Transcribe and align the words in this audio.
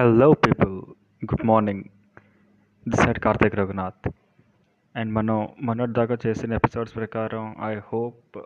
Hello 0.00 0.32
people 0.32 0.74
good 1.24 1.46
morning 1.46 1.84
this 2.88 3.00
side 3.00 3.18
Karthik 3.18 3.54
Raghunath 3.54 4.10
and 4.96 5.12
మనం 5.12 5.48
మొన్నటి 5.62 5.92
దాకా 5.92 6.18
చేసిన 6.26 6.52
ఎపిసోడ్స్ 6.52 6.94
ప్రకారం 6.94 7.56
ఐ 7.64 7.74
హోప్ 7.74 8.38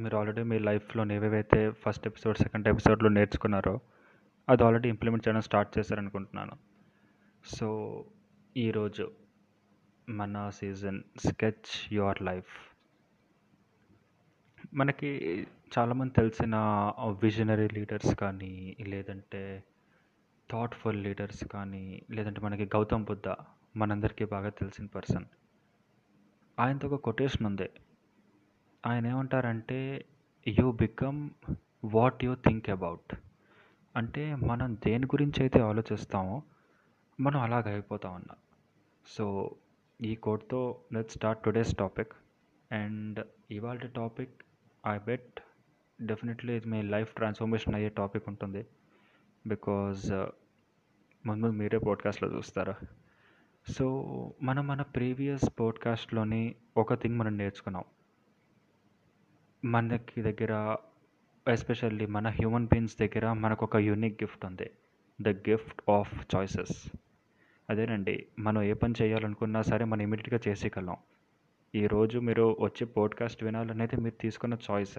మీరు 0.00 0.16
ఆల్రెడీ 0.16 0.42
మీ 0.42 0.58
లైఫ్లో 0.58 1.12
ఏవేవైతే 1.12 1.70
ఫస్ట్ 1.70 2.06
ఎపిసోడ్ 2.06 2.36
సెకండ్ 2.36 2.68
ఎపిసోడ్లో 2.68 3.08
నేర్చుకున్నారో 3.08 3.80
అది 4.48 4.64
ఆల్రెడీ 4.64 4.88
ఇంప్లిమెంట్ 4.88 5.28
చేయడం 5.28 5.40
స్టార్ట్ 5.40 5.78
చేశారనుకుంటున్నాను. 5.78 6.52
సో 7.44 8.04
ఈరోజు 8.56 9.10
మన 10.08 10.50
సీజన్ 10.50 11.02
స్కెచ్ 11.26 11.92
యువర్ 11.92 12.22
లైఫ్ 12.22 12.76
మనకి 14.74 15.46
చాలామంది 15.78 16.12
తెలిసిన 16.12 16.56
విజనరీ 17.22 17.68
లీడర్స్ 17.72 18.14
కానీ 18.14 18.76
లేదంటే 18.80 19.62
థాట్ఫుల్ 20.52 21.04
లీడర్స్ 21.04 21.44
కానీ 21.44 22.02
లేదంటే 22.10 22.40
మనకి 22.40 22.64
గౌతమ్ 22.66 23.04
బుద్ధ 23.04 23.28
మనందరికీ 23.76 24.24
బాగా 24.24 24.48
తెలిసిన 24.48 24.86
పర్సన్. 24.86 25.24
ఆయనతో 26.58 26.88
ఒక 26.88 27.00
కొటేషన్ 27.00 27.46
ఉంది. 27.46 27.70
ఆయన 28.86 29.06
ఏమంటారంటే 29.06 30.04
you 30.48 30.72
become 30.72 31.30
what 31.84 32.24
you 32.24 32.34
think 32.34 32.70
about. 32.70 33.14
అంటే 33.96 34.34
మనం 34.34 34.74
దేని 34.86 35.06
గురించి 35.06 35.40
అయితే 35.40 35.60
ఆలోచిస్తామో 35.60 36.42
మనం 37.20 37.40
అలాగ 37.40 37.72
అయిపోతామన్న 37.72 38.32
సో 39.06 39.26
ఈ 40.00 40.14
కోడ్తో 40.14 40.60
let 40.92 41.10
start 41.10 41.42
today's 41.42 41.76
topic 41.76 42.12
and 42.72 43.18
ఇవాళ 43.50 43.76
టాపిక్ 43.76 44.36
ఐ 44.86 44.98
బెట్ 44.98 45.40
డెఫినెట్లీ 46.02 46.52
ఇది 46.56 46.68
మీ 46.68 46.82
లైఫ్ 46.82 47.14
ట్రాన్స్ఫర్మేషన్ 47.14 47.74
అయ్యే 47.74 47.88
టాపిక్ 47.88 48.28
ఉంటుంది. 48.28 48.66
బికాజ్ 49.46 50.02
ముందు 51.26 51.46
మీరే 51.46 51.78
పోడ్కాస్ట్లో 51.78 52.36
చూస్తారా? 52.36 52.74
సో 53.68 54.06
మనం 54.42 54.66
మన 54.66 54.82
ప్రీవియస్ 54.82 55.60
పోడ్కాస్ట్లోని 55.60 56.54
ఒక 56.76 56.94
థింగ్ 56.94 57.18
మనం 57.18 57.38
నేర్చుకున్నాం. 57.38 57.84
మనకి 59.64 60.22
దగ్గర 60.22 60.76
ఎస్పెషల్లీ 61.48 62.06
మన 62.06 62.28
హ్యూమన్ 62.28 62.66
బీయింగ్స్ 62.66 62.98
దగ్గర 62.98 63.32
మనకు 63.32 63.64
ఒక 63.64 63.76
యూనిక్ 63.76 64.22
గిఫ్ట్ 64.22 64.44
ఉంది. 64.44 64.70
ద 65.22 65.28
గిఫ్ట్ 65.28 65.90
ఆఫ్ 65.90 66.34
చాయిసెస్ 66.34 66.90
అదేనండి 67.70 68.26
మనం 68.38 68.62
ఏ 68.62 68.72
పని 68.72 68.94
చేయాలనుకున్నా 69.02 69.62
సరే 69.62 69.84
మనం 69.84 70.02
ఇమీడియట్గా 70.02 70.40
చేసేయగలం. 70.48 70.96
ఈరోజు 71.74 72.18
మీరు 72.18 72.56
వచ్చి 72.60 72.86
పోడ్కాస్ట్ 72.86 73.44
వినాలనేది 73.44 73.96
మీరు 73.96 74.14
తీసుకున్న 74.20 74.56
చాయిస్ 74.70 74.98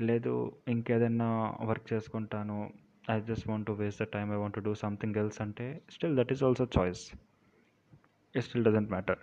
లేదు 0.00 0.56
ఇంకేదన్నా 0.68 1.56
వర్క్ 1.64 1.92
చేసుకుంటాను 1.92 2.72
I 3.10 3.20
just 3.20 3.48
want 3.48 3.66
to 3.66 3.72
waste 3.72 4.02
the 4.02 4.06
time 4.06 4.32
I 4.32 4.36
want 4.36 4.54
to 4.54 4.60
do 4.60 4.74
something 4.74 5.16
else 5.16 5.40
అంటే 5.40 5.82
still 5.90 6.16
that 6.16 6.32
is 6.32 6.42
also 6.42 6.68
choice 6.78 7.12
it 8.36 8.44
still 8.44 8.64
doesn't 8.64 8.90
matter 8.90 9.18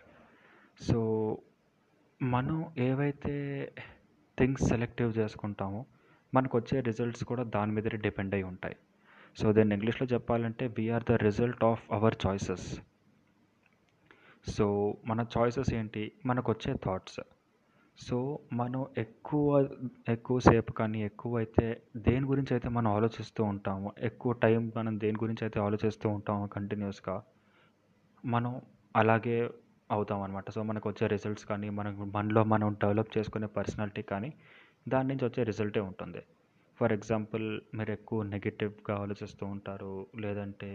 so 0.82 1.00
మనం 2.22 2.74
ఏవైతే 2.78 3.36
థింగ్స్ 4.40 4.64
సెలెక్టివ్ 4.64 5.18
చేసుకుంటామో 5.18 5.86
మనకు 6.34 6.58
వచ్చే 6.58 6.82
రిజల్ట్స్ 6.82 7.24
కూడా 7.24 7.44
దాని 7.44 7.72
మీదనే 7.72 7.98
డిపెండ్ 7.98 8.34
అయి 8.34 8.44
ఉంటాయి. 8.44 8.76
సో 9.38 9.54
దీన్ని 9.54 9.76
ఇంగ్లీష్లో 9.76 10.08
చెప్పాలంటే 10.08 10.68
we are 10.68 11.04
the 11.04 11.12
result 11.12 11.64
of 11.64 11.84
our 11.92 12.16
choices 12.28 12.82
so 14.50 14.98
మన 15.06 15.26
చాయిసెస్ 15.38 15.74
ఏంటి? 15.74 16.12
మనకు 16.26 16.52
వచ్చే 16.52 16.76
థాట్స్ 16.86 17.20
సో 18.02 18.18
మనం 18.54 18.82
ఎక్కువ 18.98 19.48
ఎక్కువసేపు 20.10 20.72
కానీ 20.72 21.00
ఎక్కువ 21.02 21.38
అయితే 21.38 21.66
దేని 22.08 22.26
గురించి 22.26 22.52
అయితే 22.54 22.70
మనం 22.70 22.90
ఆలోచిస్తూ 22.98 23.42
ఉంటామో 23.44 23.90
ఎక్కువ 24.10 24.32
టైం 24.44 24.62
మనం 24.78 24.94
దేని 25.00 25.18
గురించి 25.24 25.44
అయితే 25.44 25.60
ఆలోచిస్తూ 25.60 26.10
ఉంటామో 26.10 26.46
కంటిన్యూస్గా 26.48 27.16
మనం 28.24 28.54
అలాగే 28.96 29.38
అవుతాం 29.90 30.22
అనమాట 30.22 30.50
సో 30.50 30.64
మనకు 30.64 30.88
వచ్చే 30.90 31.08
రిజల్ట్స్ 31.08 31.46
కానీ 31.46 31.70
మనం 31.80 31.94
మనలో 32.16 32.44
మనం 32.44 32.78
డెవలప్ 32.82 33.18
చేసుకునే 33.18 33.48
పర్సనాలిటీ 33.58 34.02
కానీ 34.12 34.30
దాని 34.88 35.08
నుంచి 35.10 35.26
వచ్చే 35.26 35.44
రిజల్టే 35.44 35.80
ఉంటుంది. 35.80 36.22
ఫర్ 36.80 36.94
ఎగ్జాంపుల్ 36.94 37.46
మీరు 37.78 37.92
ఎక్కువ 37.92 38.24
నెగిటివ్గా 38.34 38.96
ఆలోచిస్తూ 39.04 39.46
ఉంటారు 39.56 39.94
లేదంటే 40.20 40.70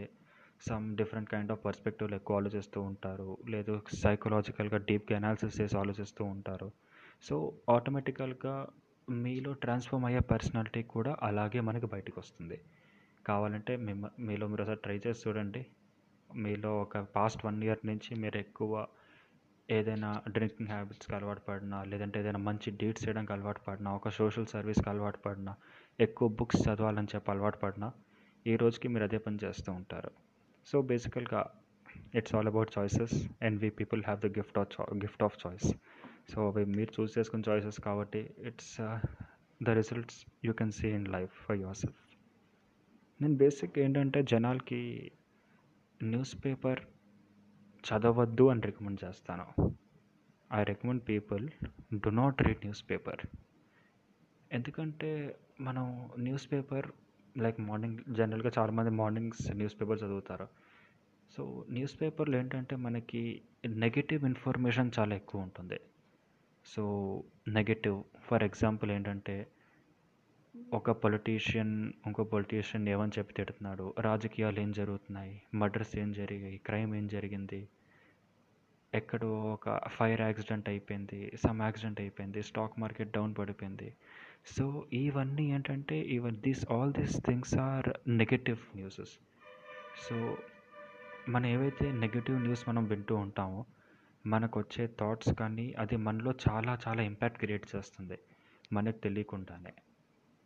సమ్ 0.63 0.85
డిఫరెంట్ 0.97 1.31
కైండ్ 1.31 1.53
ఆఫ్ 1.53 1.65
పర్స్పెక్టివ్లు 1.65 2.17
ఎక్కువ 2.17 2.41
ఆలోచిస్తూ 2.41 2.81
ఉంటారు 2.91 3.31
లేదు 3.55 3.73
సైకలాజికల్గా 4.03 4.79
డీప్గా 4.89 5.17
అనాలిసిస్ 5.17 5.59
చేసి 5.61 5.77
ఆలోచిస్తూ 5.83 6.25
ఉంటారు. 6.35 6.69
సో 7.23 7.37
ఆటోమేటికల్గా 7.71 8.55
మీలో 9.09 9.53
ట్రాన్స్ఫార్మ్ 9.53 10.07
అయ్యే 10.07 10.21
పర్సనాలిటీ 10.21 10.83
కూడా 10.83 11.17
అలాగే 11.23 11.61
మనకి 11.61 11.87
బయటకు 11.87 12.21
వస్తుంది 12.21 12.59
కావాలంటే 13.27 13.77
మిమ్మ 13.77 14.09
మీలో 14.19 14.47
మీరు 14.47 14.63
ఒకసారి 14.63 14.81
ట్రై 14.83 14.97
చేసి 15.07 15.29
చూడండి. 15.29 15.67
మీలో 16.35 16.81
ఒక 16.81 16.99
పాస్ట్ 16.99 17.47
వన్ 17.47 17.65
ఇయర్ 17.65 17.83
నుంచి 17.87 18.15
మీరు 18.15 18.39
ఎక్కువ 18.39 18.87
ఏదైనా 19.71 20.23
డ్రింకింగ్ 20.29 20.69
హ్యాబిట్స్కి 20.69 21.15
అలవాటు 21.15 21.41
పడినా 21.41 21.85
లేదంటే 21.85 22.21
ఏదైనా 22.21 22.39
మంచి 22.39 22.71
డీట్స్ 22.71 23.09
చేయడానికి 23.09 23.33
అలవాటు 23.33 23.61
పడినా 23.61 23.93
ఒక 23.95 24.09
సోషల్ 24.09 24.47
సర్వీస్కి 24.47 24.91
అలవాటు 24.91 25.19
పడినా 25.19 25.55
ఎక్కువ 26.01 26.29
బుక్స్ 26.29 26.69
చదవాలని 26.69 27.09
చెప్పి 27.15 27.31
అలవాటు 27.31 27.59
పడినా 27.59 27.93
ఈ 28.47 28.57
రోజుకి 28.57 28.89
మీరు 28.89 29.05
అదే 29.05 29.19
పని 29.19 29.39
చేస్తూ 29.45 29.73
ఉంటారు. 29.73 30.11
సో 30.67 30.83
బేసికల్గా 30.83 31.41
it's 32.15 32.35
all 32.35 32.47
about 32.47 32.79
choices 32.79 33.17
and 33.43 33.61
we 33.61 33.71
people 33.71 34.03
have 34.05 34.21
the 34.21 34.27
gift 34.39 34.59
of 34.59 34.81
gift 34.81 35.23
of 35.23 35.37
choice 35.47 35.69
so 36.29 36.49
అవి 36.49 36.65
మీరు 36.65 36.93
చూస్ 36.97 37.19
చేసుకున్న 37.19 37.51
చాయిసెస్ 37.51 37.81
కాబట్టి 37.81 38.31
it's 38.41 38.75
the 39.63 39.71
results 39.71 40.27
you 40.45 40.53
can 40.53 40.73
see 40.73 40.89
in 40.89 41.09
life 41.09 41.35
for 41.47 41.59
yourself 41.77 42.03
నేను 43.21 43.37
బేసిక్ 43.37 43.79
ఏంటంటే 43.79 44.23
జనాలకి 44.23 44.81
న్యూస్ 46.03 46.35
పేపర్ 46.45 46.81
చదవద్దు 47.85 48.45
అని 48.49 48.61
రికమెండ్ 48.61 49.01
చేస్తాను. 49.05 49.47
I 50.53 50.65
recommend 50.65 51.03
people 51.09 51.45
do 51.95 52.09
not 52.09 52.43
read 52.43 52.63
newspaper 52.91 53.23
ఎందుకంటే 54.53 55.11
మనం 55.61 55.87
న్యూస్ 56.19 56.53
పేపర్ 56.53 56.87
లైక్ 57.39 57.61
మార్నింగ్ 57.61 58.15
జనరల్గా 58.15 58.51
చాలామంది 58.59 58.91
మార్నింగ్స్ 58.91 59.45
న్యూస్ 59.57 59.81
పేపర్ 59.81 59.99
చదువుతారు. 59.99 60.47
సో 61.37 61.65
న్యూస్ 61.71 62.01
పేపర్లో 62.01 62.39
ఏంటంటే 62.39 62.77
మనకి 62.77 63.23
నెగిటివ్ 63.67 64.25
ఇన్ఫర్మేషన్ 64.25 64.91
చాలా 64.99 65.15
ఎక్కువ 65.17 65.41
ఉంటుంది. 65.41 65.79
సో 66.75 66.85
నెగటివ్ 67.49 68.05
ఫర్ 68.21 68.45
ఎగ్జాంపుల్ 68.45 68.91
ఏంటంటే 68.91 69.47
ఒక 70.75 70.91
పొలిటీషియన్ 70.91 71.93
ఇంకో 72.07 72.25
పొలిటీషియన్ 72.25 72.89
ఏమని 72.89 73.13
చెప్పి 73.19 73.35
తిడుతున్నాడు? 73.35 73.95
రాజకీయాలు 73.99 74.61
ఏం 74.61 74.73
జరుగుతున్నాయి? 74.73 75.43
మర్డర్స్ 75.55 75.97
ఏం 75.99 76.13
జరిగాయి? 76.13 76.59
క్రైమ్ 76.59 76.95
ఏం 76.95 77.07
జరిగింది? 77.07 77.69
ఎక్కడో 78.95 79.31
ఒక 79.53 79.89
ఫైర్ 79.89 80.21
యాక్సిడెంట్ 80.21 80.69
అయిపోయింది 80.69 81.33
సమ్ 81.47 81.63
యాక్సిడెంట్ 81.63 82.01
అయిపోయింది 82.01 82.43
స్టాక్ 82.43 82.81
మార్కెట్ 82.81 83.11
డౌన్ 83.11 83.35
పడిపోయింది. 83.39 83.95
సో 84.57 84.87
ఇవన్నీ 84.93 85.45
ఏంటంటే 85.51 86.01
even 86.01 86.37
these 86.37 86.65
all 86.71 86.93
these 86.93 87.17
things 87.27 87.55
are 87.55 87.89
negative 88.09 88.59
newses 88.77 89.15
so 90.09 90.39
మనం 91.29 91.47
ఏవైతే 91.47 91.93
నెగిటివ్ 91.93 92.39
న్యూస్ 92.41 92.69
మనం 92.69 92.85
వింటూ 92.85 93.17
ఉంటామో 93.17 93.67
మనకు 94.27 94.57
వచ్చే 94.61 94.85
థాట్స్ 95.01 95.33
కానీ 95.35 95.75
అది 95.79 95.97
మనలో 95.97 96.31
చాలా 96.47 96.79
చాలా 96.85 97.03
ఇంపాక్ట్ 97.03 97.39
క్రియేట్ 97.39 97.67
చేస్తుంది 97.77 98.19
మనకు 98.73 98.99
తెలియకుండానే. 98.99 99.73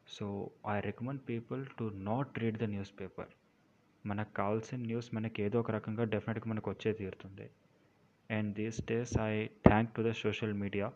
So 0.09 0.27
I 0.69 0.81
recommend 0.81 1.23
people 1.29 1.63
to 1.79 1.85
not 2.09 2.39
read 2.39 2.59
the 2.59 2.65
newspaper 3.01 3.31
మనకు 4.05 4.33
కావాల్సిన 4.35 4.81
న్యూస్ 4.81 5.09
మనకి 5.15 5.43
ఏదో 5.43 5.61
ఒక 5.61 5.71
రకంగా 5.71 6.05
డెఫినెట్గా 6.05 6.51
మనకు 6.51 6.71
వచ్చే 6.71 6.93
తీరుతుంది. 6.93 7.47
And 8.31 8.51
these 8.55 8.81
days 8.91 9.15
I 9.21 9.33
thank 9.69 9.95
to 9.97 10.03
the 10.03 10.13
social 10.23 10.55
media 10.55 10.89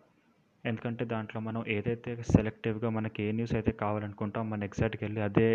ఎందుకంటే 0.64 1.04
దాంట్లో 1.04 1.40
మనం 1.40 1.62
ఏదైతే 1.68 2.22
సెలెక్టివ్గా 2.22 2.88
మనకి 2.90 3.22
ఏ 3.22 3.32
న్యూస్ 3.32 3.54
అయితే 3.54 3.72
కావాలనుకుంటాం 3.72 4.44
మన 4.50 4.64
ఎగ్జాక్ట్కి 4.64 5.04
వెళ్ళి 5.04 5.20
అదే 5.20 5.48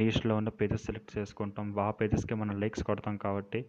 నీష్లో 0.00 0.36
ఉన్న 0.36 0.48
పేజెస్ 0.48 0.84
సెలెక్ట్ 0.84 1.18
చేసుకుంటాం. 1.18 1.66
ఆ 1.78 1.90
పేజెస్కి 1.90 2.34
మనం 2.34 2.60
లైక్స్ 2.60 2.84
కొడతాం 2.84 3.16
కాబట్టి 3.16 3.60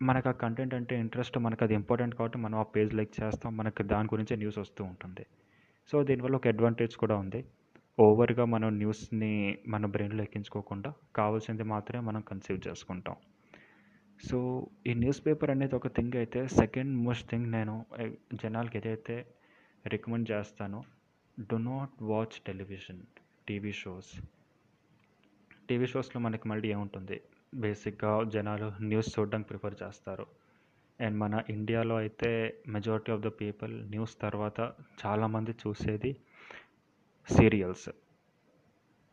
మనకు 0.00 0.28
ఆ 0.28 0.32
కంటెంట్ 0.32 0.74
అంటే 0.74 0.94
ఇంట్రెస్ట్ 1.00 1.38
మనకు 1.38 1.64
అది 1.64 1.74
ఇంపార్టెంట్ 1.74 2.14
కాబట్టి 2.14 2.38
మనం 2.38 2.58
ఆ 2.58 2.62
పేజ్ 2.62 2.94
లైక్ 2.94 3.12
చేస్తాం. 3.20 3.56
మనకు 3.56 3.82
దాని 3.82 4.08
గురించే 4.12 4.36
న్యూస్ 4.36 4.58
వస్తూ 4.58 4.84
ఉంటుంది. 4.84 5.24
సో 5.90 6.02
దీనివల్ల 6.04 6.36
ఒక 6.36 6.48
అడ్వాంటేజ్ 6.48 6.96
కూడా 6.96 7.16
ఉంది. 7.16 7.40
ఓవర్గా 8.00 8.44
మనం 8.44 8.70
న్యూస్ని 8.78 9.32
మన 9.68 9.86
బ్రెయిన్లో 9.86 10.22
ఎక్కించుకోకుండా 10.22 10.90
కావాల్సింది 11.16 11.62
మాత్రమే 11.62 12.02
మనం 12.06 12.20
కన్సీవ్ 12.20 12.60
చేసుకుంటాం. 12.68 13.16
సో 14.20 14.38
ఈ 14.86 14.94
న్యూస్ 14.94 15.26
పేపర్ 15.26 15.50
అనేది 15.50 15.74
ఒక 15.74 15.88
థింగ్ 15.88 16.16
అయితే 16.16 16.46
సెకండ్ 16.48 16.92
మోస్ట్ 17.06 17.30
థింగ్ 17.30 17.48
నేను 17.52 17.74
జనాలకి 18.42 18.78
ఏదైతే 18.78 19.16
రికమెండ్ 19.86 20.30
చేస్తానో 20.30 20.80
do 21.50 21.56
not 21.56 22.02
watch 22.02 22.36
television 22.46 23.02
TV 23.48 23.72
shows 23.72 24.12
TV 25.68 25.86
షోస్లో 25.86 26.20
మనకి 26.20 26.48
మళ్ళీ 26.48 26.68
ఏముంటుంది? 26.68 27.20
బేసిక్గా 27.60 28.12
జనాలు 28.34 28.68
న్యూస్ 28.82 29.08
చూడడానికి 29.14 29.48
ప్రిఫర్ 29.48 29.76
చేస్తారు. 29.82 30.26
అండ్ 31.00 31.16
మన 31.18 31.34
ఇండియాలో 31.50 31.96
అయితే 31.96 32.30
majority 32.68 33.10
of 33.12 33.22
the 33.22 33.30
people 33.40 33.72
news 33.90 34.14
తర్వాత 34.24 34.58
చాలామంది 35.02 35.52
చూసేది 35.62 36.10
సీరియల్స్. 37.28 37.88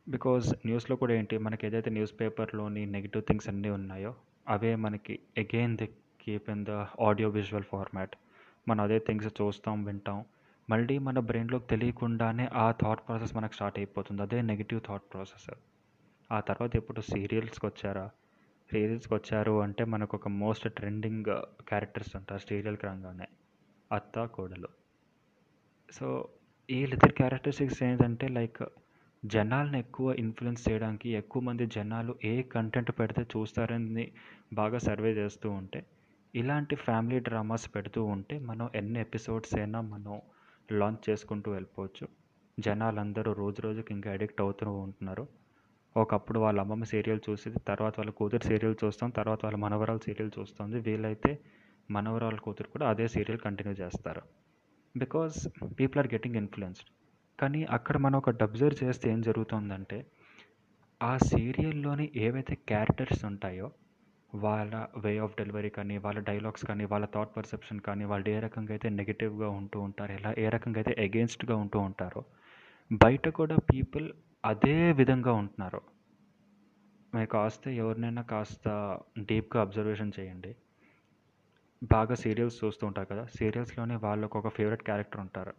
బికాజ్ 0.07 0.47
న్యూస్లో 0.65 0.95
కూడా 0.95 1.13
ఏంటి 1.13 1.37
మనకి 1.37 1.63
ఏదైతే 1.67 1.89
న్యూస్ 1.89 2.13
పేపర్లోని 2.21 2.85
నెగిటివ్ 2.85 3.23
థింగ్స్ 3.23 3.49
అన్నీ 3.49 3.69
ఉన్నాయో 3.69 4.11
అవే 4.49 4.71
మనకి 4.85 5.13
again 5.37 5.77
the 5.77 5.87
keep 6.21 6.49
in 6.49 6.65
the 6.65 6.71
audio 7.07 7.29
visual 7.29 7.67
format 7.71 8.15
మనం 8.67 8.81
అదే 8.83 8.97
థింగ్స్ 8.99 9.41
చూస్తాం 9.41 9.77
వింటాం. 9.83 10.19
మళ్ళీ 10.67 10.95
మన 11.07 11.19
బ్రెయిన్లోకి 11.29 11.67
తెలియకుండానే 11.67 12.45
ఆ 12.55 12.65
థాట్ 12.81 13.01
ప్రాసెస్ 13.07 13.35
మనకు 13.35 13.53
స్టార్ట్ 13.53 13.79
అయిపోతుంది. 13.79 14.21
అదే 14.21 14.41
నెగిటివ్ 14.51 14.81
థాట్ 14.87 15.07
ప్రాసెస్ 15.13 15.49
ఆ 16.29 16.39
తర్వాత 16.49 16.73
ఇప్పుడు 16.81 17.01
సీరియల్స్కి 17.13 17.65
వచ్చారా 17.65 18.05
సీరియల్స్కి 18.73 19.13
వచ్చారు 19.13 19.61
అంటే 19.61 19.83
మనకు 19.85 20.17
ఒక 20.17 20.27
మోస్ట్ 20.27 20.73
ట్రెండింగ్ 20.73 21.25
క్యారెక్టర్స్ 21.67 22.15
ఉంటారు 22.15 22.41
సీరియల్కి 22.41 22.85
రంగానే 22.85 23.27
అత్త 23.91 24.25
కోడలు. 24.25 24.67
సో 25.91 26.29
వీళ్ళిద్దరు 26.69 27.11
క్యారెక్టరిస్టిక్స్ 27.11 27.83
ఏంటంటే 27.83 28.27
లైక్ 28.27 28.63
జనాలను 29.25 29.77
ఎక్కువ 29.77 30.13
ఇన్ఫ్లుయెన్స్ 30.13 30.69
చేయడానికి 30.69 31.09
ఎక్కువ 31.09 31.41
మంది 31.41 31.65
జనాలు 31.65 32.15
ఏ 32.23 32.41
కంటెంట్ 32.41 32.91
పెడితే 32.99 33.21
చూస్తారని 33.23 34.11
బాగా 34.53 34.77
సర్వే 34.77 35.11
చేస్తూ 35.11 35.51
ఉంటే 35.51 35.85
ఇలాంటి 36.35 36.75
ఫ్యామిలీ 36.75 37.19
డ్రామాస్ 37.19 37.75
పెడుతూ 37.75 38.03
ఉంటే 38.05 38.39
మనం 38.39 38.69
ఎన్ని 38.75 39.01
ఎపిసోడ్స్ 39.01 39.55
అయినా 39.55 39.81
మనం 39.81 40.21
లాంచ్ 40.71 41.09
చేసుకుంటూ 41.09 41.51
వెళ్ళిపోవచ్చు. 41.51 42.07
జనాలందరూ 42.59 43.33
రోజు 43.33 43.61
రోజుకి 43.61 43.93
ఇంకా 43.93 44.11
అడిక్ట్ 44.11 44.41
అవుతూ 44.41 44.71
ఉంటున్నారు. 44.71 45.42
ఒకప్పుడు 45.95 46.39
వాళ్ళ 46.43 46.59
అమ్మమ్మ 46.63 46.85
సీరియల్ 46.91 47.21
చూసేది 47.25 47.59
తర్వాత 47.69 47.93
వాళ్ళ 47.99 48.11
కూతురు 48.19 48.45
సీరియల్ 48.51 48.77
చూస్తాం 48.83 49.09
తర్వాత 49.17 49.39
వాళ్ళ 49.45 49.57
మనవరాలు 49.65 50.01
సీరియల్ 50.07 50.31
చూస్తుంది. 50.37 50.77
వీలైతే 50.87 51.31
మనవరాల 51.89 52.37
కూతురు 52.45 52.69
కూడా 52.73 52.85
అదే 52.93 53.05
సీరియల్ 53.15 53.41
కంటిన్యూ 53.45 53.73
చేస్తారు. 53.81 54.21
Because 54.95 55.37
people 55.79 55.99
are 56.01 56.09
getting 56.15 56.39
influenced. 56.41 56.89
కానీ 57.39 57.61
అక్కడ 57.77 57.97
మనం 58.05 58.17
ఒక 58.21 58.31
అబ్జర్వ్ 58.47 58.77
చేస్తే 58.83 59.05
ఏం 59.13 59.21
జరుగుతుందంటే 59.29 59.99
ఆ 61.01 61.13
సీరియల్లోని 61.31 62.05
ఏవైతే 62.25 62.55
క్యారెక్టర్స్ 62.71 63.23
ఉంటాయో 63.31 63.67
వాళ్ళ 64.33 64.73
వే 65.03 65.11
ఆఫ్ 65.25 65.35
డెలివరీ 65.39 65.69
కానీ 65.77 65.95
వాళ్ళ 66.05 66.19
డైలాగ్స్ 66.29 66.65
కానీ 66.69 66.83
వాళ్ళ 66.91 67.05
థాట్ 67.15 67.33
పర్సెప్షన్ 67.37 67.79
కానీ 67.87 68.03
వాళ్ళు 68.11 68.27
ఏ 68.35 68.37
రకంగా 68.45 68.71
అయితే 68.75 68.89
నెగిటివ్గా 68.99 69.49
ఉంటూ 69.59 69.79
ఉంటారు 69.87 70.11
ఎలా 70.11 70.31
ఏ 70.43 70.47
రకంగా 70.55 70.79
అయితే 70.81 70.93
అగెన్స్ట్గా 71.05 71.55
ఉంటూ 71.63 71.79
ఉంటారో 71.89 72.21
బయట 73.03 73.27
కూడా 73.39 73.55
పీపుల్ 73.71 74.07
అదే 74.45 74.91
విధంగా 74.91 75.33
ఉంటున్నారు. 75.33 75.81
మీరు 77.15 77.27
కాస్త 77.27 77.67
ఎవరినైనా 77.67 78.21
కాస్త 78.21 78.67
డీప్గా 79.19 79.61
అబ్జర్వేషన్ 79.61 80.11
చేయండి. 80.19 80.55
బాగా 81.83 82.15
సీరియల్స్ 82.15 82.63
చూస్తూ 82.63 82.87
ఉంటారు 82.87 83.07
కదా 83.07 83.25
సీరియల్స్లోనే 83.25 83.95
వాళ్ళకు 83.95 84.39
ఒక 84.39 84.47
ఫేవరెట్ 84.47 84.83
క్యారెక్టర్ 84.83 85.21
ఉంటారు. 85.21 85.53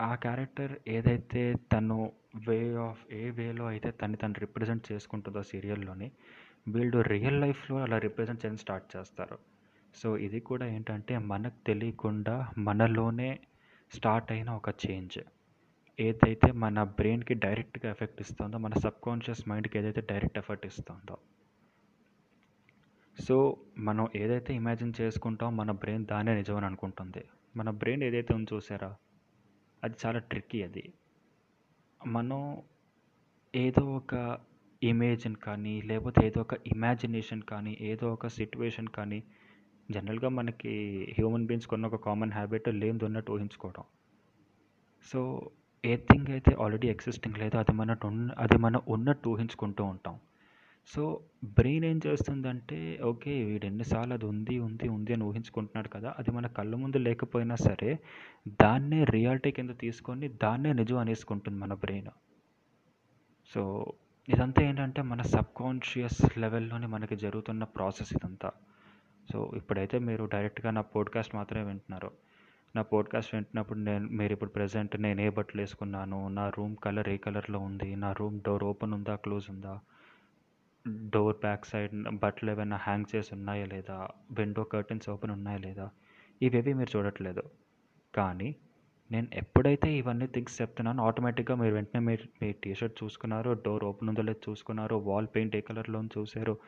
ఆ 0.00 0.14
క్యారెక్టర్ 0.14 0.78
ఏదైతే 0.88 1.54
తను 1.72 2.12
వే 2.48 2.74
ఆఫ్ 2.74 3.12
ఏ 3.12 3.30
వేలో 3.30 3.66
అయితే 3.66 3.90
తను 3.90 4.16
తను 4.16 4.34
రిప్రజెంట్ 4.38 4.92
చేసుకుంటుందో 4.92 5.42
సీరియల్లోని 5.42 6.10
వీళ్ళు 6.68 7.00
రియల్ 7.00 7.40
లైఫ్లో 7.40 7.76
అలా 7.82 7.98
రిప్రజెంట్ 7.98 8.44
చేయడం 8.44 8.56
స్టార్ట్ 8.56 8.96
చేస్తారు. 8.96 9.38
సో 9.94 10.16
ఇది 10.16 10.40
కూడా 10.40 10.66
ఏంటంటే 10.66 11.18
మనకు 11.18 11.64
తెలియకుండా 11.66 12.48
మనలోనే 12.58 13.40
స్టార్ట్ 13.94 14.32
అయిన 14.32 14.50
ఒక 14.50 14.68
చేంజ్. 14.68 15.18
ఏదైతే 16.00 16.52
మన 16.52 16.82
బ్రెయిన్కి 16.82 17.34
డైరెక్ట్గా 17.34 17.90
ఎఫెక్ట్ 17.90 18.20
ఇస్తుందో 18.20 18.58
మన 18.58 18.74
సబ్కాన్షియస్ 18.74 19.48
మైండ్కి 19.48 19.78
ఏదైతే 19.78 20.00
డైరెక్ట్ 20.00 20.38
ఎఫెక్ట్ 20.38 20.66
ఇస్తుందో. 20.66 21.18
సో 23.20 23.56
మనం 23.78 24.08
ఏదైతే 24.16 24.54
ఇమాజిన్ 24.54 24.92
చేసుకుంటామో 25.00 25.50
మన 25.50 25.70
బ్రెయిన్ 25.70 26.06
దానే 26.06 26.34
నిజం 26.34 26.56
అని 26.56 26.66
అనుకుంటుంది. 26.66 27.24
మన 27.56 27.70
బ్రెయిన్ 27.70 28.02
ఏదైతే 28.02 28.34
ఉందో 28.34 28.56
చూసారా? 28.56 28.96
అది 29.84 29.94
చాలా 30.06 30.18
ట్రిక్కీ 30.18 30.62
అది. 30.62 30.92
మనం 32.06 32.62
ఏదో 33.54 33.96
ఒక 33.96 34.38
ఇమేజిన్ 34.82 35.36
కానీ 35.36 35.82
లేకపోతే 35.82 36.26
ఏదో 36.26 36.40
ఒక 36.40 36.54
ఇమాజినేషన్ 36.54 37.42
కానీ 37.42 37.78
ఏదో 37.80 38.12
ఒక 38.12 38.26
సిట్యువేషన్ 38.26 38.88
కానీ 38.88 39.22
జనరల్గా 39.90 40.28
మనకి 40.28 41.02
హ్యూమన్ 41.18 41.46
బీయింగ్స్ 41.46 41.66
కొన్న 41.66 41.86
ఒక 41.86 41.96
కామన్ 41.96 42.32
హ్యాబిట్ 42.32 42.68
లేనిది 42.68 43.04
ఉన్నట్టు 43.04 43.32
ఊహించుకోవడం. 43.32 43.84
సో 45.02 45.50
ఏ 45.86 45.96
థింగ్ 45.96 46.28
అయితే 46.28 46.56
ఆల్రెడీ 46.60 46.88
ఎగ్జిస్టింగ్ 46.88 47.38
లేదో 47.38 47.58
అది 47.58 47.72
మన 47.72 47.96
అది 48.38 48.56
మనం 48.56 48.80
ఉన్నట్టు 48.88 49.28
ఊహించుకుంటూ 49.28 49.84
ఉంటాం. 49.84 50.18
సో 50.94 51.20
బ్రెయిన్ 51.44 51.84
ఏం 51.84 52.00
చేస్తుందంటే 52.06 53.00
ఓకే 53.04 53.44
వీడు 53.44 53.66
ఎన్నిసార్లు 53.66 54.14
అది 54.14 54.26
ఉంది 54.26 54.58
ఉంది 54.58 54.88
ఉంది 54.88 55.12
అని 55.12 55.24
ఊహించుకుంటున్నాడు 55.24 55.88
కదా 55.88 56.14
అది 56.18 56.30
మన 56.30 56.46
కళ్ళ 56.46 56.74
ముందు 56.74 56.96
లేకపోయినా 56.96 57.54
సరే 57.54 57.98
దాన్నే 58.48 59.04
రియాలిటీ 59.04 59.50
కింద 59.50 59.70
తీసుకొని 59.80 60.28
దాన్నే 60.28 60.72
నిజం 60.72 60.98
అనేసుకుంటుంది 60.98 61.58
మన 61.58 61.74
బ్రెయిన్. 61.74 62.08
సో 63.54 63.92
ఇదంతా 64.28 64.62
ఏంటంటే 64.62 65.02
మన 65.02 65.22
సబ్కాన్షియస్ 65.22 66.38
లెవెల్లోనే 66.38 66.86
మనకి 66.86 67.16
జరుగుతున్న 67.16 67.64
ప్రాసెస్ 67.64 68.12
ఇదంతా. 68.12 68.50
సో 69.32 69.52
ఇప్పుడైతే 69.56 69.98
మీరు 69.98 70.24
డైరెక్ట్గా 70.24 70.70
నా 70.70 70.80
పోడ్కాస్ట్ 70.80 71.34
మాత్రమే 71.34 71.64
వింటున్నారు. 71.64 72.25
నా 72.76 72.82
పోడ్కాస్ట్ 72.82 73.34
వింటున్నప్పుడు 73.34 73.78
నేను 73.78 74.08
మీరు 74.08 74.32
ఇప్పుడు 74.32 74.50
ప్రజెంట్ 74.50 75.00
నేను 75.00 75.20
ఏ 75.20 75.28
బట్టలు 75.28 75.60
వేసుకున్నాను? 75.60 76.28
నా 76.28 76.48
రూమ్ 76.48 76.76
కలర్ 76.76 77.08
ఏ 77.08 77.16
కలర్లో 77.16 77.58
ఉంది? 77.58 77.96
నా 77.96 78.12
రూమ్ 78.12 78.40
డోర్ 78.40 78.64
ఓపెన్ 78.64 78.92
ఉందా? 78.92 79.14
క్లోజ్ 79.14 79.50
ఉందా? 79.50 79.80
డోర్ 80.88 81.36
బ్యాక్ 81.36 81.66
సైడ్ 81.66 82.18
బట్టలు 82.18 82.50
ఏమైనా 82.50 82.76
హ్యాంగ్ 82.76 83.16
చేసి 83.16 83.34
ఉన్నాయా 83.34 83.66
లేదా? 83.66 84.08
విండో 84.30 84.64
కర్టెన్స్ 84.64 85.10
ఓపెన్ 85.10 85.32
ఉన్నాయా 85.32 85.58
లేదా? 85.58 85.90
ఇవేవి 86.42 86.74
మీరు 86.74 86.98
చూడట్లేదు. 86.98 87.42
కానీ 88.14 88.56
నేను 89.10 89.26
ఎప్పుడైతే 89.32 89.92
ఇవన్నీ 89.92 90.26
థింగ్స్ 90.26 90.62
చెప్తున్నానో 90.62 91.06
ఆటోమేటిక్గా 91.06 91.56
మీరు 91.56 91.74
వెంటనే 91.74 92.00
మీరు 92.00 92.44
మీ 92.44 92.52
టీషర్ట్ 92.52 93.04
చూసుకున్నారు 93.04 93.50
డోర్ 93.64 93.84
ఓపెన్ 93.84 94.08
ఉందో 94.08 94.22
లేదు 94.22 94.50
చూసుకున్నారు 94.50 94.96
వాల్ 94.96 95.26
పెయింట్ 95.26 95.56
ఏ 95.56 95.60
కలర్లో 95.60 96.02
చూసారు 96.18 96.58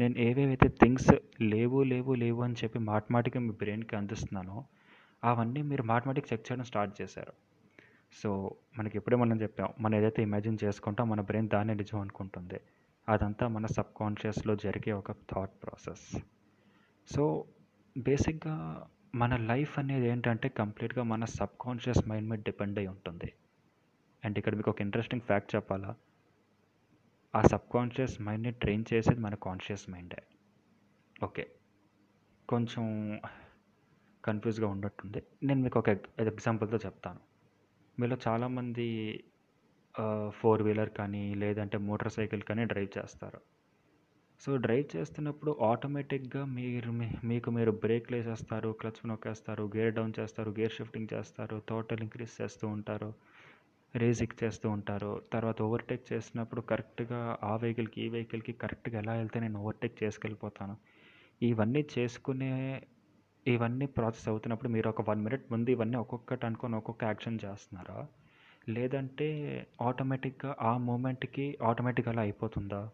నేను 0.00 0.18
ఏవేవైతే 0.18 0.68
థింగ్స్ 0.68 1.42
లేవు 1.42 1.82
లేవు 1.82 2.14
లేవు 2.14 2.42
అని 2.42 2.54
చెప్పి 2.64 2.78
మాటమాటిగా 2.78 3.40
మీ 3.40 3.50
బ్రెయిన్కి 3.50 3.96
అందిస్తున్నానో 3.96 4.64
అవన్నీ 5.24 5.62
మీరు 5.62 5.82
మాటమాటిక్ 5.82 6.32
చెక్ 6.32 6.52
చేయడం 6.52 6.64
స్టార్ట్ 6.64 7.02
చేశారు. 7.02 7.32
సో 8.12 8.56
మనకి 8.78 8.98
ఎప్పుడే 8.98 9.16
మనం 9.16 9.40
చెప్పాం 9.42 9.68
మనం 9.80 9.94
ఏదైతే 9.94 10.22
ఇమాజిన్ 10.22 10.58
చేసుకుంటాం 10.64 11.08
మన 11.08 11.20
బ్రెయిన్ 11.20 11.48
దాన్నే 11.48 11.74
నిజం 11.74 12.00
అనుకుంటుంది. 12.00 12.60
అదంతా 13.08 13.48
మన 13.48 13.66
సబ్ 13.66 13.92
కాన్షియస్లో 13.96 14.56
జరిగే 14.56 14.92
ఒక 14.92 15.12
థాట్ 15.12 15.62
ప్రాసెస్ 15.62 16.18
సో 17.14 17.44
బేసిక్గా 17.98 18.86
మన 19.14 19.36
లైఫ్ 19.36 19.78
అనేది 19.78 20.06
ఏంటంటే 20.06 20.48
కంప్లీట్గా 20.48 21.02
మన 21.02 21.24
సబ్ 21.24 21.56
కాన్షియస్ 21.60 22.08
మైండ్ 22.08 22.28
మీద 22.30 22.38
డిపెండ్ 22.38 22.78
అయి 22.78 22.88
ఉంటుంది. 22.88 23.32
అండ్ 24.24 24.38
ఇక్కడ 24.38 24.54
మీకు 24.54 24.70
ఒక 24.70 24.80
ఇంట్రెస్టింగ్ 24.80 25.22
ఫ్యాక్ట్ 25.22 25.56
చెప్పాలా? 25.56 25.94
ఆ 27.34 27.42
సబ్ 27.42 27.72
కాన్షియస్ 27.74 28.20
మైండ్ని 28.22 28.52
ట్రైన్ 28.52 28.84
చేసేది 28.94 29.20
మన 29.20 29.34
కాన్షియస్ 29.34 29.90
మైండే 29.90 30.22
ఓకే 31.24 31.46
కొంచెం 32.48 32.84
కన్ఫ్యూజ్గా 34.28 34.68
ఉన్నట్టుంది 34.74 35.20
నేను 35.48 35.60
మీకు 35.66 35.78
ఒక 35.82 35.90
ఎగ్జాంపుల్తో 36.24 36.78
చెప్తాను. 36.86 37.20
మీలో 37.98 38.16
చాలామంది 38.26 38.86
ఫోర్ 40.38 40.62
వీలర్ 40.66 40.90
కానీ 40.98 41.22
లేదంటే 41.42 41.76
మోటార్ 41.86 42.12
సైకిల్ 42.16 42.42
కానీ 42.48 42.64
డ్రైవ్ 42.72 42.90
చేస్తారు. 42.98 43.40
సో 44.40 44.50
డ్రైవ్ 44.64 44.84
చేస్తున్నప్పుడు 44.94 45.52
ఆటోమేటిక్గా 45.68 46.42
మీరు 46.58 46.90
మీకు 47.30 47.48
మీరు 47.56 47.72
బ్రేక్లు 47.84 48.16
వేసేస్తారు 48.18 48.68
క్లచ్ 48.80 49.00
నొక్కేస్తారు 49.10 49.64
గేర్ 49.76 49.94
డౌన్ 49.96 50.14
చేస్తారు 50.18 50.50
గేర్ 50.58 50.74
షిఫ్టింగ్ 50.76 51.12
చేస్తారు 51.14 51.56
టోటల్ 51.70 52.02
ఇంక్రీజ్ 52.06 52.34
చేస్తూ 52.40 52.66
ఉంటారు 52.76 53.10
రేజిక్ 53.94 54.36
చేస్తూ 54.42 54.66
ఉంటారు. 54.76 55.10
తర్వాత 55.32 55.58
ఓవర్టేక్ 55.66 56.04
చేసినప్పుడు 56.12 56.62
కరెక్ట్గా 56.70 57.20
ఆ 57.50 57.52
వెహికల్కి 57.62 57.98
ఈ 58.04 58.08
వెహికల్కి 58.14 58.52
కరెక్ట్గా 58.62 58.96
ఎలా 59.02 59.14
వెళ్తే 59.20 59.38
నేను 59.44 59.58
ఓవర్టేక్ 59.64 59.96
చేసుకెళ్ళిపోతాను. 60.02 60.74
ఇవన్నీ 61.42 61.82
చేసుకునే 61.96 62.52
ఇవన్నీ 63.46 63.86
ప్రాసెస్ 63.86 64.28
అవుతున్నప్పుడు 64.28 64.68
మీరు 64.68 64.88
ఒక 64.88 65.10
వన్ 65.10 65.24
మినిట్ 65.24 65.52
ముందు 65.52 65.70
ఇవన్నీ 65.70 65.96
ఒక్కొక్కటి 65.96 66.46
అనుకొని 66.46 66.76
ఒక్కొక్క 66.76 67.04
యాక్షన్ 67.04 67.38
చేస్తున్నారా? 67.44 68.06
లేదంటే 68.68 69.28
ఆటోమేటిక్గా 69.82 70.56
ఆ 70.62 70.76
మూమెంట్కి 70.78 71.58
ఆటోమేటిక్గా 71.62 72.12
అలా 72.12 72.22
అయిపోతుందా? 72.22 72.90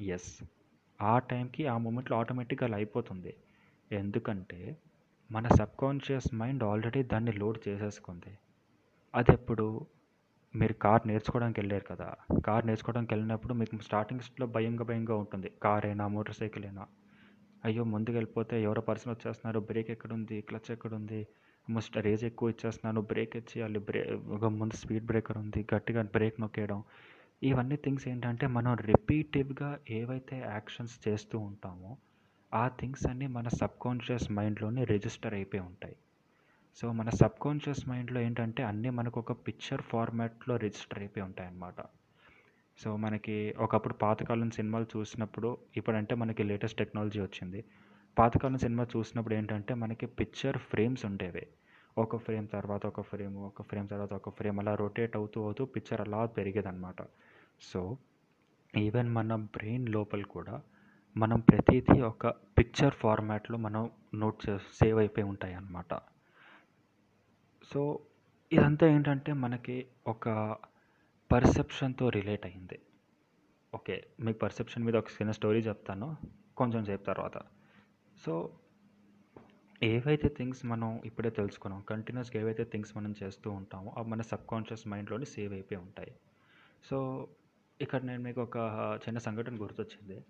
ఎస్ 0.00 0.42
ఆ 1.02 1.18
టైంకి 1.18 1.66
ఆ 1.66 1.78
మూమెంట్లో 1.78 2.16
ఆటోమేటిక్గా 2.16 2.66
అలా 2.66 2.76
అయిపోతుంది. 2.76 3.34
ఎందుకంటే 3.92 4.76
మన 5.30 5.48
సబ్కాన్షియస్ 5.48 6.34
మైండ్ 6.34 6.64
ఆల్రెడీ 6.64 7.02
దాన్ని 7.02 7.32
లోడ్ 7.32 7.68
చేసేసుకుంది. 7.68 8.38
అది 9.14 9.32
ఎప్పుడు 9.32 9.66
మీరు 10.54 10.72
కార్ 10.72 11.06
నేర్చుకోవడానికి 11.06 11.60
వెళ్ళారు 11.60 11.84
కదా. 11.84 12.14
కార్ 12.46 12.66
నేర్చుకోవడానికి 12.66 13.14
వెళ్ళినప్పుడు 13.14 13.54
మీకు 13.54 13.82
స్టార్టింగ్స్లో 13.82 14.46
భయంగా 14.46 14.84
భయంగా 14.84 15.16
ఉంటుంది. 15.16 15.50
కార్ 15.62 15.86
అయినా 15.86 16.08
మోటార్ 16.08 16.36
సైకిల్ 16.36 16.64
అయినా. 16.64 16.86
అయ్యో 17.64 17.84
ముందుకు 17.84 18.14
వెళ్ళిపోతే 18.14 18.62
ఎవరో 18.62 18.80
పర్సన్ 18.80 19.12
వచ్చేస్తున్నారు 19.12 19.60
బ్రేక్ 19.60 19.90
ఎక్కడుంది 19.90 20.40
క్లచ్ 20.40 20.70
ఎక్కడుంది 20.70 21.20
మస్ట్ 21.68 21.96
రేజ్ 21.96 22.24
ఎక్కువ 22.24 22.50
ఇచ్చేస్తున్నాను 22.50 23.00
బ్రేక్ 23.00 23.36
ఇచ్చి 23.36 23.56
వాళ్ళు 23.60 23.80
బ్రే 23.80 24.00
ఒక 24.28 24.44
ముందు 24.44 24.76
స్పీడ్ 24.76 25.06
బ్రేకర్ 25.06 25.38
ఉంది 25.38 25.66
గట్టిగా 25.74 26.02
బ్రేక్ 26.16 26.40
నొక్కేయడం. 26.40 26.80
ఇవన్నీ 27.42 27.76
థింగ్స్ 27.76 28.08
ఏంటంటే 28.08 28.46
మనం 28.46 28.74
రిపీటివ్గా 28.90 29.78
ఏవైతే 29.90 30.36
యాక్షన్స్ 30.38 31.08
చేస్తూ 31.08 31.38
ఉంటామో 31.38 31.92
ఆ 32.52 32.68
థింగ్స్ 32.80 33.06
అన్నీ 33.06 33.26
మన 33.26 33.48
సబ్కాన్షియస్ 33.62 34.28
మైండ్లోనే 34.32 34.84
రిజిస్టర్ 34.84 35.34
అయిపోయి 35.34 35.60
ఉంటాయి. 35.60 35.96
సో 36.78 36.92
మన 36.92 37.08
సబ్కాన్షియస్ 37.22 37.88
మైండ్లో 37.88 38.20
ఏంటంటే 38.20 38.62
అన్నీ 38.62 38.90
మనకు 38.90 39.18
ఒక 39.20 39.32
పిక్చర్ 39.46 39.82
ఫార్మాట్లో 39.82 40.56
రిజిస్టర్ 40.56 40.98
అయిపోయి 40.98 41.24
ఉంటాయి 41.24 41.48
అన్నమాట 41.48 41.80
సో 42.78 42.96
మనకి 42.96 43.54
ఒకప్పుడు 43.60 43.94
పాతకాలం 43.94 44.50
సినిమాలు 44.50 44.86
చూసినప్పుడు 44.96 45.58
ఇప్పుడంటే 45.76 46.14
మనకి 46.14 46.42
లేటెస్ట్ 46.42 46.78
టెక్నాలజీ 46.78 47.20
వచ్చింది. 47.20 47.64
పాతకాలం 48.18 48.58
సినిమా 48.58 48.86
చూసినప్పుడు 48.96 49.34
ఏంటంటే 49.34 49.74
మనకి 49.74 50.06
పిక్చర్ 50.06 50.58
ఫ్రేమ్స్ 50.58 51.04
ఉండేవి. 51.04 51.46
ఒక 51.98 52.16
ఫ్రేమ్ 52.16 52.48
తర్వాత 52.52 52.86
ఒక 52.86 53.00
ఫ్రేమ్ 53.00 53.36
ఒక 53.36 53.62
ఫ్రేమ్ 53.62 53.88
తర్వాత 53.88 54.14
ఒక 54.14 54.30
ఫ్రేమ్ 54.30 54.60
అలా 54.60 54.74
రొటేట్ 54.74 55.16
అవుతూ 55.16 55.44
అవుతూ 55.44 55.64
పిక్చర్ 55.64 56.00
అలా 56.00 56.26
పెరిగేదన్నమాట. 56.26 57.00
సో 57.60 57.96
ఈవెన్ 58.76 59.10
మన 59.12 59.34
బ్రెయిన్ 59.34 59.88
లోపల 59.88 60.22
కూడా 60.22 60.62
మనం 61.16 61.40
ప్రతిదీ 61.40 62.00
ఒక 62.00 62.26
పిక్చర్ 62.58 62.94
ఫార్మాట్లో 62.94 63.56
మనం 63.58 63.90
నోట్ 64.14 64.50
చే 64.50 64.58
సేవ్ 64.58 64.98
అయిపోయి 64.98 65.24
ఉంటాయి 65.24 65.54
అన్నమాట 65.54 65.94
సో 67.72 67.80
ఇదంతా 68.52 68.86
ఏంటంటే 68.86 69.32
మనకి 69.32 69.86
ఒక 70.06 70.28
పర్సెప్షన్తో 71.34 72.08
రిలేట్ 72.08 72.46
అయింది. 72.46 72.78
ఓకే 73.74 74.06
మీకు 74.20 74.38
పర్సెప్షన్ 74.38 74.84
మీద 74.84 74.96
ఒక 74.96 75.08
చిన్న 75.08 75.30
స్టోరీ 75.30 75.60
చెప్తాను 75.60 76.16
కొంచెం 76.56 76.84
సేపు 76.84 77.02
తర్వాత. 77.02 77.38
సో 78.24 78.52
ఏవైతే 79.82 80.28
థింగ్స్ 80.28 80.66
మనం 80.66 81.02
ఇప్పుడే 81.04 81.30
తెలుసుకున్నాం 81.30 81.80
కంటిన్యూస్గా 81.80 82.42
ఏవైతే 82.42 82.64
థింగ్స్ 82.64 82.96
మనం 82.96 83.14
చేస్తూ 83.22 83.50
ఉంటామో 83.50 83.94
అవి 83.98 84.08
మన 84.08 84.22
సబ్కాన్షియస్ 84.22 84.88
మైండ్లోనే 84.88 85.24
సేవ్ 85.24 85.52
అయిపోయి 85.52 85.80
ఉంటాయి. 85.80 86.12
సో 86.90 87.28
ఇక్కడ 87.80 88.02
నేను 88.02 88.22
మీకు 88.22 88.42
ఒక 88.42 88.56
చిన్న 89.08 89.18
సంఘటన 89.18 89.62
గుర్తొచ్చింది. 89.62 90.24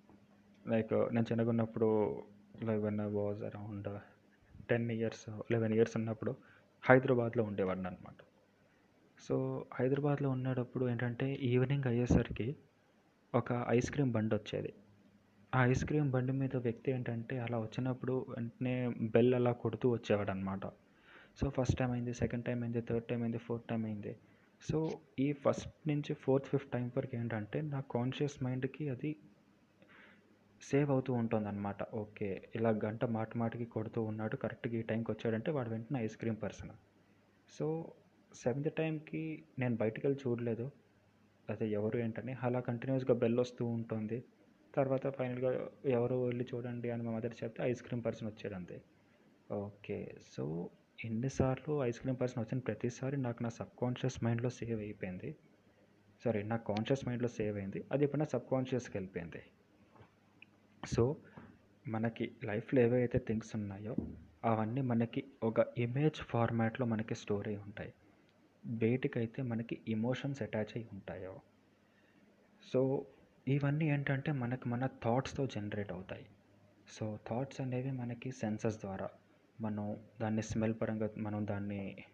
లైక్ 0.69 0.93
నేను 0.93 1.27
చిన్నగా 1.33 1.49
ఉన్నప్పుడు 1.49 2.23
like 2.63 2.85
was 3.15 3.43
around 3.43 3.99
ten 4.71 4.91
years 4.91 5.29
eleven 5.53 5.75
years 5.75 5.97
ఉన్నప్పుడు 5.97 6.37
హైదరాబాద్లో 6.89 7.45
ఉండేవాడిని 7.45 7.87
అనమాట 7.87 8.17
సో 9.19 9.37
హైదరాబాద్లో 9.75 10.29
ఉన్నప్పుడు 10.31 10.85
ఏంటంటే 10.89 11.27
ఈవినింగ్ 11.51 11.87
అయ్యేసరికి 11.87 12.49
ఒక 13.35 13.53
ఐస్ 13.69 13.91
క్రీమ్ 13.91 14.13
బండి 14.13 14.35
వచ్చేది. 14.35 14.73
ఆ 15.55 15.61
ఐస్ 15.71 15.85
క్రీమ్ 15.85 16.11
బండి 16.11 16.33
మీద 16.33 16.57
వ్యక్తి 16.57 16.89
ఏంటంటే 16.93 17.35
అలా 17.39 17.59
వచ్చినప్పుడు 17.59 18.15
వెంటనే 18.29 18.75
బెల్ 19.15 19.35
అలా 19.35 19.53
కొడుతూ 19.63 19.87
వచ్చేవాడు 19.93 20.31
అనమాట 20.31 20.67
సో 21.41 21.51
ఫస్ట్ 21.57 21.77
టైం 21.79 21.91
అయింది 21.91 22.15
సెకండ్ 22.15 22.45
టైం 22.45 22.59
అయింది 22.63 22.81
థర్డ్ 22.81 23.07
టైం 23.11 23.23
అయింది 23.23 23.39
ఫోర్త్ 23.39 23.67
టైం 23.69 23.85
అయింది. 23.85 24.13
సో 24.63 24.79
ఈ 25.19 25.29
ఫస్ట్ 25.33 25.89
నుంచి 25.89 26.13
ఫోర్త్ 26.15 26.49
ఫిఫ్త్ 26.53 26.73
టైం 26.73 26.87
వరకు 26.97 27.17
ఏంటంటే 27.17 27.61
నా 27.73 27.81
కాన్షియస్ 27.95 28.37
మైండ్కి 28.45 28.85
అది 28.89 29.11
సేవ్ 30.61 30.91
అవుతూ 30.91 31.13
ఉంటుంది 31.13 31.49
అనమాట 31.49 31.83
ఓకే 31.95 32.29
ఇలా 32.57 32.71
గంట 32.85 33.05
మాట 33.17 33.37
మాటికి 33.37 33.65
కొడుతూ 33.65 34.03
ఉన్నాడు 34.03 34.37
కరెక్ట్గా 34.37 34.77
ఈ 34.79 34.83
టైంకి 34.83 35.11
వచ్చాడంటే 35.11 35.51
వాడు 35.51 35.71
వెంటనే 35.71 35.99
ice 36.05 36.17
cream 36.17 36.39
person. 36.43 36.73
So 37.49 37.67
seventh 38.35 38.75
టైంకి 38.75 39.45
నేను 39.59 39.77
బయటికి 39.77 40.07
వెళ్ళి 40.07 40.31
చూడలేదు. 40.31 40.71
అదే 41.51 41.69
ఎవరు 41.69 41.99
ఏంటని. 41.99 42.33
అలా 42.33 42.61
కంటిన్యూస్గా 42.61 43.15
బెల్ 43.15 43.39
వస్తూ 43.39 43.67
ఉంటుంది. 43.67 44.25
తర్వాత 44.75 45.07
ఫైనల్గా 45.07 45.69
ఎవరు 45.87 46.25
వెళ్ళి 46.25 46.47
చూడండి 46.55 46.91
అని 46.91 47.03
మా 47.03 47.13
మదర్ 47.13 47.35
చెప్తే 47.45 47.63
ఐస్ 47.63 47.83
క్రీమ్ 47.83 48.05
పర్సన్ 48.05 48.29
వచ్చాడు 48.29 48.55
అంతే. 48.55 48.83
ఓకే. 49.53 50.15
సో 50.37 50.71
ఎన్నిసార్లు 51.05 51.83
ఐస్ 51.83 52.01
క్రీమ్ 52.01 52.17
పర్సన్ 52.21 52.43
వచ్చిన 52.43 52.59
ప్రతిసారి 52.59 53.17
నాకు 53.17 53.43
నా 53.43 53.49
సబ్ 53.49 53.81
కాన్షియస్ 53.81 54.25
మైండ్లో 54.25 54.51
సేవ్ 54.51 54.81
అయిపోయింది. 54.81 55.37
సారీ 56.25 56.43
నా 56.43 56.57
కాన్షియస్ 56.57 57.09
మైండ్లో 57.09 57.29
సేవ్ 57.29 57.57
అయింది. 57.57 57.85
అది 57.93 58.05
ఇప్పుడు 58.05 58.19
నా 58.19 58.25
సబ్ 58.25 58.51
కాన్షియస్కి 58.51 58.97
వెళ్ళిపోయింది. 58.97 59.43
సో 60.87 61.17
మనకి 61.89 62.33
లైఫ్లో 62.45 62.81
ఏవైతే 62.81 63.19
థింగ్స్ 63.19 63.57
ఉన్నాయో 63.57 63.97
అవన్నీ 64.45 64.81
మనకి 64.81 65.25
ఒక 65.43 65.61
ఇమేజ్ 65.79 66.17
ఫార్మాట్లో 66.17 66.87
మనకి 66.87 67.15
స్టోర్ 67.15 67.49
అయి 67.49 67.57
ఉంటాయి. 67.57 67.95
వేటికైతే 68.67 69.43
మనకి 69.43 69.81
ఎమోషన్స్ 69.89 70.43
అటాచ్ 70.43 70.77
అయి 70.77 70.89
ఉంటాయో. 70.93 71.41
సో 72.73 73.07
ఇవన్నీ 73.49 73.89
ఏంటంటే 73.89 74.33
మనకు 74.33 74.69
మన 74.69 74.87
థాట్స్తో 74.87 75.47
జనరేట్ 75.47 75.93
అవుతాయి. 75.93 76.27
సో 76.89 77.19
థాట్స్ 77.29 77.61
అనేవి 77.61 77.91
మనకి 77.91 78.31
సెన్సెస్ 78.31 78.81
ద్వారా 78.81 79.11
మనం 79.61 79.97
దాన్ని 80.21 80.43
స్మెల్ 80.43 80.75
పరంగా 80.83 81.11
మనం 81.19 81.47
దాన్ని 81.47 82.05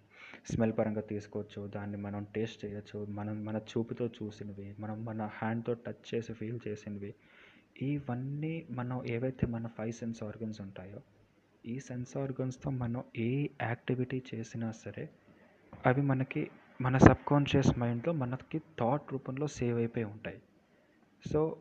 స్మెల్ 0.50 0.73
పరంగా 0.73 1.00
తీసుకోవచ్చు 1.00 1.66
దాన్ని 1.66 1.97
మనం 1.97 2.26
టేస్ట్ 2.35 2.64
చేయొచ్చు 2.64 3.04
మనం 3.04 3.45
మన 3.45 3.57
చూపుతో 3.57 4.07
చూసినవి 4.07 4.75
మనం 4.78 5.04
మన 5.04 5.23
హ్యాండ్తో 5.23 5.75
టచ్ 5.75 6.14
చేసి 6.14 6.33
ఫీల్ 6.33 6.61
చేసినవి. 6.69 7.14
ఇవన్నీ 7.83 8.66
మనం 8.71 9.07
ఏవైతే 9.07 9.47
మన 9.47 9.66
ఫైవ్ 9.66 9.92
సెన్స్ 9.92 10.23
ఆర్గన్స్ 10.23 10.61
ఉంటాయో 10.61 11.00
ఈ 11.66 11.80
సెన్స్ 11.80 12.16
ఆర్గన్స్తో 12.16 12.71
మనం 12.71 13.04
ఏ 13.16 13.47
యాక్టివిటీ 13.62 14.23
చేసినా 14.35 14.73
సరే 14.73 15.11
అవి 15.87 16.02
మనకి 16.02 16.50
మన 16.80 16.99
సబ్కాన్షియస్ 16.99 17.78
మైండ్లో 17.78 18.12
మనకి 18.12 18.58
థాట్ 18.58 19.12
రూపంలో 19.12 19.46
సేవ్ 19.46 19.78
అయిపోయి 19.78 20.04
ఉంటాయి. 20.04 20.40
సో 21.30 21.56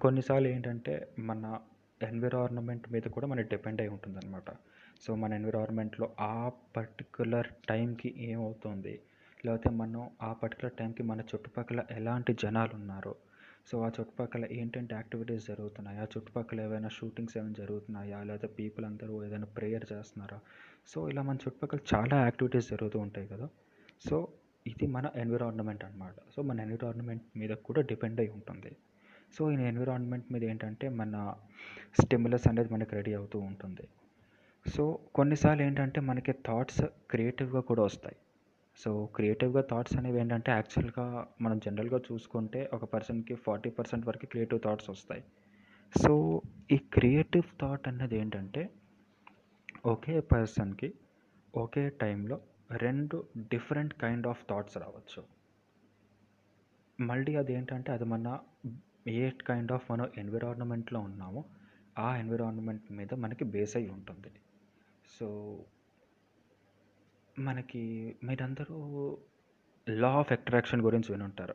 కొన్నిసార్లు 0.00 0.48
ఏంటంటే 0.48 1.08
మన 1.18 1.60
ఎన్విరాన్మెంట్ 2.02 2.92
మీద 2.92 3.02
కూడా 3.02 3.26
మనకి 3.26 3.48
డిపెండ్ 3.48 3.80
అయి 3.80 3.90
ఉంటుంది 3.90 4.18
అనమాట 4.18 4.50
సో 5.00 5.14
మన 5.14 5.34
ఎన్విరాన్మెంట్లో 5.34 6.10
ఆ 6.20 6.50
పర్టికులర్ 6.76 7.46
టైంకి 7.68 8.14
ఏమవుతుంది? 8.18 9.00
లేకపోతే 9.46 9.70
మనం 9.70 10.10
ఆ 10.22 10.32
పర్టికులర్ 10.32 10.72
టైంకి 10.72 11.02
మన 11.02 11.20
చుట్టుపక్కల 11.20 11.84
ఎలాంటి 11.90 12.36
జనాలు 12.42 12.70
ఉన్నారు? 12.74 13.14
సో 13.72 13.80
ఆ 13.82 13.86
చుట్టుపక్కల 13.86 14.44
ఏంటంటే 14.50 14.94
యాక్టివిటీస్ 14.94 15.46
జరుగుతున్నాయా? 15.46 16.02
ఆ 16.02 16.04
చుట్టుపక్కల 16.04 16.60
ఏవైనా 16.60 16.88
షూటింగ్స్ 16.88 17.38
ఏమైనా 17.38 17.54
జరుగుతున్నాయా? 17.58 18.22
లేకపోతే 18.22 18.54
పీపుల్ 18.54 18.86
అందరూ 18.86 19.24
ఏదైనా 19.24 19.44
ప్రేయర్ 19.44 19.84
చేస్తున్నారా? 19.92 20.40
సో 20.94 21.08
ఇలా 21.08 21.22
మన 21.22 21.34
చుట్టుపక్కల 21.34 21.78
చాలా 21.94 22.24
యాక్టివిటీస్ 22.24 22.70
జరుగుతూ 22.70 22.98
ఉంటాయి 22.98 23.26
కదా. 23.26 23.48
సో 24.08 24.28
ఇది 24.66 24.86
మన 24.86 25.10
ఎన్విరాన్మెంట్ 25.16 25.84
అనమాట 25.84 26.14
సో 26.34 26.42
మన 26.42 26.60
ఎన్విరాన్మెంట్ 26.60 27.38
మీద 27.38 27.50
కూడా 27.50 27.80
డిపెండ్ 27.80 28.20
అయి 28.20 28.28
ఉంటుంది. 28.28 28.76
సో 29.38 29.52
ఈ 29.52 29.54
ఎన్విరాన్మెంట్ 29.54 30.32
మీద 30.32 30.44
ఏంటంటే 30.44 30.88
మన 30.88 31.34
స్టిమ్యులస్ 32.00 32.48
అనేది 32.48 32.72
మనకి 32.74 32.94
రెడీ 32.94 33.14
అవుతూ 33.14 33.38
ఉంటుంది. 33.38 33.88
సో 34.66 34.98
కొన్నిసార్లు 35.14 35.62
ఏంటంటే 35.62 36.00
మనకి 36.00 36.32
థాట్స్ 36.32 36.82
క్రియేటివ్గా 37.10 37.60
కూడా 37.60 37.82
వస్తాయి. 37.82 38.16
సో 38.78 38.90
క్రియేటివ్గా 39.16 39.60
థాట్స్ 39.70 39.96
అనేవి 39.96 40.18
ఏంటంటే 40.20 40.50
యాక్చువల్గా 40.52 41.26
మనం 41.40 41.58
జనరల్గా 41.58 42.00
చూసుకుంటే 42.12 42.70
ఒక 42.72 42.84
పర్సన్కి 42.84 43.34
ఫార్టీ 43.34 43.70
పర్సెంట్ 43.70 44.06
వరకు 44.06 44.26
క్రియేటివ్ 44.26 44.60
థాట్స్ 44.64 44.90
వస్తాయి. 44.90 45.22
సో 46.02 46.42
ఈ 46.70 46.76
క్రియేటివ్ 46.76 47.60
థాట్ 47.60 47.88
అన్నది 47.88 48.16
ఏంటంటే 48.16 48.70
ఒకే 49.88 50.20
పర్సన్కి 50.20 50.94
ఒకే 51.54 51.88
టైంలో 51.88 52.40
రెండు 52.76 53.26
డిఫరెంట్ 53.36 53.94
కైండ్ 53.94 54.26
ఆఫ్ 54.26 54.46
థాట్స్ 54.50 54.78
రావచ్చు. 54.78 55.24
మళ్ళీ 57.00 57.36
అది 57.36 57.52
ఏంటంటే 57.52 57.92
అది 57.92 58.04
మన 58.04 58.38
ఏ 59.08 59.30
కైండ్ 59.30 59.72
ఆఫ్ 59.72 59.90
మనం 59.90 60.08
ఎన్విరాన్మెంట్లో 60.18 61.00
ఉన్నామో 61.00 61.44
ఆ 61.98 62.16
ఎన్విరాన్మెంట్ 62.16 62.92
మీద 62.92 63.14
మనకి 63.14 63.44
బేస్ 63.44 63.76
అయి 63.76 63.88
ఉంటుంది. 63.88 64.32
సో 65.20 65.58
మనకి 67.38 68.16
మీరందరూ 68.24 69.18
లా 69.88 70.08
ఆఫ్ 70.08 70.32
అట్రాక్షన్ 70.32 70.82
గురించి 70.82 71.12
వినుంటారు. 71.12 71.54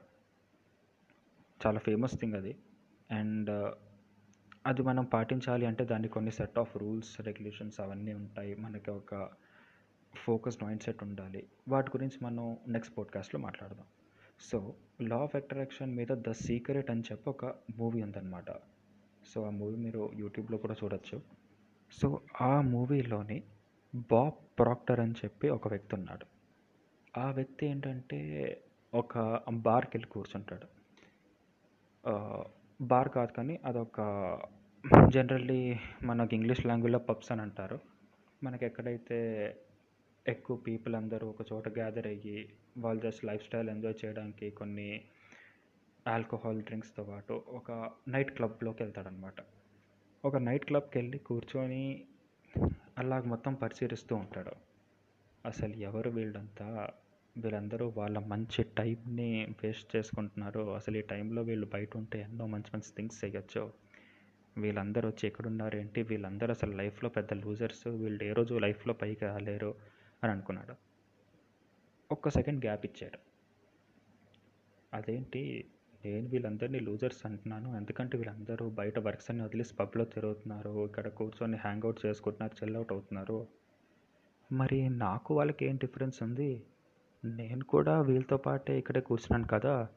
చాలా 1.67 1.79
ఫేమస్ 1.79 2.19
థింగ్ 2.19 2.33
అది. 2.33 2.57
అండ్ 3.11 3.75
అది 4.65 4.81
మనం 4.81 5.05
పాటించాలి 5.05 5.65
అంటే 5.65 5.85
దానికి 5.85 6.13
కొన్ని 6.13 6.31
సెట్ 6.31 6.59
ఆఫ్ 6.59 6.77
రూల్స్ 6.77 7.21
రెగ్యులేషన్స్ 7.21 7.79
అవన్నీ 7.79 8.13
ఉంటాయి. 8.13 8.55
మనకి 8.55 8.91
ఒక 8.91 9.29
ఫోకస్డ్ 10.15 10.63
మైండ్ 10.63 10.81
సెట్ 10.81 11.03
ఉండాలి. 11.03 11.47
వాటి 11.67 11.87
గురించి 11.87 12.25
మనం 12.25 12.57
నెక్స్ట్ 12.67 12.97
పోడ్కాస్ట్లో 12.97 13.41
మాట్లాడదాం. 13.41 13.85
సో 14.39 14.75
లా 15.01 15.17
ఆఫ్ 15.17 15.35
అట్రాక్షన్ 15.35 15.95
మీద 15.95 16.07
ద 16.11 16.31
సీక్రెట్ 16.31 16.91
అని 16.91 17.01
చెప్పి 17.01 17.29
ఒక 17.29 17.45
మూవీ 17.77 18.01
ఉందన్నమాట. 18.01 18.45
సో 19.27 19.43
ఆ 19.43 19.49
మూవీ 19.49 19.75
మీరు 19.75 20.11
యూట్యూబ్లో 20.15 20.57
కూడా 20.57 20.75
చూడొచ్చు. 20.83 21.21
సో 22.01 22.21
ఆ 22.41 22.61
మూవీలోని 22.61 23.43
బాబ్ 23.95 24.59
ప్రాక్టర్ 24.59 24.99
అని 24.99 25.11
చెప్పి 25.11 25.49
ఒక 25.49 25.67
వ్యక్తి 25.67 25.95
ఉన్నాడు. 25.95 26.25
ఆ 27.19 27.31
వ్యక్తి 27.31 27.65
ఏంటంటే 27.65 28.61
ఒక 28.93 29.41
బార్కి 29.49 29.97
వెళ్ళి 29.97 30.09
కూర్చుంటాడు. 30.09 30.67
బార్ 32.81 33.09
కాదు 33.09 33.31
కానీ 33.31 33.59
అదొక 33.65 33.99
జనరల్లీ 35.09 35.79
మనకి 36.03 36.35
ఇంగ్లీష్ 36.35 36.65
లాంగ్వేజ్లో 36.65 36.99
పబ్స్ 36.99 37.31
అని 37.31 37.41
అంటారు. 37.41 37.79
మనకి 38.43 38.65
ఎక్కడైతే 38.65 39.19
ఎక్కువ 40.27 40.57
పీపుల్ 40.57 40.95
అందరూ 40.95 41.27
ఒక 41.27 41.53
చోట 41.53 41.69
గ్యాదర్ 41.69 42.07
అయ్యి 42.07 42.49
వాళ్ళు 42.77 43.01
జస్ట్ 43.01 43.25
లైఫ్ 43.25 43.45
స్టైల్ 43.45 43.69
ఎంజాయ్ 43.69 44.05
చేయడానికి 44.05 44.49
కొన్ని 44.49 45.01
ఆల్కహాల్ 46.07 46.61
డ్రింక్స్తో 46.61 47.03
పాటు 47.03 47.43
ఒక 47.47 47.91
నైట్ 48.07 48.31
క్లబ్లోకి 48.31 48.83
వెళ్తాడనమాట 48.83 49.35
ఒక 50.25 50.35
నైట్ 50.35 50.65
క్లబ్కి 50.65 50.97
వెళ్ళి 50.97 51.17
కూర్చొని 51.17 52.05
అలాగ 52.97 53.23
మొత్తం 53.23 53.53
పరిశీలిస్తూ 53.53 54.15
ఉంటాడు. 54.15 54.51
అసలు 55.45 55.73
ఎవరు 55.73 56.09
వీళ్ళంతా 56.09 56.89
వీళ్ళందరూ 57.35 57.93
వాళ్ళ 57.97 58.17
మంచి 58.17 58.63
టైంని 58.63 59.29
వేస్ట్ 59.63 59.95
చేసుకుంటున్నారు. 59.95 60.59
అసలు 60.75 60.97
ఈ 60.97 61.01
టైంలో 61.01 61.41
వీళ్ళు 61.41 61.67
బయట 61.73 61.97
ఉంటే 61.97 62.19
ఎన్నో 62.21 62.47
మంచి 62.47 62.71
మంచి 62.73 62.91
థింగ్స్ 62.97 63.25
చేయొచ్చు. 63.25 63.63
వీళ్ళందరూ 64.57 65.09
వచ్చి 65.09 65.27
ఎక్కడున్నారు 65.27 65.75
ఏంటి? 65.77 66.01
వీళ్ళందరూ 66.01 66.51
అసలు 66.51 66.71
లైఫ్లో 66.71 67.09
పెద్ద 67.09 67.33
లూజర్స్. 67.33 67.87
వీళ్ళు 67.87 68.23
ఏ 68.23 68.33
రోజు 68.33 68.53
లైఫ్లో 68.53 68.93
పైకి 68.93 69.25
రాలేరు 69.25 69.75
అని 70.23 70.31
అనుకున్నాడు. 70.33 70.75
ఒక్క 72.11 72.29
సెకండ్ 72.29 72.65
గ్యాప్ 72.65 72.85
ఇచ్చాడు 72.85 73.19
అదేంటి? 74.93 75.41
నేను 76.05 76.27
వీళ్ళందరినీ 76.27 76.79
లూజర్స్ 76.79 77.25
అంటున్నాను. 77.25 77.77
ఎందుకంటే 77.77 78.17
వీళ్ళందరూ 78.17 78.69
బయట 78.69 78.99
వర్క్స్ 78.99 79.31
అన్ని 79.31 79.43
వదిలేసి 79.43 79.73
పబ్లో 79.75 80.05
తిరుగుతున్నారు. 80.05 80.85
ఇక్కడ 80.85 81.07
కూర్చొని 81.07 81.57
హ్యాంగ్ 81.57 81.85
అవుట్ 81.85 82.05
చేసుకుంటున్నారు 82.05 82.55
చెల్ 82.63 82.75
అవుట్ 82.75 82.91
అవుతున్నారు. 82.91 83.47
మరి 84.51 84.89
నాకు 84.89 85.33
వాళ్ళకి 85.35 85.65
ఏం 85.65 85.75
డిఫరెన్స్ 85.75 86.23
ఉంది? 86.23 86.49
నేను 87.25 87.63
కూడా 87.63 88.01
వీళ్ళతో 88.01 88.37
పాటే 88.37 88.77
ఇక్కడే 88.77 89.01
కూర్చున్నాను 89.01 89.47
కదా. 89.47 89.87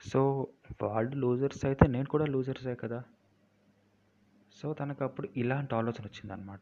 సో 0.00 0.48
వాళ్ళు 0.82 1.16
లూజర్స్ 1.16 1.64
అయితే 1.64 1.86
నేను 1.86 2.06
కూడా 2.06 2.26
లూజర్సే 2.26 2.74
కదా. 2.74 3.04
సో 4.52 4.72
తనకు 4.72 5.04
అప్పుడు 5.04 5.28
ఇలాంటి 5.36 5.74
ఆలోచన 5.74 6.04
వచ్చిందనమాట 6.04 6.60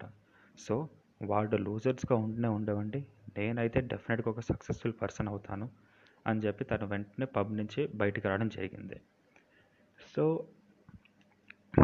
సో 0.59 0.89
వాళ్ళు 1.23 1.57
లూజర్స్గా 1.57 2.19
ఉండనే 2.19 2.49
ఉండవండి. 2.49 3.07
నేనైతే 3.39 3.81
డెఫినెట్గా 3.81 4.31
ఒక 4.31 4.41
సక్సెస్ఫుల్ 4.41 4.95
పర్సన్ 5.03 5.29
అవుతాను 5.29 5.71
అని 6.27 6.41
చెప్పి 6.41 6.65
తను 6.65 6.87
వెంటనే 6.87 7.27
పబ్ 7.27 7.57
నుంచి 7.57 7.87
బయటికి 7.87 8.29
రావడం 8.29 8.49
జరిగింది. 8.49 9.01
సో 10.17 10.47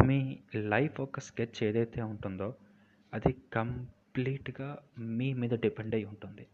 మీ 0.07 0.39
లైఫ్ 0.57 1.01
ఒక 1.01 1.21
స్కెచ్ 1.21 1.65
ఏదైతే 1.65 2.03
ఉంటుందో 2.03 2.55
అది 3.15 3.33
కంప్లీట్గా 3.53 4.79
మీ 4.99 5.35
మీద 5.35 5.51
డిపెండ్ 5.51 5.95
అయి 5.95 6.05
ఉంటుంది. 6.05 6.47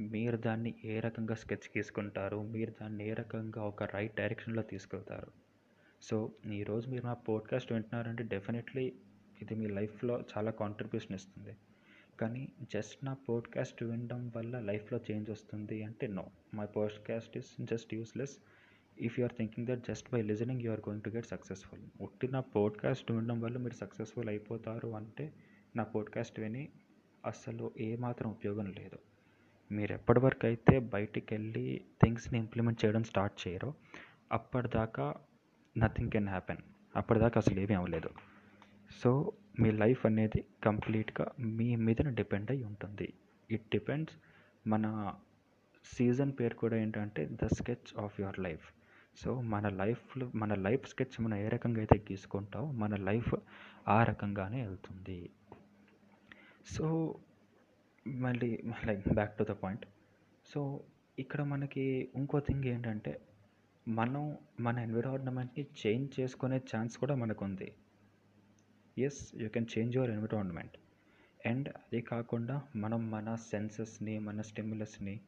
మీరు 0.00 0.36
దాన్ని 0.36 0.74
ఏ 0.84 1.00
రకంగా 1.00 1.34
స్కెచ్ 1.34 1.78
గీసుకుంటారు? 1.78 2.42
మీరు 2.42 2.70
దాన్ని 2.70 3.08
ఏ 3.08 3.12
రకంగా 3.12 3.62
ఒక 3.62 3.82
రైట్ 3.82 4.16
డైరెక్షన్లో 4.16 4.62
తీసుకెళ్తారు? 4.62 5.32
సో 6.02 6.32
ఈరోజు 6.52 6.90
మీరు 6.90 7.06
నా 7.06 7.14
పోడ్కాస్ట్ 7.14 7.72
వింటున్నారంటే 7.72 8.24
డెఫినెట్లీ 8.24 8.92
ఇది 9.42 9.54
మీ 9.54 9.66
లైఫ్లో 9.66 10.20
చాలా 10.20 10.50
కాంట్రిబ్యూషన్ 10.50 11.14
ఇస్తుంది. 11.14 11.56
కానీ 12.20 12.52
జస్ట్ 12.62 13.04
నా 13.04 13.14
పోడ్కాస్ట్ 13.14 13.82
వినడం 13.82 14.32
వల్ల 14.36 14.60
లైఫ్లో 14.60 15.00
చేంజ్ 15.10 15.30
వస్తుంది 15.30 15.82
అంటే 15.82 16.06
no. 16.06 16.30
My 16.54 16.66
podcast 16.66 17.36
is 17.36 17.54
just 17.60 17.94
useless. 17.94 18.36
If 19.00 19.20
you 19.20 19.24
are 19.24 19.32
thinking 19.32 19.66
that 19.66 19.86
just 19.88 20.12
by 20.12 20.22
listening 20.22 20.60
you 20.60 20.72
are 20.72 20.80
going 20.80 21.02
to 21.02 21.10
get 21.10 21.26
successful. 21.26 21.82
ఉట్టి 22.00 22.28
నా 22.28 22.40
పోడ్కాస్ట్ 22.40 23.12
వినడం 23.12 23.40
వల్ల 23.40 23.56
మీరు 23.56 23.74
సక్సెస్ఫుల్ 23.74 24.28
అయిపోతారు 24.28 24.88
అంటే 24.88 25.32
నా 25.76 25.84
పోడ్కాస్ట్ 25.84 26.40
విని 26.40 26.68
అస్సలు 27.26 27.72
ఏమాత్రం 27.80 28.30
ఉపయోగం 28.30 28.66
లేదు. 28.66 28.98
మీరు 29.72 29.92
ఎప్పటి 29.92 30.20
వరకు 30.20 30.46
అయితే 30.46 30.78
బయటికి 30.78 31.34
వెళ్ళి 31.34 31.84
థింగ్స్ని 32.02 32.38
ఇంప్లిమెంట్ 32.38 32.84
చేయడం 32.84 33.04
స్టార్ట్ 33.04 33.48
చేయరో 33.48 33.74
అప్పటిదాకా 34.32 35.14
నథింగ్ 35.78 36.10
కెన్ 36.10 36.28
హ్యాపెన్. 36.28 36.58
అప్పటిదాకా 36.96 37.40
అసలు 37.46 37.60
ఏమీ 37.60 37.74
అవ్వలేదు. 37.74 38.10
సో 39.02 39.32
మీ 39.60 39.70
లైఫ్ 39.70 40.06
అనేది 40.06 40.44
కంప్లీట్గా 40.64 41.30
మీ 41.40 41.76
మీద 41.76 41.96
డిపెండ్ 42.08 42.50
అయి 42.50 42.64
ఉంటుంది. 42.64 43.12
ఇట్ 43.50 43.62
డిపెండ్స్ 43.62 44.14
మన 44.68 45.14
సీజన్ 45.84 46.32
పేరు 46.40 46.54
కూడా 46.54 46.76
ఏంటంటే 46.76 47.28
the 47.42 47.46
sketch 47.46 48.00
of 48.00 48.20
your 48.20 48.38
life. 48.38 48.72
So 49.16 49.40
మన 49.40 49.68
లైఫ్లో 49.68 50.32
మన 50.34 50.54
లైఫ్ 50.54 50.88
స్కెచ్ 50.88 51.22
మనం 51.22 51.36
ఏ 51.36 51.48
రకంగా 51.48 51.78
అయితే 51.78 51.98
గీసుకుంటామో 52.12 52.72
మన 52.72 52.96
లైఫ్ 52.96 53.34
ఆ 53.88 54.04
రకంగానే 54.04 54.66
వెళ్తుంది. 54.66 55.30
సో 56.66 57.14
మళ్ళీ 58.16 58.62
like 58.84 59.14
back 59.14 59.38
to 59.38 59.44
the 59.44 59.50
point 59.50 59.86
so 60.52 60.80
ఇక్కడ 61.18 61.42
మనకి 61.42 62.10
ఇంకో 62.16 62.40
థింగ్ 62.40 62.64
ఏంటంటే 62.64 63.20
మనం 63.88 64.36
మన 64.60 64.78
ఎన్విరాన్మెంట్ని 64.78 65.66
చేంజ్ 65.80 66.20
చేసుకునే 66.20 66.56
ఛాన్స్ 66.56 66.98
కూడా 66.98 67.14
మనకు 67.14 67.44
ఉంది 67.44 67.72
as 68.98 69.32
you 69.36 69.48
can 69.48 69.66
change 69.78 69.96
your 69.96 70.10
environment 70.10 70.76
and 71.46 71.68
అది 71.68 72.00
కాకుండా 72.00 72.62
మనం 72.76 73.10
మన 73.10 73.34
సెన్సెస్ని 73.34 74.18
మన 74.18 74.40
స్టిమ్యులస్ని 74.40 75.20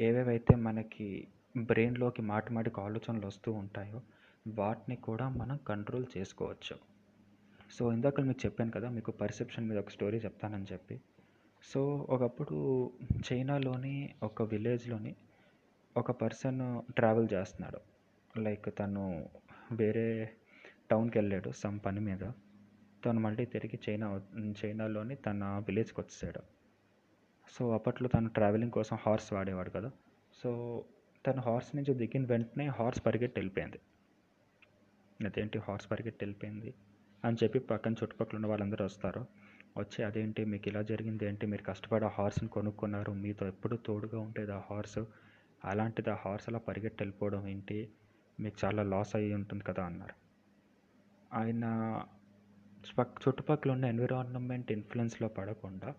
ఏవేవైతే 0.00 0.56
మనకి 0.56 1.28
బ్రెయిన్లోకి 1.56 2.22
మాటి 2.22 2.52
మాటికి 2.52 2.80
ఆలోచనలు 2.80 3.26
వస్తూ 3.26 3.52
ఉంటాయో 3.52 4.02
వాటిని 4.48 4.96
కూడా 4.96 5.28
మనం 5.28 5.56
కంట్రోల్ 5.56 6.06
చేసుకోవచ్చు. 6.18 6.76
సో 7.72 7.92
ఇందాక 7.92 8.20
మీకు 8.20 8.40
చెప్పాను 8.46 8.70
కదా 8.70 8.88
మీకు 8.88 9.10
పర్సెప్షన్ 9.10 9.68
మీద 9.68 9.78
ఒక 9.78 9.88
స్టోరీ 9.88 10.18
చెప్తానని 10.18 10.66
చెప్పి. 10.72 11.00
సో 11.62 12.06
ఒకప్పుడు 12.10 12.90
చైనాలోని 13.32 14.14
ఒక 14.22 14.42
విలేజ్లోని 14.42 15.16
ఒక 15.96 16.10
పర్సన్ 16.10 16.92
ట్రావెల్ 16.92 17.28
చేస్తున్నాడు. 17.32 17.80
లైక్ 18.40 18.78
తను 18.78 19.28
వేరే 19.72 20.30
టౌన్కి 20.90 21.18
వెళ్ళాడు 21.18 21.50
సమ్ 21.50 21.80
పని 21.86 22.00
మీద. 22.00 22.20
తను 23.04 23.20
మళ్ళీ 23.20 23.44
తిరిగి 23.44 23.78
చైనా 23.88 24.20
చైనాలోని 24.64 25.14
తన 25.14 25.44
విలేజ్కి 25.44 26.00
వచ్చేసాడు. 26.00 26.40
సో 27.50 27.72
అప్పట్లో 27.72 28.08
తను 28.08 28.28
ట్రావెలింగ్ 28.28 28.72
కోసం 28.72 28.96
హార్స్ 29.00 29.32
వాడేవాడు 29.32 29.70
కదా. 29.70 29.90
సో 30.42 30.84
తను 31.26 31.42
హార్స్ 31.42 31.76
నుంచి 31.76 31.94
దిగిన 31.94 32.26
వెంటనే 32.26 32.66
హార్స్ 32.66 33.06
పరిగెట్టి 33.06 33.40
వెళ్ళిపోయింది. 33.40 33.80
అదేంటి 35.26 35.58
హార్స్ 35.58 35.90
పరిగెట్టి 35.90 36.24
వెళ్ళిపోయింది 36.24 36.74
అని 37.24 37.36
చెప్పి 37.44 37.58
పక్కన 37.58 37.92
చుట్టుపక్కల 37.92 38.36
ఉన్న 38.36 38.46
వాళ్ళందరూ 38.46 38.84
వస్తారు. 38.84 39.26
వచ్చి 39.78 40.04
అదేంటి? 40.04 40.44
మీకు 40.44 40.68
ఇలా 40.68 40.82
జరిగింది 40.82 41.26
ఏంటి? 41.26 41.46
మీరు 41.46 41.62
కష్టపడి 41.62 42.04
ఆ 42.04 42.08
హార్స్ని 42.08 42.48
కొనుక్కున్నారు. 42.48 43.12
మీతో 43.12 43.46
ఎప్పుడు 43.46 43.76
తోడుగా 43.76 44.20
ఉండేది 44.20 44.52
ఆ 44.52 44.62
హార్స్? 44.70 44.98
అలాంటిది 45.64 46.10
ఆ 46.10 46.14
హార్స్ 46.14 46.48
అలా 46.48 46.58
పరిగెట్టి 46.58 47.02
వెళ్ళిపోవడం 47.02 47.48
ఏంటి? 47.48 47.90
మీకు 48.40 48.56
చాలా 48.64 48.82
లాస్ 48.82 49.16
అయ్యి 49.16 49.34
ఉంటుంది 49.34 49.64
కదా 49.64 49.84
అన్నారు. 49.84 50.14
ఆయన 51.38 51.64
చుట్టుపక్కల 53.28 53.70
ఉన్న 53.70 53.84
ఎన్విరాన్మెంట్ 53.84 54.72
ఇన్ఫ్లుయెన్స్లో 54.72 55.28
పడకుండా 55.28 55.94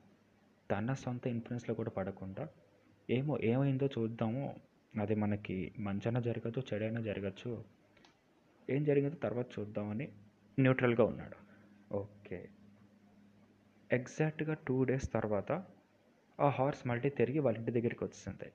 తన 0.71 0.93
సొంత 0.93 1.27
ఇన్ఫ్లుయెన్స్లో 1.27 1.75
కూడా 1.75 1.89
పడకుండా 1.89 2.47
ఏమో 3.09 3.37
ఏమైందో 3.43 3.85
చూద్దాము. 3.87 4.55
అది 5.01 5.15
మనకి 5.15 5.73
మంచైనా 5.79 6.19
జరగదు 6.19 6.63
చెడైనా 6.73 7.01
జరగచ్చు. 7.01 7.65
ఏం 8.69 8.83
జరిగిందో 8.83 9.15
తర్వాత 9.15 9.45
చూద్దామని 9.59 10.11
న్యూట్రల్గా 10.59 11.03
ఉన్నాడు. 11.03 11.35
ఓకే. 11.93 12.49
ఎగ్జాక్ట్గా 13.91 14.53
టూ 14.67 14.83
డేస్ 14.83 15.13
తర్వాత 15.13 15.51
ఆ 16.39 16.49
హార్స్ 16.49 16.87
మళ్ళీ 16.87 17.09
తిరిగి 17.09 17.39
వాళ్ళ 17.39 17.57
ఇంటి 17.57 17.71
దగ్గరికి 17.71 18.03
వచ్చింది 18.03 18.49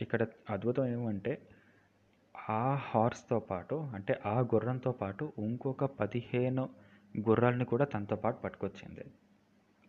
ఇక్కడ 0.00 0.26
అద్భుతం 0.50 0.86
ఏమంటే 0.86 1.32
ఆ 2.48 2.74
హార్స్తో 2.74 3.38
పాటు 3.38 3.74
అంటే 3.74 4.20
ఆ 4.26 4.40
గుర్రంతో 4.40 4.92
పాటు 4.92 5.32
ఇంకొక 5.38 5.84
పదిహేను 5.84 6.64
గుర్రాలని 7.28 7.64
కూడా 7.64 7.84
తనతో 7.84 8.16
పాటు 8.16 8.36
పట్టుకొచ్చింది. 8.36 9.04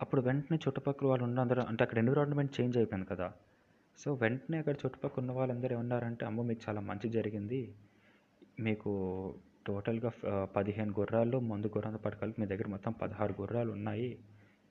అప్పుడు 0.02 0.22
వెంటనే 0.22 0.60
చుట్టుపక్కల 0.68 1.08
వాళ్ళు 1.08 1.24
ఉన్నందరూ 1.24 1.62
అంటే 1.62 1.84
అక్కడ 1.84 1.98
ఎన్విరాన్మెంట్ 1.98 2.62
చేంజ్ 2.62 2.78
అయిపోయింది 2.78 3.08
కదా. 3.10 3.28
సో 4.00 4.14
వెంటనే 4.14 4.58
అక్కడ 4.58 4.76
చుట్టుపక్కల 4.86 5.22
ఉన్న 5.22 5.32
వాళ్ళందరూ 5.32 5.76
ఏమన్నారంటే 5.76 6.26
అమ్మో 6.26 6.44
మీకు 6.44 6.62
చాలా 6.70 6.82
మంచి 6.82 7.10
జరిగింది. 7.10 7.62
మీకు 8.60 8.92
టోటల్గా 9.68 10.12
పదిహేను 10.56 10.92
గుర్రాలు 11.00 11.38
ముందు 11.52 11.68
గుర్రంతో 11.68 11.98
పాటు 11.98 12.18
కలిపి 12.18 12.42
మీ 12.42 12.48
దగ్గర 12.48 12.68
మొత్తం 12.68 12.92
పదహారు 13.02 13.34
గుర్రాలు 13.42 13.72
ఉన్నాయి. 13.72 14.10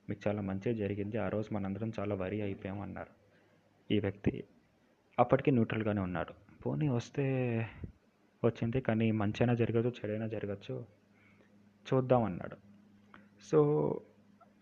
మీకు 0.09 0.21
చాలా 0.27 0.41
మంచిగా 0.41 0.75
జరిగింది. 0.77 1.17
ఆ 1.17 1.27
రోజు 1.27 1.53
మనందరం 1.53 1.91
చాలా 1.99 2.15
వరి 2.15 2.41
అయిపోయాం 2.41 2.79
అన్నారు. 2.81 3.11
ఈ 3.91 3.99
వ్యక్తి 3.99 4.43
అప్పటికి 5.19 5.51
న్యూట్రల్గానే 5.51 6.01
ఉన్నాడు. 6.01 6.33
పోనీ 6.61 6.87
వస్తే 6.89 7.25
వచ్చింది 8.43 8.81
కానీ 8.81 9.11
మంచైనా 9.11 9.53
జరగచ్చు 9.53 9.91
చెడైనా 9.99 10.27
జరగచ్చు. 10.27 10.75
చూద్దాం 11.87 12.23
అన్నాడు. 12.23 12.57
సో 13.51 13.59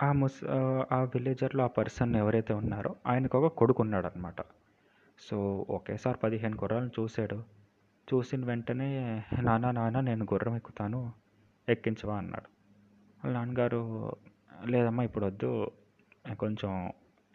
ఆ 0.03 0.11
ముస్ 0.11 0.39
ఆ 0.91 0.99
విలేజర్లో 1.13 1.63
ఆ 1.63 1.67
పర్సన్ 1.67 2.15
ఎవరైతే 2.15 2.53
ఉన్నారో 2.53 2.91
ఆయనకు 3.07 3.35
ఒక 3.39 3.53
కొడుకు 3.53 3.81
ఉన్నాడు 3.83 4.07
అనమాట 4.07 4.39
సో 5.19 5.37
ఒకేసారి 5.69 6.17
పదిహేను 6.23 6.57
గుర్రాలను 6.61 6.91
చూశాడు. 6.99 7.37
చూసిన 8.07 8.45
వెంటనే 8.45 8.87
నాన్న 9.41 9.71
నాన్న 9.71 9.99
నేను 9.99 10.23
గుర్రం 10.23 10.55
ఎక్కుతాను 10.55 10.99
ఎక్కించవా 11.67 12.17
అన్నాడు. 12.17 12.49
వాళ్ళ 13.23 13.37
నాన్నగారు 13.37 13.79
లేదమ్మా 14.65 15.03
ఇప్పుడు 15.03 15.25
వద్దు 15.25 15.49
కొంచెం 16.39 16.71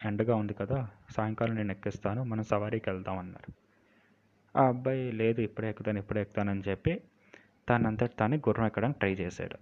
ఎండగా 0.01 0.35
ఉంది 0.35 0.53
కదా 0.53 0.77
సాయంకాలం 1.09 1.55
నేను 1.55 1.71
ఎక్కిస్తాను 1.71 2.23
మనం 2.23 2.43
సవారీకి 2.43 2.89
వెళ్దాం 2.89 3.17
అన్నారు. 3.17 3.51
ఆ 4.55 4.67
అబ్బాయి 4.67 5.11
లేదు 5.11 5.41
ఇప్పుడే 5.41 5.69
ఎక్కుతాను 5.69 5.99
ఇప్పుడే 5.99 6.21
ఎక్కుతానని 6.21 6.61
చెప్పి 6.69 6.93
తనంతటి 7.69 8.15
తానే 8.15 8.37
గుర్రం 8.37 8.65
ఎక్కడానికి 8.65 8.99
ట్రై 8.99 9.13
చేశాడు. 9.13 9.57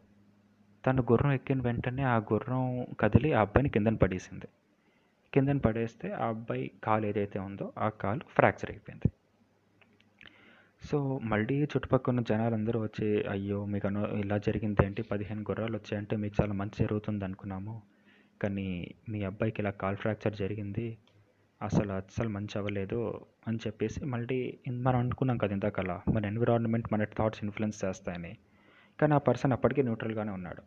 తను 0.85 1.01
గుర్రం 1.01 1.31
ఎక్కిన 1.31 1.61
వెంటనే 1.61 2.03
ఆ 2.03 2.17
గుర్రం 2.17 2.63
కదిలి 2.99 3.33
ఆ 3.33 3.41
అబ్బాయిని 3.41 3.69
కిందన 3.69 3.95
పడేసింది. 3.95 4.47
కిందన 5.33 5.57
పడేస్తే 5.57 6.11
ఆ 6.13 6.27
అబ్బాయి 6.27 6.71
కాలు 6.83 7.05
ఏదైతే 7.05 7.39
ఉందో 7.39 7.73
ఆ 7.77 7.89
కాలు 7.89 8.19
ఫ్రాక్చర్ 8.29 8.71
అయిపోయింది. 8.71 9.09
సో 10.83 11.19
మళ్ళీ 11.23 11.63
చుట్టుపక్కల 11.63 12.11
ఉన్న 12.11 12.21
జనాలందరూ 12.21 12.81
వచ్చి 12.81 13.27
అయ్యో 13.27 13.65
మీకు 13.65 13.87
అను 13.87 14.15
ఇలా 14.15 14.37
జరిగింది 14.37 14.85
ఏంటి? 14.85 15.01
పదిహేను 15.01 15.41
గుర్రాలు 15.41 15.75
వచ్చాయంటే 15.77 16.15
మీకు 16.15 16.35
చాలా 16.41 16.53
మంచి 16.53 16.77
జరుగుతుంది 16.79 17.25
అనుకున్నాము. 17.25 17.81
కానీ 18.41 18.93
మీ 19.09 19.23
అబ్బాయికి 19.23 19.61
ఇలా 19.61 19.71
కాల్ 19.71 19.97
ఫ్రాక్చర్ 19.97 20.35
జరిగింది. 20.35 20.97
అసలు 21.61 21.91
అస్సలు 21.91 22.29
మంచి 22.29 22.57
అవ్వలేదు 22.57 23.25
అని 23.47 23.57
చెప్పేసి 23.67 24.05
మళ్ళీ 24.05 24.59
మనం 24.71 24.99
అనుకున్నాం 24.99 25.37
కదా 25.37 25.53
ఇందాకలా 25.53 26.01
మన 26.15 26.25
ఎన్విరాన్మెంట్ 26.25 26.93
మన 26.93 27.03
థాట్స్ 27.03 27.43
ఇన్ఫ్లుయెన్స్ 27.43 27.85
చేస్తాయని. 27.85 28.37
కానీ 29.01 29.13
ఆ 29.13 29.17
పర్సన్ 29.17 29.53
అప్పటికీ 29.53 29.81
న్యూట్రల్గానే 29.81 30.31
ఉన్నాడు. 30.31 30.61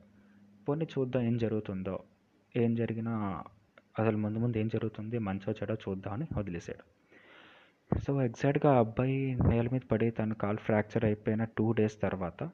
పోనీ 0.69 0.85
చూద్దాం 0.85 1.23
ఏం 1.23 1.37
జరుగుతుందో. 1.37 1.99
ఏం 2.57 2.75
జరిగినా 2.75 3.43
అసలు 3.99 4.17
ముందు 4.17 4.39
ముందు 4.39 4.59
ఏం 4.59 4.69
జరుగుతుంది? 4.69 5.19
మంచో 5.19 5.53
చెడో 5.53 5.75
చూద్దామని 5.75 6.27
వదిలేశాడు 6.39 7.02
సో 8.01 8.23
ఎగ్జాక్ట్గా 8.23 8.73
ఆ 8.73 8.79
అబ్బాయి 8.79 9.35
నేల 9.49 9.69
మీద 9.73 9.81
పడి 9.93 10.11
తన 10.11 10.33
కాల్ 10.33 10.57
ఫ్రాక్చర్ 10.57 11.05
అయిపోయిన 11.05 11.45
టూ 11.45 11.73
డేస్ 11.73 12.01
తర్వాత 12.01 12.51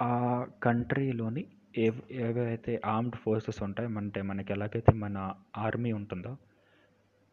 ఆ 0.00 0.46
కంట్రీలోని 0.62 1.46
ఏ 1.78 1.90
ఏవైతే 2.10 2.80
ఆర్మ్డ్ 2.86 3.16
ఫోర్సెస్ 3.16 3.62
ఉంటాయో 3.62 3.88
అంటే 3.96 4.22
మనకి 4.22 4.52
ఎలాగైతే 4.52 4.92
మన 4.92 5.34
ఆర్మీ 5.56 5.92
ఉంటుందో 5.92 6.36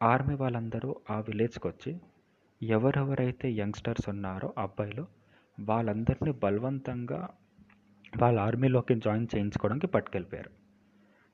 ఆర్మీ 0.01 0.35
వాళ్ళందరూ 0.35 0.95
ఆ 1.09 1.19
విలేజ్కి 1.19 1.67
వచ్చి 1.67 1.99
ఎవరెవరైతే 2.61 3.51
యంగ్స్టర్స్ 3.51 4.09
ఉన్నారో 4.09 4.53
అబ్బాయిలు 4.57 5.07
వాళ్ళందరినీ 5.59 6.31
బలవంతంగా 6.31 7.29
వాళ్ళ 8.17 8.39
ఆర్మీలోకి 8.39 8.95
జాయిన్ 8.95 9.27
చేయించుకోవడానికి 9.35 9.88
పట్టుకెళ్ళిపోయారు. 9.88 10.51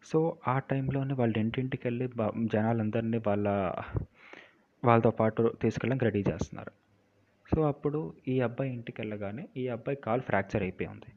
సో 0.04 0.38
ఆ 0.48 0.60
టైంలోనే 0.60 1.14
వాళ్ళ 1.14 1.38
ఇంటింటికి 1.38 1.88
వెళ్ళి 1.88 2.10
జనాలందరినీ 2.46 3.18
వాళ్ళ 3.28 3.48
వాళ్ళతో 4.84 5.12
పాటు 5.12 5.56
తీసుకెళ్ళడానికి 5.62 6.06
రెడీ 6.06 6.20
చేస్తున్నారు. 6.20 6.72
సో 7.56 7.62
అప్పుడు 7.62 8.14
ఈ 8.28 8.40
అబ్బాయి 8.40 8.74
ఇంటికి 8.74 9.02
వెళ్ళగానే 9.02 9.50
ఈ 9.58 9.68
అబ్బాయి 9.68 9.96
కాలు 9.96 10.22
ఫ్రాక్చర్ 10.22 10.64
అయిపోయి 10.64 10.90
ఉంది. 10.90 11.14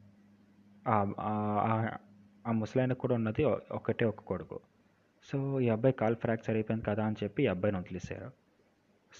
ఆ- 0.87 2.51
ముసలాయనకు 2.51 2.99
కూడా 2.99 3.15
ఉన్నది 3.15 3.43
ఒకటే 3.71 4.05
ఒక 4.05 4.19
కొడుకు. 4.19 4.59
సో 5.23 5.59
ఈ 5.59 5.69
అబ్బాయి 5.69 5.93
కాలు 5.93 6.15
ఫ్రాక్చర్ 6.15 6.55
అయిపోయింది 6.55 6.85
కదా 6.85 7.05
అని 7.05 7.15
చెప్పి 7.23 7.43
ఈ 7.43 7.47
అబ్బాయిని 7.47 7.77
వదిలేశారు. 7.79 8.31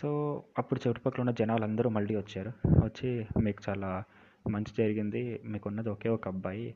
సో 0.01 0.43
అప్పుడు 0.57 0.89
చుట్టుపక్కల 0.89 1.21
ఉన్న 1.21 1.31
జనాలు 1.31 1.63
అందరూ 1.63 1.89
మళ్ళీ 1.89 2.15
వచ్చారు. 2.15 2.51
వచ్చి 2.67 3.27
మీకు 3.39 3.63
చాలా 3.69 4.03
మంచి 4.49 4.73
జరిగింది. 4.77 5.41
మీకున్నది 5.45 5.89
ఒకే 5.89 6.09
ఒక 6.09 6.27
అబ్బాయి. 6.27 6.75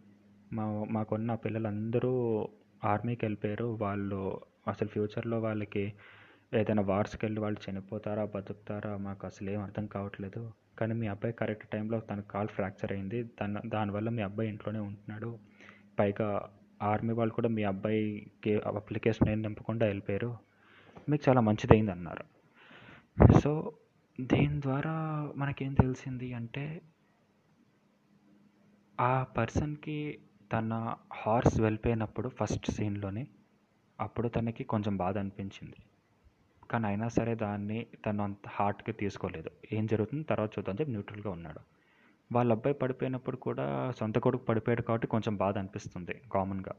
మా 0.53 0.85
మాకున్న 0.91 1.35
పిల్లలందరూ 1.35 2.47
ఆర్మీకి 2.85 3.25
వెళ్ళిపోయారు. 3.25 3.65
వాళ్ళు 3.65 4.41
అసలు 4.67 4.87
ఫ్యూచర్లో 4.87 5.39
వాళ్ళకి 5.39 5.93
ఏదైనా 6.53 6.81
వార్స్కి 6.81 7.25
వెళ్ళి 7.25 7.41
వాళ్ళు 7.41 7.59
చనిపోతారా 7.65 8.23
బతుకుతారా 8.25 8.97
మాకు 8.97 9.27
అసలు 9.27 9.49
ఏం 9.49 9.61
అర్థం 9.61 9.85
కావట్లేదు. 9.85 10.41
కానీ 10.79 10.93
మీ 10.93 11.07
అబ్బాయి 11.07 11.33
కరెక్ట్ 11.33 11.67
టైంలో 11.69 11.99
తన 11.99 12.19
కాల్ 12.19 12.47
ఫ్రాక్చర్ 12.47 12.91
అయింది. 12.91 13.23
దాని 13.23 13.69
దానివల్ల 13.69 14.09
మీ 14.09 14.21
అబ్బాయి 14.21 14.49
ఇంట్లోనే 14.49 14.79
ఉంటున్నాడు. 14.79 15.39
పైగా 15.99 16.49
ఆర్మీ 16.81 17.13
వాళ్ళు 17.13 17.33
కూడా 17.33 17.49
మీ 17.49 17.63
అబ్బాయికి 17.63 18.53
అప్లికేషన్ 18.55 19.29
ఏం 19.29 19.41
నింపకుండా 19.41 19.85
వెళ్ళిపోయారు. 19.85 20.37
మీకు 21.09 21.29
చాలా 21.29 21.41
మంచిదైంది 21.41 21.91
అన్నారు 21.91 22.25
సో 23.39 23.51
దీని 24.21 24.61
ద్వారా 24.61 24.95
మనకేం 25.35 25.73
తెలిసింది 25.73 26.33
అంటే 26.33 26.81
ఆ 28.99 29.23
పర్సన్కి 29.37 30.19
తన 30.53 30.95
హార్స్ 31.13 31.61
వెళ్ళిపోయినప్పుడు 31.61 32.29
ఫస్ట్ 32.29 32.71
సీన్లోనే 32.71 33.27
అప్పుడు 33.99 34.27
తనకి 34.27 34.63
కొంచెం 34.63 34.97
బాధ 34.97 35.17
అనిపించింది. 35.17 35.79
కానీ 36.71 36.87
అయినా 36.87 37.07
సరే 37.07 37.35
దాన్ని 37.35 37.87
తను 38.05 38.23
అంత 38.23 38.47
హార్ట్కి 38.47 38.91
తీసుకోలేదు. 38.91 39.51
ఏం 39.71 39.85
జరుగుతుంది 39.85 40.23
తర్వాత 40.23 40.49
చూద్దాం 40.59 40.75
చెప్పి 40.79 40.91
న్యూట్రల్గా 40.91 41.29
ఉన్నాడు. 41.29 41.61
వాళ్ళ 42.31 42.51
అబ్బాయి 42.51 42.75
పడిపోయినప్పుడు 42.75 43.37
కూడా 43.37 43.91
సొంత 43.99 44.17
కొడుకు 44.17 44.43
పడిపోయాడు 44.45 44.81
కాబట్టి 44.81 45.07
కొంచెం 45.07 45.37
బాధ 45.37 45.57
అనిపిస్తుంది 45.57 46.21
కామన్గా. 46.31 46.75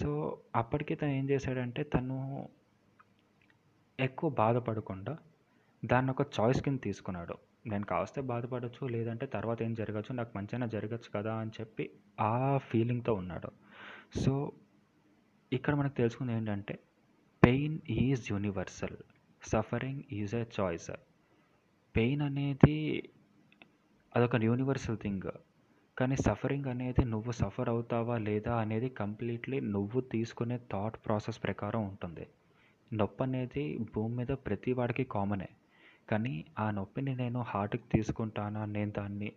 సో 0.00 0.38
అప్పటికి 0.56 0.94
తను 0.94 1.10
ఏం 1.10 1.30
చేశాడంటే 1.30 1.82
తను 1.82 2.48
ఎక్కువ 4.00 4.30
బాధపడకుండా 4.30 5.18
దాన్ని 5.84 6.10
ఒక 6.10 6.26
చాయిస్ 6.40 6.62
కింద 6.62 6.78
తీసుకున్నాడు. 6.82 7.34
నేను 7.66 7.84
కావస్తే 7.84 8.20
బాధపడచ్చు 8.20 8.86
లేదంటే 8.86 9.26
తర్వాత 9.26 9.62
ఏం 9.62 9.74
జరగచ్చు 9.74 10.12
నాకు 10.12 10.32
మంచిగా 10.36 10.66
జరగచ్చు 10.66 11.08
కదా 11.16 11.34
అని 11.34 11.50
చెప్పి 11.60 11.90
ఆ 12.20 12.58
ఫీలింగ్తో 12.58 13.14
ఉన్నాడు. 13.14 13.50
సో 14.20 14.52
ఇక్కడ 15.52 15.74
మనకు 15.74 15.94
తెలుసుకుంది 15.94 16.32
ఏంటంటే 16.32 16.78
pain 17.42 17.78
is 17.90 18.32
universal. 18.32 18.96
Suffering 19.52 20.02
is 20.18 20.34
a 20.34 20.44
choice 20.56 20.90
pain 21.96 22.22
అనేది 22.26 22.76
అదొక 24.12 24.36
యూనివర్సల్ 24.46 24.98
థింగ్ 24.98 25.28
కానీ 25.96 26.16
సఫరింగ్ 26.26 26.68
అనేది 26.72 27.02
నువ్వు 27.04 27.32
సఫర్ 27.40 27.70
అవుతావా 27.72 28.16
లేదా 28.28 28.52
అనేది 28.62 28.88
కంప్లీట్లీ 29.00 29.58
నువ్వు 29.74 29.98
తీసుకునే 30.14 30.56
థాట్ 30.72 30.96
ప్రాసెస్ 31.04 31.38
ప్రకారం 31.44 31.82
ఉంటుంది. 31.90 32.24
నొప్పి 32.90 33.22
అనేది 33.22 33.64
భూమి 33.94 34.14
మీద 34.18 34.32
ప్రతి 34.46 34.72
వాడికి 34.78 35.04
కామనే 35.14 35.48
కానీ 36.08 36.32
ఆ 36.58 36.66
నొప్పిని 36.70 37.12
నేను 37.14 37.42
హార్ట్కి 37.52 37.86
తీసుకుంటానా? 37.94 38.62
నేను 38.76 38.92
దాన్ని 38.92 39.30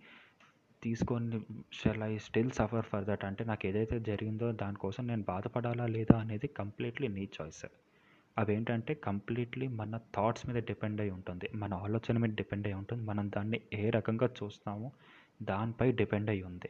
తీసుకొని 0.84 1.38
shall 1.80 2.04
I 2.04 2.14
still 2.26 2.52
suffer 2.52 2.88
for 2.90 3.06
that 3.06 3.26
అంటే 3.26 3.44
నాకు 3.44 3.64
ఏదైతే 3.70 3.98
జరిగిందో 4.10 4.48
దానికోసం 4.64 5.06
నేను 5.12 5.26
బాధపడాలా 5.32 5.86
లేదా 5.96 6.18
అనేది 6.24 6.50
కంప్లీట్లీ 6.60 7.10
నీ 7.18 7.26
చాయిస్ 7.38 7.66
అవేంటంటే 8.38 8.94
కంప్లీట్లీ 8.94 9.68
మన 9.68 9.98
థాట్స్ 9.98 10.50
మీద 10.50 10.64
డిపెండ్ 10.64 11.02
అయి 11.02 11.10
ఉంటుంది. 11.10 11.50
మన 11.56 11.74
ఆలోచన 11.74 12.18
మీద 12.18 12.30
డిపెండ్ 12.30 12.68
అయి 12.68 12.74
ఉంటుంది. 12.74 13.04
మనం 13.04 13.32
దాన్ని 13.36 13.62
ఏ 13.74 13.90
రకంగా 13.90 14.30
చూస్తామో 14.44 14.92
దానిపై 15.42 15.92
డిపెండ్ 15.92 16.30
అయి 16.30 16.44
ఉంది. 16.44 16.70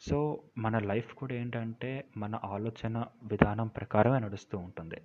సో 0.00 0.42
మన 0.58 0.78
లైఫ్ 0.78 1.14
కూడా 1.14 1.34
ఏంటంటే 1.34 2.04
మన 2.16 2.40
ఆలోచన 2.44 3.06
విధానం 3.22 3.68
ప్రకారమే 3.68 4.18
నడుస్తూ 4.18 4.58
ఉంటుంది. 4.58 4.96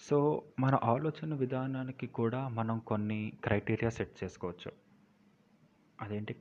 సో 0.00 0.42
మన 0.60 0.78
ఆలోచన 0.84 1.34
విధానానికి 1.34 2.06
కూడా 2.06 2.48
మనం 2.48 2.78
కొన్ని 2.78 3.32
క్రైటీరియా 3.44 3.90
సెట్ 3.90 4.24
చేసుకోవచ్చు. 4.24 4.72
అదేంటి? 6.00 6.36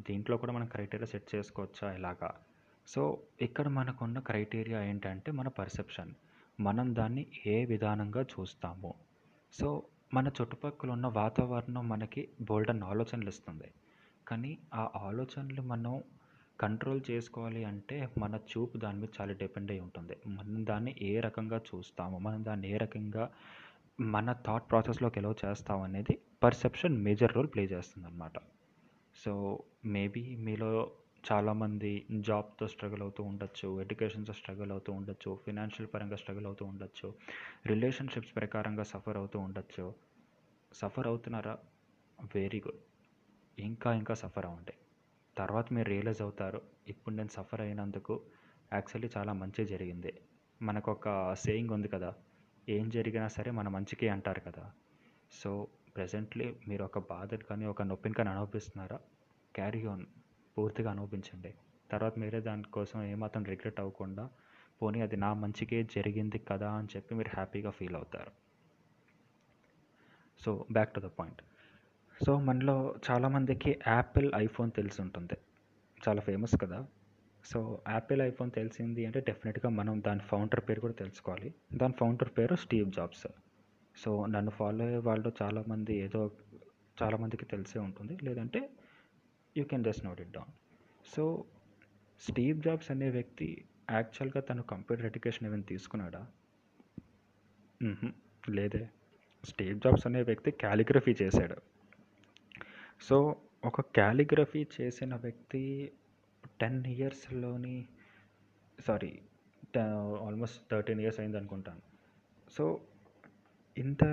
దీంట్లో 0.00 0.36
కూడా 0.36 0.52
మనం 0.52 0.66
క్రైటీరియా 0.66 1.06
సెట్ 1.06 1.34
చేసుకోవచ్చా 1.34 1.92
ఇలాగా? 1.92 2.34
సో 2.86 3.22
ఇక్కడ 3.40 3.68
మనకున్న 3.68 4.18
క్రైటీరియా 4.18 4.82
ఏంటంటే 4.82 5.32
మన 5.32 5.48
పర్సెప్షన్. 5.48 6.14
మనం 6.60 6.94
దాన్ని 6.94 7.26
ఏ 7.46 7.64
విధానంగా 7.64 8.22
చూస్తాము. 8.22 8.94
సో 9.52 9.82
మన 10.14 10.28
చుట్టుపక్కల 10.28 10.90
ఉన్న 10.90 11.06
వాతావరణం 11.06 11.88
మనకి 11.88 12.28
బోల్డన్ 12.40 12.82
ఆలోచనలు 12.82 13.28
ఇస్తుంది. 13.28 13.68
కానీ 14.28 14.58
ఆ 14.74 14.90
ఆలోచనలు 14.96 15.62
మనం 15.62 16.02
కంట్రోల్ 16.60 17.00
చేసుకోవాలి 17.10 17.64
అంటే 17.64 18.08
మన 18.18 18.34
చూపు 18.36 18.78
దాని 18.78 19.00
మీద 19.00 19.08
చాలా 19.20 19.32
డిపెండ్ 19.32 19.70
అయి 19.70 19.80
ఉంటుంది. 19.80 20.16
మనం 20.26 20.66
దాన్ని 20.66 20.94
ఏ 21.02 21.20
రకంగా 21.20 21.58
చూస్తాము 21.58 22.18
మనం 22.18 22.44
దాన్ని 22.44 22.70
ఏ 22.70 22.76
రకంగా 22.76 23.30
మన 24.00 24.32
థాట్ 24.32 24.70
ప్రాసెస్లోకి 24.70 25.20
ఎలా 25.20 25.34
చేస్తాం 25.44 25.82
అనేది 25.82 26.18
పర్సెప్షన్ 26.42 26.96
మేజర్ 26.96 27.32
రోల్ 27.32 27.48
ప్లే 27.54 27.64
చేస్తుంది 27.64 28.08
అనమాట 28.08 28.32
సో 29.24 29.62
మేబీ 29.84 30.36
మీలో 30.36 30.90
చాలామంది 31.24 31.90
జాబ్తో 32.20 32.68
స్ట్రగుల్ 32.68 33.02
అవుతూ 33.02 33.22
ఉండొచ్చు 33.22 33.80
ఎడ్యుకేషన్తో 33.80 34.32
స్ట్రగుల్ 34.32 34.70
అవుతూ 34.70 34.92
ఉండొచ్చు 34.92 35.40
ఫినాన్షియల్ 35.44 35.88
పరంగా 35.94 36.16
స్ట్రగుల్ 36.16 36.46
అవుతూ 36.46 36.64
ఉండొచ్చు 36.64 37.08
రిలేషన్షిప్స్ 37.66 38.36
ప్రకారంగా 38.36 38.82
సఫర్ 38.82 39.16
అవుతూ 39.16 39.38
ఉండొచ్చు. 39.38 39.84
సఫర్ 40.72 41.06
అవుతున్నారా? 41.06 41.58
వెరీ 42.34 42.60
గుడ్ 42.60 42.80
ఇంకా 43.58 43.92
ఇంకా 43.92 44.14
సఫర్ 44.14 44.46
అవ్వండి. 44.46 44.74
తర్వాత 45.36 45.72
మీరు 45.72 45.88
రియలైజ్ 45.88 46.22
అవుతారు 46.22 46.60
ఇప్పుడు 46.88 47.14
నేను 47.14 47.28
సఫర్ 47.28 47.60
అయినందుకు 47.60 48.14
యాక్చువల్లీ 48.72 49.10
చాలా 49.16 49.32
మంచి 49.32 49.64
జరిగింది. 49.64 50.12
మనకు 50.60 50.90
ఒక 50.92 51.08
సేయింగ్ 51.34 51.70
ఉంది 51.70 51.88
కదా 51.88 52.10
ఏం 52.68 52.90
జరిగినా 52.90 53.28
సరే 53.28 53.50
మన 53.50 53.68
మంచికి 53.68 54.08
అంటారు 54.08 54.40
కదా. 54.40 54.64
సో 55.32 55.50
ప్రజెంట్లీ 55.96 56.54
మీరు 56.68 56.84
ఒక 56.84 56.98
బాధను 56.98 57.44
కానీ 57.44 57.66
ఒక 57.66 57.82
నొప్పిని 57.82 58.14
కానీ 58.14 58.30
అనుభవిస్తున్నారా? 58.30 58.98
క్యారీ 59.54 59.86
ఆన్ 59.86 60.04
పూర్తిగా 60.58 60.90
అనుభవించండి. 60.90 61.54
తర్వాత 61.90 62.18
మీరే 62.18 62.40
దానికోసం 62.40 63.02
ఏమాత్రం 63.02 63.44
రిగ్రెట్ 63.44 63.80
అవ్వకుండా 63.80 64.30
పోనీ 64.82 65.00
అది 65.00 65.16
నా 65.16 65.34
మంచికే 65.34 65.82
జరిగింది 65.82 66.38
కదా 66.38 66.70
అని 66.72 66.88
చెప్పి 66.96 67.14
మీరు 67.14 67.30
హ్యాపీగా 67.34 67.70
ఫీల్ 67.70 67.94
అవుతారు. 67.94 68.32
So 70.40 70.66
back 70.72 70.94
to 70.94 71.00
the 71.00 71.08
point 71.18 71.42
so 72.24 72.38
మనలో 72.38 72.94
చాలామందికి 73.10 73.78
యాపిల్ 73.88 74.30
ఐఫోన్ 74.36 74.70
తెలిసి 74.70 75.02
ఉంటుంది 75.02 75.36
చాలా 76.08 76.20
ఫేమస్ 76.20 76.54
కదా. 76.62 76.86
సో 77.44 77.82
యాపిల్ 77.88 78.20
ఐఫోన్ 78.22 78.50
తెలిసింది 78.50 79.06
అంటే 79.06 79.20
డెఫినెట్గా 79.20 79.68
మనం 79.70 80.02
దాని 80.06 80.20
ఫౌండర్ 80.20 80.60
పేరు 80.68 80.80
కూడా 80.80 80.92
తెలుసుకోవాలి. 80.92 81.54
దాని 81.74 81.92
ఫౌండర్ 81.92 82.30
పేరు 82.38 82.54
స్టీవ్ 82.54 82.92
జాబ్స్ 82.92 83.26
సో 83.96 84.26
నన్ను 84.26 84.50
ఫాలో 84.50 84.84
అయ్యే 84.84 84.98
వాళ్ళు 84.98 85.32
చాలామంది 85.42 85.94
ఏదో 85.96 86.30
చాలామందికి 87.02 87.44
తెలిసే 87.44 87.78
ఉంటుంది. 87.78 88.18
లేదంటే 88.22 88.60
you 89.56 89.64
can 89.64 89.84
just 89.84 90.04
note 90.04 90.20
it 90.20 90.30
down 90.30 90.52
so 91.14 91.44
Steve 92.20 92.62
Jobs 92.62 92.90
అనే 92.90 93.10
వ్యక్తి 93.10 93.64
యాక్చువల్గా 93.90 94.40
తను 94.40 94.62
కంప్యూటర్ 94.62 95.06
ఎడ్యుకేషన్ 95.06 95.48
ఏమైనా 95.48 95.62
తీసుకున్నాడా? 95.62 96.26
లేదే. 98.48 98.90
స్టీవ్ 99.44 99.80
జాబ్స్ 99.80 100.06
అనే 100.06 100.22
వ్యక్తి 100.22 100.50
క్యాలిగ్రఫీ 100.50 101.16
చేశాడు. 101.22 101.56
సో 103.02 103.36
ఒక 103.64 103.80
క్యాలిగ్రఫీ 103.80 104.66
చేసిన 104.80 105.14
వ్యక్తి 105.14 105.92
టెన్ 106.60 106.86
ఇయర్స్లోని 106.86 107.88
సారీ 108.80 109.20
ఆల్మోస్ట్ 110.26 110.70
థర్టీన్ 110.70 111.00
ఇయర్స్ 111.00 111.20
అయింది 111.20 111.36
అనుకుంటాను 111.36 111.80
సో 112.50 112.80
ఇంత 113.78 114.04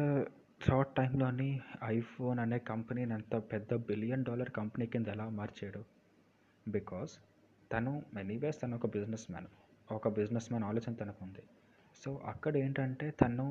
షార్ట్ 0.61 0.95
టైంలోని 0.95 1.49
ఐఫోన్ 1.83 2.39
అనే 2.39 2.57
కంపెనీని 2.69 3.13
అంత 3.13 3.35
పెద్ద 3.51 3.73
బిలియన్ 3.89 4.23
డాలర్ 4.23 4.49
కంపెనీ 4.49 4.85
కింద 4.85 5.07
ఎలా 5.07 5.25
మార్చాడు? 5.29 5.81
బికాస్ 6.65 7.13
తను 7.71 7.91
ఎనీవేస్ 8.19 8.61
తను 8.61 8.75
ఒక 8.75 8.87
బిజినెస్ 8.95 9.25
మ్యాన్. 9.31 9.47
ఒక 9.89 10.09
బిజినెస్ 10.09 10.47
మ్యాన్ 10.51 10.65
ఆలోచన 10.65 10.93
తనకు 10.93 11.21
ఉంది. 11.23 11.43
సో 12.01 12.11
అక్కడ 12.25 12.53
ఏంటంటే 12.57 13.07
తను 13.21 13.45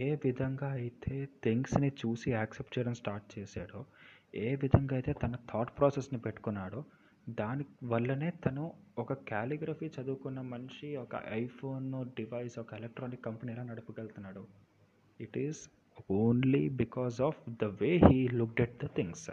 ఏ 0.00 0.10
విధంగా 0.24 0.68
అయితే 0.80 1.14
థింగ్స్ని 1.44 1.90
చూసి 2.02 2.28
యాక్సెప్ట్ 2.32 2.74
చేయడం 2.78 2.94
స్టార్ట్ 2.94 3.26
చేశాడో 3.38 3.80
ఏ 4.34 4.50
విధంగా 4.64 4.94
అయితే 4.94 5.12
తన 5.22 5.34
థాట్ 5.52 5.72
ప్రాసెస్ని 5.78 6.18
పెట్టుకున్నాడో 6.18 6.80
దాని 7.40 7.64
వల్లనే 7.84 8.30
తను 8.44 8.64
ఒక 8.98 9.12
క్యాలిగ్రఫీ 9.30 9.86
చదువుకున్న 9.96 10.40
మనిషి 10.52 10.90
ఒక 10.96 11.16
ఐఫోన్ 11.40 11.88
డివైస్ 12.16 12.58
ఒక 12.58 12.72
ఎలక్ట్రానిక్ 12.74 13.24
కంపెనీ 13.24 13.52
ఎలా 13.52 13.62
నడపగలుగుతున్నాడు 13.62 14.42
it 15.20 15.38
is 15.38 15.60
only 16.10 16.68
because 16.68 17.20
of 17.20 17.50
the 17.50 17.64
way 17.64 17.96
he 17.96 18.28
looked 18.28 18.60
at 18.60 18.84
the 18.84 18.86
things 18.86 19.30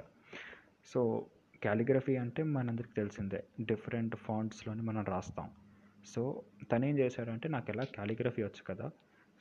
so 0.85 1.25
calligraphy 1.61 2.15
అంటే 2.15 2.43
మనందరికి 2.43 2.93
తెలిసిందే. 2.93 3.43
డిఫరెంట్ 3.61 4.15
ఫాంట్స్లోని 4.15 4.81
మనం 4.81 5.03
రాస్తాం. 5.03 5.49
సో 6.05 6.41
తను 6.71 6.85
ఏం 6.85 6.99
చేశాడంటే 6.99 7.49
నాకు 7.49 7.71
ఎలా 7.71 7.83
క్యాలిగ్రఫీ 7.83 8.43
వచ్చు 8.43 8.63
కదా? 8.67 8.91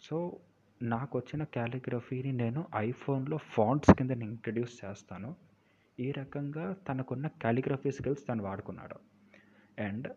సో 0.00 0.36
నాకు 0.82 1.18
వచ్చిన 1.18 1.44
క్యాలిగ్రఫీని 1.44 2.32
నేను 2.32 2.64
ఐఫోన్లో 2.76 3.36
ఫాంట్స్ 3.36 3.94
కింద 3.94 4.10
ఇంట్రడ్యూస్ 4.10 4.84
చేస్తాను. 4.84 5.36
ఈ 6.00 6.10
రకంగా 6.10 6.76
తనకున్న 6.88 7.26
క్యాలిగ్రఫీ 7.26 7.90
స్కిల్స్ 7.90 8.28
తను 8.28 8.42
వాడుకున్నాడు. 8.42 8.96
అండ్ 9.82 10.08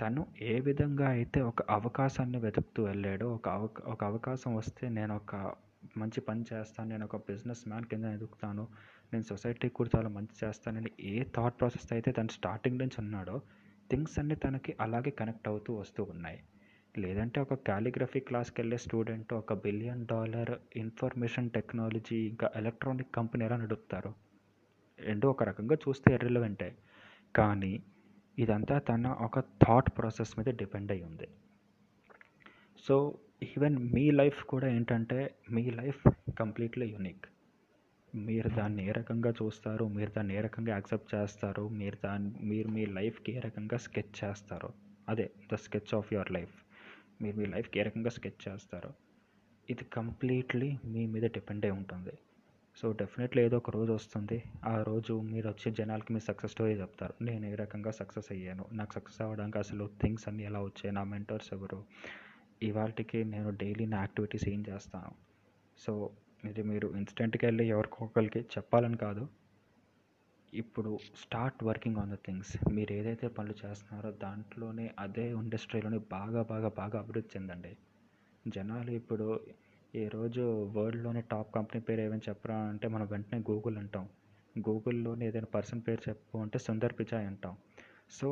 తను 0.00 0.26
ఏ 0.40 0.60
విధంగా 0.60 1.08
అయితే 1.08 1.40
ఒక 1.40 1.62
అవకాశాన్ని 1.62 2.38
వెతుకుతూ 2.38 2.82
వెళ్ళాడో 2.82 3.34
ఒక 3.34 3.48
అవకా 3.48 3.92
ఒక 3.92 4.04
అవకాశం 4.04 4.54
వస్తే 4.54 4.88
నేను 4.88 5.16
ఒక 5.16 5.54
మంచి 5.98 6.20
పని 6.20 6.44
చేస్తాను 6.52 6.88
నేను 6.88 7.04
ఒక 7.04 7.16
బిజినెస్ 7.16 7.68
మ్యాన్ 7.68 7.84
కింద 7.84 8.04
ఎదుగుతాను 8.04 8.64
నేను 9.12 9.22
సొసైటీకి 9.22 9.74
కూడా 9.74 9.90
చాలా 9.96 10.08
మంచి 10.08 10.34
చేస్తానని 10.44 10.90
ఏ 11.00 11.24
థాట్ 11.36 11.60
ప్రాసెస్ 11.60 11.92
అయితే 11.92 12.12
తను 12.12 12.28
స్టార్టింగ్ 12.28 12.78
నుంచి 12.78 12.98
ఉన్నాడో 12.98 13.36
థింగ్స్ 13.90 14.18
అన్నీ 14.18 14.34
తనకి 14.34 14.76
అలాగే 14.80 15.10
కనెక్ట్ 15.10 15.48
అవుతూ 15.48 15.74
వస్తూ 15.74 16.02
ఉన్నాయి. 16.02 16.38
లేదంటే 16.96 17.40
ఒక 17.40 17.54
క్యాలిగ్రఫీ 17.54 18.20
క్లాస్కి 18.20 18.60
వెళ్ళే 18.60 18.78
స్టూడెంట్ 18.78 19.32
ఒక 19.32 19.52
బిలియన్ 19.52 20.06
డాలర్ 20.06 20.52
ఇన్ఫర్మేషన్ 20.76 21.50
టెక్నాలజీ 21.50 22.18
ఇంకా 22.26 22.50
ఎలక్ట్రానిక్ 22.56 23.14
కంపెనీ 23.14 23.44
ఎలా 23.44 23.56
నడుపుతారు 23.56 24.12
రెండు 24.98 25.28
ఒక 25.28 25.42
రకంగా 25.42 25.74
చూస్తే 25.74 26.14
ఎర్రిలవెంటే 26.14 26.68
కానీ 27.36 27.72
ఇదంతా 28.38 28.78
తన 28.78 29.06
ఒక 29.20 29.40
థాట్ 29.64 29.98
ప్రాసెస్ 29.98 30.38
మీద 30.38 30.50
డిపెండ్ 30.54 30.92
అయి 30.92 31.02
ఉంది 31.02 31.28
సో 32.84 32.96
ఈవెన్ 33.42 33.76
మీ 33.94 34.04
లైఫ్ 34.10 34.40
కూడా 34.44 34.68
ఏంటంటే 34.68 35.18
మీ 35.50 35.64
లైఫ్ 35.70 36.02
కంప్లీట్లీ 36.38 36.86
యూనిక్ 36.86 37.26
మీరు 38.12 38.48
దాన్ని 38.48 38.82
ఏ 38.88 38.92
రకంగా 38.92 39.30
చూస్తారు 39.30 39.84
మీరు 39.88 40.10
దాన్ని 40.10 40.34
ఏ 40.36 40.40
రకంగా 40.40 40.72
యాక్సెప్ట్ 40.74 41.14
చేస్తారు 41.14 41.68
మీరు 41.68 41.98
దాన్ని 42.04 42.32
మీరు 42.42 42.68
మీ 42.68 42.86
లైఫ్కి 42.98 43.32
ఏ 43.32 43.38
రకంగా 43.38 43.76
స్కెచ్ 43.76 44.12
చేస్తారు 44.24 44.70
అదే 45.08 45.30
the 45.52 45.54
sketch 45.54 45.94
of 45.94 46.12
your 46.12 46.32
life 46.32 46.56
మీరు 47.22 47.36
మీ 47.36 47.46
లైఫ్కి 47.46 47.78
ఏ 47.78 47.82
రకంగా 47.82 48.10
స్కెచ్ 48.10 48.42
చేస్తారు 48.48 48.90
ఇది 49.68 49.84
కంప్లీట్లీ 49.84 50.68
మీ 50.84 51.02
మీద 51.06 51.24
డిపెండ్ 51.24 51.64
అయి 51.64 51.74
ఉంటుంది. 51.74 52.14
సో 52.76 52.92
డెఫినెట్లీ 52.92 53.40
ఏదో 53.42 53.56
ఒక 53.56 53.70
రోజు 53.70 53.92
వస్తుంది 53.92 54.38
ఆ 54.64 54.82
రోజు 54.82 55.14
మీరు 55.32 55.46
వచ్చే 55.48 55.70
జనాలకి 55.70 56.12
మీ 56.12 56.20
సక్సెస్ 56.20 56.52
స్టోరీ 56.52 56.74
చెప్తారు. 56.74 57.14
నేను 57.24 57.46
ఏ 57.46 57.54
రకంగా 57.54 57.90
సక్సెస్ 57.90 58.28
అయ్యాను 58.32 58.64
నాకు 58.72 58.92
సక్సెస్ 58.92 59.20
అవ్వడానికి 59.20 59.58
అసలు 59.58 59.86
థింగ్స్ 60.02 60.28
అన్నీ 60.28 60.44
ఎలా 60.44 60.60
వచ్చాయి 60.62 60.92
నా 60.94 61.04
మెంటర్స్ 61.04 61.50
ఎవరు 61.52 61.80
ఇవాళకి 62.62 63.24
నేను 63.24 63.50
డైలీ 63.50 63.86
నా 63.86 63.98
యాక్టివిటీస్ 63.98 64.48
ఏం 64.48 64.64
చేస్తాను? 64.68 65.12
సో 65.78 66.10
ఇది 66.44 66.62
మీరు 66.62 66.88
ఇన్స్టెంట్కి 66.96 67.46
వెళ్ళి 67.46 67.64
ఎవరికొకరికి 67.68 68.40
చెప్పాలని 68.40 68.96
కాదు. 68.96 69.28
ఇప్పుడు 70.52 70.98
start 71.22 71.64
working 71.64 71.96
on 71.96 72.10
the 72.10 72.14
things. 72.14 72.72
మీరు 72.72 72.92
ఏదైతే 72.92 73.28
పనులు 73.28 73.54
చేస్తున్నారో 73.66 74.10
దాంట్లోనే 74.10 74.94
అదే 74.98 75.30
ఇండస్ట్రీలోనే 75.30 75.98
బాగా 75.98 76.42
బాగా 76.42 76.68
బాగా 76.68 76.98
అభివృద్ధి 76.98 77.30
చెందండి. 77.36 77.72
జనాలు 78.48 78.90
ఇప్పుడు 78.90 79.40
ఈరోజు 79.94 80.42
వరల్డ్లోనే 80.76 81.20
టాప్ 81.20 81.54
కంపెనీ 81.54 81.80
పేరు 81.80 82.00
ఏమైనా 82.00 82.24
చెప్పరా 82.28 82.56
అంటే 82.56 82.88
మనం 82.88 83.06
వెంటనే 83.06 83.38
గూగుల్ 83.50 83.78
అంటాం. 83.78 84.08
గూగుల్లోనే 84.68 85.26
ఏదైనా 85.26 85.50
పర్సన్ 85.54 85.82
పేరు 85.88 86.02
చెప్పు 86.08 86.38
అంటే 86.38 86.58
సుందర్ 86.58 86.94
పిచాయ్ 87.00 87.26
అంటాం. 87.26 87.56
సో 88.10 88.28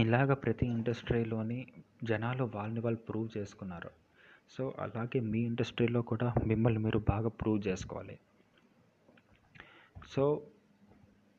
ఇలాగ 0.00 0.32
ప్రతి 0.34 0.66
ఇండస్ట్రీలోని 0.66 1.66
జనాలు 2.04 2.44
వాళ్ళని 2.54 2.80
వాళ్ళు 2.80 3.00
ప్రూవ్ 3.08 3.28
చేసుకున్నారు. 3.38 3.90
సో 4.50 4.62
అలాగే 4.78 5.20
మీ 5.20 5.40
ఇండస్ట్రీలో 5.40 6.00
కూడా 6.10 6.28
మిమ్మల్ని 6.46 6.80
మీరు 6.80 7.00
బాగా 7.10 7.28
ప్రూవ్ 7.40 7.60
చేసుకోవాలి. 7.68 8.16
సో 10.08 10.24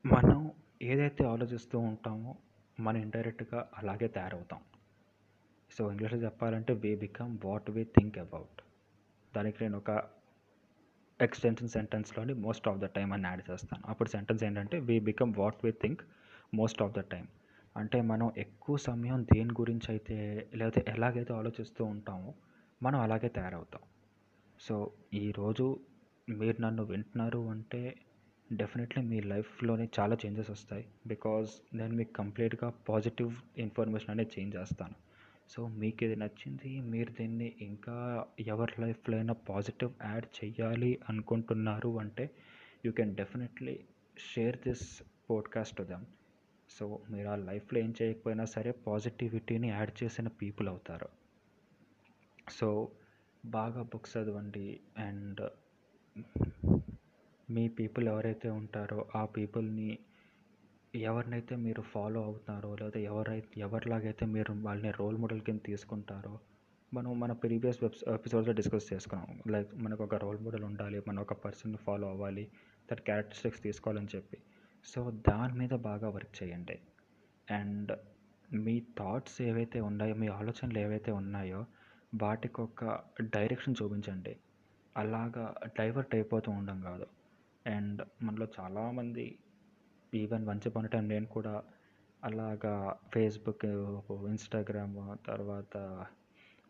మనం 0.04 0.38
ఏదైతే 0.82 1.24
ఆలోచిస్తూ 1.24 1.78
ఉంటామో 1.78 2.32
మనం 2.80 2.98
ఇండైరెక్ట్గా 3.00 3.68
అలాగే 3.78 4.08
తయారవుతాం. 4.08 4.60
సో 5.76 5.90
ఇంగ్లీష్లో 5.90 6.18
చెప్పాలంటే 6.18 6.72
we 6.72 6.94
become 6.96 7.38
what 7.44 7.70
we 7.70 7.84
think 7.84 8.18
about 8.18 8.58
దానికి 9.36 9.58
నేను 9.62 9.76
ఒక 9.78 9.90
ఎక్స్టెన్షన్ 11.20 11.68
సెంటెన్స్లోని 11.68 12.34
మోస్ట్ 12.46 12.68
ఆఫ్ 12.68 12.78
ద 12.78 12.84
టైం 12.96 13.12
అని 13.12 13.26
యాడ్ 13.26 13.42
చేస్తాను. 13.50 13.82
అప్పుడు 13.90 14.08
సెంటెన్స్ 14.08 14.44
ఏంటంటే 14.44 14.78
we 14.88 15.00
become 15.10 15.32
what 15.38 15.60
we 15.64 15.72
think 15.84 16.02
most 16.54 16.82
of 16.82 16.92
the 16.92 17.02
time 17.14 17.26
అంటే 17.76 18.00
మనం 18.00 18.32
ఎక్కువ 18.36 18.76
సమయం 18.76 19.24
దేని 19.34 19.50
గురించి 19.50 19.86
అయితే 19.88 20.48
లేకపోతే 20.54 20.84
ఎలాగైతే 20.88 21.32
ఆలోచిస్తూ 21.34 21.84
ఉంటామో 21.84 22.34
మనం 22.82 23.00
అలాగే 23.00 23.28
తయారవుతాం. 23.28 23.80
సో 24.60 24.90
ఈరోజు 25.14 25.80
మీరు 26.28 26.62
నన్ను 26.62 26.82
వింటున్నారు 26.82 27.38
అంటే 27.50 27.96
డెఫినెట్లీ 28.52 29.04
మీ 29.04 29.20
లైఫ్లోనే 29.20 29.88
చాలా 30.00 30.16
చేంజెస్ 30.26 30.50
వస్తాయి. 30.50 30.86
బికాజ్ 31.06 31.76
నేను 31.76 31.94
మీకు 31.94 32.12
కంప్లీట్గా 32.12 32.72
పాజిటివ్ 32.88 33.32
ఇన్ఫర్మేషన్ 33.58 34.10
అనేది 34.10 34.40
చేంజ్ 34.40 34.56
చేస్తాను. 34.56 34.94
సో 35.48 35.68
మీకు 35.68 36.04
ఇది 36.04 36.16
నచ్చింది 36.16 36.80
మీరు 36.80 37.12
దీన్ని 37.12 37.52
ఇంకా 37.60 38.26
ఎవరి 38.46 38.82
లైఫ్లో 38.82 39.16
అయినా 39.16 39.32
పాజిటివ్ 39.32 39.92
యాడ్ 40.04 40.24
చేయాలి 40.44 40.98
అనుకుంటున్నారు 41.08 42.00
అంటే 42.00 42.30
you 42.86 42.92
can 42.92 43.16
definitely 43.16 43.80
share 44.34 44.56
this 44.56 45.02
podcast 45.30 45.76
to 45.76 45.82
them. 45.82 46.04
So 46.78 47.00
మీరు 47.10 47.28
ఆ 47.28 47.36
లైఫ్లో 47.36 47.80
ఏం 47.80 47.94
చేయకపోయినా 48.02 48.44
సరే 48.44 48.70
పాజిటివిటీని 48.70 49.68
యాడ్ 49.68 50.04
చేసిన 50.04 50.28
పీపుల్ 50.28 50.68
అవుతారు. 50.68 51.08
సో 52.50 52.88
బాగా 53.46 53.82
బుక్స్ 53.82 54.16
చదవండి 54.16 54.80
అండ్ 54.98 55.40
మీ 57.50 57.68
పీపుల్ 57.68 58.08
ఎవరైతే 58.08 58.48
ఉంటారో 58.50 59.06
ఆ 59.16 59.24
పీపుల్ని 59.24 59.98
ఎవరినైతే 60.94 61.56
మీరు 61.56 61.82
ఫాలో 61.82 62.22
అవుతున్నారో 62.22 62.76
లేదా 62.76 63.00
ఎవరైతే 63.00 63.60
ఎవరిలాగైతే 63.60 64.26
మీరు 64.26 64.52
వాళ్ళని 64.52 64.90
రోల్ 64.90 65.16
మోడల్ 65.16 65.40
కింద 65.40 65.58
తీసుకుంటారో 65.64 66.38
మనం 66.94 67.20
మన 67.20 67.32
ప్రీవియస్ 67.32 67.82
వెబ్ 67.82 68.10
ఎపిసోడ్స్లో 68.10 68.54
డిస్కస్ 68.54 68.92
చేసుకున్నాం. 68.92 69.42
లైక్ 69.48 69.74
మనకు 69.74 70.04
ఒక 70.04 70.14
రోల్ 70.14 70.38
మోడల్ 70.38 70.64
ఉండాలి 70.64 71.02
మనం 71.08 71.22
ఒక 71.22 71.32
పర్సన్ని 71.32 71.78
ఫాలో 71.78 72.08
అవ్వాలి 72.08 72.48
దట్ 72.92 73.00
క్యారెక్టరిస్టిక్స్ 73.00 73.62
తీసుకోవాలని 73.62 74.08
చెప్పి. 74.16 74.38
సో 74.84 75.10
దాని 75.10 75.54
మీద 75.58 75.70
బాగా 75.70 76.08
వర్క్ 76.08 76.42
చేయండి. 76.42 76.80
అండ్ 77.50 77.92
మీ 78.54 78.80
థాట్స్ 78.98 79.42
ఏవైతే 79.42 79.80
ఉన్నాయో 79.80 80.14
మీ 80.14 80.28
ఆలోచనలు 80.28 80.78
ఏవైతే 80.78 81.12
ఉన్నాయో 81.12 81.64
వాటికి 82.14 82.60
ఒక 82.60 83.00
డైరెక్షన్ 83.20 83.74
చూపించండి. 83.82 84.36
అలాగా 84.96 85.54
డైవర్ట్ 85.78 86.14
అయిపోతూ 86.14 86.52
ఉండడం 86.52 86.80
కాదు. 86.80 87.06
అండ్ 87.66 88.02
మనలో 88.22 88.46
చాలామంది 88.60 89.38
ఈవెన్ 90.14 90.46
వన్స్ 90.46 90.66
అపాన్ 90.66 90.88
టైం 90.88 91.08
నేను 91.08 91.26
కూడా 91.26 91.62
అలాగా 92.24 92.96
ఫేస్బుక్ 93.14 93.66
ఇన్స్టాగ్రామ్ 93.66 95.16
తర్వాత 95.26 96.04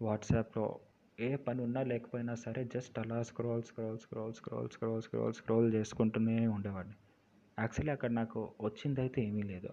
వాట్సాప్లో 0.02 0.78
ఏ 1.20 1.36
పని 1.36 1.62
ఉన్నా 1.62 1.82
లేకపోయినా 1.82 2.34
సరే 2.34 2.64
జస్ట్ 2.64 2.98
అలా 2.98 3.22
scroll 3.22 3.62
scroll 3.62 3.98
scroll 3.98 4.34
scroll 4.34 4.70
scroll 4.70 5.02
scroll 5.02 5.34
scroll 5.34 5.74
చేసుకుంటూనే 5.74 6.46
ఉండేవాడిని. 6.46 6.94
యాక్చువల్లీ 7.58 7.92
అక్కడ 7.92 8.10
నాకు 8.10 8.52
వచ్చిందైతే 8.60 9.22
ఏమీ 9.22 9.42
లేదు. 9.42 9.68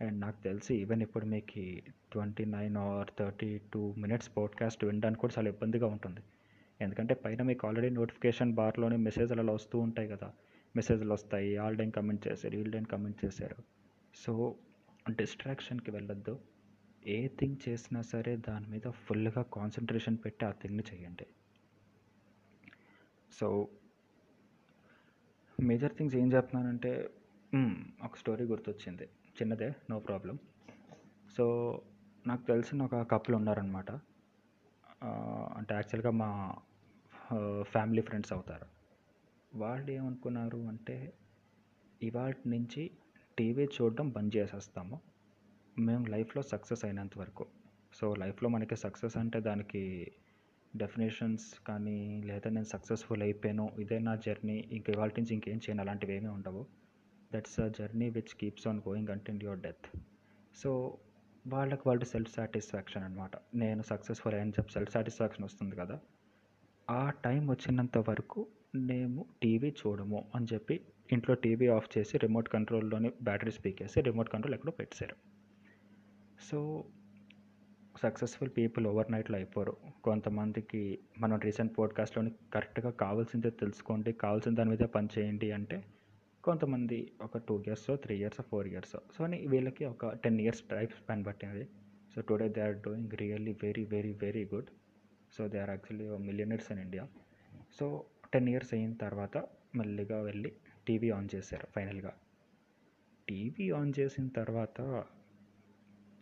అండ్ 0.00 0.20
నాకు 0.20 0.42
తెలిసి 0.42 0.74
ఈవెన్ 0.74 1.02
ఇప్పుడు 1.02 1.26
మీకు 1.26 1.80
twenty 2.12 2.44
nine 2.44 2.76
or 2.76 3.08
thirty 3.18 3.60
two 3.72 3.94
minutes 3.98 4.30
podcast 4.36 4.84
వినడానికి 4.84 5.20
కూడా 5.20 5.34
చాలా 5.38 5.48
ఇబ్బందిగా 5.48 5.86
ఉంటుంది. 5.86 6.20
ఎందుకంటే 6.80 7.14
పైన 7.14 7.42
మీకు 7.42 7.66
ఆల్రెడీ 7.66 7.90
నోటిఫికేషన్ 7.90 8.54
బార్లోనే 8.54 8.96
మెసేజ్లు 8.96 9.40
అలా 9.40 9.52
వస్తూ 9.52 9.78
ఉంటాయి 9.78 10.08
కదా. 10.08 10.32
మెసేజ్లు 10.76 11.12
వస్తాయి 11.12 11.56
ఆల్ 11.56 11.76
డైన్ 11.76 11.92
కమెంట్ 11.92 12.28
చేశారు 12.28 12.54
ఈల్ 12.54 12.72
డైన్ 12.72 12.86
కమెంట్ 12.86 13.24
చేశారు. 13.24 13.56
సో 14.16 14.54
డిస్ట్రాక్షన్కి 15.10 15.90
వెళ్ళొద్దు. 15.90 16.38
ఏ 17.06 17.28
థింగ్ 17.28 17.56
చేసినా 17.68 18.02
సరే 18.02 18.36
దాని 18.36 18.68
మీద 18.68 18.90
ఫుల్గా 18.90 19.42
కాన్సన్ట్రేషన్ 19.42 20.18
పెట్టి 20.24 20.46
ఆ 20.46 20.50
థింగ్ని 20.50 20.82
చేయండి. 20.94 21.26
సో 23.32 23.68
మేజర్ 25.64 25.92
థింగ్స్ 25.96 26.16
ఏం 26.16 26.32
చెప్తున్నానంటే 26.32 26.90
ఒక 28.04 28.16
స్టోరీ 28.16 28.44
గుర్తొచ్చింది. 28.44 29.04
చిన్నదే 29.38 29.68
నో 29.90 29.98
ప్రాబ్లం. 29.98 30.38
సో 31.36 31.44
నాకు 32.26 32.42
తెలిసిన 32.46 32.82
ఒక 32.82 32.96
కపుల్ 33.10 33.36
ఉన్నారనమాట 33.36 33.90
అంటే 35.56 35.74
యాక్చువల్గా 35.74 36.10
మా 36.10 36.30
ఫ్యామిలీ 37.62 38.02
ఫ్రెండ్స్ 38.02 38.32
అవుతారు. 38.32 38.66
వాళ్ళు 39.54 39.90
ఏమనుకున్నారు 39.90 40.58
అంటే 40.68 40.96
ఇవాళ 42.02 42.32
నుంచి 42.46 42.90
టీవీ 43.38 43.64
చూడడం 43.64 44.08
బంద్ 44.10 44.36
చేసేస్తాము. 44.36 45.00
మేము 45.78 46.04
లైఫ్లో 46.06 46.42
సక్సెస్ 46.42 46.84
అయినంత 46.84 47.18
వరకు. 47.18 47.46
సో 47.94 48.14
లైఫ్లో 48.14 48.48
మనకి 48.48 48.76
సక్సెస్ 48.76 49.16
అంటే 49.16 49.40
దానికి 49.40 49.82
డెఫినేషన్స్ 50.76 51.60
కానీ 51.66 52.22
లేదా 52.24 52.50
నేను 52.50 52.64
సక్సెస్ఫుల్ 52.64 53.22
అయిపోయాను 53.22 53.72
ఇదే 53.80 53.98
నా 53.98 54.16
జర్నీ 54.16 54.68
ఇంక 54.72 54.90
ఇవాళ 54.90 55.08
నుంచి 55.08 55.34
ఇంకేం 55.34 55.56
చేయను 55.56 55.80
అలాంటివి 55.80 56.14
ఏమీ 56.14 56.26
ఉండవు. 56.26 56.66
That's 57.34 57.60
a 57.60 57.68
journey 57.68 58.10
which 58.10 58.34
keeps 58.40 58.66
on 58.66 58.80
going 58.88 59.08
until 59.08 59.42
your 59.42 59.60
death 59.60 59.86
so 60.56 60.98
వాళ్ళకి 61.46 61.82
వాళ్ళు 61.86 62.04
సెల్ఫ్ 62.04 62.34
సాటిస్ఫాక్షన్ 62.34 63.04
అనమాట 63.04 63.30
నేను 63.54 63.82
సక్సెస్ఫుల్ 63.82 64.34
అయ్యని 64.34 64.50
చెప్పి 64.50 64.72
సెల్ఫ్ 64.72 64.92
సాటిస్ఫాక్షన్ 64.92 65.44
వస్తుంది 65.44 65.76
కదా. 65.76 66.00
ఆ 66.90 67.10
టైం 67.10 67.50
వచ్చినంత 67.50 67.98
వరకు 67.98 68.46
మేము 68.76 69.26
టీవీ 69.42 69.70
చూడము 69.70 70.24
అని 70.34 70.46
చెప్పి 70.52 70.80
ఇంట్లో 71.12 71.34
టీవీ 71.34 71.66
ఆఫ్ 71.66 71.98
చేసి 71.98 72.18
రిమోట్ 72.18 72.48
కంట్రోల్లోని 72.48 73.12
బ్యాటరీ 73.22 73.50
స్పీకేసి 73.50 74.00
రిమోట్ 74.00 74.28
కంట్రోల్ 74.28 74.54
ఎక్కడో 74.54 74.72
పెట్టారు 74.72 75.16
సో 76.50 76.84
సక్సెస్ఫుల్ 78.02 78.50
పీపుల్ 78.56 78.86
ఓవర్ 78.86 79.12
నైట్లో 79.12 79.36
అయిపోరు. 79.36 79.76
కొంతమందికి 80.04 80.98
మనం 81.18 81.40
రీసెంట్ 81.40 81.78
పోడ్కాస్ట్లోని 81.78 82.30
కరెక్ట్గా 82.54 82.90
కావాల్సిందే 82.90 83.50
తెలుసుకోండి 83.50 84.12
కావాల్సిన 84.12 84.54
దాని 84.54 84.70
మీద 84.70 84.78
పని 84.78 85.08
చేయండి 85.18 85.52
అంటే 85.52 85.84
కొంతమంది 86.44 87.12
ఒక 87.22 87.38
two 87.38 87.60
years 87.60 87.86
three 87.94 88.16
years 88.16 88.40
four 88.40 88.66
years 88.68 88.96
so 89.16 89.24
అని 89.24 89.46
వీళ్ళకి 89.46 89.84
ఒక 89.84 90.14
టెన్ 90.14 90.40
ఇయర్స్ 90.40 90.62
టైప్ 90.62 90.92
స్పాన్ 90.92 91.26
పట్టింది. 91.26 91.68
So 92.14 92.20
today 92.20 92.48
they 92.48 92.60
are 92.60 92.76
doing 92.76 93.12
really 93.12 93.56
very 93.62 93.84
very 93.84 94.12
very 94.12 94.50
good 94.54 94.68
so 95.32 95.48
they 95.48 95.58
are 95.58 95.70
actually 95.70 96.18
millionaires 96.18 96.72
in 96.72 96.80
India 96.80 97.06
so 97.78 98.04
ten 98.32 98.48
years 98.48 98.74
అయిన 98.74 98.92
తర్వాత 98.92 99.38
మెల్లిగా 99.76 100.22
వెళ్ళి 100.22 100.52
TV 100.88 101.10
on 101.10 101.28
చేశారు 101.34 101.68
ఫైనల్గా 101.74 102.12
టీవీ 103.28 103.70
ఆన్ 103.70 103.92
చేసిన 103.98 104.28
తర్వాత 104.28 104.78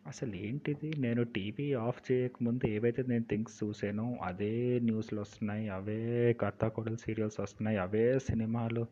అసలు 0.07 0.35
ఏంటిది 0.39 0.89
నేను 0.99 1.23
టీవీ 1.35 1.67
ఆఫ్ 1.83 2.01
చేయకముందు 2.07 2.65
ఏవైతే 2.69 3.03
నేను 3.09 3.25
థింగ్స్ 3.31 3.57
చూసానో 3.61 4.07
అదే 4.29 4.55
న్యూస్లు 4.81 5.19
వస్తున్నాయి 5.21 5.67
అవే 5.71 5.99
కథాకోడలు 6.41 6.99
సీరియల్స్ 7.05 7.39
వస్తున్నాయి 7.41 7.79
అవే 7.79 8.05
సినిమాలు 8.27 8.83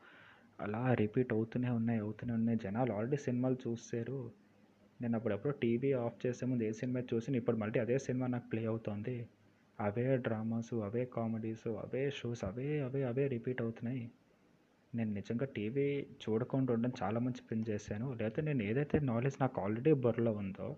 అలా 0.59 0.83
రిపీట్ 0.95 1.33
అవుతూనే 1.33 1.71
ఉన్నాయి 1.71 2.01
అవుతూనే 2.01 2.33
ఉన్నాయి. 2.33 2.59
జనాలు 2.65 2.93
ఆల్రెడీ 2.97 3.19
సినిమాలు 3.27 3.57
చూసారు 3.65 4.19
నేను 5.01 5.15
అప్పుడప్పుడు 5.19 5.55
టీవీ 5.63 5.91
ఆఫ్ 6.03 6.19
చేసే 6.25 6.47
ముందు 6.47 6.65
ఏ 6.65 6.73
సినిమా 6.81 7.01
చూసి 7.11 7.37
ఇప్పుడు 7.41 7.59
మళ్ళీ 7.63 7.79
అదే 7.85 7.97
సినిమా 8.07 8.27
నాకు 8.35 8.47
ప్లే 8.53 8.63
అవుతుంది. 8.73 9.17
అవే 9.79 10.07
డ్రామాస్ 10.25 10.75
అవే 10.89 11.03
కామెడీస్ 11.15 11.67
అవే 11.85 12.03
షోస్ 12.19 12.45
అవే 12.49 12.69
అవే 12.87 13.03
అవే 13.11 13.25
రిపీట్ 13.35 13.63
అవుతున్నాయి. 13.63 14.05
నేను 14.93 15.11
నిజంగా 15.13 15.47
టీవీ 15.57 15.87
చూడకుండా 16.23 16.71
ఉండడం 16.75 16.95
చాలా 17.03 17.19
మంచి 17.21 17.43
పని 17.49 17.65
చేశాను. 17.69 18.09
లేకపోతే 18.15 18.43
నేను 18.49 18.63
ఏదైతే 18.65 18.99
నాలెడ్జ్ 19.11 19.39
నాకు 19.43 19.59
ఆల్రెడీ 19.63 19.95
బుర్రలో 20.05 20.35
ఉందో 20.43 20.69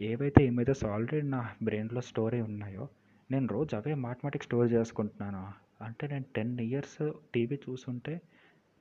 ఏవైతే 0.00 0.44
ఇమేజెస్ 0.44 0.84
ఆల్రెడీ 0.84 1.26
నా 1.26 1.54
బ్రెయిన్లో 1.62 2.00
స్టోర్ 2.00 2.34
అయి 2.34 2.42
ఉన్నాయో 2.42 2.88
నేను 3.30 3.46
రోజు 3.46 3.76
అవే 3.76 3.94
మాథమెటిక్స్ 3.94 4.46
స్టోర్ 4.46 4.72
చేసుకుంటున్నాను? 4.72 5.52
అంటే 5.84 6.06
నేను 6.06 6.24
టెన్ 6.36 6.60
ఇయర్స్ 6.60 7.12
టీవీ 7.34 7.58
చూసుంటే 7.68 8.20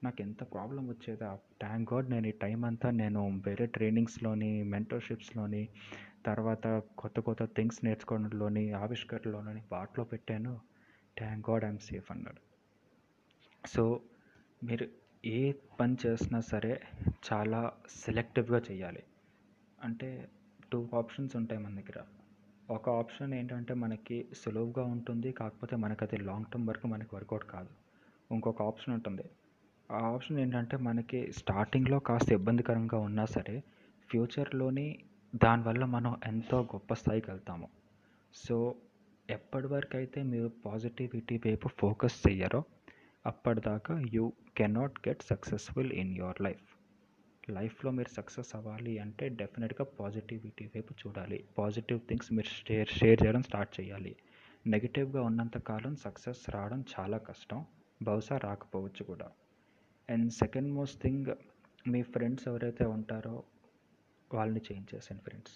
నాకు 0.03 0.21
ఎంత 0.21 0.43
ప్రాబ్లం 0.43 0.87
వచ్చేదా? 0.87 1.37
థ్యాంక్ 1.61 1.93
గాడ్ 1.93 2.09
నేను 2.09 2.27
ఈ 2.27 2.31
టైం 2.31 2.65
అంతా 2.65 2.91
నేను 2.91 3.41
వేరే 3.45 3.65
ట్రైనింగ్స్లోని 3.65 4.63
మెంటర్షిప్స్లోని 4.63 5.69
తర్వాత 6.25 6.67
కొత్త 6.97 7.19
కొత్త 7.19 7.45
థింగ్స్ 7.45 7.85
నేర్చుకోవడంలోని 7.85 8.71
ఆవిష్కరణలోని 8.71 9.63
వాటిలో 9.71 10.03
పెట్టాను. 10.03 10.59
థ్యాంక్ 11.17 11.49
గాడ్ 11.49 11.63
ఐఎమ్ 11.63 11.79
సేఫ్ 11.79 12.11
అన్నాడు. 12.11 12.41
సో 13.67 14.01
మీరు 14.63 14.87
ఏ 15.25 15.51
పని 15.79 15.97
చేసినా 16.05 16.39
సరే 16.39 16.81
చాలా 17.33 17.73
సెలెక్టివ్గా 17.89 18.61
చేయాలి. 18.71 19.03
అంటే 19.83 20.27
టూ 20.73 20.89
ఆప్షన్స్ 20.97 21.35
ఉంటాయి 21.35 21.61
మన 21.61 21.75
దగ్గర. 21.75 22.03
ఒక 22.69 22.89
ఆప్షన్ 22.89 23.33
ఏంటంటే 23.33 23.73
మనకి 23.73 24.27
సులువుగా 24.37 24.83
ఉంటుంది 24.83 25.31
కాకపోతే 25.31 25.75
మనకి 25.75 26.03
అది 26.03 26.17
లాంగ్ 26.17 26.45
టర్మ్ 26.45 26.67
వరకు 26.67 26.87
మనకి 26.87 27.15
వర్కౌట్ 27.15 27.43
కాదు. 27.43 27.69
ఇంకొక 28.31 28.61
ఆప్షన్ 28.61 28.93
ఉంటుంది. 28.93 29.23
ఆ 29.91 29.97
ఆప్షన్ 29.97 30.39
ఏంటంటే 30.39 30.77
మనకి 30.77 31.31
స్టార్టింగ్లో 31.31 31.99
కాస్త 31.99 32.31
ఇబ్బందికరంగా 32.31 32.97
ఉన్నా 32.97 33.25
సరే 33.25 33.63
ఫ్యూచర్లోని 34.09 34.99
దానివల్ల 35.35 35.85
మనం 35.85 36.17
ఎంతో 36.25 36.61
గొప్ప 36.61 36.93
స్థాయికి 36.93 37.31
వెళ్తాము. 37.31 37.67
సో 38.33 38.75
ఎప్పటి 39.29 39.67
వరకు 39.67 39.97
అయితే 39.97 40.23
మీరు 40.23 40.51
పాజిటివిటీ 40.65 41.37
వైపు 41.37 41.67
ఫోకస్ 41.67 42.27
చెయ్యరో 42.27 42.63
అప్పటిదాకా 43.25 44.03
you 44.13 44.33
cannot 44.57 45.07
get 45.07 45.23
successful 45.23 45.91
in 45.91 46.17
your 46.17 46.41
life 46.41 46.68
లైఫ్లో 47.51 47.91
మీరు 47.91 48.13
సక్సెస్ 48.13 48.55
అవ్వాలి 48.55 48.99
అంటే 48.99 49.29
డెఫినెట్గా 49.29 49.85
పాజిటివిటీ 49.99 50.65
వైపు 50.65 50.93
చూడాలి. 50.93 51.43
పాజిటివ్ 51.57 51.99
థింగ్స్ 51.99 52.33
మీరు 52.33 52.47
షేర్ 52.47 52.89
షేర్ 52.89 53.23
చేయడం 53.25 53.43
స్టార్ట్ 53.43 53.81
చేయాలి. 53.81 54.15
నెగిటివ్గా 54.67 55.21
ఉన్నంత 55.21 55.57
కాలం 55.57 55.95
సక్సెస్ 55.95 56.49
రావడం 56.49 56.85
చాలా 56.99 57.17
కష్టం. 57.17 57.65
బహుశా 58.03 58.37
రాకపోవచ్చు 58.37 59.03
కూడా. 59.03 59.29
అండ్ 60.09 60.31
సెకండ్ 60.33 60.73
మోస్ట్ 60.73 61.01
థింగ్ 61.01 61.25
మీ 61.87 62.01
ఫ్రెండ్స్ 62.01 62.47
ఎవరైతే 62.47 62.85
ఉంటారో 62.85 63.43
వాళ్ళని 64.33 64.61
చేంజ్ 64.71 64.95
చేసేయండి 64.95 65.23
ఫ్రెండ్స్. 65.23 65.53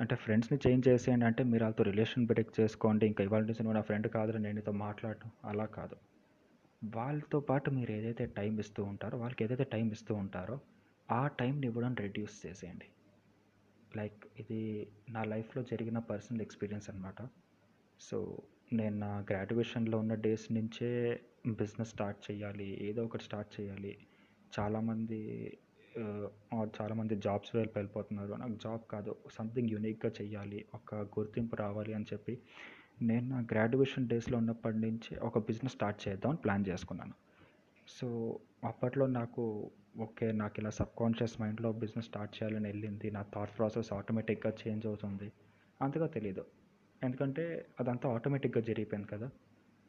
అంటే 0.00 0.16
ఫ్రెండ్స్ని 0.16 0.58
చేంజ్ 0.66 0.88
చేసేయండి 0.88 1.24
అంటే 1.24 1.44
మీరు 1.44 1.64
వాళ్ళతో 1.64 1.84
రిలేషన్ 1.84 2.26
బ్రేక్ 2.26 2.60
చేసుకోండి. 2.60 3.06
ఇంకా 3.06 3.24
ఇవాళ 3.24 3.40
నుంచి 3.40 3.62
నువ్వు 3.62 3.72
నా 3.72 3.80
ఫ్రెండ్ 3.80 4.08
కాదురా 4.08 4.38
నేను 4.38 4.54
నీతో 4.54 4.72
మాట్లాడటం 4.72 5.30
అలా 5.44 5.64
కాదు. 5.64 5.96
వాళ్ళతో 6.94 7.38
పాటు 7.40 7.68
మీరు 7.70 7.92
ఏదైతే 7.92 8.24
టైం 8.38 8.54
ఇస్తూ 8.58 8.80
ఉంటారో 8.84 9.16
వాళ్ళకి 9.18 9.44
ఏదైతే 9.44 9.64
టైం 9.74 9.86
ఇస్తూ 9.90 10.14
ఉంటారో 10.14 10.56
ఆ 11.08 11.26
టైంని 11.40 11.66
ఇవ్వడం 11.66 11.94
రెడ్యూస్ 11.94 12.46
చేసేయండి. 12.46 12.88
లైక్ 13.96 14.20
ఇది 14.40 14.60
నా 15.10 15.24
లైఫ్లో 15.24 15.62
జరిగిన 15.62 15.98
పర్సనల్ 16.10 16.42
ఎక్స్పీరియన్స్ 16.42 16.90
అనమాట 16.90 17.20
సో 18.00 18.18
నేను 18.72 18.96
నా 18.98 19.12
గ్రాడ్యుయేషన్లో 19.30 19.98
ఉన్న 19.98 20.14
డేస్ 20.14 20.46
నుంచే 20.52 20.90
బిజినెస్ 21.60 21.90
స్టార్ట్ 21.90 22.20
చేయాలి 22.28 22.68
ఏదో 22.88 23.04
ఒకటి 23.04 23.24
స్టార్ట్ 23.24 23.52
చేయాలి. 23.56 23.92
చాలామంది 24.58 25.20
చాలామంది 26.78 27.14
జాబ్స్ 27.16 27.52
వైపు 27.56 27.72
వెళ్ళిపోతున్నారు. 27.76 28.32
నాకు 28.42 28.56
జాబ్ 28.64 28.82
కాదు 28.90 29.12
సంథింగ్ 29.30 29.70
యూనిక్గా 29.70 30.10
చేయాలి 30.20 30.58
ఒక 30.74 30.94
గుర్తింపు 31.16 31.56
రావాలి 31.56 31.92
అని 31.94 32.06
చెప్పి 32.12 32.34
నేను 32.98 33.26
నా 33.28 33.38
గ్రాడ్యుయేషన్ 33.52 34.08
డేస్లో 34.08 34.36
ఉన్నప్పటి 34.38 34.78
నుంచి 34.84 35.12
ఒక 35.28 35.38
బిజినెస్ 35.48 35.74
స్టార్ట్ 35.74 36.08
చేద్దామని 36.08 36.38
ప్లాన్ 36.44 36.64
చేసుకున్నాను. 36.68 37.14
సో 37.88 38.06
అప్పట్లో 38.64 39.06
నాకు 39.06 39.42
ఓకే 40.04 40.26
నాకు 40.32 40.56
ఇలా 40.60 40.70
సబ్కాన్షియస్ 40.78 41.40
మైండ్లో 41.40 41.72
బిజినెస్ 41.82 42.08
స్టార్ట్ 42.10 42.32
చేయాలని 42.36 42.68
వెళ్ళింది. 42.72 43.10
నా 43.16 43.22
థాట్ 43.34 43.52
ప్రాసెస్ 43.58 43.90
ఆటోమేటిక్గా 43.98 44.52
చేంజ్ 44.62 44.86
అవుతుంది. 44.86 45.28
అంతగా 45.80 46.06
తెలియదు 46.16 46.44
ఎందుకంటే 47.02 47.44
అదంతా 47.80 48.08
ఆటోమేటిక్గా 48.16 48.62
జరిగిపోయింది 48.68 49.08
కదా. 49.14 49.28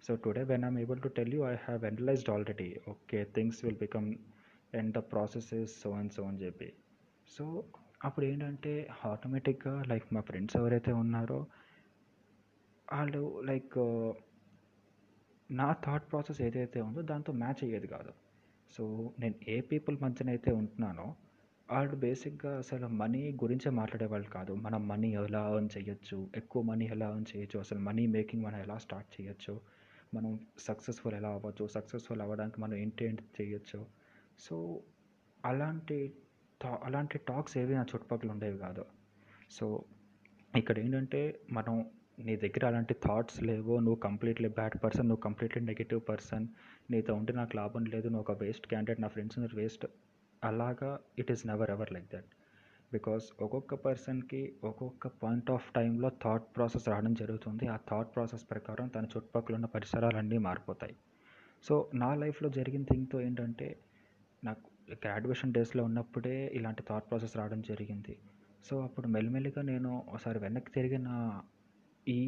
So 0.04 0.16
today 0.24 0.44
when 0.44 0.66
I'm 0.70 0.80
able 0.84 1.00
to 1.06 1.08
tell 1.18 1.34
you 1.36 1.42
I 1.52 1.56
have 1.68 1.84
analysed 1.90 2.30
already 2.30 2.70
okay 2.90 3.20
things 3.36 3.66
will 3.66 3.80
become 3.86 4.08
and 4.74 4.92
the 4.98 5.02
processes 5.12 5.74
so 5.84 5.92
and 6.00 6.14
so 6.18 6.24
అని 6.24 6.40
చెప్పి. 6.46 6.70
సో 7.28 7.46
అప్పుడు 8.06 8.26
ఏంటంటే 8.26 8.88
ఆటోమేటిక్గా 9.06 9.84
లైక్ 9.92 10.06
మా 10.18 10.22
ఫ్రెండ్స్ 10.22 10.58
ఎవరైతే 10.58 10.92
ఉన్నారో 11.04 11.40
వాళ్ళు 12.94 13.42
లైక్ 13.46 13.78
నా 15.52 15.76
థాట్ 15.86 16.12
ప్రాసెస్ 16.12 16.42
ఏదైతే 16.42 16.82
ఉందో 16.82 17.02
దాంతో 17.02 17.34
మ్యాచ్ 17.34 17.64
అయ్యేది 17.64 17.88
కాదు. 17.88 18.12
సో 18.72 19.14
నేను 19.20 19.36
ఏ 19.48 19.62
పీపుల్ 19.62 19.98
మధ్యన 20.02 20.30
అయితే 20.30 20.52
ఉంటున్నానో 20.52 21.16
వాళ్ళు 21.72 21.96
బేసిక్గా 21.96 22.58
అసలు 22.58 22.88
మనీ 22.88 23.32
గురించే 23.32 23.70
మాట్లాడేవాళ్ళు 23.72 24.30
కాదు. 24.30 24.54
మనం 24.54 24.88
మనీ 24.88 25.14
ఎలా 25.14 25.54
ఎర్న్ 25.54 25.70
చేయొచ్చు 25.78 26.30
ఎక్కువ 26.36 26.62
మనీ 26.62 26.86
ఎలా 26.86 27.10
ఎర్న్ 27.10 27.26
చేయొచ్చు 27.38 27.60
అసలు 27.60 27.80
మనీ 27.80 28.08
మేకింగ్ 28.08 28.44
మనం 28.44 28.60
ఎలా 28.60 28.78
స్టార్ట్ 28.78 29.22
చేయొచ్చు 29.22 29.62
మనం 30.14 30.40
సక్సెస్ఫుల్ 30.60 31.14
ఎలా 31.14 31.30
అవ్వచ్చు 31.30 31.68
సక్సెస్ఫుల్ 31.68 32.22
అవ్వడానికి 32.22 32.62
మనం 32.62 32.76
ఏంటి 32.76 33.06
ఏంటి 33.06 33.24
చేయొచ్చు. 33.42 33.86
సో 34.40 34.82
అలాంటి 35.46 36.14
టా 36.62 36.80
అలాంటి 36.84 37.18
టాక్స్ 37.18 37.58
ఏవి 37.58 37.74
నా 37.76 37.82
చుట్టుపక్కల 37.82 38.32
ఉండేవి 38.32 38.58
కాదు. 38.58 38.86
సో 39.52 39.84
ఇక్కడ 40.58 40.80
ఏంటంటే 40.80 41.40
మనం 41.52 41.86
నీ 42.18 42.36
దగ్గర 42.36 42.66
అలాంటి 42.66 42.94
థాట్స్ 43.06 43.44
లేవు 43.44 43.74
నువ్వు 43.80 44.00
కంప్లీట్లీ 44.00 44.50
బ్యాడ్ 44.50 44.84
పర్సన్ 44.84 45.08
నువ్వు 45.08 45.22
కంప్లీట్లీ 45.22 45.62
నెగిటివ్ 45.62 46.02
పర్సన్ 46.10 46.48
నీతో 46.92 47.14
ఉంటే 47.16 47.34
నాకు 47.34 47.56
లాభం 47.56 47.86
లేదు 47.86 48.08
నువ్వు 48.08 48.26
ఒక 48.32 48.44
వేస్ట్ 48.44 48.68
క్యాండిడేట్ 48.68 49.02
నా 49.02 49.08
ఫ్రెండ్స్ 49.08 49.56
వేస్ట్ 49.56 49.86
అలాగా 50.44 51.00
it 51.20 51.32
is 51.32 51.48
never 51.48 51.72
ever 51.72 51.94
like 51.94 52.10
that 52.14 52.32
because 52.94 53.26
ఒక్కొక్క 53.42 53.76
పర్సన్కి 53.76 54.54
ఒక్కొక్క 54.64 55.08
పాయింట్ 55.08 55.52
ఆఫ్ 55.52 55.74
టైంలో 55.76 56.10
థాట్ 56.24 56.56
ప్రాసెస్ 56.56 56.90
రావడం 56.90 57.14
జరుగుతుంది. 57.14 57.68
ఆ 57.68 57.78
థాట్ 57.90 58.16
ప్రాసెస్ 58.16 58.50
ప్రకారం 58.52 58.88
తన 58.88 59.06
చుట్టుపక్కల 59.06 59.56
ఉన్న 59.56 59.66
పరిసరాలన్నీ 59.66 60.38
మారిపోతాయి. 60.38 60.96
సో 61.64 61.90
నా 61.94 62.16
లైఫ్లో 62.16 62.50
జరిగిన 62.50 62.84
థింగ్తో 62.84 63.22
ఏంటంటే 63.22 63.78
నాకు 64.44 64.66
గ్రాడ్యుయేషన్ 64.92 65.54
డేస్లో 65.54 65.84
ఉన్నప్పుడే 65.84 66.48
ఇలాంటి 66.54 66.84
థాట్ 66.90 67.10
ప్రాసెస్ 67.10 67.38
రావడం 67.38 67.62
జరిగింది. 67.62 68.18
సో 68.70 68.82
అప్పుడు 68.82 69.08
మెల్లిమెల్లిగా 69.08 69.62
నేను 69.62 70.04
ఒకసారి 70.10 70.40
వెనక్కి 70.40 70.72
తిరిగి 70.72 70.98
నా 70.98 71.42
ఈ 72.08 72.20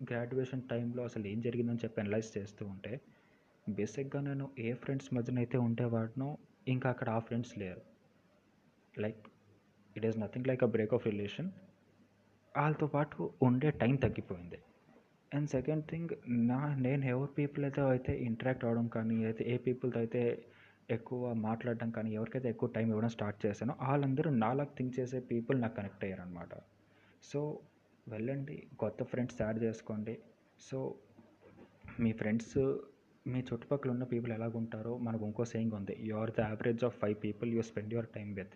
గ్రాడ్యుయేషన్ 0.00 0.62
టైంలో 0.70 1.02
అసలు 1.04 1.24
ఏం 1.26 1.38
జరిగిందని 1.40 1.82
చెప్పి 1.84 2.00
అనలైజ్ 2.00 2.30
చేస్తూ 2.36 2.62
ఉంటే 2.66 2.92
బేసిక్గా 3.66 4.20
నేను 4.20 4.46
ఏ 4.58 4.70
ఫ్రెండ్స్ 4.74 5.10
మధ్యన 5.16 5.38
అయితే 5.38 5.56
ఉండేవాడినో 5.66 6.28
ఇంకా 6.68 6.86
అక్కడ 6.90 7.08
ఆ 7.10 7.18
ఫ్రెండ్స్ 7.18 7.54
లేరు. 7.58 7.82
Like 8.94 9.22
it 9.96 10.06
is 10.08 10.18
nothing 10.18 10.48
like 10.50 10.62
a 10.64 10.70
break 10.74 10.94
of 10.94 11.06
relation 11.10 11.48
వాళ్ళతో 12.54 12.86
పాటు 12.86 13.16
ఉండే 13.46 13.68
టైం 13.82 13.94
తగ్గిపోయింది. 13.96 14.58
అండ్ 15.32 15.48
సెకండ్ 15.48 15.84
థింగ్ 15.90 16.10
నా 16.50 16.60
నేను 16.86 17.04
ఎవరి 17.12 17.32
పీపుల్ 17.38 17.64
అయితే 17.64 17.82
అయితే 17.92 18.12
ఇంటరాక్ట్ 18.28 18.64
అవ్వడం 18.66 18.88
కానీ 18.96 19.16
అయితే 19.24 19.44
ఏ 19.52 19.56
పీపుల్తో 19.66 19.98
అయితే 19.98 20.22
ఎక్కువ 20.88 21.32
మాట్లాడడం 21.46 21.90
కానీ 21.90 22.10
ఎవరికైతే 22.18 22.48
ఎక్కువ 22.48 22.68
టైం 22.76 22.88
ఇవ్వడం 22.92 23.12
స్టార్ట్ 23.16 23.38
చేశానో 23.46 23.74
వాళ్ళందరూ 23.82 24.30
నాలాగా 24.42 24.72
థింక్ 24.78 24.94
చేసే 24.98 25.18
పీపుల్ 25.30 25.56
నాకు 25.62 25.76
కనెక్ట్ 25.78 26.04
అయ్యారనమాట 26.06 26.52
సో 27.24 27.40
వెళ్ళండి 28.08 28.68
కొత్త 28.78 29.02
ఫ్రెండ్స్ 29.02 29.42
యాడ్ 29.42 29.62
చేసుకోండి. 29.62 30.18
సో 30.60 30.94
మీ 32.00 32.12
ఫ్రెండ్స్ 32.12 32.78
మీ 33.26 33.38
చుట్టుపక్కల 33.38 33.90
ఉన్న 33.90 34.04
పీపుల్ 34.04 34.32
ఎలాగుంటారో 34.32 34.98
మనకు 34.98 35.24
ఇంకో 35.24 35.44
సేయింగ్ 35.44 35.72
ఉంది. 35.72 35.96
You 36.00 36.16
are 36.16 36.30
the 36.30 36.40
average 36.40 36.84
of 36.84 36.98
five 36.98 37.16
people 37.24 37.52
you 37.54 37.62
spend 37.62 37.94
your 37.94 38.06
time 38.06 38.34
with. 38.34 38.54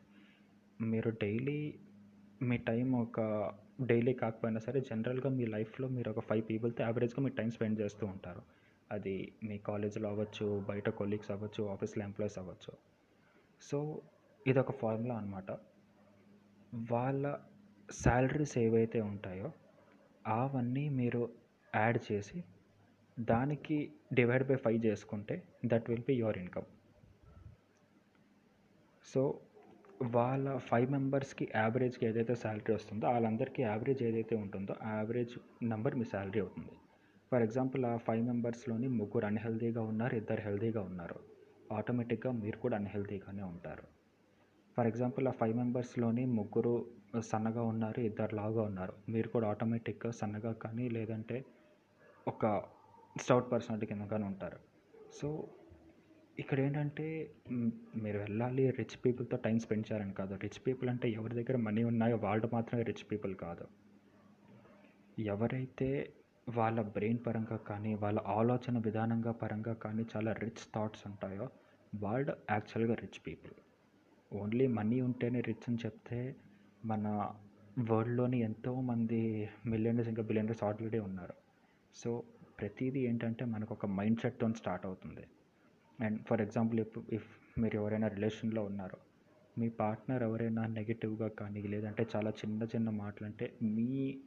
మీరు 0.82 1.10
డైలీ 1.10 1.78
మీ 2.42 2.56
టైం 2.56 2.92
ఒక 2.92 3.20
డైలీ 3.80 4.12
కాకపోయినా 4.12 4.60
సరే 4.60 4.80
జనరల్గా 4.80 5.30
మీ 5.30 5.46
లైఫ్లో 5.46 5.88
మీరు 5.88 6.10
ఒక 6.10 6.20
ఫైవ్ 6.20 6.44
పీపుల్తో 6.50 6.84
యావరేజ్గా 6.84 7.24
మీ 7.24 7.30
టైం 7.30 7.50
స్పెండ్ 7.50 7.80
చేస్తూ 7.80 8.06
ఉంటారు. 8.06 8.42
అది 8.92 9.32
మీ 9.44 9.58
కాలేజీలో 9.58 10.08
అవ్వచ్చు 10.08 10.64
బయట 10.68 10.88
కొలీగ్స్ 10.88 11.30
అవ్వచ్చు 11.30 11.64
ఆఫీస్లో 11.64 12.04
ఎంప్లాయీస్ 12.04 12.38
అవ్వచ్చు. 12.38 12.72
సో 13.62 14.02
ఇది 14.46 14.58
ఒక 14.58 14.70
ఫార్ములా 14.70 15.14
అనమాట 15.16 15.50
వాళ్ళ 16.92 17.38
శాలరీస్ 17.90 18.58
ఏవైతే 18.58 19.00
ఉంటాయో 19.00 19.52
అవన్నీ 20.26 20.88
మీరు 20.88 21.28
యాడ్ 21.76 22.12
చేసి 22.12 22.44
దానికి 23.20 23.90
డివైడ్ 24.12 24.48
బై 24.48 24.56
ఫైవ్ 24.56 24.86
చేసుకుంటే 24.86 25.42
that 25.66 25.90
will 25.90 26.02
be 26.06 26.14
your 26.14 26.38
income. 26.38 26.64
So 29.04 29.40
వాళ్ళ 30.02 30.56
ఫైవ్ 30.56 30.90
మెంబర్స్కి 30.90 31.52
యావరేజ్కి 31.54 32.06
ఏదైతే 32.06 32.34
శాలరీ 32.34 32.74
వస్తుందో 32.74 33.10
వాళ్ళందరికీ 33.10 33.62
యావరేజ్ 33.62 34.02
ఏదైతే 34.02 34.36
ఉంటుందో 34.36 34.74
ఆ 34.82 34.96
యావరేజ్ 34.96 35.64
నెంబర్ 35.64 35.94
మీ 35.94 36.04
శాలరీ 36.04 36.40
అవుతుంది. 36.40 36.70
ఫర్ 37.32 37.42
ఎగ్జాంపుల్ 37.42 37.84
ఆ 37.84 37.96
ఫైవ్ 37.96 38.26
మెంబర్స్లోని 38.26 38.88
ముగ్గురు 38.88 39.26
అన్హెల్దీగా 39.26 39.82
ఉన్నారు 39.82 40.16
ఇద్దరు 40.16 40.40
హెల్దీగా 40.40 40.80
ఉన్నారు. 40.80 41.20
ఆటోమేటిక్గా 41.72 42.32
మీరు 42.32 42.56
కూడా 42.56 42.76
అన్హెల్దీగానే 42.76 43.42
ఉంటారు. 43.42 43.95
ఫర్ 44.76 44.86
ఎగ్జాంపుల్ 44.86 45.28
ఆ 45.28 45.30
ఫైవ్ 45.30 45.56
మెంబర్స్లోని 45.56 46.26
ముగ్గురు 46.26 46.86
సన్నగా 47.20 47.62
ఉన్నారు 47.62 48.00
ఇద్దరు 48.00 48.34
లావుగా 48.34 48.62
ఉన్నారు. 48.62 48.94
మీరు 49.08 49.28
కూడా 49.28 49.48
ఆటోమేటిక్గా 49.48 50.10
సన్నగా 50.12 50.52
కానీ 50.52 50.88
లేదంటే 50.88 51.44
ఒక 52.28 52.62
స్టౌట్ 53.20 53.52
పర్సనాలిటీ 53.52 53.86
కింద 53.86 54.00
కానీ 54.00 54.24
ఉంటారు. 54.24 54.58
సో 55.20 55.48
ఇక్కడ 56.38 56.60
ఏంటంటే 56.60 57.34
మీరు 57.96 58.18
వెళ్ళాలి 58.18 58.70
రిచ్ 58.70 59.04
పీపుల్తో 59.04 59.36
టైం 59.36 59.58
స్పెండ్ 59.58 59.92
చేయాలని 59.92 60.12
కాదు. 60.12 60.34
రిచ్ 60.34 60.66
పీపుల్ 60.66 60.88
అంటే 60.90 61.08
ఎవరి 61.10 61.34
దగ్గర 61.34 61.56
మనీ 61.56 61.84
ఉన్నాయో 61.84 62.16
వాళ్ళు 62.16 62.48
మాత్రమే 62.52 62.82
రిచ్ 62.82 63.04
పీపుల్ 63.12 63.34
కాదు. 63.34 63.66
ఎవరైతే 65.18 66.12
వాళ్ళ 66.48 66.80
బ్రెయిన్ 66.80 67.18
పరంగా 67.26 67.56
కానీ 67.56 67.94
వాళ్ళ 67.94 68.18
ఆలోచన 68.18 68.78
విధానంగా 68.78 69.32
పరంగా 69.32 69.74
కానీ 69.74 70.06
చాలా 70.16 70.32
రిచ్ 70.32 70.64
థాట్స్ 70.74 71.06
ఉంటాయో 71.06 71.48
వాళ్ళు 71.94 72.32
యాక్చువల్గా 72.50 72.94
రిచ్ 72.94 73.26
పీపుల్. 73.26 73.54
ఓన్లీ 74.32 74.66
మనీ 74.66 75.00
ఉంటేనే 75.00 75.40
రిచ్ 75.40 75.66
అని 75.68 75.78
చెప్తే 75.86 76.36
మన 76.84 77.06
వరల్డ్లోని 77.90 78.40
ఎంతోమంది 78.40 79.48
మిలియనర్స్ 79.66 80.08
ఇంకా 80.08 80.22
బిలియనర్స్ 80.22 80.64
ఆల్రెడీ 80.64 80.98
ఉన్నారు. 80.98 81.34
సో 81.94 82.24
ప్రతిదీ 82.60 83.00
ఏంటంటే 83.00 83.44
మనకు 83.44 83.74
ఒక 83.74 83.86
మైండ్ 83.86 84.20
సెట్తో 84.20 84.52
స్టార్ట్ 84.52 84.86
అవుతుంది. 84.86 85.24
అండ్ 86.00 86.26
ఫర్ 86.26 86.42
ఎగ్జాంపుల్ 86.42 86.80
ఇప్పుడు 86.80 87.14
ఇఫ్ 87.14 87.28
మీరు 87.58 87.76
ఎవరైనా 87.76 88.08
రిలేషన్లో 88.08 88.64
ఉన్నారు 88.64 88.98
మీ 89.58 89.68
పార్ట్నర్ 89.68 90.22
ఎవరైనా 90.22 90.66
నెగిటివ్గా 90.66 91.28
కానీ 91.28 91.62
లేదంటే 91.62 92.06
చాలా 92.16 92.30
చిన్న 92.30 92.62
చిన్న 92.62 92.90
మాటలు 92.90 93.26
అంటే 93.26 93.52
మీ 93.62 94.20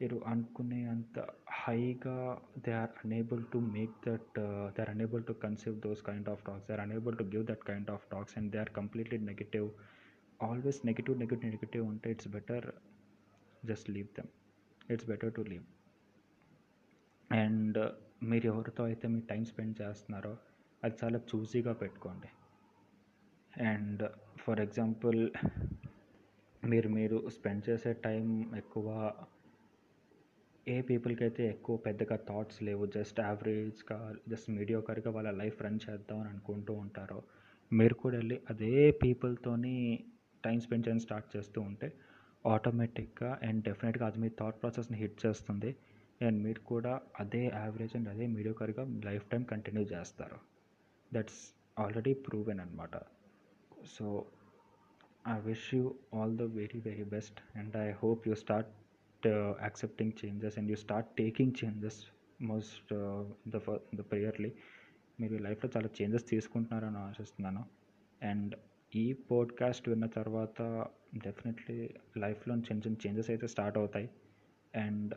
మీరు 0.00 0.22
అనుకునే 0.26 0.84
అంత 0.84 1.16
హైగా 1.52 2.16
they 2.58 2.72
are 2.72 2.90
unable 3.04 3.44
to 3.52 3.58
make 3.58 4.08
that 4.08 4.38
they 4.76 4.82
are 4.82 4.90
unable 4.90 5.24
to 5.24 5.32
conceive 5.32 5.80
those 5.80 6.02
kind 6.02 6.28
of 6.28 6.42
talks 6.44 6.66
they 6.66 6.72
are 6.72 6.80
unable 6.80 7.18
to 7.18 7.24
give 7.24 7.46
that 7.46 7.64
kind 7.64 7.90
of 7.90 8.04
talks 8.10 8.38
and 8.38 8.52
they 8.52 8.58
are 8.58 8.70
completely 8.70 9.18
negative 9.18 9.66
always 10.42 10.86
negative 10.86 11.18
negative 11.18 11.50
negative 11.50 11.86
ఉంటే 11.86 12.10
it's 12.10 12.28
better 12.28 12.66
just 13.64 13.90
leave 13.90 14.06
them 14.16 14.30
it's 14.90 15.06
better 15.06 15.34
to 15.34 15.40
leave 15.40 15.66
and 17.30 17.78
మీరు 18.22 18.46
ఎవరితో 18.46 18.84
అయితే 18.84 19.08
మీ 19.08 19.20
time 19.20 19.44
spend 19.44 19.82
చేస్తున్నారో 19.82 20.32
అది 20.82 20.96
చాలా 21.04 21.18
చూసీగా 21.30 21.72
పెట్టుకోండి. 21.72 22.28
And 23.52 24.02
for 24.38 24.60
example 24.60 25.20
మీరు 26.62 26.88
మీరు 26.88 27.28
స్పెండ్ 27.28 27.70
చేసే 27.70 27.92
టైం 27.92 28.24
ఎక్కువ 28.56 28.86
ఏ 30.68 30.76
పీపుల్కి 30.88 31.22
అయితే 31.24 31.42
ఎక్కువ 31.48 31.74
పెద్దగా 31.86 32.16
థాట్స్ 32.28 32.60
లేవు 32.62 32.84
జస్ట్ 32.96 33.18
యావరేజ్గా 33.20 33.98
జస్ట్ 34.28 34.48
మీడియోకర్గా 34.50 35.10
వాళ్ళ 35.10 35.30
లైఫ్ 35.40 35.58
రన్ 35.62 35.80
చేద్దాం 35.84 36.18
అని 36.20 36.30
అనుకుంటూ 36.30 36.72
ఉంటారో 36.84 37.18
మీరు 37.70 37.94
కూడా 37.94 38.16
వెళ్ళి 38.16 38.36
అదే 38.50 38.72
పీపుల్తోని 39.02 39.74
టైం 40.44 40.58
స్పెండ్ 40.60 40.86
చేయడం 40.86 41.02
స్టార్ట్ 41.06 41.28
చేస్తూ 41.36 41.60
ఉంటే 41.62 41.88
ఆటోమేటిక్గా 42.44 43.30
అండ్ 43.42 43.60
డెఫినెట్గా 43.64 44.06
అది 44.06 44.18
మీ 44.18 44.28
థాట్ 44.40 44.58
ప్రాసెస్ని 44.62 44.98
హిట్ 44.98 45.18
చేస్తుంది. 45.24 45.70
అండ్ 46.20 46.38
మీరు 46.44 46.60
కూడా 46.70 46.92
అదే 47.20 47.42
యావరేజ్ 47.54 47.94
అండ్ 47.96 48.08
అదే 48.08 48.26
మీడియోకర్గా 48.36 48.84
లైఫ్ 49.08 49.26
టైం 49.32 49.42
కంటిన్యూ 49.52 49.84
చేస్తారు. 49.84 50.38
దట్స్ 51.12 51.40
ఆల్రెడీ 51.78 52.12
ప్రూవెన్ 52.26 52.60
అనమాట 52.60 52.94
so 53.94 54.06
I 55.28 55.36
wish 55.40 55.68
you 55.74 55.84
all 56.14 56.34
the 56.36 56.46
very 56.58 56.80
very 56.80 57.06
best 57.14 57.40
and 57.58 57.76
I 57.84 57.88
hope 58.02 58.28
you 58.28 58.34
start 58.34 58.70
accepting 59.26 60.12
changes 60.24 60.58
and 60.58 60.70
you 60.70 60.76
start 60.76 61.16
taking 61.16 61.52
changes 61.64 62.04
most 62.42 62.94
the 63.48 63.58
the 63.94 64.00
priorly 64.00 64.52
మీరు 65.20 65.34
లైఫ్లో 65.34 65.70
చాలా 65.76 65.88
changes 66.02 66.28
తీసుకుంటున్నారని 66.28 66.98
ఆశిస్తున్నాను. 66.98 67.64
And 68.22 68.56
ఈ 68.96 69.12
podcast 69.12 69.88
విన్న 69.88 70.06
తర్వాత 70.06 70.86
definitely 71.14 71.90
లైఫ్లో 72.16 72.54
చిన్న 72.54 72.78
చిన్న 72.78 72.96
చేంజెస్ 73.06 73.30
అయితే 73.30 73.46
స్టార్ట్ 73.46 73.78
అవుతాయి. 73.78 74.10
అండ్ 74.74 75.14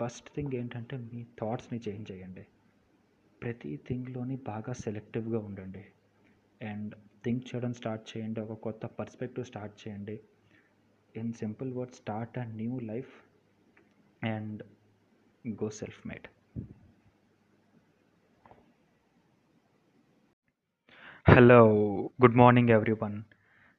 ఫస్ట్ 0.00 0.34
థింగ్ 0.34 0.54
ఏంటంటే 0.54 0.96
మీ 0.96 1.26
థాట్స్ని 1.40 1.80
చేంజ్ 1.88 2.12
చేయండి. 2.12 2.46
ప్రతి 3.42 3.80
థింగ్లోని 3.88 4.36
బాగా 4.36 4.72
సెలెక్టివ్గా 4.72 5.38
ఉండండి. 5.38 5.84
అండ్ 6.62 6.94
థింక్ 7.24 7.54
చేయడం 7.54 7.72
స్టార్ట్ 7.72 8.16
చేయండి. 8.16 8.40
ఒక 8.40 8.52
కొత్త 8.52 8.86
పర్స్పెక్టివ్ 8.86 9.46
స్టార్ట్ 9.46 9.88
చేయండి. 9.88 10.20
In 11.16 11.32
simple 11.32 11.72
word 11.72 11.92
start 11.92 12.38
a 12.38 12.44
new 12.44 12.78
life 12.78 13.12
and 14.24 14.62
go 15.62 15.70
self 15.70 16.06
made 16.06 16.28
Hello, 21.28 21.60
good 22.22 22.34
morning 22.34 22.70
everyone. 22.70 23.24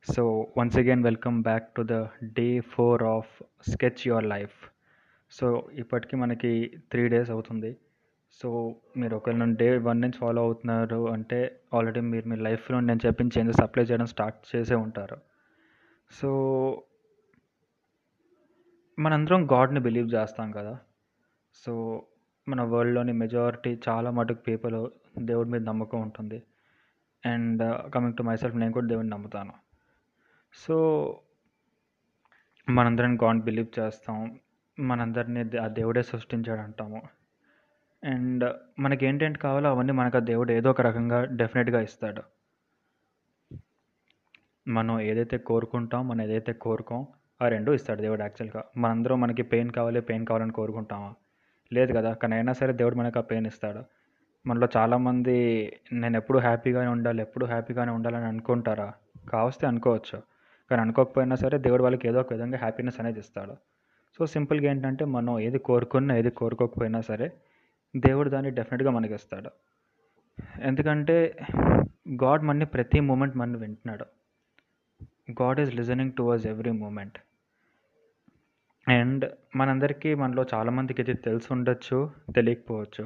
So, 0.08 0.22
once 0.58 0.76
again, 0.76 1.04
welcome 1.04 1.42
back 1.42 1.76
to 1.76 1.84
the 1.84 2.08
day 2.24 2.60
four 2.60 3.04
of 3.04 3.26
Sketch 3.72 4.08
Your 4.08 4.24
Life. 4.24 4.72
So 5.32 5.70
ఇప్పటికీ 5.74 6.18
మనకి 6.18 6.72
three 6.92 7.08
days 7.08 7.30
అవుతుంది 7.30 7.78
so 8.34 8.76
మీరు 8.98 9.16
ఒకవేళ 9.16 9.44
day 9.44 9.78
one 9.78 10.02
నుంచి 10.02 10.18
follow 10.18 10.42
అవుతున్నారు 10.42 11.10
అంటే 11.10 11.62
already 11.74 12.00
మీరు 12.00 12.30
మీ 12.30 12.36
లైఫ్లో 12.36 12.80
నేను 12.80 13.00
చెప్పిన 13.06 13.30
చేంజెస్ 13.38 13.62
అప్లై 13.62 13.84
చేయడం 13.84 14.06
స్టార్ట్ 14.06 14.56
చేసే 14.56 14.76
ఉంటారు 14.76 15.18
సో 16.12 16.32
మనందరం 19.00 19.52
గాడ్ని 19.52 19.80
బిలీవ్ 19.80 20.14
చేస్తాం 20.14 20.52
కదా. 20.52 20.80
సో 21.54 22.04
మన 22.48 22.62
వరల్డ్లోని 22.62 23.14
మెజారిటీ 23.14 23.80
చాలా 23.90 24.12
మటుకు 24.12 24.42
పీపుల్ 24.42 24.90
దేవుడి 25.18 25.50
మీద 25.50 25.62
నమ్మకం 25.62 26.02
ఉంటుంది. 26.02 26.44
And 27.26 27.92
coming 27.94 28.14
to 28.14 28.24
my 28.24 28.36
self 28.36 28.56
నేను 28.56 28.72
కూడా 28.72 28.88
దేవుడిని 28.88 29.10
నమ్ముతాను. 29.10 29.54
సో 30.54 30.76
మనందరం 32.70 33.22
గాడ్ 33.24 33.44
బిలీవ్ 33.44 33.80
చేస్తాం. 33.80 34.40
మనందరినీ 34.80 35.58
ఆ 35.58 35.68
దేవుడే 35.68 36.02
సృష్టించాడు 36.02 36.62
అంటాము 36.62 37.02
అండ్ 38.04 38.54
మనకి 38.80 39.06
ఏంటేంటి 39.06 39.40
కావాలో 39.40 39.70
అవన్నీ 39.70 39.94
మనకు 39.94 40.18
ఆ 40.18 40.20
దేవుడు 40.20 40.52
ఏదో 40.52 40.70
ఒక 40.70 40.82
రకంగా 40.82 41.26
డెఫినెట్గా 41.26 41.82
ఇస్తాడు. 41.82 42.24
మనం 44.68 45.00
ఏదైతే 45.02 45.38
కోరుకుంటాం 45.38 46.08
మనం 46.08 46.22
ఏదైతే 46.22 46.54
కోరుకోం 46.54 47.08
ఆ 47.42 47.48
రెండు 47.48 47.72
ఇస్తాడు 47.72 48.02
దేవుడు 48.02 48.22
యాక్చువల్గా. 48.22 48.64
మనందరూ 48.78 49.16
మనకి 49.16 49.44
పెయిన్ 49.44 49.70
కావాలి 49.72 50.02
పెయిన్ 50.02 50.26
కావాలని 50.26 50.52
కోరుకుంటామా? 50.52 51.14
లేదు 51.74 51.94
కదా 51.94 52.14
కానీ 52.14 52.36
అయినా 52.36 52.54
సరే 52.54 52.74
దేవుడు 52.74 52.96
మనకు 52.96 53.20
ఆ 53.20 53.22
పెయిన్ 53.22 53.48
ఇస్తాడు. 53.48 53.84
మనలో 54.48 54.68
చాలామంది 54.78 55.36
నేను 55.94 56.18
ఎప్పుడు 56.18 56.40
హ్యాపీగానే 56.40 56.88
ఉండాలి 56.88 57.22
ఎప్పుడు 57.22 57.46
హ్యాపీగానే 57.46 57.92
ఉండాలని 57.92 58.26
అనుకుంటారా? 58.26 58.94
కావస్తే 59.30 59.68
అనుకోవచ్చు. 59.68 60.22
కానీ 60.70 60.82
అనుకోకపోయినా 60.82 61.36
సరే 61.36 61.58
దేవుడు 61.58 61.84
వాళ్ళకి 61.84 62.08
ఏదో 62.08 62.20
ఒక 62.20 62.34
విధంగా 62.34 62.58
హ్యాపీనెస్ 62.58 63.00
అనేది 63.00 63.20
ఇస్తాడు. 63.20 63.56
సో 64.18 64.26
సింపుల్గా 64.26 64.70
ఏంటంటే 64.70 65.06
మనం 65.06 65.40
ఏది 65.40 65.60
కోరుకున్నా 65.60 66.18
ఏది 66.18 66.30
కోరుకోకపోయినా 66.30 67.02
సరే 67.02 67.32
దేవుడు 67.98 68.30
దాన్ని 68.30 68.52
డెఫినెట్గా 68.52 68.92
మనకి 68.92 69.14
ఇస్తాడు 69.14 69.50
ఎందుకంటే 70.62 71.36
గాడ్ 72.24 72.44
మనని 72.44 72.66
ప్రతి 72.66 73.00
మూమెంట్ 73.00 73.38
మన 73.38 73.58
వింటున్నాడు. 73.58 74.06
God 75.28 75.60
is 75.60 75.76
listening 75.76 76.12
towards 76.12 76.48
every 76.48 76.72
moment 76.72 77.18
and 78.88 79.24
మనందరికీ 79.56 80.14
మనలో 80.14 80.46
చాలామందికి 80.54 81.02
ఇది 81.02 81.14
తెలిసి 81.14 81.48
ఉండొచ్చు 81.54 82.12
తెలియకపోవచ్చు. 82.36 83.06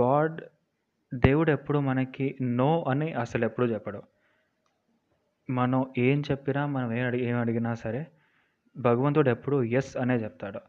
గాడ్ 0.00 0.40
దేవుడు 1.14 1.50
ఎప్పుడు 1.50 1.78
మనకి 1.78 2.26
నో 2.42 2.84
అని 2.88 3.12
అసలు 3.12 3.44
ఎప్పుడు 3.44 3.66
చెప్పడు. 3.66 4.02
మనం 5.50 5.86
ఏం 5.98 6.22
చెప్పినా 6.30 6.66
మనం 6.66 6.92
ఏం 6.92 7.06
అడిగి 7.06 7.24
ఏం 7.24 7.36
అడిగినా 7.36 7.74
సరే 7.74 8.06
భగవంతుడు 8.76 9.30
ఎప్పుడు 9.30 9.62
ఎస్ 9.62 9.96
అనే 9.96 10.16
చెప్తాడు. 10.16 10.60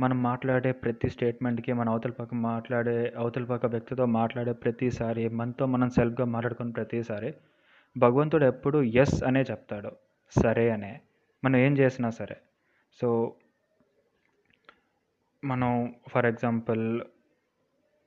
మనం 0.00 0.22
మాట్లాడే 0.22 0.72
ప్రతి 0.72 1.08
స్టేట్మెంట్కి 1.10 1.72
మన 1.72 1.88
అవతల 1.88 2.10
పక్క 2.10 2.34
మాట్లాడే 2.34 3.14
అవతల 3.16 3.44
పక్క 3.44 3.66
వ్యక్తితో 3.66 4.06
మాట్లాడే 4.06 4.52
ప్రతిసారి 4.52 5.28
మనతో 5.28 5.66
మనం 5.66 5.90
సెల్ఫ్గా 5.90 6.26
మాట్లాడుకున్న 6.26 6.72
ప్రతిసారి 6.72 7.34
భగవంతుడు 7.98 8.44
ఎప్పుడు 8.44 8.82
ఎస్ 8.82 9.22
అనే 9.22 9.42
చెప్తాడు. 9.42 9.90
సరే 10.42 10.70
అనే. 10.70 11.00
మనం 11.44 11.56
ఏం 11.56 11.78
చేసినా 11.78 12.10
సరే. 12.10 12.36
సో 13.00 13.34
మనం 15.44 15.94
ఫర్ 16.08 16.26
ఎగ్జాంపుల్ 16.26 17.00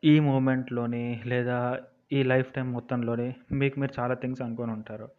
ఈ 0.03 0.19
మూమెంట్లోని 0.19 1.21
లేదా 1.25 1.79
ఈ 2.11 2.23
లైఫ్ 2.23 2.53
టైం 2.53 2.71
మొత్తంలోని 2.71 3.35
మీకు 3.51 3.79
మీరు 3.79 4.01
చాలా 4.01 4.13
థింగ్స్ 4.13 4.41
అనుకొని 4.41 4.71
ఉంటారు. 4.71 5.09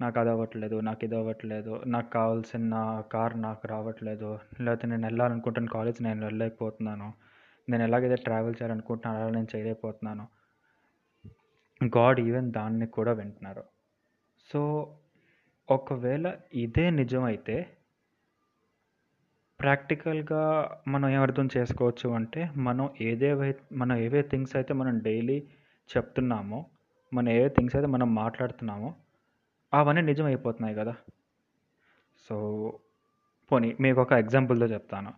నాకు 0.00 0.20
అది 0.20 0.30
అవ్వట్లేదు 0.30 0.80
నాకు 0.80 1.04
ఇది 1.04 1.16
అవ్వట్లేదు 1.16 1.82
నాకు 1.86 2.10
కావాల్సిన 2.10 3.02
కార్ 3.12 3.42
నాకు 3.42 3.68
రావట్లేదు 3.68 4.38
లేకపోతే 4.60 4.86
నేను 4.86 5.06
వెళ్ళాలనుకుంటున్న 5.06 5.68
కాలేజ్ 5.68 6.02
నేను 6.02 6.20
వెళ్ళలేకపోతున్నాను 6.20 7.12
నేను 7.68 7.82
ఎలాగైతే 7.82 8.16
ట్రావెల్ 8.16 8.54
చేయాలనుకుంటున్నాను 8.62 9.24
అలా 9.24 9.32
నేను 9.34 9.46
చేయలేకపోతున్నాను. 9.56 10.28
గాడ్ 11.98 12.20
ఈవెన్ 12.20 12.52
దాన్ని 12.52 12.86
కూడా 12.86 13.12
వింటున్నారు. 13.12 13.64
సో 14.50 14.60
ఒకవేళ 15.68 16.26
ఇదే 16.54 16.90
నిజమైతే 16.90 17.56
ప్రాక్టికల్గా 19.60 20.42
మనం 20.88 21.08
ఏం 21.08 21.22
అర్థం 21.22 21.48
చేసుకోవచ్చు 21.56 22.08
అంటే 22.14 22.50
మనం 22.56 22.90
ఏదేవై 23.00 23.54
మనం 23.72 23.96
ఏవే 23.96 24.22
థింగ్స్ 24.22 24.56
అయితే 24.56 24.72
మనం 24.72 24.98
డైలీ 24.98 25.38
చెప్తున్నామో 25.88 26.60
మనం 27.12 27.28
ఏవే 27.28 27.48
థింగ్స్ 27.48 27.76
అయితే 27.76 27.88
మనం 27.88 28.14
మాట్లాడుతున్నామో 28.14 28.90
అవన్నీ 29.72 30.02
నిజం 30.02 30.24
అయిపోతున్నాయి 30.24 30.74
కదా. 30.74 30.94
సో 32.26 32.36
పోనీ 33.50 33.76
మీకు 33.80 34.00
ఒక 34.00 34.12
ఎగ్జాంపుల్తో 34.12 34.66
చెప్తాను. 34.66 35.10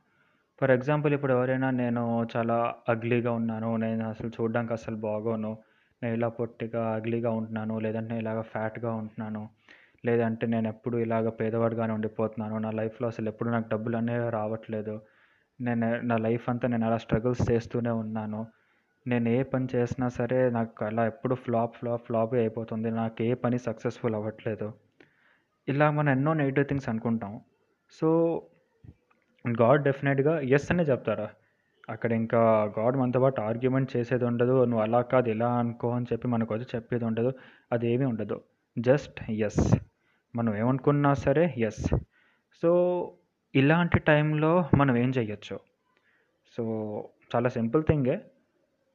ఫర్ 0.61 0.71
ఎగ్జాంపుల్ 0.71 1.15
ఇప్పుడు 1.15 1.33
ఎవరైనా 1.33 1.71
నేను 1.71 2.03
చాలా 2.37 2.57
అగ్లీగా 2.89 3.33
ఉన్నాను 3.33 3.77
నేను 3.77 4.09
అసలు 4.09 4.29
చూడడానికి 4.29 4.73
అసలు 4.73 4.97
బాగోను 4.97 5.53
నేను 6.03 6.15
ఇలా 6.15 6.29
పొట్టిగా 6.29 6.83
అగ్లీగా 6.95 7.31
ఉంటున్నాను 7.31 7.79
లేదంటే 7.79 8.09
నేను 8.09 8.21
ఇలాగ 8.21 8.41
ఫ్యాట్గా 8.41 8.93
ఉంటున్నాను 8.93 9.49
లేదంటే 10.05 10.47
నేను 10.47 10.69
ఎప్పుడు 10.69 10.97
ఇలాగ 10.99 11.29
పేదవాడిగానే 11.29 11.93
ఉండిపోతున్నాను 11.93 12.59
నా 12.59 12.71
లైఫ్లో 12.71 13.09
అసలు 13.09 13.29
ఎప్పుడు 13.29 13.51
నాకు 13.51 13.69
డబ్బులు 13.69 13.97
అనేవి 13.97 14.31
రావట్లేదు 14.31 14.95
నేను 15.61 15.89
నా 16.01 16.17
లైఫ్ 16.17 16.49
అంతా 16.49 16.69
నేను 16.69 16.87
అలా 16.87 16.97
స్ట్రగుల్స్ 16.97 17.43
చేస్తూనే 17.51 17.91
ఉన్నాను 17.91 18.41
నేను 19.07 19.29
ఏ 19.29 19.43
పని 19.43 19.67
చేసినా 19.75 20.09
సరే 20.09 20.39
నాకు 20.51 20.85
అలా 20.85 21.07
ఎప్పుడు 21.07 21.35
ఫ్లాప్ 21.35 21.77
ఫ్లాప్ 21.77 22.07
ఫ్లాప్ 22.07 22.35
అయిపోతుంది 22.35 22.91
నాకు 22.91 23.23
ఏ 23.23 23.35
పని 23.35 23.59
సక్సెస్ఫుల్ 23.59 24.15
అవ్వట్లేదు. 24.15 24.69
ఇలా 25.69 25.91
మనం 25.91 26.11
ఎన్నో 26.11 26.33
నెగిటివ్ 26.35 26.67
థింగ్స్ 26.67 26.89
అనుకుంటాం. 26.89 27.41
సో 27.93 28.09
గాడ్ 29.45 29.83
డెఫినెట్గా 29.83 30.41
ఎస్ 30.57 30.73
అనే 30.73 30.83
చెప్తారా? 30.83 31.29
అక్కడ 31.91 32.13
ఇంకా 32.13 32.73
గాడ్ 32.79 32.97
మనతో 32.97 33.21
పాటు 33.21 33.41
ఆర్గ్యుమెంట్ 33.41 33.97
చేసేది 33.97 34.25
ఉండదు. 34.25 34.65
నువ్వు 34.65 34.83
అలా 34.83 35.01
కాదు 35.01 35.29
ఇలా 35.29 35.59
అనుకో 35.59 35.91
అని 35.91 36.07
చెప్పి 36.13 36.29
మనకు 36.29 36.55
వచ్చి 36.55 36.67
చెప్పేది 36.75 37.05
ఉండదు. 37.05 37.33
అది 37.73 37.93
ఏమీ 37.93 38.05
ఉండదు. 38.05 38.41
జస్ట్ 38.79 39.31
ఎస్ 39.31 39.79
మనం 40.37 40.57
ఏమనుకున్నా 40.57 41.15
సరే 41.15 41.55
ఎస్ 41.59 41.95
సో 42.63 42.71
ఇలాంటి 43.55 43.99
టైంలో 43.99 44.65
మనం 44.77 44.97
ఏం 44.97 45.11
చేయొచ్చు? 45.11 45.61
సో 46.57 46.63
చాలా 47.35 47.49
సింపుల్ 47.49 47.85
థింగే. 47.85 48.21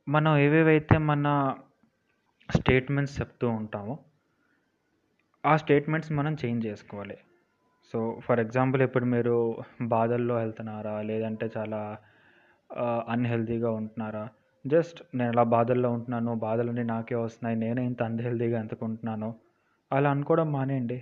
మనం 0.07 0.37
ఏవేవైతే 0.37 0.97
మన 0.97 1.55
స్టేట్మెంట్స్ 2.55 3.19
చెప్తూ 3.19 3.49
ఉంటామో 3.49 3.99
ఆ 5.45 5.55
స్టేట్మెంట్స్ 5.55 6.11
మనం 6.11 6.37
చేంజ్ 6.45 6.65
చేసుకోవాలి. 6.65 7.17
సో 7.93 8.19
ఫర్ 8.23 8.39
ఎగ్జాంపుల్ 8.39 8.81
ఇప్పుడు 8.81 9.05
మీరు 9.05 9.57
బాధల్లో 9.81 10.35
వెళ్తున్నారా? 10.35 11.01
లేదంటే 11.01 11.49
చాలా 11.57 11.97
అన్హెల్తీగా 13.09 13.69
ఉంటున్నారా? 13.71 14.25
జస్ట్ 14.65 14.99
నేను 15.15 15.29
అలా 15.29 15.43
బాధల్లో 15.43 15.89
ఉంటున్నాను 15.91 16.35
బాధలన్నీ 16.35 16.83
నాకే 16.83 17.15
వస్తున్నాయి 17.15 17.57
నేనే 17.57 17.85
ఇంత 17.85 18.03
అన్హెల్తీగా 18.03 18.59
ఎందుకుంటున్నాను 18.59 19.29
అలా 19.91 20.09
అనుకోవడం 20.09 20.51
మానేయండి. 20.51 20.99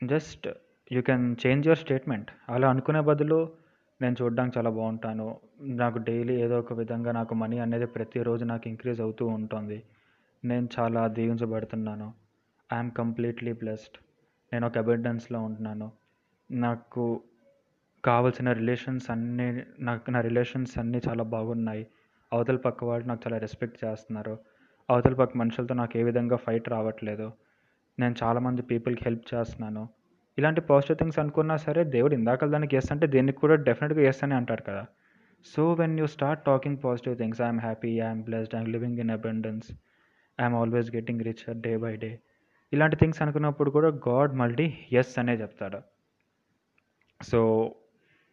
Just 0.00 0.46
you 0.92 1.02
can 1.02 1.36
change 1.42 1.66
your 1.66 1.78
statement. 1.78 2.30
అలా 2.48 2.70
అనుకునే 2.70 3.00
బదులు 3.00 3.38
నేను 4.00 4.16
చూడడానికి 4.22 4.58
చాలా 4.58 4.70
బాగుంటాను. 4.70 5.26
నాకు 5.62 5.98
డైలీ 5.98 6.34
ఏదో 6.42 6.58
ఒక 6.58 6.72
విధంగా 6.72 7.12
నాకు 7.12 7.34
మనీ 7.34 7.58
అనేది 7.58 7.86
ప్రతిరోజు 7.86 8.44
నాకు 8.44 8.68
ఇంక్రీజ్ 8.68 9.00
అవుతూ 9.00 9.26
ఉంటుంది. 9.26 9.78
నేను 10.44 10.68
చాలా 10.78 11.08
దీవించబడుతున్నాను. 11.08 12.08
ఐఎమ్ 12.70 12.90
కంప్లీట్లీ 12.90 13.52
బ్లెస్డ్ 13.52 13.98
నేను 14.52 14.66
ఒక 14.66 14.78
అబెండెన్స్లో 14.78 15.40
ఉంటున్నాను. 15.40 15.92
నాకు 16.50 17.04
కావలసిన 18.04 18.52
రిలేషన్స్ 18.52 19.10
అన్నీ 19.10 19.62
నాకు 19.80 20.10
నా 20.10 20.20
రిలేషన్స్ 20.20 20.78
అన్నీ 20.78 21.00
చాలా 21.08 21.24
బాగున్నాయి. 21.24 21.86
అవతల 22.32 22.56
పక్క 22.56 22.84
వాళ్ళు 22.84 23.08
నాకు 23.08 23.20
చాలా 23.26 23.38
రెస్పెక్ట్ 23.38 23.84
చేస్తున్నారు. 23.84 24.38
అవతల 24.90 25.14
పక్క 25.14 25.36
మనుషులతో 25.36 25.74
నాకు 25.74 25.98
ఏ 25.98 26.02
విధంగా 26.02 26.36
ఫైట్ 26.36 26.68
రావట్లేదు. 26.68 27.32
నేను 27.98 28.14
చాలామంది 28.22 28.62
పీపుల్కి 28.62 29.04
హెల్ప్ 29.04 29.34
చేస్తున్నాను. 29.34 29.88
ఇలాంటి 30.38 30.60
పాజిటివ్ 30.60 30.98
థింగ్స్ 30.98 31.18
అనుకున్నా 31.18 31.56
సరే 31.56 31.84
దేవుడు 31.84 32.14
ఇందాక 32.14 32.44
దానికి 32.44 32.76
ఎస్ 32.76 32.92
అంటే 32.92 33.06
దీనికి 33.06 33.38
కూడా 33.38 33.54
డెఫినెట్గా 33.54 34.02
ఎస్ 34.08 34.24
అని 34.24 34.34
అంటారు 34.34 34.62
కదా. 34.62 34.84
So 35.44 35.72
when 35.72 36.00
you 36.00 36.06
start 36.06 36.44
talking 36.44 36.78
positive 36.84 37.16
things 37.18 37.40
I'm 37.40 37.60
happy 37.60 38.00
I'm 38.00 38.22
blessed 38.22 38.54
I'm 38.54 38.68
living 38.68 38.98
in 38.98 39.10
abundance 39.10 39.72
I'm 40.40 40.54
always 40.54 40.96
getting 40.96 41.20
richer 41.20 41.56
day 41.56 41.76
by 41.76 41.96
day 41.96 42.20
ఇలాంటి 42.72 42.96
థింగ్స్ 42.96 43.22
అనుకున్నప్పుడు 43.22 43.70
కూడా 43.70 43.88
గాడ్ 44.08 44.34
మళ్ళీ 44.34 44.74
ఎస్ 44.92 45.18
అనే 45.18 45.34
చెప్తాడు. 45.34 45.80
సో 47.24 47.74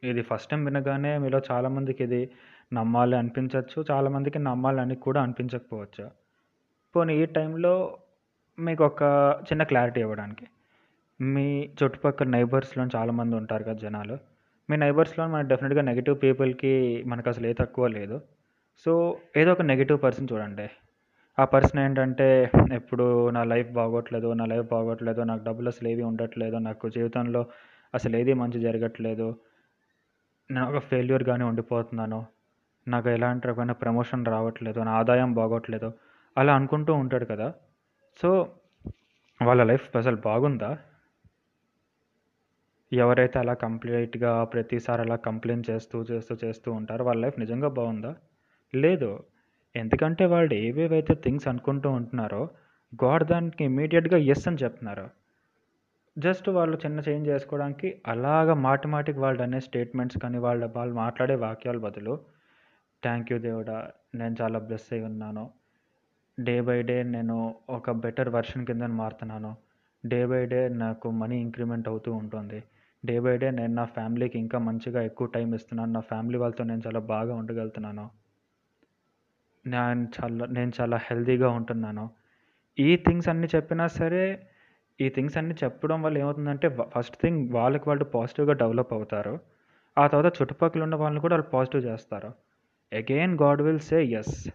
ఇది 0.04 0.22
ఫస్ట్ 0.22 0.50
టైం 0.52 0.66
వినగానే 0.66 1.18
మీలో 1.18 1.42
చాలామందికి 1.52 2.04
ఇది 2.04 2.30
నమ్మాలి 2.74 3.16
అనిపించవచ్చు 3.18 3.86
చాలామందికి 3.92 4.40
నమ్మాలని 4.40 4.96
కూడా 4.96 5.22
అనిపించకపోవచ్చు. 5.22 6.06
పోనీ 6.96 7.14
ఈ 7.24 7.26
టైంలో 7.38 7.98
మీకు 8.58 8.84
ఒక 8.84 9.04
చిన్న 9.44 9.64
క్లారిటీ 9.64 10.02
ఇవ్వడానికి. 10.02 10.48
మీ 11.20 11.70
చుట్టుపక్కల 11.80 12.28
నైబర్స్లో 12.28 12.86
చాలామంది 12.96 13.36
ఉంటారు 13.36 13.64
కదా 13.64 13.74
జనాలు. 13.74 14.18
మీ 14.70 14.78
నైబర్స్లో 14.78 15.28
మన 15.28 15.42
డెఫినెట్గా 15.42 15.82
నెగిటివ్ 15.82 16.18
పీపుల్కి 16.24 17.04
మనకు 17.08 17.30
అసలు 17.30 17.48
ఏ 17.48 17.54
తక్కువ 17.54 17.88
లేదు. 17.88 18.22
సో 18.86 19.18
ఏదో 19.38 19.52
ఒక 19.52 19.62
నెగిటివ్ 19.62 20.00
పర్సన్ 20.04 20.28
చూడండి. 20.34 20.68
ఆ 21.40 21.46
పర్సన్ 21.46 21.80
ఏంటంటే 21.80 22.52
ఎప్పుడు 22.74 23.30
నా 23.30 23.44
లైఫ్ 23.44 23.70
బాగోట్లేదు 23.72 24.34
నా 24.34 24.46
లైఫ్ 24.46 24.68
బాగోట్లేదు 24.72 25.22
నాకు 25.22 25.44
డబ్బులు 25.44 25.70
అసలు 25.70 25.88
ఏవి 25.88 26.04
ఉండట్లేదు 26.04 26.58
నాకు 26.58 26.90
జీవితంలో 26.90 27.46
అసలు 27.96 28.16
ఏది 28.16 28.34
మంచి 28.34 28.60
జరగట్లేదు 28.62 29.28
నేను 30.52 30.70
ఒక 30.70 30.80
ఫెయిల్యూర్గానే 30.84 31.44
ఉండిపోతున్నాను. 31.44 32.26
నాకు 32.88 33.10
ఎలాంటి 33.10 33.48
రకమైన 33.48 33.72
ప్రమోషన్ 33.72 34.26
రావట్లేదు 34.26 34.80
నా 34.80 34.92
ఆదాయం 34.92 35.34
బాగోట్లేదు 35.34 35.94
అలా 36.38 36.56
అనుకుంటూ 36.56 36.94
ఉంటాడు 36.94 37.26
కదా. 37.26 37.54
సో 38.22 38.30
వాళ్ళ 39.42 39.64
లైఫ్ 39.64 39.98
అసలు 39.98 40.16
బాగుందా? 40.16 40.78
ఎవరైతే 42.94 43.40
అలా 43.40 43.54
కంప్లీట్గా 43.54 44.44
ప్రతిసారి 44.44 45.02
అలా 45.02 45.16
కంప్లైంట్ 45.16 45.70
చేస్తూ 45.70 46.02
చేస్తూ 46.04 46.38
చేస్తూ 46.44 46.72
ఉంటారో 46.72 47.06
వాళ్ళ 47.06 47.22
లైఫ్ 47.22 47.40
నిజంగా 47.40 47.70
బాగుందా? 47.70 48.16
లేదు. 48.76 49.24
ఎందుకంటే 49.76 50.26
వాళ్ళు 50.26 50.54
ఏవేవైతే 50.54 51.14
థింగ్స్ 51.14 51.48
అనుకుంటూ 51.48 51.90
ఉంటున్నారో 51.90 52.50
గాడ్ 53.04 53.24
దానికి 53.24 53.64
ఇమీడియట్గా 53.64 54.18
ఎస్ 54.18 54.48
అని 54.48 54.58
చెప్తున్నారు. 54.58 55.10
జస్ట్ 56.20 56.50
వాళ్ళు 56.50 56.78
చిన్న 56.86 57.00
చేంజ్ 57.00 57.30
చేసుకోవడానికి 57.30 58.02
అలాగ 58.08 58.54
మాటి 58.54 58.88
మాటికి 58.88 59.20
వాళ్ళు 59.20 59.44
అనే 59.44 59.60
స్టేట్మెంట్స్ 59.60 60.18
కానీ 60.18 60.38
వాళ్ళ 60.38 60.66
వాళ్ళు 60.66 60.96
మాట్లాడే 60.96 61.36
వాక్యాల 61.36 61.78
బదులు 61.78 62.20
థ్యాంక్ 63.04 63.32
యూ 63.32 63.38
దేవుడా 63.40 63.92
నేను 64.16 64.36
చాలా 64.42 64.60
బ్లెస్ 64.60 64.94
అయి 64.94 65.04
ఉన్నాను. 65.04 65.50
డే 66.40 66.62
బై 66.62 66.82
డే 66.82 67.04
నేను 67.04 67.56
ఒక 67.70 67.92
బెటర్ 67.92 68.30
వర్షన్ 68.30 68.66
కింద 68.66 68.82
మారుతున్నాను. 68.82 69.56
డే 70.06 70.26
బై 70.26 70.46
డే 70.46 70.70
నాకు 70.70 71.10
మనీ 71.10 71.42
ఇంక్రిమెంట్ 71.42 71.88
అవుతూ 71.88 72.14
ఉంటుంది. 72.14 72.64
డే 73.06 73.20
బై 73.20 73.38
డే 73.38 73.52
నేను 73.52 73.74
నా 73.74 73.86
ఫ్యామిలీకి 73.86 74.40
ఇంకా 74.40 74.60
మంచిగా 74.60 75.02
ఎక్కువ 75.02 75.28
టైం 75.28 75.54
ఇస్తున్నాను. 75.54 75.92
నా 75.92 76.00
ఫ్యామిలీ 76.00 76.38
వాళ్ళతో 76.38 76.64
నేను 76.64 76.82
చాలా 76.88 77.00
బాగా 77.00 77.36
ఉండగలుగుతున్నాను. 77.36 78.10
నేను 79.68 80.08
చాలా 80.22 80.46
నేను 80.46 80.72
చాలా 80.82 80.98
హెల్తీగా 80.98 81.50
ఉంటున్నాను. 81.50 82.10
ఈ 82.80 82.96
థింగ్స్ 82.96 83.30
అన్నీ 83.30 83.48
చెప్పినా 83.56 83.88
సరే 83.88 84.49
ఈ 85.02 85.10
థింగ్స్ 85.10 85.38
అన్నీ 85.38 85.56
చెప్పడం 85.64 86.02
వల్ల 86.02 86.18
ఏమవుతుందంటే 86.18 86.78
ఫస్ట్ 86.98 87.18
థింగ్ 87.22 87.50
వాళ్ళకి 87.50 87.84
వాళ్ళు 87.90 88.04
పాజిటివ్గా 88.04 88.54
డెవలప్ 88.54 88.94
అవుతారు. 88.94 89.40
ఆ 89.98 90.08
తర్వాత 90.08 90.42
చుట్టుపక్కల 90.42 90.84
ఉన్న 90.84 90.96
వాళ్ళని 90.96 91.22
కూడా 91.22 91.36
వాళ్ళు 91.36 91.50
పాజిటివ్ 91.50 91.86
చేస్తారు. 91.86 92.32
Again 92.94 93.38
God 93.42 93.62
will 93.62 93.80
say 93.80 94.04
yes 94.04 94.50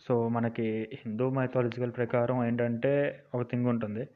so 0.00 0.28
మనకి 0.28 0.88
హిందూ 0.92 1.30
మైథాలజికల్ 1.30 1.92
ప్రకారం 1.96 2.44
ఏంటంటే 2.44 3.24
ఒక 3.34 3.42
థింగ్ 3.42 3.66
ఉంటుంది. 3.66 4.08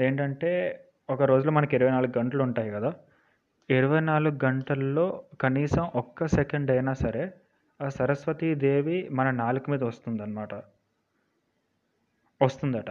ఏంటంటే 0.00 0.80
ఒక 1.10 1.22
రోజులో 1.22 1.52
మనకి 1.52 1.76
ఇరవై 1.76 1.90
నాలుగు 1.90 2.18
గంటలు 2.18 2.42
ఉంటాయి 2.42 2.70
కదా. 2.70 2.94
ఇరవై 3.70 4.00
నాలుగు 4.00 4.38
గంటల్లో 4.44 5.22
కనీసం 5.40 5.90
ఒక్క 5.94 6.26
సెకండ్ 6.26 6.70
అయినా 6.70 6.92
సరే 6.92 7.34
ఆ 7.82 7.88
సరస్వతీ 7.88 8.54
దేవి 8.54 9.08
మన 9.12 9.30
నాలుక 9.30 9.70
మీద 9.70 9.84
వస్తుందన్నమాట. 9.84 10.54
వస్తుందట. 12.42 12.90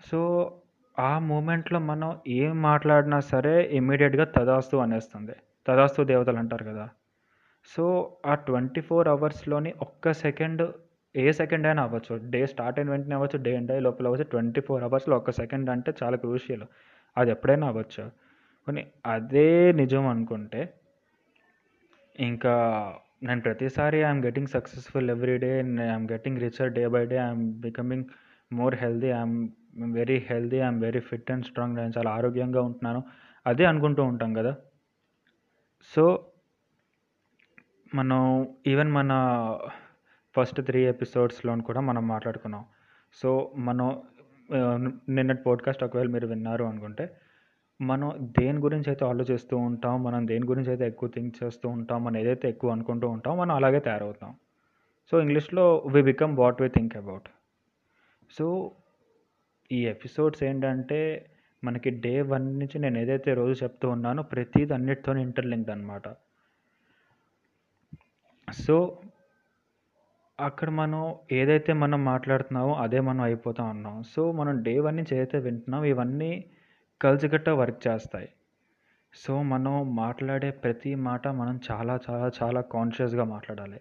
సో 0.00 0.52
ఆ 0.98 1.18
మూమెంట్లో 1.18 1.78
మనం 1.78 2.18
ఏం 2.28 2.62
మాట్లాడినా 2.62 3.20
సరే 3.20 3.64
ఇమ్మీడియట్గా 3.64 4.24
తదాస్తు 4.24 4.76
అనేస్తుంది. 4.76 5.32
తదాస్తు 5.66 6.02
దేవతలు 6.02 6.38
అంటారు 6.38 6.64
కదా. 6.64 6.88
సో 7.66 8.16
ఆ 8.26 8.34
ట్వంటీ 8.34 8.80
ఫోర్ 8.80 9.08
అవర్స్లోని 9.08 9.74
ఒక్క 9.82 10.12
సెకండ్ 10.12 10.72
ఏ 11.16 11.32
సెకండ్ 11.32 11.66
అయినా 11.66 11.82
అవ్వచ్చు. 11.82 12.20
డే 12.30 12.46
స్టార్ట్ 12.46 12.78
అయిన 12.78 12.90
వెంటనే 12.90 13.14
అవ్వచ్చు 13.14 13.42
డే 13.42 13.54
ఎండ్ 13.54 13.70
అయ్యే 13.70 13.80
లోపల 13.80 14.06
అవ్వచ్చు. 14.06 14.24
ట్వంటీ 14.24 14.60
ఫోర్ 14.60 14.82
అవర్స్లో 14.82 15.16
ఒక్క 15.16 15.30
సెకండ్ 15.30 15.70
అంటే 15.70 15.92
చాలా 16.02 16.16
క్రూషియల్. 16.16 16.62
అది 17.16 17.30
ఎప్పుడైనా 17.30 17.66
అవ్వచ్చు. 17.66 18.10
కానీ 18.66 18.86
అదే 19.06 19.72
నిజం 19.72 20.06
అనుకుంటే 20.06 20.74
ఇంకా 22.20 22.54
నేను 23.22 23.40
ప్రతిసారి 23.40 23.98
I'm 23.98 24.24
getting 24.24 24.46
successful 24.46 25.10
every 25.10 25.38
day 25.38 25.60
I'm 25.60 26.08
getting 26.12 26.38
richer 26.38 26.72
day 26.72 26.86
by 26.86 27.06
day. 27.06 27.16
I'm 27.16 27.52
becoming 27.52 28.04
more 28.52 28.74
healthy 28.74 29.06
I'm 29.06 29.48
very 29.78 30.26
healthy 30.30 30.56
I'm 30.56 30.80
very 30.80 31.00
fit 31.00 31.30
and 31.30 31.44
strong 31.44 31.76
నేను 31.76 31.92
చాలా 31.98 32.10
ఆరోగ్యంగా 32.10 32.62
ఉంటున్నాను. 32.62 33.04
అదే 33.46 33.64
అనుకుంటూ 33.64 34.04
ఉంటాం 34.04 34.34
కదా. 34.34 34.56
సో 35.94 36.26
మనం 37.94 38.48
ఈవెన్ 38.66 38.92
మన 38.92 39.12
ఫస్ట్ 40.36 40.60
త్రీ 40.62 40.86
ఎపిసోడ్స్లో 40.86 41.56
కూడా 41.56 41.80
మనం 41.80 42.08
మాట్లాడుకున్నాం. 42.08 42.64
సో 43.12 43.52
మనం 43.56 44.02
నిన్నటి 45.08 45.42
పోడ్కాస్ట్ 45.42 45.84
ఒకవేళ 45.84 46.08
మీరు 46.08 46.26
విన్నారు 46.26 46.64
అనుకుంటే 46.64 47.16
మనం 47.80 48.12
దేని 48.40 48.58
గురించి 48.58 48.84
అయితే 48.86 49.04
ఆలోచిస్తూ 49.04 49.56
ఉంటాం 49.56 50.02
మనం 50.02 50.26
దేని 50.26 50.46
గురించి 50.46 50.68
అయితే 50.68 50.86
ఎక్కువ 50.86 51.08
థింక్ 51.08 51.44
చేస్తూ 51.44 51.68
ఉంటాం 51.68 52.04
మనం 52.04 52.16
ఏదైతే 52.16 52.48
ఎక్కువ 52.48 52.70
అనుకుంటూ 52.70 53.08
ఉంటాం 53.08 53.38
మనం 53.38 53.56
అలాగే 53.56 53.80
తయారవుతాం. 53.80 54.34
సో 55.10 55.20
ఇంగ్లీష్లో 55.20 55.86
we 55.86 56.02
become 56.02 56.36
what 56.36 56.62
we 56.62 56.68
think 56.68 56.96
about 56.96 57.22
so 58.30 58.72
ఈ 59.72 59.86
ఎపిసోడ్స్ 59.86 60.42
ఏంటంటే 60.42 61.30
మనకి 61.64 61.90
డే 61.90 62.22
వన్ 62.22 62.58
నుంచి 62.58 62.78
నేను 62.78 62.98
ఏదైతే 62.98 63.34
రోజు 63.34 63.64
చెప్తూ 63.64 63.88
ఉన్నానో 63.88 64.22
ప్రతిది 64.22 64.74
అన్నిటితో 64.74 65.16
ఇంటర్లింక్డ్ 65.16 65.70
అనమాట 65.70 66.08
సో 68.48 69.02
అక్కడ 70.38 70.70
మనం 70.70 71.14
ఏదైతే 71.32 71.72
మనం 71.72 72.04
మాట్లాడుతున్నామో 72.04 72.74
అదే 72.74 73.00
మనం 73.00 73.20
అయిపోతా 73.20 73.64
ఉన్నాం. 73.64 74.02
సో 74.02 74.32
మనం 74.32 74.62
డే 74.62 74.78
వన్ 74.78 74.96
నుంచి 74.96 75.16
ఏదైతే 75.16 75.38
వింటున్నాం 75.38 75.84
ఇవన్నీ 75.84 76.44
కలిసిగట్ట 77.00 77.48
వర్క్ 77.48 77.88
చేస్తాయి. 77.88 78.28
సో 79.14 79.42
మనం 79.42 79.96
మాట్లాడే 79.96 80.50
ప్రతి 80.50 80.94
మాట 80.94 81.28
మనం 81.28 81.60
చాలా 81.70 81.98
చాలా 82.10 82.30
చాలా 82.42 82.60
కాన్షియస్గా 82.60 83.24
మాట్లాడాలి. 83.24 83.80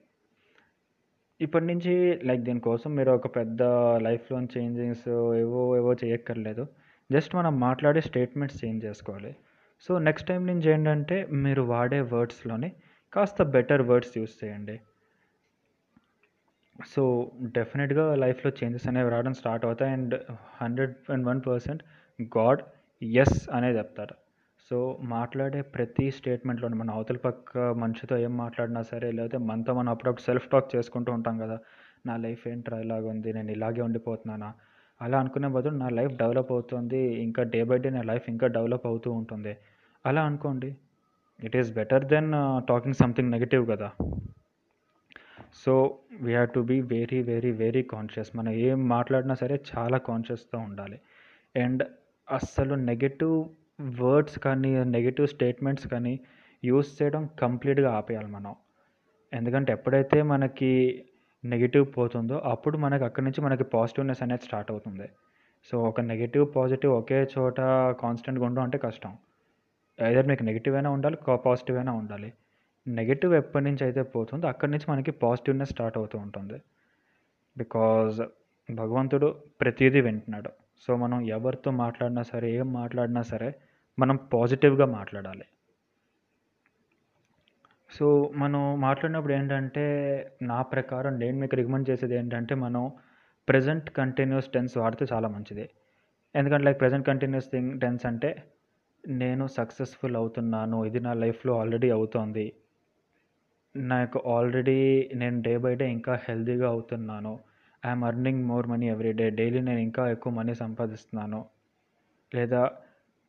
ఇప్పటి 1.42 1.66
నుంచి 1.66 1.94
లైక్ 2.24 2.42
దీనికోసం 2.42 2.96
మీరు 2.96 3.12
ఒక 3.12 3.28
పెద్ద 3.36 3.62
లైఫ్లోని 4.08 4.48
చేంజెస్ 4.58 5.08
ఏవో 5.44 5.62
ఏవో 5.78 5.94
చేయక్కర్లేదు. 5.94 6.68
జస్ట్ 7.12 7.36
మనం 7.36 7.60
మాట్లాడే 7.60 8.02
స్టేట్మెంట్స్ 8.02 8.66
చేంజ్ 8.66 8.86
చేసుకోవాలి. 8.86 9.32
సో 9.86 9.98
నెక్స్ట్ 10.00 10.30
టైం 10.30 10.42
నుంచి 10.48 10.68
ఏంటంటే 10.72 11.18
మీరు 11.32 11.62
వాడే 11.74 12.02
వర్డ్స్లోని 12.02 12.72
కాస్త 13.14 13.44
బెటర్ 13.44 13.82
వర్డ్స్ 13.82 14.18
యూస్ 14.18 14.36
చేయండి. 14.44 14.76
సో 16.94 17.32
డెఫినెట్గా 17.58 18.16
లైఫ్లో 18.16 18.52
చేంజెస్ 18.60 18.88
అనేవి 18.88 19.10
రావడం 19.10 19.34
స్టార్ట్ 19.34 19.66
అవుతాయి. 19.66 19.92
And 19.92 20.16
hundred 20.62 20.96
and 21.12 21.28
one 21.28 21.42
percent 21.48 21.84
God 22.38 22.62
yes 23.02 23.50
అనే 23.50 23.72
చెప్తారు. 23.78 24.16
సో 24.70 24.98
మాట్లాడే 25.02 25.62
ప్రతి 25.62 26.12
స్టేట్మెంట్లో 26.12 26.68
మన 26.70 26.92
అవతల 26.92 27.18
పక్క 27.18 27.58
మనిషితో 27.58 28.18
ఏం 28.18 28.38
మాట్లాడినా 28.38 28.82
సరే 28.82 29.12
లేకపోతే 29.12 29.38
మనతో 29.38 29.74
మనం 29.74 29.90
అప్పుడప్పుడు 29.90 30.22
సెల్ఫ్ 30.22 30.48
టాక్ 30.48 30.76
చేసుకుంటూ 30.76 31.12
ఉంటాం 31.12 31.38
కదా 31.38 31.58
నా 32.06 32.18
లైఫ్ 32.18 32.48
ఏంట్రా 32.48 32.80
ఇలాగ 32.80 33.06
ఉంది 33.08 33.34
నేను 33.34 33.52
ఇలాగే 33.52 33.82
ఉండిపోతున్నానా? 33.82 34.54
అలా 35.02 35.20
అనుకునే 35.20 35.48
బదులు 35.48 35.76
నా 35.76 35.90
లైఫ్ 35.90 36.14
డెవలప్ 36.18 36.52
అవుతుంది 36.52 36.98
ఇంకా 36.98 37.44
డే 37.44 37.64
బై 37.64 37.78
డే 37.78 37.90
నా 37.90 38.02
లైఫ్ 38.02 38.30
ఇంకా 38.30 38.48
డెవలప్ 38.48 38.88
అవుతూ 38.88 39.12
ఉంటుంది. 39.12 39.58
అలా 40.06 40.22
అనుకోండి. 40.24 40.76
It 41.44 41.56
is 41.56 41.74
better 41.74 42.06
then 42.06 42.32
talking 42.70 42.94
something 42.94 43.32
negative 43.32 43.70
కదా. 43.70 43.92
So 45.54 46.00
we 46.22 46.32
have 46.32 46.50
to 46.50 46.60
be 46.60 46.82
very 46.82 47.22
very 47.22 47.52
very 47.52 47.84
conscious. 47.84 48.38
మనం 48.38 48.52
ఏం 48.52 48.88
మాట్లాడినా 48.88 49.34
సరే 49.34 49.62
చాలా 49.72 49.98
కాన్షియస్తో 49.98 50.60
ఉండాలి. 50.60 51.00
అండ్ 51.56 51.84
అస్సలు 52.32 52.76
నెగటివ్ 52.76 53.46
వర్డ్స్ 53.80 54.40
కానీ 54.40 54.84
నెగిటివ్ 54.84 55.28
స్టేట్మెంట్స్ 55.28 55.88
కానీ 55.88 56.20
యూస్ 56.66 57.02
చేయడం 57.02 57.30
కంప్లీట్గా 57.40 57.92
ఆపేయాలి 57.92 58.28
మనం. 58.28 58.56
ఎందుకంటే 59.34 59.74
ఎప్పుడైతే 59.74 60.22
మనకి 60.22 61.04
నెగిటివ్ 61.46 61.86
పోతుందో 61.98 62.38
అప్పుడు 62.38 62.78
మనకి 62.78 63.04
అక్కడి 63.04 63.26
నుంచి 63.26 63.42
మనకి 63.42 63.64
పాజిటివ్నెస్ 63.64 64.24
అనేది 64.24 64.42
స్టార్ట్ 64.44 64.72
అవుతుంది. 64.72 65.08
సో 65.72 65.84
ఒక 65.84 66.02
నెగిటివ్ 66.02 66.56
పాజిటివ్ 66.56 66.94
ఒకే 66.94 67.30
చోట 67.38 67.60
కాన్స్టెంట్గా 68.02 68.46
ఉండడం 68.46 68.64
అంటే 68.64 68.78
కష్టం. 68.78 69.18
ఏదైనా 70.02 70.28
మీకు 70.28 70.44
నెగిటివ్ 70.44 70.76
అయినా 70.76 70.90
ఉండాలి 70.90 71.18
పాజిటివ్ 71.46 71.78
అయినా 71.78 71.94
ఉండాలి. 71.94 72.34
నెగిటివ్ 72.88 73.34
ఎప్పటి 73.34 73.66
నుంచి 73.66 73.84
అయితే 73.84 74.02
పోతుందో 74.02 74.48
అక్కడి 74.48 74.72
నుంచి 74.72 74.86
మనకి 74.92 75.12
పాజిటివ్నెస్ 75.12 75.70
స్టార్ట్ 75.70 75.98
అవుతూ 75.98 76.18
ఉంటుంది. 76.18 76.58
బికాజ్ 77.58 78.22
భగవంతుడు 78.70 79.36
ప్రతిదీ 79.62 80.02
వింటున్నాడు. 80.02 80.50
సో 80.88 80.96
మనం 80.96 81.22
ఎవరితో 81.22 81.72
మాట్లాడినా 81.72 82.22
సరే 82.22 82.52
ఏం 82.60 82.74
మాట్లాడినా 82.74 83.22
సరే 83.22 83.50
మనం 84.00 84.16
పాజిటివ్గా 84.34 84.86
మాట్లాడాలి. 84.86 85.45
సో 87.97 88.34
మనం 88.36 88.82
మాట్లాడినప్పుడు 88.82 89.34
ఏంటంటే 89.34 89.86
నా 90.41 90.62
ప్రకారం 90.62 91.20
నేను 91.20 91.38
మీకు 91.39 91.56
రికమెండ్ 91.56 91.89
చేసేది 91.89 92.16
ఏంటంటే 92.16 92.56
మనం 92.56 92.91
ప్రజెంట్ 93.47 93.89
కంటిన్యూస్ 93.89 94.47
టెన్స్ 94.47 94.78
వాడితే 94.78 95.06
చాలా 95.14 95.28
మంచిది. 95.28 95.70
ఎందుకంటే 96.36 96.66
like 96.66 96.80
present 96.80 97.08
continuous 97.08 97.52
thing 97.52 97.80
tense 97.80 98.06
అంటే 98.06 98.43
నేను 99.08 99.47
సక్సెస్ఫుల్ 99.47 100.16
అవుతున్నాను 100.16 100.86
ఇది 100.86 101.00
నా 101.00 101.14
లైఫ్లో 101.14 101.60
ఆల్రెడీ 101.60 101.89
అవుతోంది. 101.89 102.54
నాకు 103.76 104.20
ఆల్రెడీ 104.28 105.10
నేను 105.14 105.41
డే 105.41 105.58
బై 105.58 105.76
డే 105.76 105.91
ఇంకా 105.91 106.14
హెల్తీగా 106.28 106.68
అవుతున్నాను. 106.68 107.39
I'm 107.86 108.04
earning 108.04 108.45
more 108.45 108.68
money 108.68 108.89
every 108.89 109.12
day. 109.12 109.30
Daily 109.30 109.62
నేను 109.62 109.80
ఇంకా 109.80 110.12
ఎక్కువ 110.12 110.34
మనీ 110.34 110.54
సంపాదిస్తున్నాను. 110.56 111.45
లేదా 112.36 112.62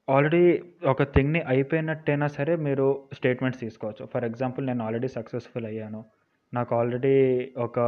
ఆల్రెడీ 0.08 0.62
ఒక 0.86 1.02
థింగ్ని 1.02 1.40
అయిపోయినట్టయినా 1.42 2.26
సరే 2.26 2.56
మీరు 2.56 2.86
స్టేట్మెంట్స్ 3.12 3.60
తీసుకోవచ్చు. 3.60 4.06
ఫర్ 4.06 4.24
ఎగ్జాంపుల్ 4.24 4.66
నేను 4.66 4.84
ఆల్రెడీ 4.84 5.08
సక్సెస్ఫుల్ 5.08 5.66
అయ్యాను. 5.66 6.00
నాకు 6.52 6.76
ఆల్రెడీ 6.76 7.14
ఒక 7.58 7.78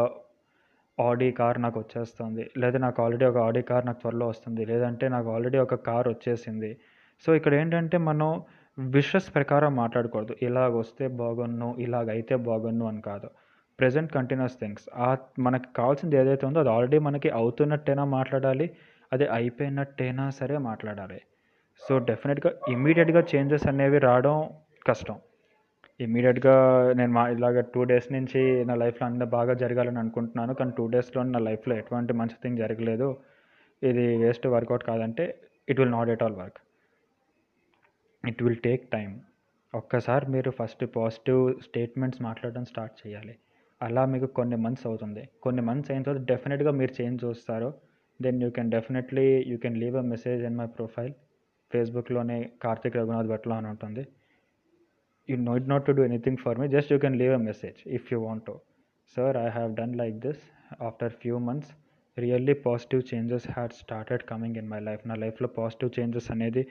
ఆడీ 0.98 1.30
కార్ 1.30 1.62
నాకు 1.62 1.80
వచ్చేస్తుంది. 1.80 2.50
లేదా 2.58 2.78
నాకు 2.78 3.02
ఆల్రెడీ 3.02 3.24
ఒక 3.24 3.36
ఆడీ 3.36 3.62
కార్ 3.62 3.86
నాకు 3.86 4.00
త్వరలో 4.00 4.28
వస్తుంది. 4.28 4.64
లేదంటే 4.64 5.08
నాకు 5.08 5.28
ఆల్రెడీ 5.30 5.58
ఒక 5.58 5.74
కార్ 5.74 6.08
వచ్చేసింది. 6.08 6.70
సో 7.26 7.34
ఇక్కడ 7.34 7.54
ఏంటంటే 7.54 7.98
మనం 7.98 8.42
విషస్ 8.78 9.34
ప్రకారం 9.34 9.76
మాట్లాడకూడదు. 9.76 10.36
ఇలాగ 10.42 10.72
వస్తే 10.74 11.08
బాగున్ను 11.08 11.76
ఇలాగ 11.78 12.10
అయితే 12.10 12.36
బాగున్ను 12.36 12.86
అని 12.86 13.00
కాదు. 13.00 13.28
Present 13.78 14.12
continuous 14.12 14.60
things. 14.60 14.86
ఆ 14.94 15.16
మనకి 15.38 15.68
కావాల్సింది 15.76 16.16
ఏదైతే 16.16 16.46
ఉందో 16.46 16.60
అది 16.60 16.70
ఆల్రెడీ 16.70 16.98
మనకి 16.98 17.30
అవుతున్నట్టైనా 17.30 18.04
మాట్లాడాలి. 18.04 18.70
అది 19.12 19.28
అయిపోయినట్టైనా 19.28 20.30
సరే 20.30 20.58
మాట్లాడాలి. 20.58 21.20
సో 21.86 21.92
డెఫినెట్గా 22.10 22.50
ఇమ్మీడియట్గా 22.74 23.20
చేంజెస్ 23.30 23.66
అనేవి 23.70 23.98
రావడం 24.08 24.36
కష్టం. 24.88 25.16
ఇమ్మీడియట్గా 26.04 26.54
నేను 26.98 27.12
మా 27.16 27.22
ఇలాగ 27.34 27.60
టూ 27.74 27.80
డేస్ 27.90 28.08
నుంచి 28.16 28.40
నా 28.68 28.74
లైఫ్లో 28.82 29.04
అన్నీ 29.06 29.26
బాగా 29.36 29.54
జరగాలని 29.62 29.98
అనుకుంటున్నాను. 30.02 30.52
కానీ 30.58 30.72
టూ 30.78 30.84
డేస్లో 30.94 31.22
నా 31.34 31.40
లైఫ్లో 31.48 31.74
ఎటువంటి 31.82 32.12
మంచి 32.20 32.36
థింగ్ 32.42 32.60
జరగలేదు. 32.64 33.08
ఇది 33.82 34.04
వేస్ట్ 34.22 34.46
వర్కౌట్ 34.54 34.84
కాదంటే 34.90 35.24
it 35.68 35.80
will 35.80 35.94
not 35.98 36.10
at 36.14 36.22
all 36.26 36.36
work. 36.42 36.58
It 38.24 38.42
will 38.46 38.60
take 38.66 38.84
time 38.96 39.10
ఒక్కసారి 39.74 40.26
మీరు 40.34 40.50
ఫస్ట్ 40.58 40.84
పాజిటివ్ 40.96 41.42
స్టేట్మెంట్స్ 41.66 42.20
మాట్లాడడం 42.28 42.64
స్టార్ట్ 42.72 42.94
చేయాలి. 43.02 43.34
అలా 43.80 44.02
మీకు 44.12 44.26
కొన్ని 44.38 44.56
మంత్స్ 44.64 44.86
అవుతుంది. 44.88 45.22
కొన్ని 45.44 45.62
మంత్స్ 45.68 45.90
అయిన 45.92 46.02
తర్వాత 46.06 46.22
డెఫినెట్గా 46.32 46.72
మీరు 46.80 46.92
చేంజ్ 46.98 47.18
చూస్తారు 47.24 47.68
then 48.20 48.38
you 48.44 48.50
can 48.56 48.72
definitely 48.76 49.26
you 49.50 49.56
can 49.64 49.78
leave 49.82 49.96
a 50.02 50.04
message 50.12 50.42
in 50.48 50.58
my 50.60 50.66
profile. 50.78 51.14
ఫేస్బుక్లోనే 51.74 52.38
Karthik 52.64 52.96
Raghunath 53.00 53.30
భట్లో 53.32 53.54
అని 53.60 53.68
ఉంటుంది. 53.72 54.04
You 55.28 55.36
note 55.50 55.66
not 55.72 55.84
to 55.88 55.92
do 55.98 56.04
anything 56.10 56.40
for 56.44 56.58
me 56.62 56.66
just 56.76 56.90
you 56.94 56.98
can 57.04 57.16
leave 57.22 57.34
a 57.38 57.42
message 57.50 57.78
if 57.98 58.06
you 58.12 58.18
want 58.26 58.44
to 58.48 58.54
sir 59.16 59.36
I 59.44 59.46
have 59.58 59.70
done 59.80 59.94
like 60.02 60.16
this 60.26 60.42
after 60.88 61.14
few 61.22 61.38
months 61.48 61.72
really 62.16 62.54
positive 62.66 63.02
changes 63.10 63.46
had 63.54 63.74
started 63.82 64.24
coming 64.30 64.56
in 64.60 64.68
my 64.72 64.80
life 64.88 65.02
నా 65.10 65.14
లైఫ్లో 65.24 65.48
positive 65.58 65.90
changes 65.98 66.28
అనేది 66.34 66.62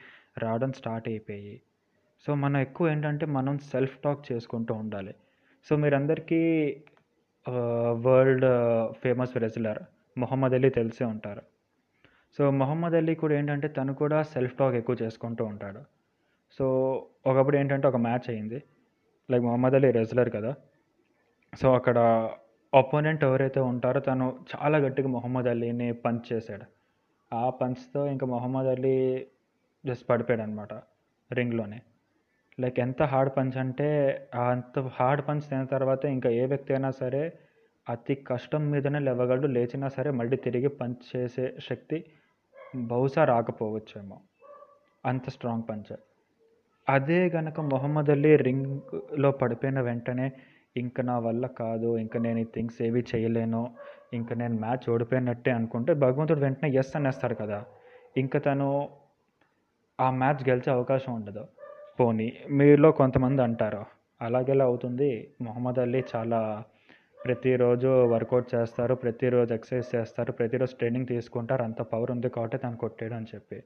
రావడం 0.43 0.71
start 0.79 1.07
అయిపోయి. 1.11 1.55
So 2.25 2.31
మనం 2.43 2.57
ఎక్కువ 2.67 2.91
ఏంటంటే 2.93 3.25
మనం 3.37 3.55
self 3.71 3.95
talk 4.03 4.21
చేసుకుంటూ 4.31 4.73
ఉండాలి. 4.83 5.13
సో 5.67 5.75
మీరందరికీ 5.83 6.41
world 8.05 8.45
famous 9.03 9.33
wrestler 9.43 9.79
Muhammad 10.17 10.55
Ali 10.57 10.69
తెలిసే 10.77 11.05
ఉంటారు. 11.13 11.43
సో 12.37 12.51
మొహమ్మద్ 12.51 12.95
అలీ 12.95 13.15
కూడా 13.15 13.33
ఏంటంటే 13.35 13.67
తను 13.67 13.93
కూడా 13.93 14.23
సెల్ఫ్ 14.23 14.53
టాక్ 14.53 14.75
ఎక్కువ 14.75 14.95
చేసుకుంటూ 15.01 15.45
ఉంటాడు. 15.45 15.81
సో 16.59 16.65
ఒకప్పుడు 17.27 17.57
ఏంటంటే 17.57 17.87
ఒక 17.87 17.95
మ్యాచ్ 17.95 18.29
అయింది. 18.29 18.63
లైక్ 19.31 19.43
మొహమ్మద్ 19.43 19.75
అలీ 19.75 19.91
రెజ్లర్ 19.91 20.29
కదా. 20.29 20.55
సో 21.53 21.73
అక్కడ 21.75 21.97
అపోనెంట్ 22.73 23.23
ఎవరైతే 23.23 23.59
ఉంటారో 23.59 23.99
తను 23.99 24.39
చాలా 24.51 24.77
గట్టిగా 24.77 25.07
మొహమ్మద్ 25.07 25.47
అలీని 25.47 25.93
పంచ్ 25.93 26.33
చేశాడు. 26.33 26.65
ఆ 27.31 27.49
పంచ్తో 27.49 28.07
ఇంకా 28.07 28.25
మొహమ్మద్ 28.27 28.67
అలీ 28.67 29.27
జస్ట్ 29.85 30.09
పడిపోయాడు 30.09 30.41
అనమాట 30.41 30.73
రింగ్లోనే 31.33 31.81
లైక్ 32.59 32.79
ఎంత 32.79 33.03
హార్డ్ 33.03 33.31
పంచ్ 33.37 33.57
అంటే 33.57 33.87
అంత 34.35 34.79
హార్డ్ 34.79 35.27
పంచ్ 35.27 35.41
తిన్న 35.41 35.63
తర్వాత 35.63 36.05
ఇంకా 36.05 36.29
ఏ 36.29 36.45
వ్యక్తి 36.45 36.73
అయినా 36.73 36.91
సరే 36.91 37.33
అతి 37.89 38.15
కష్టం 38.15 38.71
మీదనే 38.71 38.99
లేవగలడు. 38.99 39.47
లేచినా 39.47 39.87
సరే 39.87 40.11
మళ్ళీ 40.11 40.37
తిరిగి 40.37 40.67
పంచ్ 40.67 41.03
చేసే 41.15 41.45
శక్తి 41.69 42.05
బహుశా 42.73 43.23
రాకపోవచ్చేమో. 43.23 44.17
అంత 45.03 45.29
స్ట్రాంగ్ 45.29 45.63
పంచ్ 45.69 45.93
అదే 46.87 47.29
గనక 47.29 47.59
మొహమ్మద్ 47.59 48.09
అలీ 48.09 48.35
రింగ్లో 48.37 49.31
పడిపోయిన 49.31 49.79
వెంటనే 49.79 50.31
ఇంక 50.75 51.01
నా 51.01 51.19
వల్ల 51.19 51.47
కాదు 51.47 51.97
ఇంక 51.97 52.17
నేను 52.17 52.39
ఈ 52.39 52.43
థింగ్స్ 52.43 52.81
ఏవి 52.81 53.05
చేయలేను 53.15 53.61
ఇంక 54.13 54.33
నేను 54.33 54.55
మ్యాచ్ 54.59 54.89
ఓడిపోయినట్టే 54.89 55.51
అనుకుంటే 55.51 55.93
భగవంతుడు 55.93 56.39
వెంటనే 56.39 56.69
ఎస్ 56.73 56.95
అనేస్తాడు 56.95 57.33
కదా. 57.33 57.59
ఇంక 58.17 58.37
తను 58.37 58.67
ఆ 59.99 60.11
మ్యాచ్ 60.11 60.49
గెలిచే 60.49 60.71
అవకాశం 60.71 61.13
ఉండదు. 61.13 61.43
పోనీ 61.99 62.27
మీలో 62.49 62.91
కొంతమంది 62.91 63.41
అంటారు 63.41 63.83
అలాగెలా 64.21 64.65
అవుతుంది? 64.65 65.11
మొహమ్మద్ 65.41 65.79
అలీ 65.79 66.03
చాలా 66.15 66.39
ప్రతిరోజు 67.25 67.89
వర్కౌట్ 68.13 68.47
చేస్తారు 68.53 68.93
ప్రతిరోజు 69.03 69.51
ఎక్సర్సైజ్ 69.57 69.89
చేస్తారు 69.95 70.31
ప్రతిరోజు 70.39 70.73
ట్రైనింగ్ 70.79 71.09
తీసుకుంటారు 71.13 71.63
అంత 71.67 71.81
పవర్ 71.91 72.11
ఉంది 72.15 72.29
కాబట్టి 72.37 72.57
తను 72.63 72.79
కొట్టాడు 72.83 73.15
అని 73.19 73.29
చెప్పి. 73.33 73.59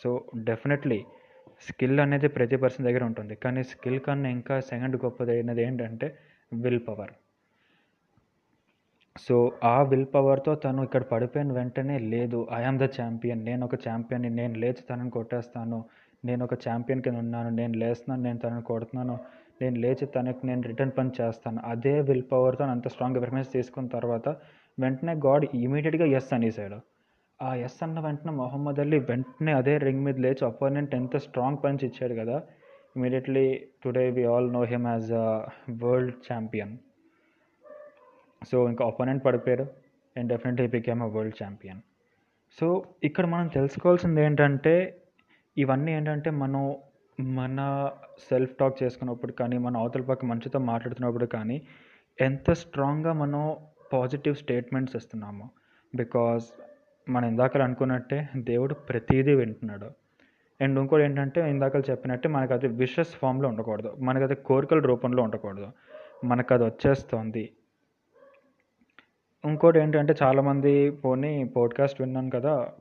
సో 0.00 0.10
డెఫినెట్లీ 0.48 0.98
స్కిల్ 1.68 2.00
అనేది 2.04 2.28
ప్రతి 2.36 2.56
పర్సన్ 2.62 2.86
దగ్గర 2.88 3.04
ఉంటుంది. 3.10 3.34
కానీ 3.44 3.62
స్కిల్ 3.72 4.00
కన్నా 4.06 4.28
ఇంకా 4.36 4.54
సెకండ్ 4.70 4.96
గొప్పదైనది 5.04 5.62
ఏంటంటే 5.66 6.08
విల్ 6.52 6.82
పవర్. 6.88 7.12
సో 9.16 9.36
ఆ 9.72 9.76
విల్ 9.90 10.06
పవర్తో 10.14 10.52
తను 10.64 10.80
ఇక్కడ 10.86 11.04
పడిపోయిన 11.12 11.52
వెంటనే 11.58 11.96
లేదు 12.12 12.38
ఐఆమ్ 12.58 12.78
ద 12.82 12.86
ఛాంపియన్ 12.96 13.40
నేను 13.48 13.62
ఒక 13.68 13.76
ఛాంపియన్ 13.86 14.24
నేను 14.40 14.54
లేచి 14.62 14.82
తనని 14.90 15.10
కొట్టేస్తాను 15.10 15.78
నేను 16.24 16.42
ఒక 16.46 16.54
ఛాంపియన్ 16.64 17.02
కింద 17.04 17.18
ఉన్నాను 17.24 17.50
నేను 17.60 17.74
లేస్తున్నాను 17.82 18.22
నేను 18.28 18.38
తనని 18.38 18.64
కొడుతున్నాను 18.70 19.16
నేను 19.62 19.76
లేచి 19.82 20.04
తనకి 20.14 20.42
నేను 20.48 20.62
రిటర్న్ 20.70 20.94
పని 20.98 21.10
చేస్తాను. 21.18 21.58
అదే 21.72 21.94
విల్ 22.08 22.26
పవర్తో 22.32 22.64
అంత 22.74 22.88
స్ట్రాంగ్ 22.94 23.18
ఎఫర్మెన్స్ 23.20 23.50
తీసుకున్న 23.56 23.88
తర్వాత 23.96 24.28
వెంటనే 24.78 25.14
గాడ్ 25.26 25.44
ఇమీడియట్గా 25.64 26.06
ఎస్ 26.18 26.30
అనేసాడు 26.36 26.78
ఆ 27.40 27.50
ఎస్ 27.66 27.78
అన్న 27.84 27.98
వెంటనే 28.06 28.32
మొహమ్మద్ 28.40 28.80
అలీ 28.84 28.98
వెంటనే 29.10 29.52
అదే 29.60 29.74
రింగ్ 29.86 30.04
మీద 30.06 30.18
లేచి 30.24 30.42
అపోనెంట్ 30.48 30.94
ఎంత 31.00 31.16
స్ట్రాంగ్ 31.26 31.60
పంచ్ 31.64 31.84
ఇచ్చాడు 31.88 32.14
కదా 32.20 32.36
immediately 32.96 33.44
today 33.84 34.04
we 34.16 34.22
all 34.32 34.48
know 34.56 34.62
him 34.72 34.86
as 34.92 35.10
a 35.24 35.26
world 35.82 36.16
champion. 36.28 36.72
So 38.42 38.56
ఇంకా 38.70 38.82
అపోనెంట్ 38.90 39.22
పడిపోయారు 39.26 39.66
and 40.16 40.28
definitely 40.32 40.66
became 40.76 41.02
a 41.06 41.08
world 41.16 41.36
champion. 41.42 41.80
So 42.58 42.66
ఇక్కడ 43.08 43.24
మనం 43.34 43.46
తెలుసుకోవాల్సింది 43.56 44.20
ఏంటంటే 44.26 44.74
ఇవన్నీ 45.56 45.90
ఏంటంటే 45.98 46.30
మనం 46.42 46.62
మన 47.20 47.90
సెల్ఫ్ 48.30 48.56
టాక్ 48.56 48.82
చేసుకున్నప్పుడు 48.82 49.32
కానీ 49.32 49.58
మన 49.58 49.76
అవతల 49.76 50.02
పక్క 50.02 50.24
మనిషితో 50.24 50.58
మాట్లాడుతున్నప్పుడు 50.58 51.26
కానీ 51.26 51.62
ఎంత 52.20 52.52
స్ట్రాంగ్గా 52.52 53.12
మనం 53.12 53.56
పాజిటివ్ 53.92 54.34
స్టేట్మెంట్స్ 54.34 54.96
ఇస్తున్నాము. 54.96 55.50
బికాస్ 55.94 56.44
మనం 57.10 57.28
ఇందాక 57.28 57.56
అనుకున్నట్టే 57.56 58.28
దేవుడు 58.36 58.74
ప్రతిదీ 58.74 59.34
వింటున్నాడు. 59.34 59.90
అండ్ 60.60 60.78
ఇంకోటి 60.78 61.02
ఏంటంటే 61.02 61.50
ఇందాక 61.50 61.90
చెప్పినట్టే 61.90 62.28
మనకు 62.28 62.54
అది 62.54 62.68
విషస్ 62.68 63.08
ఫామ్లో 63.08 63.48
ఉండకూడదు. 63.48 63.96
మనకు 63.98 64.24
అది 64.24 64.34
కోరికల 64.34 64.78
రూపంలో 64.78 65.22
ఉండకూడదు. 65.22 65.68
మనకు 66.24 66.54
అది 66.54 66.64
వచ్చేస్తుంది. 66.64 67.52
ఇంకోటి 69.44 69.78
ఏంటంటే 69.78 70.14
చాలామంది 70.22 70.90
పోనీ 70.90 71.44
పోడ్కాస్ట్ 71.44 72.00
విన్నాను 72.00 72.30
కదా. 72.30 72.72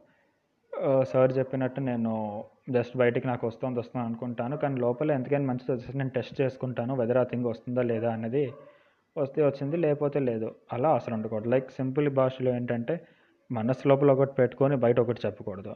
సార్ 1.03 1.37
చెప్పినట్టు 1.37 1.81
నేను 1.81 2.43
జస్ట్ 2.69 2.95
బయటికి 2.97 3.25
నాకు 3.27 3.43
వస్తుంది 3.47 3.79
వస్తుంది 3.79 4.03
అనుకుంటాను. 4.05 4.55
కానీ 4.57 4.75
లోపల 4.85 5.11
ఎంతకైనా 5.17 5.47
మంచిది 5.51 5.71
వచ్చేసి 5.71 5.97
నేను 5.97 6.13
టెస్ట్ 6.17 6.35
చేసుకుంటాను 6.41 6.93
వెదర్ 6.95 7.19
ఆ 7.21 7.25
థింగ్ 7.31 7.47
వస్తుందా 7.51 7.83
లేదా 7.91 8.09
అనేది 8.09 8.43
వస్తే 9.15 9.39
వచ్చింది 9.45 9.77
లేకపోతే 9.77 10.19
లేదు. 10.29 10.49
అలా 10.73 10.89
అసలు 10.91 11.13
ఉండకూడదు. 11.13 11.49
లైక్ 11.49 11.69
సింపుల్ 11.71 12.09
భాషలో 12.19 12.51
ఏంటంటే 12.57 12.95
మనసు 13.49 13.83
లోపల 13.87 14.11
ఒకటి 14.11 14.33
పెట్టుకొని 14.39 14.75
బయట 14.75 14.97
ఒకటి 14.99 15.21
చెప్పకూడదు. 15.25 15.73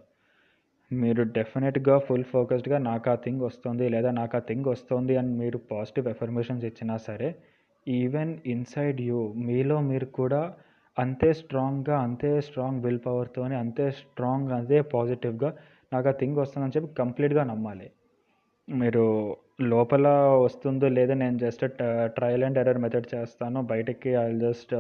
మీరు 0.91 1.21
డెఫినెట్గా 1.37 1.95
ఫుల్ 1.99 2.25
ఫోకస్డ్గా 2.33 2.77
నాకు 2.89 3.09
ఆ 3.09 3.15
థింగ్ 3.25 3.41
వస్తుంది 3.41 3.85
లేదా 3.89 4.09
నాకు 4.11 4.35
ఆ 4.37 4.41
థింగ్ 4.49 4.67
వస్తుంది 4.73 5.13
అని 5.17 5.31
మీరు 5.41 5.57
పాజిటివ్ 5.71 6.07
ఎఫర్మేషన్స్ 6.07 6.65
ఇచ్చినా 6.65 6.95
సరే 7.07 7.29
ఈవెన్ 7.87 8.33
ఇన్సైడ్ 8.45 8.99
యూ 9.01 9.19
మీలో 9.47 9.77
మీరు 9.89 10.07
కూడా 10.19 10.41
అంతే 10.97 11.29
స్ట్రాంగ్గా 11.33 11.95
అంతే 11.99 12.31
స్ట్రాంగ్ 12.41 12.83
విల్ 12.85 12.99
పవర్తోని 13.05 13.55
అంతే 13.55 13.85
స్ట్రాంగ్ 13.91 14.51
అదే 14.51 14.79
పాజిటివ్గా 14.93 15.49
నాకు 15.93 16.07
ఆ 16.09 16.15
థింగ్ 16.21 16.37
వస్తుందని 16.37 16.75
చెప్పి 16.75 16.89
కంప్లీట్గా 16.95 17.43
నమ్మాలి. 17.43 17.87
మీరు 18.69 19.05
లోపల 19.61 20.07
వస్తుందో 20.45 20.87
లేదో 20.87 21.13
నేను 21.13 21.37
just 21.37 21.65
trial 22.15 22.43
and 22.43 22.57
error 22.57 22.77
method 22.77 23.07
చేస్తాను. 23.15 23.59
బయటికి 23.61 24.09
I 24.09 24.27
just 24.39 24.73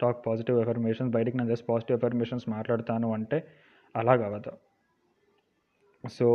talk 0.00 0.26
positive 0.26 0.58
affirmations 0.60 1.12
బయటికి 1.14 1.36
నేను 1.36 1.50
జస్ట్ 1.50 1.66
పాజిటివ్ 1.70 1.98
ఎఫర్మేషన్స్ 1.98 2.48
మాట్లాడతాను 2.48 3.12
అంటే 3.12 3.38
అలాగ 3.94 4.24
అవ్వదు. 4.24 4.52
సో 6.08 6.26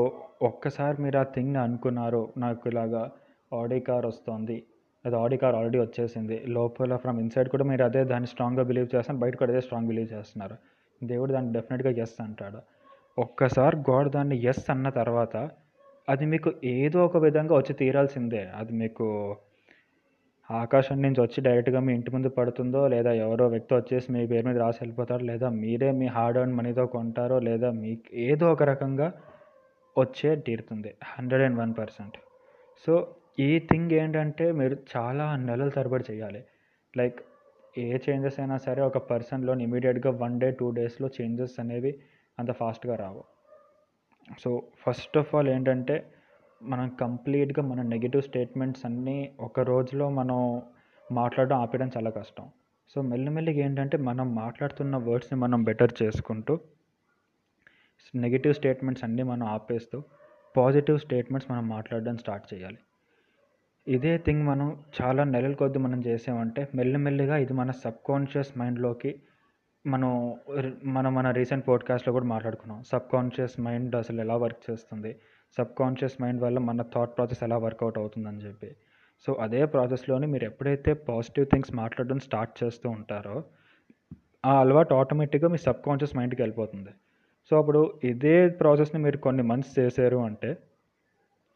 ఒక్కసారి 0.41 0.97
మీరు 1.01 1.17
ఆ 1.17 1.26
థింగ్ని 1.36 1.59
అనుకున్నారు 1.59 2.21
నాకు 2.38 2.69
ఇలాగా 2.69 3.03
ఆడి 3.51 3.80
కార్ 3.80 4.05
వస్తుంది 4.05 4.57
అది 5.05 5.15
ఆడి 5.15 5.38
కార్ 5.38 5.55
ఆల్రెడీ 5.55 5.80
వచ్చేసింది 5.80 6.38
లోపల 6.47 6.95
ఫ్రమ్ 6.95 7.19
ఇన్సైడ్ 7.19 7.49
కూడా 7.49 7.63
మీరు 7.63 7.84
అదే 7.84 8.03
దాన్ని 8.03 8.28
స్ట్రాంగ్గా 8.28 8.63
బిలీవ్ 8.63 8.95
చేస్తాను 8.95 9.19
బయట 9.19 9.36
కూడా 9.36 9.51
అదే 9.51 9.61
స్ట్రాంగ్ 9.61 9.88
బిలీవ్ 9.88 10.09
చేస్తున్నారు. 10.13 10.55
దేవుడు 11.01 11.32
దాన్ని 11.34 11.51
డెఫినెట్గా 11.53 11.91
ఎస్ 12.03 12.21
అంటాడు. 12.21 12.59
ఒక్కసారి 13.18 13.78
గాడ్ 13.89 14.09
దాన్ని 14.09 14.38
ఎస్ 14.43 14.70
అన్న 14.70 14.89
తర్వాత 14.89 15.36
అది 16.09 16.26
మీకు 16.26 16.49
ఏదో 16.63 17.05
ఒక 17.05 17.18
విధంగా 17.18 17.53
వచ్చి 17.55 17.74
తీరాల్సిందే. 17.74 18.41
అది 18.55 18.74
మీకు 18.74 19.05
ఆకాశం 20.49 21.01
నుంచి 21.01 21.22
వచ్చి 21.22 21.39
డైరెక్ట్గా 21.41 21.80
మీ 21.80 21.93
ఇంటి 21.93 22.11
ముందు 22.11 22.30
పడుతుందో 22.30 22.88
లేదా 22.88 23.11
ఎవరో 23.11 23.47
వ్యక్తి 23.47 23.74
వచ్చేసి 23.76 24.11
మీ 24.11 24.28
పేరు 24.28 24.45
మీద 24.47 24.57
రాసి 24.57 24.80
వెళ్ళిపోతారో 24.82 25.26
లేదా 25.26 25.49
మీరే 25.49 25.91
మీ 25.91 26.07
హార్డ్ 26.07 26.38
అండ్ 26.38 26.55
మనీతో 26.55 26.86
కొంటారో 26.86 27.39
లేదా 27.39 27.72
మీకు 27.72 28.16
ఏదో 28.16 28.51
ఒక 28.51 28.63
రకంగా 28.63 29.07
వచ్చే 29.95 30.36
తీరుతుంది. 30.36 30.91
Hundred 31.03 31.43
and 31.43 31.59
one 31.59 31.74
percent 31.80 32.18
so 32.88 32.93
ఈ 33.39 33.59
థింగ్ 33.59 33.91
ఏంటంటే 33.91 34.51
మీరు 34.51 34.78
చాలా 34.97 35.36
నెలల 35.36 35.70
తరబడి 35.70 36.03
చేయాలి. 36.11 36.43
లైక్ 36.97 37.18
ఏ 37.78 37.97
చేంజెస్ 38.05 38.39
అయినా 38.39 38.57
సరే 38.57 38.82
ఒక 38.82 38.97
పర్సన్లో 39.11 39.53
ఇమీడియట్గా 39.59 40.11
వన్ 40.24 40.39
డే 40.39 40.51
టూ 40.51 40.72
డేస్లో 40.72 41.09
చేంజెస్ 41.18 41.55
అనేవి 41.59 41.91
అంత 42.40 42.52
ఫాస్ట్గా 42.52 42.96
రావు. 42.96 43.24
సో 44.40 44.50
ఫస్ట్ 44.84 45.18
ఆఫ్ 45.18 45.36
ఆల్ 45.36 45.48
ఏంటంటే 45.48 45.96
మనం 46.64 46.90
కంప్లీట్గా 46.90 47.64
మన 47.66 47.82
నెగిటివ్ 47.82 48.24
స్టేట్మెంట్స్ 48.24 48.86
అన్నీ 48.86 49.18
ఒక 49.40 49.60
రోజులో 49.60 50.10
మనం 50.10 50.62
మాట్లాడడం 51.12 51.58
ఆపేయడం 51.58 51.92
చాలా 51.98 52.10
కష్టం. 52.10 52.46
సో 52.92 53.02
మెల్లిమెల్లిగా 53.02 53.66
ఏంటంటే 53.66 53.98
మనం 53.98 54.36
మాట్లాడుతున్న 54.36 54.96
వర్డ్స్ని 54.98 55.40
మనం 55.40 55.64
బెటర్ 55.64 55.94
చేసుకుంటూ 56.04 56.60
నెగిటివ్ 58.16 58.54
స్టేట్మెంట్స్ 58.54 59.04
అన్నీ 59.04 59.24
మనం 59.24 59.46
ఆపేస్తూ 59.48 60.04
పాజిటివ్ 60.58 61.00
స్టేట్మెంట్స్ 61.00 61.52
మనం 61.52 61.70
మాట్లాడడం 61.70 62.18
స్టార్ట్ 62.18 62.46
చేయాలి. 62.54 62.78
ఇదే 63.88 64.18
థింగ్ 64.18 64.44
మనం 64.48 64.84
చాలా 65.02 65.24
నెలల 65.24 65.54
కొద్ది 65.54 65.80
మనం 65.80 66.00
చేసామంటే 66.06 66.62
మెల్లిమెల్లిగా 66.76 67.38
ఇది 67.38 67.54
మన 67.54 67.72
సబ్ 67.72 68.00
కాన్షియస్ 68.08 68.58
మైండ్లోకి 68.58 69.12
మనం 69.88 70.36
మనం 70.84 71.14
మన 71.16 71.32
రీసెంట్ 71.32 71.68
పోడ్కాస్ట్లో 71.68 72.14
కూడా 72.14 72.26
మాట్లాడుకున్నాం. 72.26 72.84
సబ్ 72.84 73.12
కాన్షియస్ 73.14 73.60
మైండ్ 73.60 73.96
అసలు 73.96 74.22
ఎలా 74.22 74.36
వర్క్ 74.36 74.72
చేస్తుంది? 74.72 75.16
సబ్ 75.58 75.76
కాన్షియస్ 75.80 76.22
మైండ్ 76.22 76.42
వల్ల 76.42 76.60
మన 76.60 76.82
థాట్ 76.82 77.18
ప్రాసెస్ 77.18 77.44
ఎలా 77.44 77.58
వర్కౌట్ 77.58 77.98
అవుతుందని 77.98 78.38
చెప్పి. 78.38 78.76
సో 79.28 79.34
అదే 79.34 79.66
ప్రాసెస్లోని 79.66 80.28
మీరు 80.28 80.46
ఎప్పుడైతే 80.46 80.94
పాజిటివ్ 80.94 81.46
థింగ్స్ 81.46 81.74
మాట్లాడడం 81.74 82.20
స్టార్ట్ 82.20 82.64
చేస్తూ 82.64 82.90
ఉంటారో 82.90 83.44
ఆ 84.46 84.60
అలవాటు 84.60 84.94
ఆటోమేటిక్గా 84.94 85.50
మీ 85.50 85.58
సబ్ 85.58 85.86
కాన్షియస్ 85.86 86.16
మైండ్కి 86.16 86.42
వెళ్ళిపోతుంది. 86.42 86.90
సో 87.50 87.58
అప్పుడు 87.58 88.00
ఇదే 88.04 88.50
ప్రాసెస్ని 88.50 89.02
మీరు 89.02 89.18
కొన్ని 89.18 89.44
మంత్స్ 89.44 89.80
చేశారు 89.80 90.18
అంటే 90.18 90.58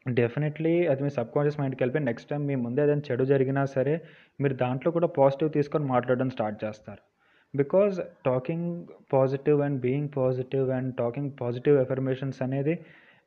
డెఫినెట్లీ 0.08 0.86
అది 0.86 1.02
మీ 1.02 1.10
సబ్ 1.10 1.32
కాన్షియస్ 1.34 1.60
మైండ్కి 1.60 1.82
వెళ్ళిపోయి 1.82 2.04
నెక్స్ట్ 2.04 2.30
టైం 2.30 2.46
మీ 2.46 2.54
ముందే 2.54 2.82
ఏదైనా 2.82 3.02
చెడు 3.10 3.24
జరిగినా 3.24 3.64
సరే 3.64 4.00
మీరు 4.40 4.54
దాంట్లో 4.54 4.92
కూడా 4.92 5.06
పాజిటివ్ 5.06 5.52
తీసుకొని 5.52 5.84
మాట్లాడడం 5.84 6.30
స్టార్ట్ 6.30 6.64
చేస్తారు. 6.64 7.09
Because 7.54 7.96
talking 8.26 8.86
positive 9.12 9.60
and 9.60 9.80
being 9.80 10.10
positive 10.16 10.70
and 10.70 10.90
talking 10.96 11.32
positive 11.40 11.76
affirmations 11.80 12.42
అనేది 12.42 12.74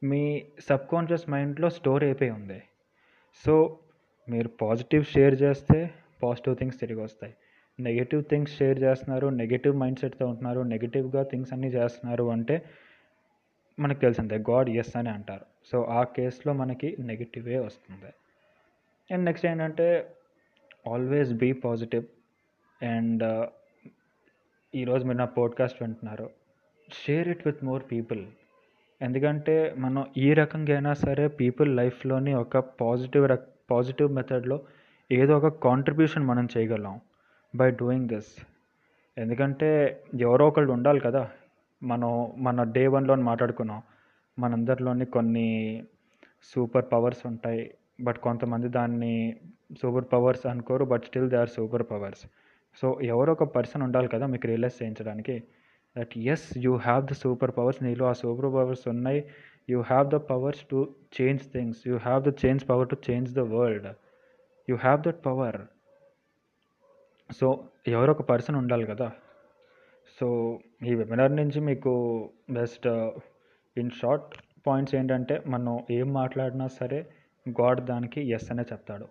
మీ 0.02 0.44
సబ్ 0.68 0.88
కాన్షియస్ 0.92 1.30
మైండ్లో 1.30 1.70
స్టోర్ 1.70 2.04
అయిపోయి 2.04 2.32
ఉంది. 2.32 2.60
సో 3.46 3.54
మీరు 4.30 4.50
పాజిటివ్ 4.62 5.04
షేర్ 5.06 5.36
చేస్తే 5.42 5.78
పాజిటివ్ 6.24 6.56
థింగ్స్ 6.58 6.80
తిరిగి 6.80 7.02
వస్తాయి. 7.02 7.34
నెగిటివ్ 7.80 8.24
థింగ్స్ 8.24 8.58
షేర్ 8.58 8.80
చేస్తున్నారు 8.80 9.28
నెగటివ్ 9.28 9.76
మైండ్ 9.78 10.00
సెట్తో 10.00 10.26
ఉంటున్నారు 10.28 10.62
నెగటివ్గా 10.74 11.24
థింగ్స్ 11.24 11.54
అన్నీ 11.54 11.68
చేస్తున్నారు 11.68 12.26
అంటే 12.32 12.66
మనకు 13.80 14.00
తెలిసిందే 14.00 14.38
గాడ్ 14.50 14.70
ఎస్ 14.70 14.98
అని 14.98 15.10
అంటారు. 15.10 15.46
సో 15.72 15.82
ఆ 15.82 16.04
కేసులో 16.04 16.54
మనకి 16.54 16.96
నెగిటివే 17.00 17.60
వస్తుంది. 17.60 18.12
అండ్ 19.12 19.26
నెక్స్ట్ 19.26 19.46
ఏంటంటే 19.46 19.88
ఆల్వేస్ 20.88 21.34
బీ 21.34 21.52
పాజిటివ్ 21.52 22.06
అండ్ 22.84 23.24
ఈరోజు 24.76 25.06
మీరు 25.06 25.18
నా 25.18 25.26
పోడ్కాస్ట్ 25.26 25.84
వింటున్నారు. 25.84 26.30
Share 26.94 27.28
it 27.28 27.42
with 27.46 27.64
more 27.64 27.84
people 27.92 28.26
ఎందుకంటే 29.02 29.74
మనం 29.78 30.06
ఈ 30.18 30.34
రకంగా 30.34 30.74
అయినా 30.74 30.94
సరే 30.94 31.28
పీపుల్ 31.28 31.76
లైఫ్లోని 31.76 32.34
ఒక 32.34 32.58
పాజిటివ్ 32.58 33.28
రక్ 33.28 33.50
పాజిటివ్ 33.72 34.14
మెథడ్లో 34.14 34.62
ఏదో 35.12 35.38
ఒక 35.38 35.48
కాంట్రిబ్యూషన్ 35.48 36.24
మనం 36.24 36.48
చేయగలం 36.58 37.02
బై 37.56 37.72
డూయింగ్ 37.72 38.08
దిస్ 38.08 38.46
ఎందుకంటే 39.18 40.00
ఎవరో 40.20 40.48
ఒకళ్ళు 40.48 40.74
ఉండాలి 40.74 41.00
కదా. 41.00 41.30
మనం 41.84 42.34
మన 42.38 42.64
డే 42.64 42.88
వన్లో 42.88 43.16
మాట్లాడుకున్నాం. 43.16 43.82
మనందరిలోని 44.40 45.06
కొన్ని 45.06 45.84
సూపర్ 46.44 46.86
పవర్స్ 46.94 47.26
ఉంటాయి. 47.26 47.74
బట్ 48.02 48.18
కొంతమంది 48.18 48.68
దాన్ని 48.68 49.36
సూపర్ 49.82 50.06
పవర్స్ 50.14 50.46
అనుకోరు 50.46 50.86
but 50.86 51.04
still 51.04 51.30
they 51.30 51.38
are 51.38 51.50
super 51.50 51.84
powers 51.92 52.26
so 52.80 52.88
ఎవరో 53.14 53.32
ఒక 53.38 53.46
పర్సన్ 53.56 53.84
ఉండాలి 53.88 54.08
కదా 54.14 54.26
మీకు 54.34 54.48
రియలైజ్ 54.52 54.78
చేయించడానికి. 54.82 55.36
That 55.96 56.14
yes 56.34 56.48
you 56.66 56.74
have 56.88 57.04
the 57.12 57.16
super 57.24 57.54
powers 57.58 57.82
నీలో 57.88 58.06
ఆ 58.12 58.14
సూపర్ 58.22 58.50
పవర్స్ 58.58 58.86
ఉన్నాయి. 58.94 59.20
You 59.72 59.80
have 59.92 60.08
the 60.16 60.20
powers 60.32 60.64
to 60.72 60.80
change 61.18 61.44
things 61.56 61.82
you 61.90 61.98
have 62.08 62.22
the 62.30 62.34
change 62.44 62.64
power 62.72 62.90
to 62.94 62.98
change 63.10 63.30
the 63.40 63.44
world 63.56 63.90
you 64.68 64.76
have 64.86 65.02
that 65.08 65.22
power 65.28 65.60
so 67.40 67.48
ఎవరో 67.96 68.12
ఒక 68.16 68.24
person 68.32 68.58
ఉండాలి 68.62 68.86
కదా. 68.90 69.08
So 70.18 70.28
ఈ 70.90 70.94
webinar 71.00 71.34
నుంచి 71.42 71.60
మీకు 71.70 71.92
బెస్ట్ 72.58 72.88
ఇన్ 73.82 73.94
షార్ట్ 74.00 74.34
పాయింట్స్ 74.68 74.96
ఏంటంటే 75.00 75.36
మనం 75.54 75.74
ఏం 75.98 76.08
మాట్లాడినా 76.20 76.68
సరే 76.80 77.00
గాడ్ 77.46 77.80
దానికి 77.92 78.20
ఎస్ 78.36 78.50
అనే 78.54 78.64
చెప్తాడు. 78.72 79.08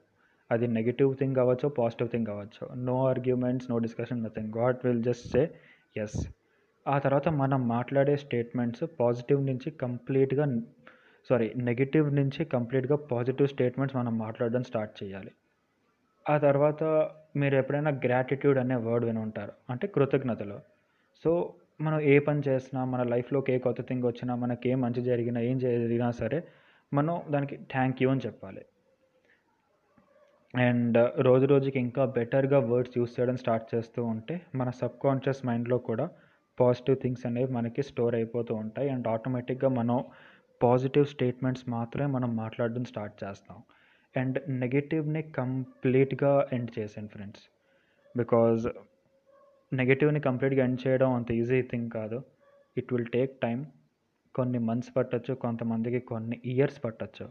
అది 0.53 0.67
నెగిటివ్ 0.77 1.11
థింగ్ 1.17 1.41
అవ్వచ్చు 1.43 1.69
పాజిటివ్ 1.79 2.09
థింగ్ 2.09 2.31
అవ్వచ్చు 2.33 2.65
no 2.89 2.97
arguments 3.09 3.69
no 3.71 3.79
discussion 3.79 4.25
nothing 4.25 4.53
God 4.59 4.79
will 4.85 5.03
just 5.03 5.27
say 5.29 5.43
yes 5.97 6.19
ఆ 6.87 6.97
తర్వాత 6.99 7.29
మనం 7.41 7.61
మాట్లాడే 7.69 8.15
స్టేట్మెంట్స్ 8.17 8.85
పాజిటివ్ 9.01 9.41
నుంచి 9.47 9.71
కంప్లీట్గా 9.85 10.47
సారీ 11.29 11.49
నెగిటివ్ 11.69 12.09
నుంచి 12.15 12.45
కంప్లీట్గా 12.45 12.97
పాజిటివ్ 13.11 13.49
స్టేట్మెంట్స్ 13.49 13.97
మనం 13.97 14.15
మాట్లాడడం 14.19 14.63
స్టార్ట్ 14.63 14.95
చేయాలి. 15.01 15.33
ఆ 16.27 16.35
తర్వాత 16.39 16.83
మీరు 17.37 17.55
ఎప్పుడైనా 17.57 17.91
గ్రాటిట్యూడ్ 18.05 18.59
అనే 18.59 18.77
వర్డ్ 18.87 19.05
విని 19.05 19.19
ఉంటారు 19.19 19.53
అంటే 19.71 19.87
కృతజ్ఞతలు. 19.87 20.59
సో 21.25 21.31
మనం 21.81 22.01
ఏ 22.13 22.17
పని 22.19 22.43
చేసినా 22.49 22.81
మన 22.85 23.03
లైఫ్లోకి 23.03 23.51
ఏ 23.53 23.59
కొత్త 23.59 23.81
థింగ్ 23.83 24.05
వచ్చినా 24.05 24.33
మనకి 24.35 24.69
ఏం 24.69 24.81
మంచి 24.81 25.03
జరిగినా 25.03 25.41
ఏం 25.51 25.57
జరిగినా 25.59 26.11
సరే 26.21 26.39
మనం 26.93 27.15
దానికి 27.31 27.57
థ్యాంక్ 27.73 28.03
యూ 28.03 28.09
అని 28.11 28.25
చెప్పాలి. 28.27 28.63
అండ్ 30.55 31.13
రోజు 31.19 31.47
రోజుకి 31.47 31.79
ఇంకా 31.79 32.05
బెటర్గా 32.05 32.59
వర్డ్స్ 32.59 32.99
యూస్ 32.99 33.21
చేయడం 33.21 33.37
స్టార్ట్ 33.37 33.75
చేస్తూ 33.75 34.05
ఉంటే 34.05 34.43
మన 34.55 34.71
సబ్ 34.71 34.99
కాన్షియస్ 35.03 35.47
మైండ్లో 35.47 35.79
కూడా 35.79 36.11
పాజిటివ్ 36.61 36.97
థింగ్స్ 37.03 37.27
అనేవి 37.27 37.53
మనకి 37.53 37.83
స్టోర్ 37.83 38.15
అయిపోతూ 38.15 38.55
ఉంటాయి. 38.55 38.91
అండ్ 38.91 39.09
ఆటోమేటిక్గా 39.09 39.69
మనం 39.69 40.05
పాజిటివ్ 40.63 41.07
స్టేట్మెంట్స్ 41.07 41.69
మాత్రమే 41.69 42.07
మనం 42.13 42.37
మాట్లాడడం 42.37 42.85
స్టార్ట్ 42.85 43.25
చేస్తాం. 43.25 43.63
అండ్ 44.17 44.39
నెగిటివ్ని 44.49 45.23
కంప్లీట్గా 45.23 46.49
ఎండ్ 46.53 46.71
చేసాను 46.79 47.09
ఫ్రెండ్స్. 47.09 47.43
బికాజ్ 48.17 48.69
నెగిటివ్ని 49.73 50.21
కంప్లీట్గా 50.21 50.65
ఎండ్ 50.65 50.89
చేయడం 50.89 51.13
అంత 51.13 51.33
ఈజీ 51.33 51.63
థింగ్ 51.63 51.91
కాదు. 51.91 52.23
ఇట్ 52.77 52.93
విల్ 52.93 53.07
టేక్ 53.07 53.41
టైం 53.41 53.67
కొన్ని 54.35 54.59
మంత్స్ 54.59 54.97
పట్టచ్చు 54.97 55.35
కొంతమందికి 55.35 56.01
కొన్ని 56.01 56.41
ఇయర్స్ 56.45 56.85
పట్టచ్చు. 56.85 57.29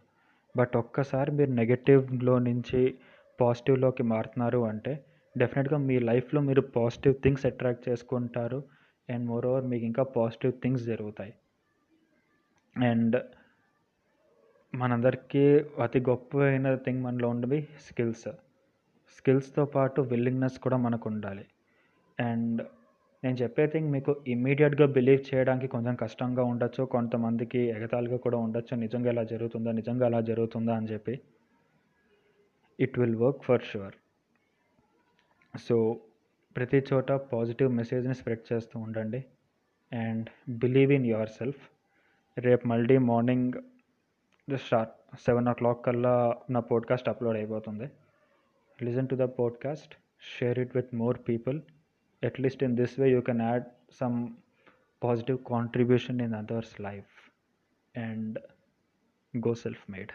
బట్ 0.57 0.77
ఒక్కసారి 0.77 1.31
మీరు 1.31 1.51
నెగిటివ్లో 1.51 2.39
నుంచి 2.39 2.95
పాజిటివ్లోకి 3.41 4.03
మారుతున్నారు 4.03 4.59
అంటే 4.59 5.05
డెఫినెట్గా 5.37 5.77
మీ 5.77 5.99
లైఫ్లో 5.99 6.41
మీరు 6.41 6.61
పాజిటివ్ 6.61 7.15
థింగ్స్ 7.23 7.45
అట్రాక్ట్ 7.45 7.89
చేసుకుంటారు. 7.89 8.63
అండ్ 9.09 9.25
మోర్ 9.25 9.45
ఓవర్ 9.45 9.65
మీకు 9.65 9.85
ఇంకా 9.85 10.03
పాజిటివ్ 10.03 10.53
థింగ్స్ 10.53 10.83
జరుగుతాయి. 10.83 11.33
అండ్ 12.77 13.21
మనందరికీ 14.75 15.59
అతి 15.83 15.99
గొప్ప 15.99 16.37
అయిన 16.37 16.75
థింగ్ 16.75 17.03
మనలో 17.03 17.29
ఉండవి 17.29 17.61
స్కిల్స్. 17.61 18.31
స్కిల్స్తో 19.17 19.65
పాటు 19.65 20.01
విల్లింగ్నెస్ 20.01 20.59
కూడా 20.59 20.77
మనకు 20.77 21.09
ఉండాలి. 21.09 21.45
అండ్ 22.19 22.61
నేను 23.23 23.35
చెప్పే 23.35 23.67
థింగ్ 23.67 23.91
మీకు 23.91 24.15
ఇమ్మీడియట్గా 24.27 24.87
బిలీవ్ 24.87 25.35
చేయడానికి 25.35 25.67
కొంచెం 25.67 25.95
కష్టంగా 25.95 26.43
ఉండొచ్చు. 26.43 26.83
కొంతమందికి 26.83 27.59
ఎగతాళిగా 27.59 28.17
కూడా 28.17 28.37
ఉండొచ్చు. 28.37 28.77
నిజంగా 28.77 29.11
ఇలా 29.11 29.23
జరుగుతుందా? 29.23 29.71
నిజంగా 29.71 30.05
అలా 30.05 30.21
జరుగుతుందా? 30.21 30.75
అని 30.75 30.87
చెప్పి 30.87 31.19
it 32.81 32.99
will 32.99 33.15
work 33.15 33.43
for 33.43 33.63
sure 33.63 33.95
so 35.53 35.75
ప్రతి 36.55 36.79
చోట 36.93 37.11
పాజిటివ్ 37.11 37.69
మెసేజ్ని 37.73 38.15
స్ప్రెడ్ 38.15 38.53
చేస్తూ 38.53 38.79
ఉండండి. 38.79 39.25
And 39.91 40.27
believe 40.49 40.91
in 40.91 41.05
your 41.05 41.29
self 41.29 41.63
రేపు 42.37 42.67
మళ్ళీ 42.67 42.97
మార్నింగ్ 42.97 43.53
స్టార్ట్ 44.57 44.93
సెవెన్ 45.19 45.47
ఓ 45.47 45.53
క్లాక్ 45.53 45.85
కల్లా 45.85 46.41
నా 46.49 46.59
పోడ్కాస్ట్ 46.59 47.09
అప్లోడ్ 47.09 47.37
అయిపోతుంది. 47.37 47.87
Listen 48.83 49.07
to 49.07 49.15
the 49.15 49.27
podcast 49.39 49.93
share 50.39 50.59
it 50.59 50.75
with 50.75 50.95
more 50.95 51.19
people 51.29 51.61
at least 52.23 52.63
in 52.63 52.75
this 52.75 52.99
way 52.99 53.09
you 53.11 53.21
can 53.21 53.41
add 53.41 53.63
some 53.91 54.17
positive 55.03 55.37
contribution 55.47 56.21
in 56.21 56.33
others 56.33 56.81
life 56.81 57.13
and 57.97 58.39
go 59.47 59.53
self 59.53 59.91
made 59.91 60.11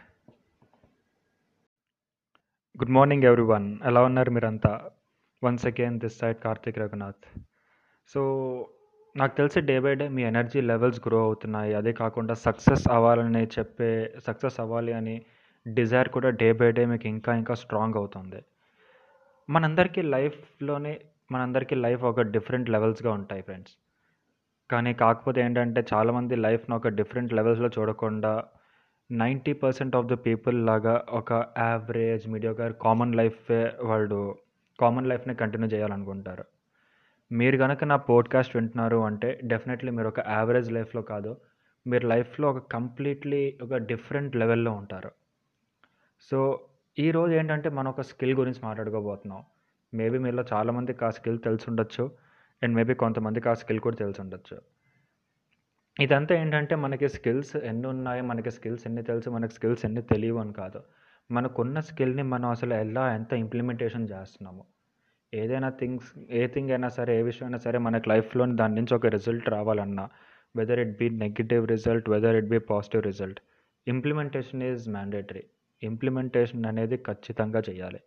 good 2.78 2.90
morning 2.90 3.24
everyone 3.42 3.78
ఎలా 3.84 4.02
ఉన్నారు 4.02 4.30
మీరంతా? 4.30 4.90
Once 5.44 5.66
again 5.66 6.00
this 6.00 6.18
side 6.18 6.36
Karthik 6.36 6.78
Raghunath 6.78 7.22
so 8.08 8.22
నాకు 9.16 9.36
తెలిసి 9.36 9.60
day 9.60 9.80
by 9.80 9.94
day 9.94 10.08
మీ 10.08 10.22
energy 10.22 10.60
levels 10.60 11.00
grow 11.08 11.18
అవుతున్నాయి. 11.18 11.74
అదే 11.74 11.92
కాకుండా 11.92 12.34
success 12.34 12.88
అవ్వాలని 12.88 13.44
చెప్పే 13.44 14.14
సక్సెస్ 14.26 14.60
అవ్వాలి 14.60 14.92
అని 14.92 15.22
డిజైర్ 15.74 16.08
కూడా 16.08 16.30
డే 16.30 16.52
బై 16.52 16.72
డే 16.72 16.86
మీకు 16.86 17.06
ఇంకా 17.06 17.34
ఇంకా 17.34 17.54
స్ట్రాంగ్ 17.54 17.94
అవుతుంది. 17.96 18.42
మనందరికీ 19.50 20.02
లైఫ్లోనే 20.02 21.00
మనందరికీ 21.32 21.74
లైఫ్ 21.74 22.04
ఒక 22.04 22.20
డిఫరెంట్ 22.20 22.70
లెవెల్స్గా 22.70 23.12
ఉంటాయి 23.12 23.42
ఫ్రెండ్స్ 23.42 23.72
కానీ 24.70 24.94
కాకపోతే 24.94 25.40
ఏంటంటే 25.40 25.84
చాలామంది 25.94 26.36
లైఫ్ను 26.36 26.76
ఒక 26.76 26.88
డిఫరెంట్ 26.88 27.32
లెవెల్స్లో 27.32 27.70
చూడకుండా 27.78 28.44
ninety 29.10 29.52
percent 29.52 29.96
of 29.96 30.06
the 30.06 30.12
people 30.12 30.66
లాగా 30.66 31.04
ఒక 31.10 31.32
యావరేజ్ 31.58 32.28
మీడియోకర్ 32.28 32.72
కామన్ 32.72 33.14
లైఫ్ 33.14 33.70
వాళ్ళు 33.82 34.38
కామన్ 34.80 35.06
లైఫ్ని 35.06 35.34
కంటిన్యూ 35.34 35.68
చేయాలనుకుంటారు. 35.68 36.44
మీరు 37.32 37.56
కనుక 37.56 37.84
నా 37.84 37.96
పోడ్కాస్ట్ 37.96 38.56
వింటున్నారు 38.56 38.96
అంటే 38.96 39.40
డెఫినెట్లీ 39.44 39.90
మీరు 39.90 40.08
ఒక 40.08 40.20
యావరేజ్ 40.28 40.72
లైఫ్లో 40.72 41.02
కాదు 41.02 41.36
మీరు 41.86 42.06
లైఫ్లో 42.06 42.50
ఒక 42.50 42.58
కంప్లీట్లీ 42.72 43.58
ఒక 43.62 43.74
డిఫరెంట్ 43.74 44.36
లెవెల్లో 44.36 44.72
ఉంటారు. 44.72 45.10
సో 46.20 46.60
ఈరోజు 46.98 47.32
ఏంటంటే 47.32 47.68
మనం 47.68 47.90
ఒక 47.90 48.00
స్కిల్ 48.00 48.34
గురించి 48.34 48.60
మాట్లాడుకోబోతున్నాం. 48.64 49.44
మేబీ 49.94 50.18
మీలో 50.18 50.44
చాలామందికి 50.52 51.04
ఆ 51.04 51.10
స్కిల్ 51.10 51.38
తెలిసి 51.38 51.70
ఉండొచ్చు 51.70 52.10
అండ్ 52.62 52.74
మేబీ 52.74 52.94
కొంతమందికి 52.94 53.48
ఆ 53.48 53.54
స్కిల్ 53.54 53.80
కూడా 53.80 53.96
తెలిసి 53.96 54.20
ఉండొచ్చు. 54.20 54.60
ఇదంతా 56.00 56.34
ఏంటంటే 56.34 56.74
మనకి 56.74 57.08
స్కిల్స్ 57.08 57.56
ఎన్ని 57.56 57.86
ఉన్నాయి 57.86 58.22
మనకి 58.22 58.50
స్కిల్స్ 58.50 58.86
ఎన్ని 58.86 59.02
తెలుసు 59.02 59.30
మనకి 59.30 59.54
స్కిల్స్ 59.54 59.84
ఎన్ని 59.84 60.02
తెలియవు 60.02 60.38
అని 60.38 60.52
కాదు. 60.52 60.80
మనకున్న 61.30 61.80
స్కిల్ని 61.80 62.22
మనం 62.22 62.48
అసలు 62.48 62.74
ఎలా 62.74 63.14
ఎంత 63.14 63.32
ఇంప్లిమెంటేషన్ 63.32 64.08
చేస్తున్నాము? 64.12 64.64
ఏదైనా 65.34 65.68
థింగ్స్ 65.68 66.10
ఏ 66.30 66.46
థింగ్ 66.46 66.70
అయినా 66.70 66.88
సరే 66.88 67.18
ఏ 67.18 67.22
విషయం 67.22 67.46
అయినా 67.46 67.58
సరే 67.58 67.78
మనకి 67.78 68.08
లైఫ్లో 68.08 68.46
దాని 68.46 68.74
నుంచి 68.74 68.94
ఒక 68.94 69.06
రిజల్ట్ 69.06 69.48
రావాలన్నా 69.48 70.08
whether 70.56 70.80
it 70.80 70.98
be 70.98 71.08
negative 71.08 71.68
result 71.68 72.10
whether 72.10 72.36
it 72.36 72.46
be 72.46 72.58
positive 72.58 73.02
result 73.02 73.40
implementation 73.88 74.62
is 74.62 74.88
mandatory 74.88 75.44
implementation 75.82 76.64
అనేది 76.64 76.96
ఖచ్చితంగా 76.96 77.62
చేయాలి. 77.70 78.00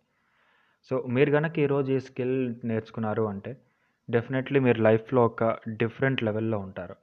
సో 0.90 1.06
మీరు 1.08 1.30
కనుక 1.30 1.58
ఈరోజు 1.58 1.92
ఈ 1.92 2.00
స్కిల్ 2.00 2.54
నేర్చుకున్నారు 2.64 3.22
అంటే 3.22 3.56
డెఫినెట్లీ 4.10 4.60
మీరు 4.60 4.80
లైఫ్లో 4.82 5.24
ఒక 5.24 5.44
డిఫరెంట్ 5.68 6.22
లెవెల్లో 6.22 6.58
ఉంటారు. 6.58 6.94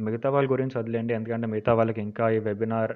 మిగతా 0.00 0.30
వాళ్ళ 0.30 0.50
గురించి 0.50 0.78
వదిలేండి 0.78 1.14
ఎందుకంటే 1.14 1.46
మిగతా 1.46 1.74
వాళ్ళకి 1.74 2.00
ఇంకా 2.00 2.30
ఈ 2.30 2.38
వెబినార్ 2.38 2.92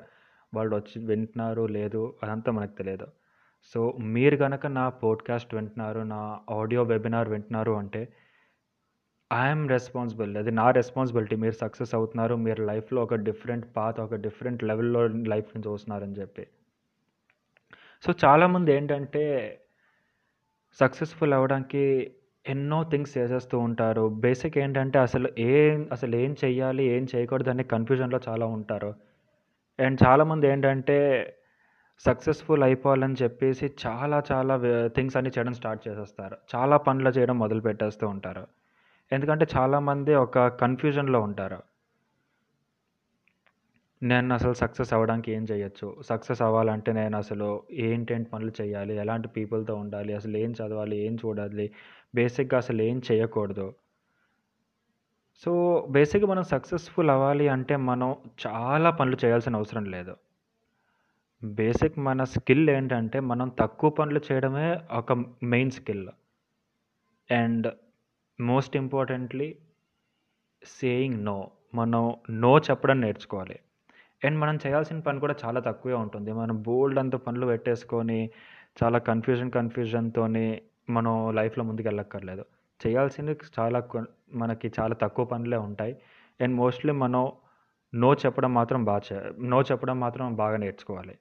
వాళ్ళు 0.55 0.77
వచ్చి 0.77 1.07
వింటున్నారు 1.07 1.63
లేదు 1.63 2.15
అదంతా 2.23 2.53
మనకు 2.53 2.73
తెలియదు. 2.73 3.07
సో 3.75 3.93
మీరు 4.01 4.37
కనుక 4.37 4.67
నా 4.67 4.89
పోడ్కాస్ట్ 4.89 5.55
వింటున్నారు 5.55 6.01
నా 6.01 6.41
ఆడియో 6.51 6.83
వెబినార్ 6.83 7.29
వింటున్నారు 7.29 7.73
అంటే 7.73 8.09
ఐఎమ్ 9.33 9.69
రెస్పాన్సిబుల్ 9.69 10.37
అది 10.37 10.51
నా 10.51 10.71
రెస్పాన్సిబిలిటీ 10.71 11.37
మీరు 11.37 11.53
సక్సెస్ 11.53 11.95
అవుతున్నారు 11.95 12.35
మీరు 12.35 12.65
లైఫ్లో 12.65 13.03
ఒక 13.03 13.15
డిఫరెంట్ 13.15 13.67
పాత్ 13.77 14.01
ఒక 14.01 14.15
డిఫరెంట్ 14.15 14.65
లెవెల్లో 14.65 15.07
లైఫ్ని 15.07 15.63
చూస్తున్నారని 15.69 16.13
చెప్పి. 16.13 16.47
సో 18.07 18.13
చాలామంది 18.25 18.73
ఏంటంటే 18.73 19.25
సక్సెస్ఫుల్ 20.73 21.35
అవ్వడానికి 21.35 22.15
ఎన్నో 22.47 22.83
థింగ్స్ 22.91 23.19
చేసేస్తూ 23.19 23.59
ఉంటారు. 23.59 24.09
బేసిక్ 24.25 24.59
ఏంటంటే 24.59 24.99
అసలు 24.99 25.29
ఏం 25.39 25.89
అసలు 25.93 26.17
ఏం 26.17 26.37
చెయ్యాలి 26.45 26.85
ఏం 26.87 27.07
చేయకూడదు 27.15 27.51
అనే 27.51 27.63
కన్ఫ్యూజన్లో 27.65 28.21
చాలా 28.29 28.47
ఉంటారు. 28.47 28.91
అండ్ 29.79 29.99
చాలామంది 30.07 30.47
ఏంటంటే 30.47 30.99
సక్సెస్ఫుల్ 32.05 32.63
అయిపోవాలని 32.63 33.17
చెప్పేసి 33.23 33.73
చాలా 33.87 34.23
చాలా 34.33 34.55
థింగ్స్ 34.97 35.17
అన్ని 35.17 35.31
చేయడం 35.39 35.55
స్టార్ట్ 35.55 35.89
చేసేస్తారు. 35.89 36.37
చాలా 36.55 36.77
పనులు 36.77 37.11
చేయడం 37.11 37.39
మొదలు 37.39 37.61
పెట్టేస్తూ 37.61 38.09
ఉంటారు. 38.09 38.45
ఎందుకంటే 39.13 39.47
చాలామంది 39.57 40.15
ఒక 40.15 40.39
కన్ఫ్యూజన్లో 40.61 41.21
ఉంటారు. 41.21 41.61
నేను 44.03 44.35
అసలు 44.35 44.53
సక్సెస్ 44.53 44.93
అవ్వడానికి 44.93 45.33
ఏం 45.33 45.45
చేయొచ్చు 45.51 45.97
సక్సెస్ 46.03 46.43
అవ్వాలంటే 46.43 46.93
నేను 46.93 47.17
అసలు 47.17 47.49
ఏంటేంటి 47.73 48.31
పనులు 48.31 48.53
చేయాలి 48.61 48.95
ఎలాంటి 48.97 49.29
పీపుల్తో 49.29 49.75
ఉండాలి? 49.75 50.15
అసలు 50.15 50.37
ఏం 50.37 50.53
చదవాలి? 50.53 50.97
ఏం 50.97 51.15
చూడాలి? 51.15 51.67
బేసిక్గా 52.15 52.59
అసలు 52.59 52.83
ఏం 52.83 53.03
చేయకూడదు. 53.13 53.75
సో 55.45 55.87
బేసిక్గా 55.91 56.31
మనం 56.31 56.43
సక్సెస్ఫుల్ 56.43 57.11
అవ్వాలి 57.11 57.49
అంటే 57.49 57.77
మనం 57.77 58.17
చాలా 58.47 58.91
పనులు 58.91 59.17
చేయాల్సిన 59.25 59.57
అవసరం 59.57 59.85
లేదు. 59.85 60.17
బేసిక్ 61.45 61.99
మన 61.99 62.25
స్కిల్ 62.25 62.71
ఏంటంటే 62.71 63.21
మనం 63.21 63.53
తక్కువ 63.59 63.91
పనులు 63.91 64.21
చేయడమే 64.33 64.81
ఒక 64.93 65.13
main 65.43 65.71
skill. 65.71 66.09
And 67.31 67.73
most 68.41 68.77
importantly 68.77 69.57
saying 70.65 71.25
no. 71.25 71.51
మనం 71.75 72.17
నో 72.31 72.59
చెప్పడం 72.59 73.01
నేర్చుకోవాలి. 73.01 73.59
అండ్ 74.25 74.39
మనం 74.39 74.59
చేయాల్సిన 74.67 75.01
పని 75.01 75.21
కూడా 75.21 75.35
చాలా 75.45 75.61
తక్కువే 75.61 75.95
ఉంటుంది. 75.95 76.33
మనం 76.33 76.63
బోల్డ్ 76.63 76.99
అంత 76.99 77.13
పనులు 77.13 77.47
పెట్టేసుకొని 77.47 78.31
చాలా 78.83 78.99
కన్ఫ్యూజన్ 78.99 79.51
కన్ఫ్యూజన్తోని 79.51 80.63
మనం 80.91 81.31
లైఫ్లో 81.35 81.65
ముందుకు 81.65 81.89
వెళ్ళక్కర్లేదు 81.89 82.45
చేయాల్సింది 82.87 83.39
చాలా 83.59 83.83
మనకి 84.33 84.73
చాలా 84.81 84.95
తక్కువ 84.95 85.25
పనులే 85.25 85.57
ఉంటాయి. 85.57 85.97
అండ్ 86.41 86.57
మోస్ట్లీ 86.57 86.93
మనం 86.93 87.33
నో 87.95 88.15
చెప్పడం 88.15 88.55
మాత్రం 88.55 88.85
బాగా 88.85 89.01
చే 89.13 89.33
నో 89.41 89.63
చెప్పడం 89.63 90.01
మాత్రం 90.01 90.35
బాగా 90.35 90.57
నేర్చుకోవాలి. 90.57 91.19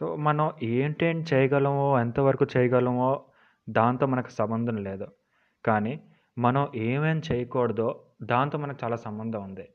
సో 0.00 0.16
మనం 0.16 0.52
ఏంటేం 0.62 1.24
చేయగలమో 1.34 2.00
ఎంతవరకు 2.00 2.46
చేయగలమో 2.56 3.24
దాంతో 3.70 4.06
మనకు 4.06 4.30
సంబంధం 4.30 4.76
లేదు. 4.76 5.08
కానీ 5.64 6.00
మనం 6.38 6.68
ఏమేం 6.74 7.22
చేయకూడదో 7.32 8.00
దాంతో 8.22 8.58
మనకు 8.58 8.78
చాలా 8.84 8.96
సంబంధం 8.96 9.42
ఉంది. 9.42 9.68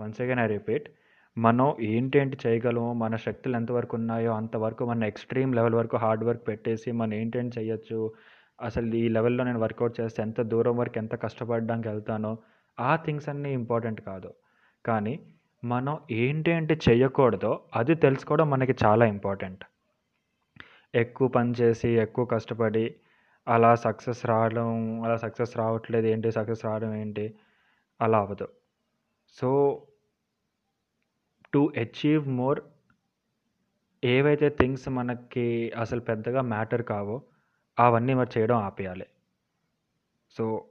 వన్స్ 0.00 0.20
అగైన్ 0.20 0.40
ఐ 0.40 0.46
రిపీట్ 0.46 0.88
మనం 1.38 1.76
ఏంటేంటి 1.80 2.36
చేయగలమో 2.46 2.92
మన 2.92 3.16
శక్తులు 3.16 3.56
ఎంతవరకు 3.56 3.96
ఉన్నాయో 3.96 4.32
అంతవరకు 4.32 4.84
మన 4.84 5.04
ఎక్స్ట్రీమ్ 5.04 5.54
లెవెల్ 5.54 5.74
వరకు 5.74 5.96
హార్డ్ 5.96 6.24
వర్క్ 6.24 6.48
పెట్టేసి 6.48 6.92
మనం 6.92 7.14
ఏంటేంటి 7.14 7.60
చేయొచ్చు? 7.60 8.12
అసలు 8.62 8.94
ఈ 8.94 9.08
లెవెల్లో 9.08 9.44
నేను 9.44 9.60
వర్కౌట్ 9.60 10.00
చేస్తే 10.00 10.22
ఎంత 10.22 10.40
దూరం 10.40 10.76
వరకు 10.76 10.98
ఎంత 10.98 11.14
కష్టపడడానికి 11.14 11.88
వెళ్తానో 11.88 12.38
ఆ 12.80 12.96
థింగ్స్ 12.96 13.28
అన్నీ 13.28 13.52
ఇంపార్టెంట్ 13.52 14.00
కాదు. 14.00 14.30
కానీ 14.86 15.20
మనం 15.64 15.98
ఏంటేంటి 16.10 16.74
చేయకూడదో 16.88 17.60
అది 17.76 17.94
తెలుసుకోవడం 17.94 18.50
మనకి 18.50 18.74
చాలా 18.84 19.04
ఇంపార్టెంట్. 19.06 19.64
ఎక్కువ 20.94 21.28
పని 21.28 21.52
చేసి 21.60 21.88
ఎక్కువ 21.88 22.24
కష్టపడి 22.24 22.94
అలా 23.48 23.74
సక్సెస్ 23.74 24.26
రావడం 24.26 25.02
అలా 25.02 25.16
సక్సెస్ 25.16 25.56
రావట్లేదు 25.56 26.06
ఏంటి 26.06 26.32
సక్సెస్ 26.32 26.64
రావడం 26.64 26.94
ఏంటి 26.94 27.34
అలా 28.00 28.18
అవ్వదు. 28.18 28.48
సో 29.34 29.50
టు 31.54 31.72
అచీవ్ 31.76 32.28
మోర్ 32.28 32.60
ఏవైతే 34.04 34.48
థింగ్స్ 34.48 34.88
మనకి 34.88 35.72
అసలు 35.72 36.00
పెద్దగా 36.00 36.40
మ్యాటర్ 36.42 36.82
కావో 36.82 37.22
అవన్నీ 37.78 38.14
మరి 38.14 38.28
చేయడం 38.38 38.56
ఆపేయాలి. 38.56 39.06
సో 40.30 40.64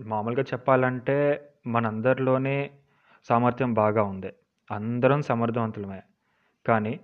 మామూలుగా 0.00 0.42
చెప్పాలంటే 0.42 1.16
మనందరిలోనే 1.66 2.70
సామర్థ్యం 3.24 3.74
బాగా 3.74 4.02
ఉంది. 4.02 4.32
అందరం 4.70 5.22
సమర్థవంతులమే. 5.22 6.02
కానీ 6.66 7.00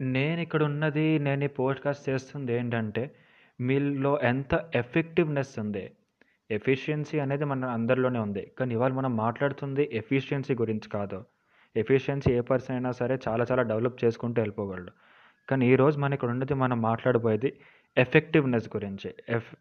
నేను 0.00 0.40
ఇక్కడ 0.40 0.62
ఉన్నది 0.62 1.18
నేను 1.18 1.44
ఈ 1.44 1.46
పోడ్కాస్ట్ 1.46 2.08
చేస్తుంది 2.08 2.52
ఏంటంటే 2.52 3.16
మీలో 3.60 4.20
ఎంత 4.20 4.70
ఎఫెక్టివ్నెస్ 4.74 5.58
ఉంది 5.58 5.92
ఎఫిషియన్సీ 6.50 7.18
అనేది 7.18 7.44
మన 7.44 7.64
అందరిలోనే 7.64 8.18
ఉంది. 8.18 8.52
కానీ 8.58 8.74
ఇవాళ 8.74 8.92
మనం 8.92 9.16
మాట్లాడుతుంది 9.16 9.90
ఎఫిషియన్సీ 9.92 10.54
గురించి 10.54 10.88
కాదు. 10.88 11.24
ఎఫిషియన్సీ 11.76 12.32
ఏ 12.32 12.40
పర్సన్ 12.40 12.76
అయినా 12.76 12.92
సరే 12.92 13.18
చాలా 13.28 13.46
చాలా 13.52 13.62
డెవలప్ 13.62 14.04
చేసుకుంటూ 14.04 14.42
వెళ్ళిపోగలడు. 14.42 14.92
కానీ 15.48 15.72
ఈరోజు 15.72 15.98
మన 15.98 16.12
ఇక్కడ 16.12 16.28
ఉన్నది 16.28 16.54
మనం 16.54 16.82
మాట్లాడబోయేది 16.82 17.60
ఎఫెక్టివ్నెస్ 17.98 18.68
గురించి. 18.76 19.14
ఎఫ్ 19.28 19.54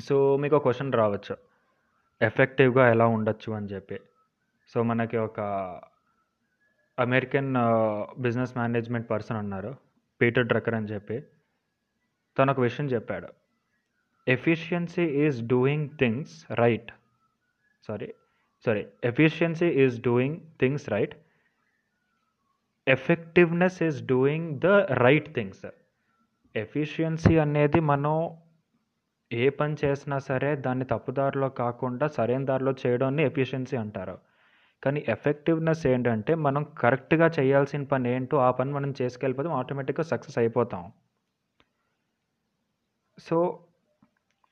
సో 0.00 0.36
మీకు 0.36 0.56
ఒక 0.56 0.62
క్వశ్చన్ 0.62 0.92
రావచ్చు. 0.92 1.36
ఎఫెక్టివ్గా 2.22 2.90
ఎలా 2.90 3.06
ఉండొచ్చు 3.06 3.52
అని 3.52 3.66
చెప్పి. 3.66 4.00
సో 4.68 4.82
మనకి 4.82 5.16
ఒక 5.16 5.40
అమెరికన్ 6.98 7.54
బిజినెస్ 8.20 8.58
మేనేజ్మెంట్ 8.58 9.10
పర్సన్ 9.10 9.36
ఉన్నారు. 9.36 9.74
పీటర్ 10.20 10.46
డ్రక్కర్ 10.46 10.74
అని 10.74 10.86
చెప్పి. 10.86 11.22
తను 12.38 12.50
ఒక 12.52 12.60
విషయం 12.60 12.86
చెప్పాడు. 12.86 13.28
Efficiency 14.26 15.04
is 15.26 15.42
doing 15.46 15.88
things 15.98 16.52
right 16.52 16.90
sorry 17.88 18.14
sorry 18.66 18.86
efficiency 19.04 19.66
is 19.66 20.00
doing 20.00 20.40
things 20.60 20.88
right 20.88 21.14
effectiveness 22.86 23.82
is 23.82 24.06
doing 24.06 24.60
the 24.60 24.66
right 25.04 25.34
things 25.34 25.66
efficiency 26.54 27.38
అనేది 27.38 27.80
మనం 27.80 28.38
ఏ 29.32 29.48
పని 29.48 29.76
చేసినా 29.84 30.18
సరే 30.18 30.56
దాన్ని 30.56 30.84
తప్పుదారిలో 30.84 31.48
కాకుండా 31.48 32.06
సరైన 32.06 32.44
దారిలో 32.44 32.74
చేయడాన్ని 32.86 33.22
ఎఫిషియన్సీ 33.22 33.76
అంటారు. 33.76 34.18
కానీ 34.84 35.04
ఎఫెక్టివ్నెస్ 35.08 35.86
ఏంటంటే 35.86 36.34
మనం 36.34 36.62
కరెక్ట్గా 36.78 37.26
చేయాల్సిన 37.38 37.84
పని 37.84 38.08
ఏంటో 38.14 38.36
ఆ 38.36 38.50
పని 38.50 38.72
మనం 38.72 38.94
చేసుకెళ్ళిపోతాం 39.02 39.52
ఆటోమేటిక్గా 39.52 40.04
సక్సెస్ 40.04 40.38
అయిపోతాం. 40.38 40.92
సో 43.18 43.38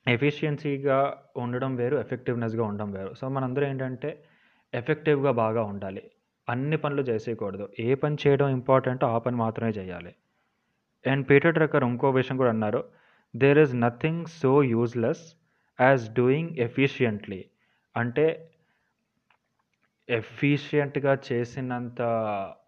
ఎఫిషియన్సీగా 0.09 1.23
ఉండడం 1.37 1.77
వేరు 1.77 1.97
ఎఫెక్టివ్నెస్గా 1.97 2.65
ఉండడం 2.65 2.93
వేరు. 2.93 3.15
సో 3.15 3.29
మనందరూ 3.29 3.67
ఏంటంటే 3.67 4.25
ఎఫెక్టివ్గా 4.75 5.31
బాగా 5.31 5.63
ఉండాలి. 5.63 6.11
అన్ని 6.49 6.77
పనులు 6.77 7.03
చేసేయకూడదు. 7.03 7.69
ఏ 7.81 7.95
పని 7.95 8.17
చేయడం 8.27 8.49
ఇంపార్టెంటో 8.49 9.07
ఆ 9.07 9.19
పని 9.19 9.37
మాత్రమే 9.37 9.71
చేయాలి. 9.71 10.15
అండ్ 11.07 11.31
పీటర్ 11.31 11.55
డ్రక్కర్ 11.55 11.85
ఇంకో 11.85 12.11
విషయం 12.11 12.37
కూడా 12.37 12.51
అన్నారు 12.51 12.85
there 13.37 13.59
is 13.59 13.81
nothing 13.81 14.27
so 14.27 14.63
useless 14.63 15.37
as 15.81 16.15
doing 16.15 16.51
efficiently 16.59 17.45
అంటే 17.97 18.51
ఎఫిషియెంట్గా 20.09 21.19
చేసినంత 21.33 22.01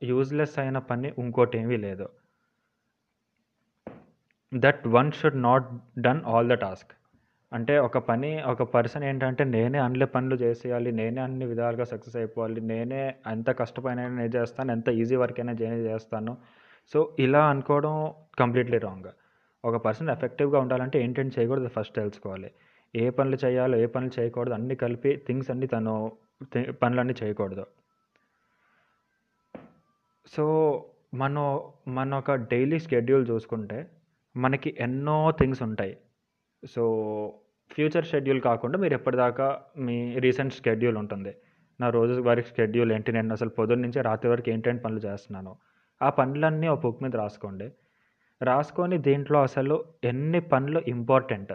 యూజ్లెస్ 0.02 0.58
అయిన 0.58 0.78
పని 0.78 1.12
ఇంకోటి 1.18 1.58
ఏమీ 1.58 1.76
లేదు. 1.76 2.08
That 4.54 4.86
one 4.86 5.12
should 5.12 5.42
not 5.42 5.66
done 6.00 6.22
all 6.24 6.48
the 6.48 6.52
task 6.52 6.92
అంటే 7.52 7.78
ఒక 7.78 7.98
పని 7.98 8.42
ఒక 8.42 8.62
పర్సన్ 8.62 9.04
ఏంటంటే 9.04 9.44
నేనే 9.44 9.78
అన్ని 9.78 10.06
పనులు 10.06 10.34
చేసేయాలి 10.34 10.92
నేనే 10.92 11.20
అన్ని 11.20 11.46
విధాలుగా 11.46 11.84
సక్సెస్ 11.84 12.16
అయిపోవాలి 12.16 12.60
నేనే 12.60 13.14
ఎంత 13.26 13.50
కష్టపడిన 13.50 14.08
నేను 14.08 14.36
చేస్తాను 14.36 14.72
ఎంత 14.72 14.88
ఈజీ 14.88 15.16
వర్క్ 15.16 15.40
అయినా 15.40 15.52
నేనే 15.52 15.76
చేస్తాను. 15.76 16.36
సో 16.92 17.16
ఇలా 17.18 17.46
అనుకోవడం 17.46 18.14
కంప్లీట్లీ 18.38 18.78
రాంగ్. 18.78 19.10
ఒక 19.64 19.76
పర్సన్ 19.76 20.08
ఎఫెక్టివ్గా 20.08 20.60
ఉండాలంటే 20.60 21.02
ఏంటంటే 21.02 21.40
చేయకూడదు 21.40 21.68
ఫస్ట్ 21.68 21.94
తెలుసుకోవాలి. 21.94 22.50
ఏ 22.96 23.10
పనులు 23.10 23.38
చేయాలో 23.44 23.78
ఏ 23.78 23.86
పనులు 23.86 24.20
చేయకూడదు 24.20 24.54
అన్ని 24.54 24.74
కలిపి 24.74 25.22
థింగ్స్ 25.26 25.50
అన్ని 25.50 25.66
తను 25.66 26.12
పనులన్నీ 26.82 27.14
చేయకూడదు. 27.22 27.66
సో 30.26 30.44
మనం 31.14 31.60
మన 31.88 32.14
ఒక 32.14 32.30
డైలీ 32.32 32.78
షెడ్యూల్ 32.78 33.30
చూసుకుంటే 33.30 33.86
మనకి 34.36 34.76
ఎన్నో 34.80 35.30
థింగ్స్ 35.30 35.62
ఉంటాయి. 35.62 35.96
సో 36.74 36.82
ఫ్యూచర్ 37.72 38.06
షెడ్యూల్ 38.06 38.40
కాకుండా 38.40 38.78
మీరు 38.78 38.94
ఎప్పటిదాకా 38.94 39.60
మీ 39.76 40.18
రీసెంట్ 40.18 40.54
షెడ్యూల్ 40.54 40.96
ఉంటుంది. 40.96 41.36
నా 41.80 41.90
రోజు 41.90 42.20
వారికి 42.20 42.48
షెడ్యూల్ 42.48 42.92
ఏంటి? 42.92 43.12
నేను 43.12 43.32
అసలు 43.32 43.48
పొద్దున్న 43.48 43.82
నుంచి 43.82 44.02
రాత్రి 44.02 44.30
వరకు 44.30 44.50
ఏంటంటే 44.50 44.82
పనులు 44.82 45.00
చేస్తున్నాను? 45.00 45.56
ఆ 46.02 46.10
పనులన్నీ 46.10 46.68
ఒక 46.68 46.80
బుక్ 46.80 47.02
మీద 47.02 47.16
రాసుకోండి. 47.16 47.72
రాసుకొని 48.42 48.98
దీంట్లో 48.98 49.42
అసలు 49.42 49.84
ఎన్ని 50.04 50.40
పనులు 50.40 50.82
ఇంపార్టెంట్? 50.88 51.52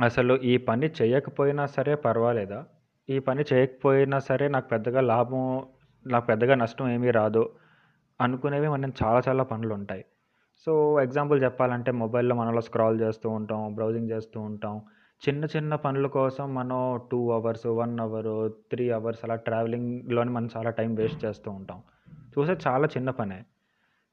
అసలు 0.00 0.34
ఈ 0.42 0.56
పని 0.56 0.90
చేయకపోయినా 1.02 1.66
సరే 1.66 1.94
పర్వాలేదా? 1.94 2.66
ఈ 3.10 3.18
పని 3.18 3.44
చేయకపోయినా 3.52 4.18
సరే 4.18 4.48
నాకు 4.48 4.68
పెద్దగా 4.68 5.00
లాభం 5.00 5.66
నాకు 6.06 6.26
పెద్దగా 6.26 6.54
నష్టం 6.54 6.88
ఏమీ 6.88 7.10
రాదు 7.10 7.52
అనుకునేవి 8.20 8.68
మనం 8.68 8.92
చాలా 9.04 9.22
చాలా 9.28 9.42
పనులు 9.42 9.74
ఉంటాయి. 9.74 10.04
సో 10.64 11.00
ఎగ్జాంపుల్ 11.00 11.42
చెప్పాలంటే 11.42 11.92
మొబైల్లో 11.92 12.34
మనలో 12.34 12.60
స్క్రాల్ 12.60 13.00
చేస్తూ 13.00 13.30
ఉంటాం 13.30 13.74
బ్రౌజింగ్ 13.74 14.10
చేస్తూ 14.10 14.40
ఉంటాం. 14.40 14.82
చిన్న 15.28 15.44
చిన్న 15.44 15.74
పనుల 15.74 16.06
కోసం 16.06 16.54
మనం 16.54 17.00
two 17.12 17.30
hours 17.30 17.66
one 17.66 18.00
hour 18.00 18.52
three 18.70 18.90
hours 18.90 19.20
అలా 19.24 19.34
ట్రావెలింగ్లోనే 19.34 20.30
మనం 20.30 20.48
చాలా 20.56 20.70
టైం 20.70 20.94
వేస్ట్ 20.94 21.24
చేస్తూ 21.24 21.50
ఉంటాం. 21.50 21.82
చూసే 22.08 22.56
చాలా 22.66 22.86
చిన్న 22.86 23.10
పనే. 23.10 23.44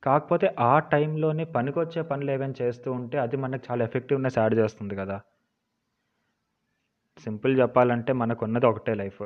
కాకపోతే 0.03 0.55
ఆ 0.59 0.79
టైంలోనే 0.79 1.43
పనికొచ్చే 1.43 2.01
పనులు 2.01 2.31
ఏమైనా 2.31 2.53
చేస్తూ 2.61 2.91
ఉంటే 2.91 3.17
అది 3.17 3.37
మనకు 3.37 3.63
చాలా 3.71 3.83
ఎఫెక్టివ్నెస్ 3.83 4.37
యాడ్ 4.37 4.53
చేస్తుంది 4.53 4.95
కదా. 4.95 5.21
సింపుల్ 7.19 7.59
చెప్పాలంటే 7.59 8.13
మనకున్నది 8.13 8.65
ఒకటే 8.65 8.93
లైఫ్. 8.93 9.21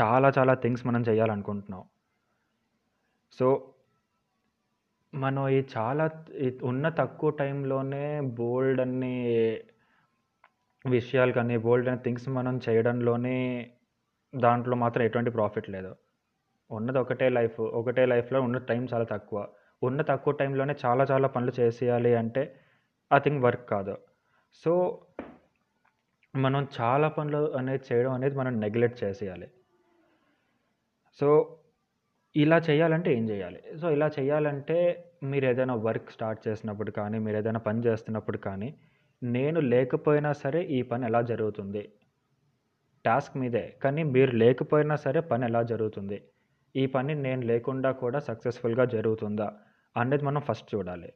చాలా 0.00 0.32
చాలా 0.38 0.54
థింగ్స్ 0.54 0.86
మనం 0.86 1.02
చేయాలనుకుంటున్నాం. 1.02 1.84
సో 3.32 3.71
మనం 5.14 5.48
ఈ 5.48 5.62
చాలా 5.76 6.10
ఉన్న 6.62 6.88
తక్కువ 6.88 7.30
టైంలోనే 7.30 8.20
బోల్డ్ 8.20 8.80
అన్ని 8.80 9.14
విషయాలు 10.90 11.32
కానీ 11.32 11.56
బోల్డ్ 11.56 11.88
అనే 11.88 11.98
థింగ్స్ 12.04 12.28
మనం 12.28 12.60
చేయడంలోనే 12.68 13.70
దాంట్లో 14.34 14.76
మాత్రం 14.76 15.02
ఎటువంటి 15.04 15.30
ప్రాఫిట్ 15.30 15.70
లేదు. 15.70 15.96
ఉన్నది 16.70 16.98
ఒకటే 16.98 17.28
లైఫ్ 17.28 17.60
ఒకటే 17.60 18.06
లైఫ్లో 18.06 18.42
ఉన్న 18.42 18.58
టైం 18.58 18.88
చాలా 18.94 19.04
తక్కువ. 19.04 19.48
ఉన్న 19.82 20.02
తక్కువ 20.02 20.32
టైంలోనే 20.32 20.74
చాలా 20.84 21.04
చాలా 21.10 21.28
పనులు 21.28 21.52
చేసేయాలి 21.60 22.14
అంటే 22.14 22.60
ఆ 23.12 23.18
థింగ్ 23.18 23.42
వర్క్ 23.42 23.68
కాదు. 23.68 23.98
సో 24.54 25.02
మనం 26.36 26.66
చాలా 26.80 27.08
పనులు 27.08 27.52
అనేది 27.52 27.84
చేయడం 27.92 28.12
అనేది 28.12 28.36
మనం 28.36 28.60
నెగ్లెక్ట్ 28.60 29.04
చేసేయాలి. 29.04 29.50
సో 31.20 31.58
ఇలా 32.36 32.58
చేయాలంటే 32.58 33.14
ఏం 33.14 33.30
చేయాలి? 33.30 33.78
సో 33.80 33.90
ఇలా 33.90 34.10
చేయాలంటే 34.20 34.76
మీరు 35.22 35.44
ఏదైనా 35.44 35.74
వర్క్ 35.74 36.10
స్టార్ట్ 36.10 36.48
చేసినప్పుడు 36.48 36.90
కానీ 36.90 37.18
మీరు 37.18 37.36
ఏదైనా 37.36 37.58
పని 37.58 37.80
చేస్తున్నప్పుడు 37.86 38.38
కానీ 38.38 38.74
నేను 39.22 39.60
లేకపోయినా 39.60 40.32
సరే 40.32 40.62
ఈ 40.62 40.82
పని 40.82 41.04
ఎలా 41.06 41.20
జరుగుతుంది? 41.22 41.92
టాస్క్ 43.04 43.36
మీదే. 43.36 43.76
కానీ 43.84 44.02
మీరు 44.02 44.36
లేకపోయినా 44.36 44.96
సరే 44.96 45.20
పని 45.20 45.44
ఎలా 45.44 45.62
జరుగుతుంది? 45.62 46.22
ఈ 46.76 46.86
పని 46.86 47.14
నేను 47.14 47.46
లేకుండా 47.46 47.92
కూడా 47.92 48.18
సక్సెస్ఫుల్గా 48.18 48.84
జరుగుతుందా? 48.84 49.52
అనేది 49.96 50.24
మనం 50.24 50.40
ఫస్ట్ 50.40 50.74
చూడాలి. 50.74 51.12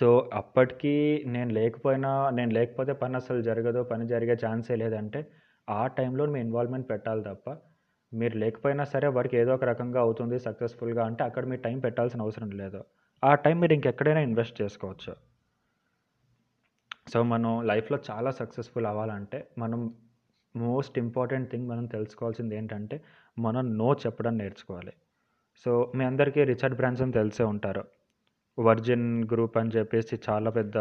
సో 0.00 0.30
అప్పటికి 0.32 1.24
నేను 1.26 1.52
లేకపోయినా 1.52 2.30
నేను 2.30 2.52
లేకపోతే 2.54 2.92
పని 2.92 3.16
అసలు 3.16 3.42
జరగదు 3.42 3.82
పని 3.82 4.06
జరిగే 4.08 4.34
ఛాన్సే 4.34 4.76
లేదంటే 4.76 5.26
ఆ 5.70 5.86
టైంలో 5.86 6.26
మీ 6.26 6.40
ఇన్వాల్వ్మెంట్ 6.40 6.90
పెట్టాలి 6.90 7.22
తప్ప 7.22 7.50
మీరు 8.14 8.36
లేకపోయినా 8.36 8.84
సరే 8.84 9.08
వర్క్ 9.08 9.34
ఏదో 9.34 9.54
ఒక 9.54 9.64
రకంగా 9.64 10.00
అవుతుంది 10.00 10.38
సక్సెస్ఫుల్గా 10.38 11.04
అంటే 11.04 11.24
అక్కడ 11.24 11.46
మీరు 11.46 11.60
టైం 11.60 11.78
పెట్టాల్సిన 11.78 12.22
అవసరం 12.22 12.50
లేదు. 12.50 12.84
ఆ 13.24 13.34
టైం 13.34 13.60
మీరు 13.60 13.72
ఇంకెక్కడైనా 13.72 14.20
ఇన్వెస్ట్ 14.20 14.62
చేసుకోవచ్చు. 14.62 15.16
సో 17.08 17.22
మనం 17.22 17.66
లైఫ్లో 17.66 17.98
చాలా 18.10 18.30
సక్సెస్ఫుల్ 18.30 18.86
అవ్వాలంటే 18.86 19.48
మనం 19.58 19.94
మోస్ట్ 20.56 20.98
ఇంపార్టెంట్ 20.98 21.50
థింగ్ 21.50 21.68
మనం 21.68 21.86
తెలుసుకోవాల్సింది 21.86 22.56
ఏంటంటే 22.56 23.02
మనం 23.38 23.78
నో 23.78 23.92
చెప్పడం 23.92 24.38
నేర్చుకోవాలి. 24.38 24.92
సో 25.64 25.92
మీ 25.94 26.04
అందరికీ 26.04 26.44
రిచర్డ్ 26.44 26.76
బ్రాన్సన్ 26.76 27.12
తెలిసే 27.12 27.44
ఉంటారు. 27.44 27.84
వర్జిన్ 28.58 29.24
గ్రూప్ 29.24 29.56
అని 29.58 29.70
చెప్పేసి 29.70 30.20
చాలా 30.30 30.50
పెద్ద 30.50 30.78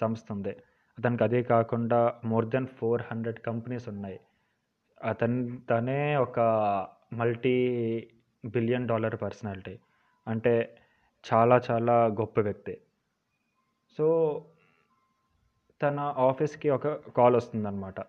సంస్థ 0.00 0.32
ఉంది. 0.32 0.56
దానికి 1.00 1.24
అదే 1.24 1.42
కాకుండా 1.42 2.14
more 2.24 2.46
than 2.46 2.66
four 2.66 3.02
hundred 3.10 3.40
companies 3.40 3.88
ఉన్నాయి. 3.88 4.20
అతను 5.04 5.58
తనే 5.70 6.16
ఒక 6.16 6.38
మల్టీ 7.12 7.56
బిలియన్ 8.44 8.88
డాలర్ 8.88 9.16
పర్సనాలిటీ 9.22 9.78
అంటే 10.28 10.54
చాలా 11.32 11.60
చాలా 11.70 12.06
గొప్ప 12.06 12.40
వ్యక్తి. 12.40 12.74
సో 13.98 14.06
తన 15.82 16.00
ఆఫీస్కి 16.00 16.70
ఒక 16.70 16.88
కాల్ 16.88 17.36
వస్తుందన్నమాట. 17.36 18.00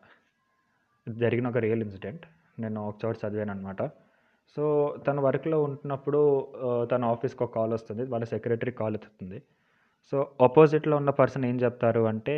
జరిగిన 1.08 1.48
ఒక 1.48 1.58
రియల్ 1.58 1.82
ఇన్సిడెంట్ 1.82 2.26
నేను 2.60 2.88
ఒక 2.88 2.96
చోట 3.06 3.16
చదివాను 3.26 3.52
అనమాట 3.52 3.82
సో 4.56 4.64
తన 5.08 5.20
వర్క్లో 5.20 5.64
ఉంటున్నప్పుడు 5.64 6.22
తన 6.92 7.04
ఆఫీస్కి 7.06 7.44
ఒక 7.44 7.54
కాల్ 7.56 7.74
వస్తుంది. 7.74 8.04
వాళ్ళ 8.06 8.26
సెక్రటరీ 8.26 8.72
కాల్ 8.72 8.96
ఎత్తుతుంది. 8.96 9.40
సో 10.12 10.18
ఆపోజిట్లో 10.42 10.98
ఉన్న 10.98 11.10
పర్సన్ 11.10 11.46
ఏం 11.46 11.58
చెప్తారు 11.60 12.02
అంటే 12.02 12.36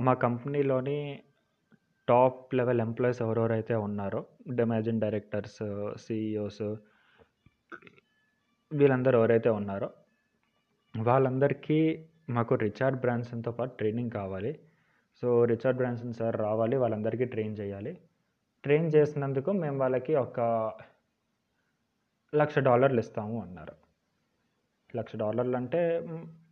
మా 0.00 0.14
కంపెనీలోని 0.14 0.98
టాప్ 2.08 2.54
లెవెల్ 2.54 2.80
ఎంప్లాయీస్ 2.80 3.22
ఎవరెవరైతే 3.22 3.74
ఉన్నారో 3.74 4.26
డెమాజిన్ 4.48 5.00
డైరెక్టర్స్ 5.00 5.62
సిఇఓస్ 5.96 6.64
వీళ్ళందరూ 8.72 9.18
ఎవరైతే 9.18 9.50
ఉన్నారో 9.50 9.90
వాళ్ళందరికీ 10.94 12.06
మాకు 12.30 12.54
రిచార్డ్ 12.54 13.00
బ్రాన్సన్తో 13.00 13.52
పాటు 13.52 13.72
ట్రైనింగ్ 13.76 14.10
కావాలి. 14.10 14.52
సో 15.22 15.44
రిచార్డ్ 15.44 15.76
బ్రాన్సన్ 15.76 16.14
సార్ 16.14 16.36
రావాలి 16.36 16.76
వాళ్ళందరికీ 16.76 17.24
ట్రైన్ 17.24 17.56
చేయాలి. 17.58 17.98
ట్రైన్ 18.64 18.88
చేసినందుకు 18.96 19.52
మేము 19.52 19.78
వాళ్ళకి 19.78 20.14
ఒక 20.14 20.40
లక్ష 22.34 22.58
డాలర్లు 22.58 23.00
ఇస్తాము 23.00 23.42
అన్నారు. 23.42 23.74
లక్ష 24.96 25.16
డాలర్లు 25.16 25.56
అంటే 25.56 25.82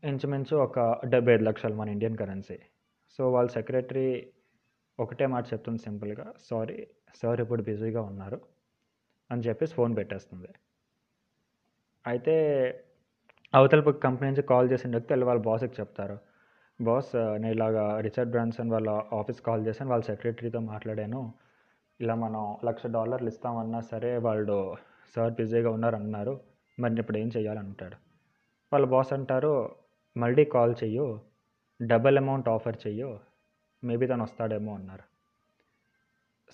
ఇంచుమించు 0.05 0.57
ఒక 0.57 1.01
డెబ్బై 1.05 1.33
ఐదు 1.35 1.43
లక్షలు 1.43 1.75
మన 1.75 1.89
ఇండియన్ 1.89 2.17
కరెన్సీ. 2.17 2.59
సో 3.19 3.33
వాళ్ళ 3.33 3.51
సెక్రటరీ 3.51 4.33
ఒకటే 4.99 5.27
మాట 5.27 5.45
చెప్తుంది 5.53 5.81
సింపుల్గా. 5.87 6.27
సారీ 6.51 6.79
సార్ 7.21 7.41
ఇప్పుడు 7.45 7.63
బిజీగా 7.63 8.03
ఉన్నారు 8.11 8.39
అని 9.31 9.43
చెప్పేసి 9.49 9.73
ఫోన్ 9.75 9.93
పెట్టేస్తుంది. 9.97 10.51
అయితే 12.05 12.35
అవతల 13.55 13.81
పక్క 13.87 13.99
కంపెనీ 14.07 14.27
నుంచి 14.31 14.43
కాల్ 14.51 14.71
చేసిన 14.73 14.91
వ్యక్తి 14.91 15.13
వెళ్ళి 15.13 15.27
వాళ్ళ 15.29 15.41
బాస్కి 15.49 15.75
చెప్తారు. 15.81 16.17
బాస్ 16.81 17.11
నేను 17.43 17.55
ఇలాగా 17.57 17.85
రిచర్డ్ 18.07 18.31
బ్రాన్సన్ 18.31 18.71
వాళ్ళ 18.75 18.91
ఆఫీస్ 19.21 19.41
కాల్ 19.49 19.67
చేశాను 19.67 19.91
వాళ్ళ 19.91 20.05
సెక్రటరీతో 20.11 20.61
మాట్లాడాను. 20.73 21.21
ఇలా 22.01 22.15
మనం 22.25 22.43
లక్ష 22.69 22.87
డాలర్లు 22.97 23.29
ఇస్తామన్నా 23.29 23.81
సరే 23.93 24.11
వాళ్ళు 24.27 24.57
సార్ 25.15 25.33
బిజీగా 25.41 25.71
ఉన్నారు 25.71 25.97
అన్నారు 25.97 26.35
మరి 26.79 27.01
ఇప్పుడు 27.01 27.19
ఏం 27.19 27.29
చేయాలంటాడు? 27.37 27.97
వాళ్ళ 28.73 28.87
బాస్ 28.95 29.13
అంటారు 29.13 29.53
మళ్ళీ 30.17 30.45
కాల్ 30.55 30.75
చెయ్యు 30.83 31.07
డబల్ 31.81 32.19
అమౌంట్ 32.23 32.49
ఆఫర్ 32.49 32.79
చెయ్యు 32.87 33.11
మేబీ 33.85 34.07
తను 34.07 34.23
వస్తాడేమో 34.23 34.75
అన్నారు. 34.75 35.03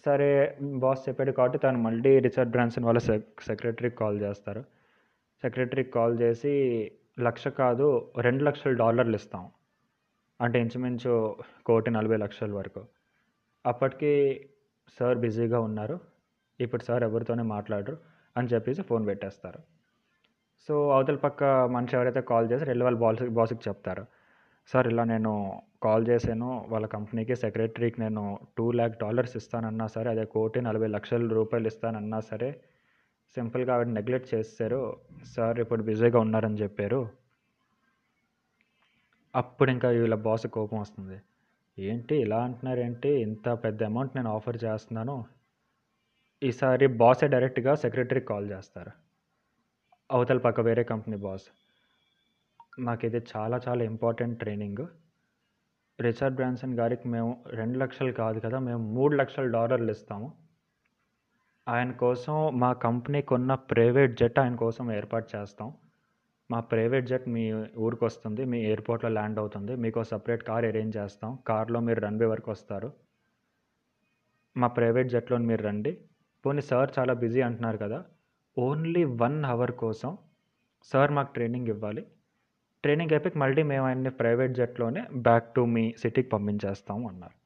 సరే 0.05 0.59
బాస్ 0.61 1.09
చెప్పాడు 1.09 1.33
కాబట్టి 1.33 1.59
తను 1.59 1.79
మళ్ళీ 1.79 2.19
రిచర్డ్ 2.19 2.51
బ్రాన్సన్ 2.51 2.85
వాళ్ళ 2.85 2.99
సెక్రటరీకి 2.99 3.97
కాల్ 3.97 4.21
చేస్తారు. 4.21 4.61
సెక్రటరీకి 5.43 5.91
కాల్ 5.91 6.21
చేసి 6.21 6.53
లక్ష 7.21 7.49
కాదు 7.49 8.13
రెండు 8.21 8.45
లక్షల 8.45 8.73
డాలర్లు 8.73 9.17
ఇస్తాం. 9.17 9.51
అంటే 10.41 10.61
ఇంచుమించు 10.61 11.37
కోటి 11.67 11.91
నలభై 11.91 12.17
లక్షల 12.17 12.53
వరకు. 12.53 12.85
అప్పటికి 13.67 14.13
సార్ 15.01 15.19
బిజీగా 15.19 15.61
ఉన్నారు. 15.61 16.01
ఇప్పుడు 16.61 16.83
సార్ 16.83 17.03
ఎవరితోనే 17.03 17.43
మాట్లాడరు 17.43 17.99
అని 18.37 18.49
చెప్పేసి 18.49 18.83
ఫోన్ 18.83 19.07
పెట్టేస్తారు. 19.07 19.59
సో 20.69 20.91
అవతల 20.91 21.17
పక్క 21.17 21.45
మనిషి 21.45 21.97
ఎవరైతే 21.97 22.21
కాల్ 22.21 22.51
చేసి 22.53 22.65
వెళ్ళి 22.65 22.85
వాళ్ళ 22.85 22.99
బాస్ 22.99 23.23
బాస్కి 23.23 23.61
చెప్తారు. 23.69 24.07
సార్ 24.73 24.87
ఇలా 24.87 25.05
నేను 25.05 25.63
కాల్ 25.83 26.09
చేశాను. 26.09 26.67
వాళ్ళ 26.69 26.87
కంపెనీకి 26.87 27.37
సెక్రటరీకి 27.37 28.01
నేను 28.01 28.39
టూ 28.59 28.73
ల్యాక్ 28.73 28.99
డాలర్స్ 28.99 29.37
ఇస్తానన్నా 29.37 29.87
సరే 29.87 30.11
అదే 30.11 30.25
కోటి 30.25 30.61
నలభై 30.61 30.87
లక్షల 30.87 31.29
రూపాయలు 31.29 31.67
ఇస్తానన్నా 31.67 32.21
సరే 32.21 32.61
సింపుల్గా 33.35 33.75
ఆవిడ 33.75 33.87
నెగ్లెక్ట్ 33.87 34.35
చేస్తారు 34.35 34.97
సార్ 35.37 35.61
ఇప్పుడు 35.61 35.83
బిజీగా 35.83 36.19
ఉన్నారని 36.19 36.55
చెప్పారు. 36.55 37.09
అప్పుడు 39.37 39.71
ఇంకా 39.71 39.89
వీళ్ళ 39.89 40.15
బాస్ 40.15 40.47
కోపం 40.47 40.81
వస్తుంది. 40.81 41.21
ఏంటి 41.79 42.17
ఇలా 42.17 42.45
అంటున్నారు 42.45 42.81
ఏంటి 42.81 43.09
ఇంత 43.09 43.49
పెద్ద 43.49 43.85
అమౌంట్ 43.85 44.17
నేను 44.17 44.31
ఆఫర్ 44.31 44.65
చేస్తున్నాను. 44.65 45.25
ఈసారి 46.43 46.87
బాసే 46.87 47.27
డైరెక్ట్గా 47.27 47.75
సెక్రటరీకి 47.75 48.27
కాల్ 48.27 48.51
చేస్తారు. 48.51 48.91
అవతల 50.11 50.39
పక్క 50.39 50.61
వేరే 50.61 50.83
కంపెనీ 50.83 51.17
బాస్. 51.17 51.49
మాకు 52.87 53.07
ఇది 53.07 53.21
చాలా 53.33 53.57
చాలా 53.67 53.83
ఇంపార్టెంట్ 53.85 54.39
ట్రైనింగ్. 54.39 54.83
రిచర్డ్ 56.01 56.37
బ్రాన్సన్ 56.37 56.75
గారికి 56.81 57.07
మేము 57.09 57.31
రెండు 57.59 57.77
లక్షలు 57.79 58.13
కాదు 58.13 58.39
కదా 58.41 58.59
మేము 58.59 58.83
మూడు 58.97 59.15
లక్షల 59.17 59.47
డాలర్లు 59.57 59.91
ఇస్తాము. 59.91 60.29
ఆయన 61.67 61.91
కోసం 62.03 62.59
మా 62.59 62.73
కంపెనీకి 62.73 63.35
ఉన్న 63.35 63.55
ప్రైవేట్ 63.55 64.19
జెట్ 64.19 64.39
ఆయన 64.39 64.55
కోసం 64.55 64.93
ఏర్పాటు 64.93 65.29
చేస్తాం. 65.37 65.69
మా 66.51 66.61
ప్రైవేట్ 66.61 67.07
జెట్ 67.07 67.27
మీ 67.29 67.43
ఊరికి 67.77 68.05
వస్తుంది 68.05 68.45
మీ 68.45 68.59
ఎయిర్పోర్ట్లో 68.69 69.11
ల్యాండ్ 69.11 69.39
అవుతుంది 69.39 69.73
మీకు 69.77 70.03
సపరేట్ 70.03 70.45
కార్ 70.45 70.65
అరేంజ్ 70.65 70.95
చేస్తాం 70.97 71.39
కార్లో 71.49 71.81
మీరు 71.81 72.01
రన్వే 72.01 72.27
వరకు 72.27 72.51
వస్తారు. 72.51 72.89
మా 74.57 74.69
ప్రైవేట్ 74.79 75.09
జెట్లో 75.09 75.39
మీరు 75.51 75.63
రండి. 75.63 75.93
పోనీ 76.45 76.63
సార్ 76.71 76.91
చాలా 76.99 77.13
బిజీ 77.25 77.41
అంటున్నారు 77.41 77.77
కదా 77.77 77.99
ఓన్లీ 78.57 79.05
వన్ 79.05 79.45
అవర్ 79.45 79.73
కోసం 79.73 80.19
సార్ 80.93 81.13
మాకు 81.13 81.33
ట్రైనింగ్ 81.33 81.69
ఇవ్వాలి. 81.69 82.05
ట్రైనింగ్ 82.83 83.13
అయిపోయి 83.13 83.39
మళ్ళీ 83.39 83.63
మేము 83.63 83.87
ఆయన్ని 83.87 84.11
ప్రైవేట్ 84.11 84.53
జెట్లోనే 84.53 85.05
బ్యాక్ 85.17 85.55
టు 85.55 85.61
మీ 85.61 85.95
సిటీకి 85.99 86.29
పంపించేస్తాము 86.29 87.09
అన్నారు. 87.09 87.37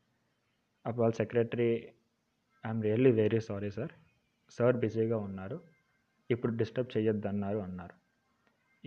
అప్పుడు 0.87 1.03
వాళ్ళ 1.03 1.15
secretary 1.15 1.89
I'm 2.67 2.83
really 2.83 3.11
very 3.13 3.41
sorry 3.41 3.71
sir. 3.71 3.93
Sir 4.51 4.77
బిజీగా 4.77 5.19
ఉన్నారు. 5.19 5.61
ఇప్పుడు 6.31 6.57
డిస్టర్బ్ 6.57 6.99
చేయొద్దు 6.99 7.29
అన్నారు. 7.29 7.59
అన్నారు 7.59 7.95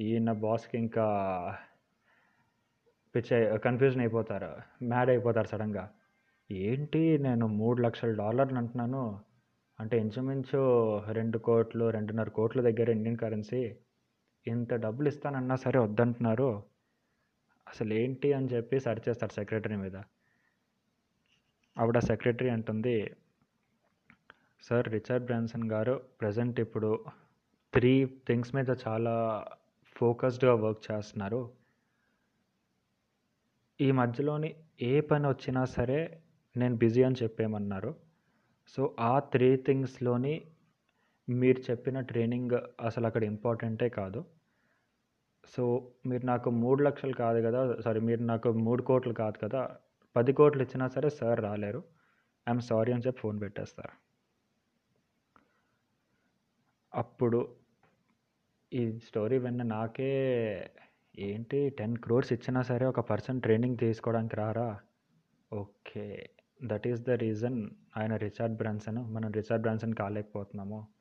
ఈయన 0.01 0.31
బాస్కి 0.31 0.77
ఇంకా 0.77 1.05
పిచ్చ 3.15 3.57
కన్ఫ్యూజన్ 3.57 4.01
అయిపోతారు 4.01 4.51
మ్యాడ్ 4.85 5.09
అయిపోతారు 5.09 5.47
సడన్గా. 5.47 5.89
ఏంటి 6.51 7.17
నేను 7.17 7.47
మూడు 7.47 7.81
లక్షల 7.81 8.13
డాలర్లు 8.13 8.57
అంటున్నాను? 8.57 9.19
అంటే 9.79 9.97
ఇంచుమించు 9.97 10.61
రెండు 11.11 11.37
కోట్లు 11.37 11.89
రెండున్నర 11.89 12.29
కోట్ల 12.29 12.61
దగ్గర 12.61 12.89
ఇండియన్ 12.89 13.17
కరెన్సీ 13.17 13.75
ఇంత 14.47 14.73
డబ్బులు 14.73 15.07
ఇస్తానన్నా 15.07 15.55
సరే 15.55 15.79
వద్దంటున్నారు. 15.79 16.63
అసలు 17.67 17.93
ఏంటి 17.93 18.33
అని 18.33 18.47
చెప్పి 18.47 18.79
సెర్చ్ 18.79 19.09
చేస్తాడు 19.09 19.33
సెక్రటరీ 19.33 19.75
మీద. 19.75 19.95
ఆవిడ 21.77 21.99
సెక్రటరీ 21.99 22.49
అంటుంది 22.49 23.15
sir 24.61 24.87
Richard 24.87 25.25
Branson 25.25 25.71
garu 25.71 26.03
present 26.21 26.59
ఇప్పుడు 26.59 27.05
త్రీ 27.73 28.05
థింగ్స్ 28.05 28.55
మీద 28.55 28.69
చాలా 28.87 29.45
ఫోకస్డ్గా 29.95 30.53
వర్క్ 30.53 30.91
చేస్తున్నారు. 30.91 31.51
ఈ 33.81 33.91
మధ్యలోని 33.91 34.55
ఏ 34.81 35.01
పని 35.01 35.27
వచ్చినా 35.27 35.65
సరే 35.65 36.21
నేను 36.57 36.75
బిజీ 36.75 37.03
అని 37.03 37.15
చెప్పేమన్నారు 37.23 37.95
సో 38.67 38.95
ఆ 38.99 39.19
త్రీ 39.19 39.57
థింగ్స్లోని 39.57 40.45
మీరు 41.29 41.71
చెప్పిన 41.71 41.99
ట్రైనింగ్ 41.99 42.83
అసలు 42.85 43.05
అక్కడ 43.05 43.23
ఇంపార్టెంటే 43.23 43.89
కాదు. 43.89 44.25
సో 45.53 45.91
మీరు 46.05 46.25
నాకు 46.25 46.49
మూడు 46.49 46.83
లక్షలు 46.83 47.13
కాదు 47.13 47.41
కదా 47.41 47.81
సారీ 47.81 47.99
మీరు 47.99 48.21
నాకు 48.21 48.49
మూడు 48.49 48.83
కోట్లు 48.83 49.13
కాదు 49.13 49.37
కదా 49.37 49.61
పది 50.15 50.33
కోట్లు 50.33 50.63
ఇచ్చినా 50.63 50.87
సరే 50.87 51.09
సార్ 51.09 51.39
రాలేరు. 51.41 51.83
ఐఎమ్ 52.49 52.61
సారీ 52.61 52.91
అని 52.93 53.03
చెప్పి 53.07 53.19
ఫోన్ 53.19 53.41
పెట్టేస్తారు. 53.41 53.93
అప్పుడు 56.95 57.39
ఈ 58.73 58.99
స్టోరీ 58.99 59.37
విన్న 59.37 59.63
నాకే 59.63 60.11
ఏంటి 61.19 61.69
టెన్ 61.69 61.97
క్రోర్స్ 61.97 62.33
ఇచ్చినా 62.33 62.61
సరే 62.61 62.85
ఒక 62.85 62.99
పర్సన్ 62.99 63.41
ట్రైనింగ్ 63.41 63.77
తీసుకోవడానికి 63.77 64.35
రారా? 64.35 64.79
Okay 65.53 66.29
that 66.63 66.87
is 66.87 67.01
the 67.01 67.09
reason. 67.09 67.69
ఆయన 67.97 68.15
రిచార్డ్ 68.15 68.55
బ్రాన్సన్ 68.55 68.97
మనం 68.97 69.31
రిచార్డ్ 69.31 69.61
బ్రాన్సన్ 69.61 69.93
కాలేకపోతున్నాము. 69.93 70.94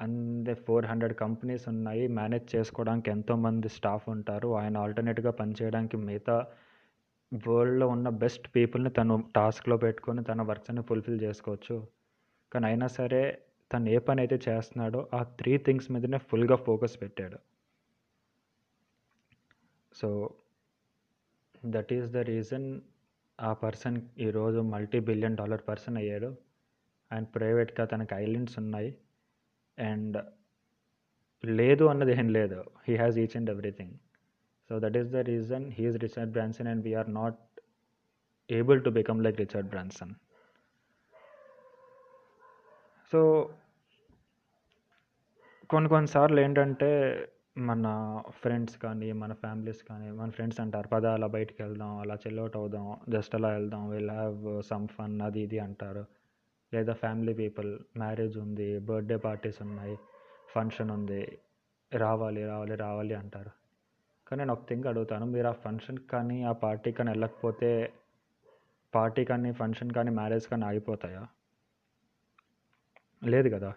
అందే 0.00 0.54
ఫోర్ 0.54 0.86
హండ్రెడ్ 0.86 1.14
కంపెనీస్ 1.14 1.68
ఉన్నాయి. 1.68 2.08
మేనేజ్ 2.08 2.56
చేసుకోవడానికి 2.56 3.10
ఎంతోమంది 3.10 3.68
స్టాఫ్ 3.68 4.08
ఉంటారు. 4.08 4.48
ఆయన 4.56 4.76
ఆల్టర్నేట్గా 4.76 5.30
పనిచేయడానికి 5.30 5.96
మిగతా 5.96 6.46
వరల్డ్లో 7.48 7.88
ఉన్న 7.88 8.08
బెస్ట్ 8.08 8.56
పీపుల్ని 8.56 8.90
తను 8.90 9.24
టాస్క్లో 9.36 9.76
పెట్టుకొని 9.76 10.24
తన 10.24 10.42
వర్క్స్ని 10.42 10.82
ఫుల్ఫిల్ 10.82 11.20
చేసుకోవచ్చు. 11.20 11.86
కానీ 12.52 12.66
అయినా 12.66 12.86
సరే 12.86 13.38
తను 13.72 13.88
ఏ 13.88 13.98
పని 13.98 14.20
అయితే 14.20 14.40
చేస్తున్నాడో 14.48 15.08
ఆ 15.14 15.22
త్రీ 15.22 15.58
థింగ్స్ 15.58 15.90
మీదనే 15.90 16.18
ఫుల్గా 16.18 16.56
ఫోకస్ 16.56 17.02
పెట్టాడు. 17.02 17.38
So 19.94 20.30
that 21.64 21.92
is 21.92 22.10
the 22.10 22.16
reason 22.16 22.80
ఆ 23.40 23.52
పర్సన్ 23.52 24.02
ఈరోజు 24.18 24.58
మల్టీ 24.58 25.00
బిలియన్ 25.00 25.36
డాలర్ 25.36 25.62
పర్సన్ 25.68 25.96
అయ్యాడు. 25.96 26.36
అండ్ 27.12 27.28
ప్రైవేట్గా 27.34 27.86
తనకి 27.86 28.14
ఐలెండ్స్ 28.14 28.58
ఉన్నాయి. 28.58 28.94
అండ్ 29.78 30.16
లేదు 31.44 31.84
అన్నది 31.84 32.12
ఏం 32.12 32.28
లేదు. 32.28 32.64
He 32.88 32.96
has 32.96 33.18
each 33.18 33.36
and 33.36 33.50
everything 33.50 33.94
so 34.70 34.80
that 34.80 34.96
is 34.96 35.08
the 35.08 35.16
reason 35.16 35.70
he 35.70 35.86
is 35.86 35.98
Richard 35.98 36.32
Branson 36.32 36.68
and 36.68 36.84
we're 36.84 37.14
not 37.14 37.60
able 38.50 38.84
to 38.84 38.90
become 38.90 39.22
like 39.22 39.38
Richard 39.40 39.68
Branson 39.68 40.14
so 43.12 43.50
కొన్ని 45.70 45.88
కొన్నిసార్లు 45.88 46.40
ఏంటంటే 46.40 46.90
మన 47.58 47.86
ఫ్రెండ్స్ 48.30 48.78
కానీ 48.78 49.12
మన 49.12 49.32
ఫ్యామిలీస్ 49.32 49.82
కానీ 49.82 50.10
మన 50.10 50.30
ఫ్రెండ్స్ 50.30 50.60
అంటారు 50.60 50.88
పద 50.88 51.06
అలా 51.06 51.26
బయటికి 51.26 51.62
వెళ్దాం 51.62 51.98
అలా 51.98 52.14
చెల్అవుట్ 52.14 52.56
అవుదాం 52.56 53.00
జస్ట్ 53.08 53.34
అలా 53.34 53.48
వెళ్దాం 53.48 53.90
విల్ 53.90 54.10
హ్యావ్ 54.10 54.62
సమ్ 54.62 54.88
ఫన్ 54.88 55.20
అది 55.20 55.40
ఇది 55.40 55.58
అంటారు. 55.58 56.23
లేదా 56.74 56.92
ఫ్యామిలీ 56.92 57.34
పీపుల్ 57.34 57.78
మ్యారేజ్ 57.96 58.38
ఉంది 58.38 58.78
బర్త్డే 58.78 59.16
పార్టీస్ 59.16 59.62
ఉన్నాయి 59.62 59.98
ఫంక్షన్ 60.54 60.90
ఉంది 60.90 61.38
రావాలి 61.92 62.46
రావాలి 62.46 62.74
రావాలి 62.74 63.14
అంటారు. 63.14 63.50
కానీ 64.26 64.38
నేను 64.40 64.52
ఒక 64.52 64.66
థింగ్ 64.68 64.84
అడుగుతాను 64.84 65.26
మీరు 65.26 65.46
ఆ 65.46 65.52
ఫంక్షన్ 65.52 65.98
కానీ 65.98 66.42
ఆ 66.42 66.52
పార్టీ 66.52 66.92
కానీ 66.92 67.10
వెళ్ళకపోతే 67.10 67.92
పార్టీ 68.94 69.24
కానీ 69.24 69.52
ఫంక్షన్ 69.52 69.92
కానీ 69.92 70.10
మ్యారేజ్ 70.10 70.46
కానీ 70.46 70.64
ఆగిపోతాయా? 70.64 71.26
లేదు 73.24 73.48
కదా. 73.48 73.72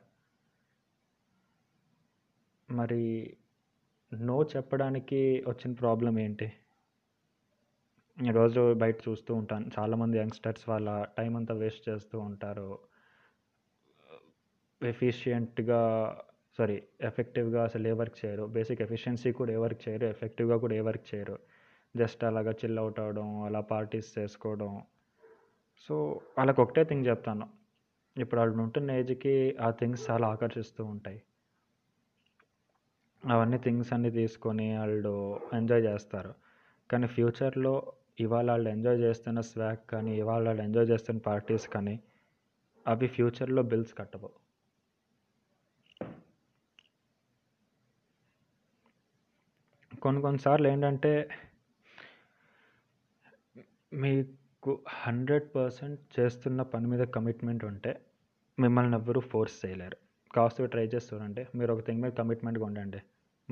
మరి 2.72 3.38
నో 4.14 4.44
చెప్పడానికి 4.44 5.46
వచ్చిన 5.48 5.74
ప్రాబ్లం 5.74 6.20
ఏంటి? 6.20 6.54
రోజు 8.32 8.74
బయట 8.74 8.98
చూస్తూ 9.10 9.36
ఉంటాను 9.36 9.72
చాలామంది 9.80 10.18
యంగ్స్టర్స్ 10.18 10.70
వాళ్ళ 10.70 11.04
టైం 11.18 11.36
అంతా 11.36 11.54
వేస్ట్ 11.54 11.90
చేస్తూ 11.90 12.20
ఉంటారు. 12.20 12.80
ఎఫిషియెంట్గా 14.84 16.22
సారీ 16.58 16.84
ఎఫెక్టివ్గా 17.02 17.64
అసలు 17.64 17.88
ఏ 17.88 17.92
వర్క్ 17.92 18.26
చేయరు. 18.26 18.44
బేసిక్ 18.44 18.82
ఎఫిషియన్సీ 18.82 19.32
కూడా 19.32 19.54
ఏ 19.54 19.56
వర్క్ 19.56 19.90
చేయరు 19.90 20.06
ఎఫెక్టివ్గా 20.06 20.58
కూడా 20.58 20.76
ఏ 20.76 20.80
వర్క్ 20.80 21.16
చేయరు. 21.16 21.40
జస్ట్ 21.98 22.24
అలాగా 22.24 22.52
చిల్ 22.52 22.80
అవుట్ 22.80 23.00
అవడం 23.00 23.42
అలా 23.42 23.60
పార్టీస్ 23.60 24.20
చేసుకోవడం. 24.20 24.82
సో 25.90 26.22
వాళ్ళకి 26.38 26.62
ఒకటే 26.62 26.84
థింగ్ 26.84 27.06
చెప్తాను. 27.06 27.48
ఇప్పుడు 28.18 28.40
వాళ్ళు 28.40 28.58
ఉంటున్న 28.58 28.92
ఏజ్కి 28.92 29.58
ఆ 29.62 29.72
థింగ్స్ 29.72 30.12
చాలా 30.12 30.28
ఆకర్షిస్తూ 30.28 30.86
ఉంటాయి. 30.86 31.22
అవన్నీ 33.30 33.58
థింగ్స్ 33.58 33.94
అన్నీ 33.94 34.10
తీసుకొని 34.10 34.78
వాళ్ళు 34.78 35.40
ఎంజాయ్ 35.54 35.84
చేస్తారు. 35.84 36.34
కానీ 36.92 37.08
ఫ్యూచర్లో 37.08 37.92
ఇవాళ 38.20 38.50
వాళ్ళు 38.50 38.70
ఎంజాయ్ 38.70 39.00
చేస్తున్న 39.00 39.42
స్వాగ్ 39.42 39.90
కానీ 39.90 40.18
ఇవాళ 40.18 40.46
వాళ్ళు 40.46 40.62
ఎంజాయ్ 40.62 40.90
చేస్తున్న 40.90 41.20
పార్టీస్ 41.20 41.70
కానీ 41.70 42.00
అవి 42.88 43.08
ఫ్యూచర్లో 43.08 43.64
బిల్స్ 43.64 43.98
కట్టవు. 43.98 44.47
కొన్ని 50.02 50.22
కొన్నిసార్లు 50.22 50.68
ఏంటంటే 50.68 51.30
మీకు 53.94 54.84
హండ్రెడ్ 54.90 55.56
పర్సెంట్ 55.56 56.20
చేస్తున్న 56.20 56.62
పని 56.62 56.88
మీద 56.88 57.00
కమిట్మెంట్ 57.00 57.66
ఉంటే 57.66 58.02
మిమ్మల్ని 58.60 58.96
ఎవ్వరూ 58.96 59.22
ఫోర్స్ 59.22 59.66
చేయలేరు. 59.66 59.98
కాస్త 60.36 60.66
ట్రై 60.66 60.88
చేస్తారంటే 60.88 61.48
మీరు 61.56 61.74
ఒక 61.74 61.80
థింగ్ 61.80 62.02
మీద 62.02 62.12
కమిట్మెంట్గా 62.12 62.66
ఉండండి. 62.66 63.02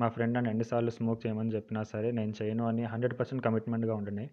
మా 0.00 0.08
ఫ్రెండ్ 0.08 0.34
నన్ను 0.34 0.50
ఎన్నిసార్లు 0.50 0.90
స్మోక్ 0.90 1.26
చేయమని 1.26 1.54
చెప్పినా 1.54 1.82
సరే 1.82 2.10
నేను 2.10 2.34
చేయను 2.42 2.68
అని 2.68 2.84
హండ్రెడ్ 2.84 3.18
పర్సెంట్ 3.18 3.44
కమిట్మెంట్గా 3.44 3.94
ఉండండి. 3.94 4.30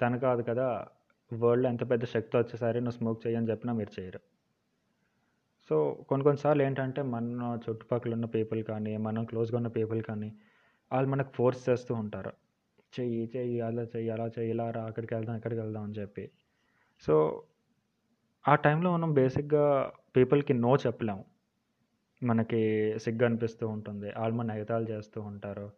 తను 0.00 0.18
కాదు 0.18 0.42
కదా 0.42 0.86
వరల్డ్లో 1.32 1.70
ఎంత 1.70 1.90
పెద్ద 1.90 2.04
శక్తి 2.04 2.36
వచ్చేసరి 2.36 2.80
నువ్వు 2.80 2.98
స్మోక్ 2.98 3.26
చేయని 3.26 3.50
చెప్పినా 3.50 3.72
మీరు 3.72 4.00
చేయరు. 4.00 4.20
సో 5.70 6.04
కొన్ని 6.08 6.24
కొన్నిసార్లు 6.24 6.62
ఏంటంటే 6.62 7.02
మన 7.02 7.58
చుట్టుపక్కల 7.70 8.14
ఉన్న 8.14 8.24
పీపుల్ 8.24 8.64
కానీ 8.64 8.96
మనం 8.96 9.24
క్లోజ్గా 9.24 9.56
ఉన్న 9.56 9.68
పీపుల్ 9.68 10.02
కానీ 10.02 10.34
వాళ్ళు 10.92 11.10
మనకు 11.10 11.32
ఫోర్స్ 11.32 11.68
చేస్తూ 11.68 11.94
ఉంటారు. 11.94 12.32
చెయ్యి 13.00 13.30
చెయ్యి 13.36 13.60
అలా 13.60 13.82
చెయ్యి 13.82 14.10
అలా 14.10 14.26
చెయ్యి 14.26 14.50
ఇలా 14.50 14.70
రా 14.70 14.84
అక్కడికి 14.84 15.14
వెళ్దాం 15.14 15.36
ఇక్కడికి 15.36 15.60
వెళ్దాం 15.60 15.82
అని 15.82 15.92
చెప్పి. 15.92 16.30
సో 17.00 17.42
ఆ 18.48 18.54
టైంలో 18.54 18.92
మనం 18.92 19.12
బేసిక్గా 19.12 19.92
పీపుల్కి 20.16 20.54
నో 20.54 20.76
చెప్పలేము 20.76 21.24
మనకి 22.22 22.94
సిగ్గు 22.98 23.24
అనిపిస్తూ 23.24 23.68
ఉంటుంది. 23.68 24.12
వాళ్ళు 24.18 24.36
మన 24.36 24.50
ఎగతాలు 24.50 24.90
చేస్తూ 24.90 25.20
ఉంటారు. 25.20 25.70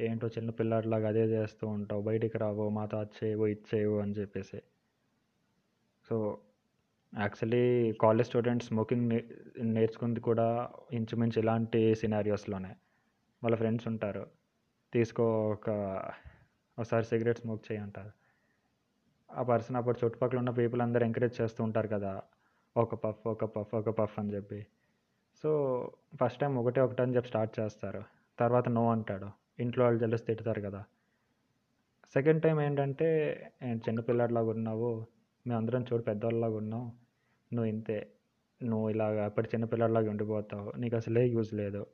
ఏంటో 0.00 0.28
చిన్న 0.28 0.50
పిల్లాడిలాగా 0.50 1.08
అదే 1.08 1.24
చేస్తూ 1.24 1.66
ఉంటావు. 1.66 2.02
బయటికి 2.02 2.38
రావు 2.38 2.68
మాతో 2.68 2.98
అచ్చేయవు 2.98 3.46
ఇచ్చేయవు 3.46 3.98
అని 3.98 4.12
చెప్పేసి. 4.12 4.62
So 6.10 6.38
actually 7.18 7.92
college 7.92 8.28
students 8.28 8.68
smoking 8.68 9.20
నేర్చుకుంది 9.58 10.20
కూడా 10.20 10.70
ఇంచుమించు 10.92 11.38
ఇలాంటి 11.38 11.94
సినారియోస్లోనే. 11.94 12.68
వాళ్ళ 13.42 13.56
ఫ్రెండ్స్ 13.56 13.88
ఉంటారు. 13.88 14.26
తీసుకో 14.92 15.50
ఒక 15.52 15.70
ఒకసారి 16.78 17.04
సిగరెట్ 17.04 17.38
స్మోక్ 17.38 17.72
చేయి 17.72 17.82
అంటారు. 17.82 18.10
ఆ 19.32 19.42
పర్సన్ 19.42 19.76
అప్పుడు 19.76 20.04
చుట్టుపక్కల 20.04 20.38
ఉన్న 20.38 20.50
పీపుల్ 20.50 20.82
అందరూ 20.82 21.04
ఎంకరేజ్ 21.04 21.40
చేస్తూ 21.40 21.64
ఉంటారు 21.64 21.88
కదా 21.88 22.22
ఒక 22.76 22.94
పఫ్ 22.94 23.26
ఒక 23.26 23.44
పఫ్ 23.44 23.74
ఒక 23.74 23.90
పఫ్ 23.90 24.18
అని 24.18 24.34
చెప్పి. 24.34 24.66
సో 25.42 25.90
ఫస్ట్ 26.20 26.40
టైం 26.40 26.56
ఒకటే 26.58 26.80
ఒకటి 26.80 27.02
అని 27.02 27.16
చెప్పి 27.16 27.28
స్టార్ట్ 27.28 27.60
చేస్తారు. 27.60 28.02
తర్వాత 28.38 28.68
నో 28.68 28.90
అంటాడు. 28.90 29.28
ఇంట్లో 29.58 29.84
వాళ్ళు 29.84 30.00
తెలిసి 30.00 30.24
తిడతారు 30.24 30.60
కదా. 30.60 30.84
సెకండ్ 32.14 32.42
టైం 32.42 32.60
ఏంటంటే 32.60 33.06
చిన్నపిల్లాడిలాగా 33.64 34.48
ఉన్నావు? 34.48 35.06
మేము 35.46 35.58
అందరం 35.58 35.82
చూడు 35.82 36.02
పెద్దవాళ్ళలాగా 36.02 36.56
ఉన్నావు 36.56 36.84
నువ్వు 37.54 37.64
ఇంతే. 37.64 38.12
నువ్వు 38.62 38.90
ఇలాగ 38.90 39.24
అప్పటి 39.24 39.48
చిన్నపిల్లాడిలాగా 39.54 40.10
ఉండిపోతావు. 40.10 40.72
నీకు 40.78 40.96
అసలే 40.96 41.26
యూజ్ 41.26 41.54
లేదు. 41.54 41.86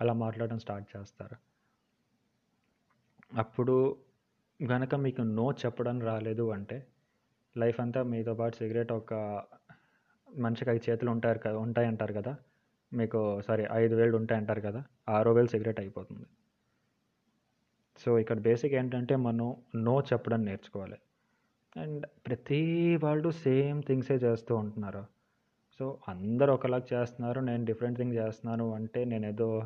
అలా 0.00 0.12
మాట్లాడడం 0.12 0.58
స్టార్ట్ 0.58 0.96
చేస్తారు. 0.96 1.51
అప్పుడు 3.36 3.96
కనుక 4.68 4.94
మీకు 4.94 5.22
నో 5.22 5.52
చెప్పడం 5.52 6.00
రాలేదు 6.00 6.50
అంటే 6.50 6.86
లైఫ్ 7.56 7.80
అంతా 7.80 8.02
మీతో 8.02 8.34
పాటు 8.34 8.56
సిగరెట్ 8.56 8.92
ఒక 8.92 9.14
మనిషికి 10.38 10.70
ఐదు 10.70 10.90
చేతులు 10.90 11.10
ఉంటారు 11.10 11.38
కదా 11.38 11.58
ఉంటాయంటారు 11.58 12.12
కదా? 12.12 12.36
మీకు 12.92 13.42
సారీ 13.42 13.66
ఐదు 13.72 13.94
వేలు 13.94 14.16
ఉంటాయంటారు 14.16 14.60
కదా? 14.60 14.84
ఆరో 15.08 15.32
వేలు 15.32 15.46
సిగరెట్ 15.46 15.80
అయిపోతుంది. 15.80 16.26
సో 17.98 18.18
ఇక్కడ 18.18 18.38
బేసిక్ 18.38 18.74
ఏంటంటే 18.74 19.16
మనం 19.16 19.56
నో 19.76 20.00
చెప్పడం 20.00 20.44
నేర్చుకోవాలి. 20.44 20.96
అండ్ 21.76 22.06
ప్రతి 22.26 22.96
వాళ్ళు 22.96 23.30
సేమ్ 23.30 23.82
థింగ్సే 23.82 24.14
చేస్తూ 24.14 24.56
ఉంటున్నారు. 24.56 25.06
సో 25.78 25.98
అందరు 26.08 26.52
ఒకలాగా 26.52 26.86
చేస్తున్నారు 26.92 27.40
నేను 27.40 27.64
డిఫరెంట్ 27.64 27.98
థింగ్ 27.98 28.12
చేస్తున్నాను 28.12 28.74
అంటే 28.74 29.04
నేను 29.04 29.26
ఏదో 29.26 29.62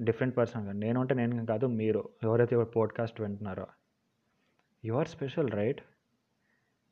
డిఫరెంట్ 0.00 0.36
పర్సన్ 0.36 0.66
కాదు. 0.66 0.78
నేను 0.78 1.00
అంటే 1.00 1.14
నేను 1.14 1.46
కాదు 1.46 1.66
మీరు. 1.66 2.08
ఎవరైతే 2.22 2.64
పోడ్కాస్ట్ 2.64 3.20
వింటున్నారో. 3.20 3.66
You 4.84 4.94
are 4.94 5.08
special 5.08 5.50
right? 5.50 5.80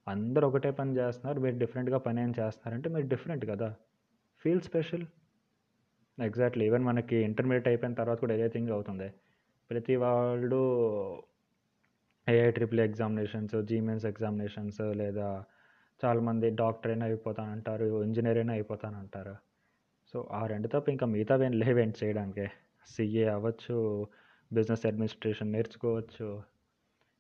అందరు 0.09 0.47
ఒకటే 0.47 0.70
పని 0.70 0.97
చేస్తున్నారు 0.97 1.40
మీరు 1.40 1.59
డిఫరెంట్గా 1.59 1.98
పని 1.98 2.22
ఏం 2.22 2.28
చేస్తున్నారంటే 2.28 2.89
మీరు 2.89 3.06
డిఫరెంట్ 3.06 3.47
కదా. 3.47 3.74
Feel 4.39 4.60
special? 4.60 5.06
ఎగ్జాక్ట్లీ. 6.22 6.66
ఈవెన్ 6.66 6.85
మనకి 6.85 7.16
ఇంటర్మీడియట్ 7.16 7.68
అయిపోయిన 7.68 7.94
తర్వాత 7.94 8.20
కూడా 8.20 8.35
ఏదైతే 8.35 8.52
థింగ్ 8.52 8.70
అవుతుంది. 8.70 9.12
ప్రతి 9.70 9.97
వాళ్ళు 9.97 10.60
AI 12.28 12.51
triple 12.51 12.81
examinations 12.81 13.62
JEE Mains 13.62 14.06
examinations 14.06 14.81
లేదా 14.81 15.44
చాలామంది 16.05 16.51
డాక్టర్ 16.51 16.93
అయినా 16.93 17.06
అయిపోతానంటారు 17.06 18.02
ఇంజనీర్ 18.02 18.36
అయినా 18.36 18.52
అయిపోతానంటారు. 18.52 19.36
సో 20.12 20.28
ఆ 20.32 20.47
రెండు 20.47 20.68
తప్ప 20.68 20.89
ఇంకా 20.89 21.06
మిగతావేం 21.06 21.52
లేవేంటి 21.52 22.06
చేయడానికి? 22.06 22.48
సిఏ 22.86 23.24
అవ్వచ్చు 23.24 24.07
బిజినెస్ 24.52 24.86
అడ్మినిస్ట్రేషన్ 24.86 25.52
నేర్చుకోవచ్చు 25.52 26.43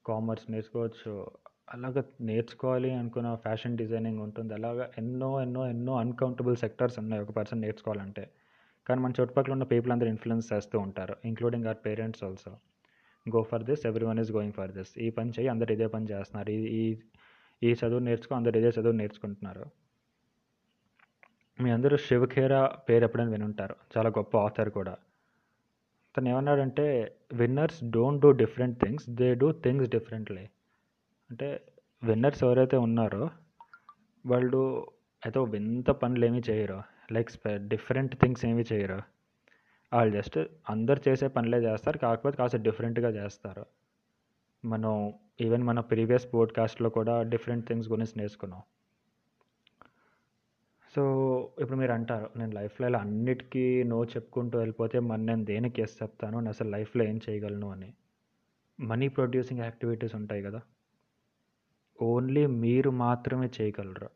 కామర్స్ 0.06 0.50
నేర్చుకోవచ్చు. 0.50 1.30
అలాగ 1.74 2.02
నేర్చుకోవాలి 2.20 2.94
అనుకున్న 2.94 3.34
ఫ్యాషన్ 3.34 3.76
డిజైనింగ్ 3.76 4.20
ఉంటుంది. 4.20 4.54
అలాగా 4.54 4.90
ఎన్నో 4.98 5.42
ఎన్నో 5.42 5.68
ఎన్నో 5.68 5.96
అన్కౌంటబుల్ 5.96 6.56
సెక్టర్స్ 6.56 6.98
ఉన్నాయి 6.98 7.22
ఒక 7.22 7.30
పర్సన్ 7.30 7.60
నేర్చుకోవాలంటే. 7.60 8.30
కానీ 8.88 9.00
మన 9.00 9.12
చుట్టుపక్కల 9.20 9.52
ఉన్న 9.52 9.62
పీపుల్ 9.62 9.92
అందరూ 9.92 10.08
ఇన్ఫ్లుయెన్స్ 10.08 10.52
చేస్తూ 10.52 10.78
ఉంటారు 10.78 11.16
including 11.24 11.64
our 11.64 11.76
parents 11.86 12.24
also 12.24 12.56
go 13.36 13.42
for 13.42 13.62
this 13.62 13.86
everyone 14.06 14.18
is 14.18 14.32
going 14.32 14.52
for 14.52 14.72
this 14.72 14.98
ఈ 14.98 15.10
పని 15.10 15.30
చేయి 15.30 15.48
అందరు 15.48 15.72
ఇదే 15.72 15.86
పని 15.86 16.06
చేస్తున్నారు. 16.10 16.50
ఈ 16.50 16.60
ఈ 16.62 16.98
ఈ 17.62 17.72
చదువు 17.72 17.98
నేర్చుకో 17.98 18.34
అందరు 18.34 18.58
ఇదే 18.58 18.68
చదువు 18.68 18.92
నేర్చుకుంటున్నారు. 18.92 19.64
మీ 21.62 21.70
అందరూ 21.70 21.96
శివఖేరా 21.96 22.66
పేరు 22.66 23.04
ఎప్పుడైనా 23.04 23.30
వినుంటారు. 23.30 23.76
చాలా 23.96 24.10
గొప్ప 24.10 24.36
ఆథర్ 24.36 24.70
కూడా. 24.70 24.96
తను 26.16 26.28
ఏమన్నాడంటే 26.28 27.16
winners 27.32 27.90
don't 27.90 28.22
do 28.22 28.30
different 28.30 28.84
things 28.84 29.10
they 29.10 29.34
do 29.34 29.52
things 29.52 29.90
differently 29.90 30.42
అంటే 31.30 31.62
విన్నర్స్ 32.02 32.44
ఎవరైతే 32.44 32.76
ఉన్నారో 32.76 33.30
వాళ్ళు 34.26 34.86
అయితే 35.24 35.40
వింత 35.40 35.90
పనులు 35.90 36.24
ఏమీ 36.24 36.42
చేయరు 36.50 36.82
లైక్ 37.12 37.30
డిఫరెంట్ 37.68 38.14
థింగ్స్ 38.16 38.44
ఏమీ 38.46 38.64
చేయరు. 38.72 39.02
వాళ్ళు 39.92 40.12
జస్ట్ 40.14 40.38
అందరు 40.70 41.00
చేసే 41.08 41.28
పనులే 41.28 41.58
చేస్తారు 41.58 41.98
కాకపోతే 41.98 42.36
కాస్త 42.36 42.56
డిఫరెంట్గా 42.56 43.08
చేస్తారు. 43.08 43.66
మనం 44.64 45.12
ఈవెన్ 45.40 45.62
మన 45.62 45.80
ప్రీవియస్ 45.80 46.34
పోడ్కాస్ట్లో 46.34 46.88
కూడా 46.88 47.22
డిఫరెంట్ 47.22 47.66
థింగ్స్ 47.68 47.88
గురించి 47.88 48.12
నేర్చుకున్నాం. 48.16 48.62
సో 50.96 51.02
ఇప్పుడు 51.60 51.78
మీరు 51.78 51.92
అంటారు 51.92 52.30
నేను 52.36 52.52
లైఫ్లో 52.52 52.88
ఇలా 52.88 52.98
అన్నిటికీ 52.98 53.82
నో 53.82 54.04
చెప్పుకుంటూ 54.04 54.58
వెళ్ళిపోతే 54.58 55.00
మరి 55.00 55.22
నేను 55.22 55.44
దేనికి 55.44 55.82
ఎస్ 55.82 56.02
చెప్తాను? 56.02 56.38
నేను 56.38 56.48
అసలు 56.48 56.70
లైఫ్లో 56.70 57.04
ఏం 57.04 57.20
చేయగలను 57.30 57.70
అని. 57.70 57.94
మనీ 58.80 59.08
ప్రొడ్యూసింగ్ 59.08 59.60
యాక్టివిటీస్ 59.60 60.14
ఉంటాయి 60.14 60.42
కదా. 60.42 60.60
ఓన్లీ 62.02 62.46
మీరు 62.46 62.90
మాత్రమే 62.90 63.50
చేయగలరు? 63.60 64.10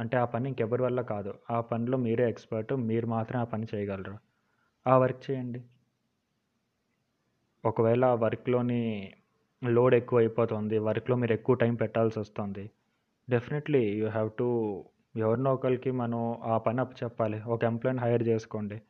అంటే 0.00 0.16
ఆ 0.16 0.24
పని 0.24 0.48
ఇంకెవరి 0.48 0.82
వల్ల 0.82 1.00
కాదు. 1.00 1.34
ఆ 1.50 1.60
పనిలో 1.60 1.98
మీరే 1.98 2.28
ఎక్స్పర్ట్ 2.28 2.72
మీరు 2.72 3.06
మాత్రమే 3.06 3.40
ఆ 3.40 3.44
పని 3.44 3.66
చేయగలరు? 3.74 4.18
ఆ 4.86 4.98
వర్క్ 4.98 5.30
చేయండి. 5.30 5.62
ఒకవేళ 7.64 8.04
ఆ 8.04 8.14
వర్క్లోని 8.14 9.12
లోడ్ 9.64 9.94
ఎక్కువ 9.94 10.18
అయిపోతుంది 10.18 10.78
వర్క్లో 10.78 11.16
మీరు 11.16 11.32
ఎక్కువ 11.32 11.54
టైం 11.54 11.74
పెట్టాల్సి 11.74 12.18
వస్తుంది 12.18 12.70
డెఫినెట్లీ 13.30 13.84
యూ 13.84 14.08
హ్యావ్ 14.08 14.30
టు 14.38 14.48
ఎవరినో 15.14 15.54
ఒకరికి 15.54 15.90
మనం 15.90 16.40
ఆ 16.42 16.58
పని 16.58 16.80
అప్పు 16.80 17.04
చెప్పాలి. 17.04 17.42
ఒక 17.42 17.64
ఎంప్లాయీని 17.64 18.02
హైర్ 18.04 18.22
చేసుకోండి. 18.22 18.82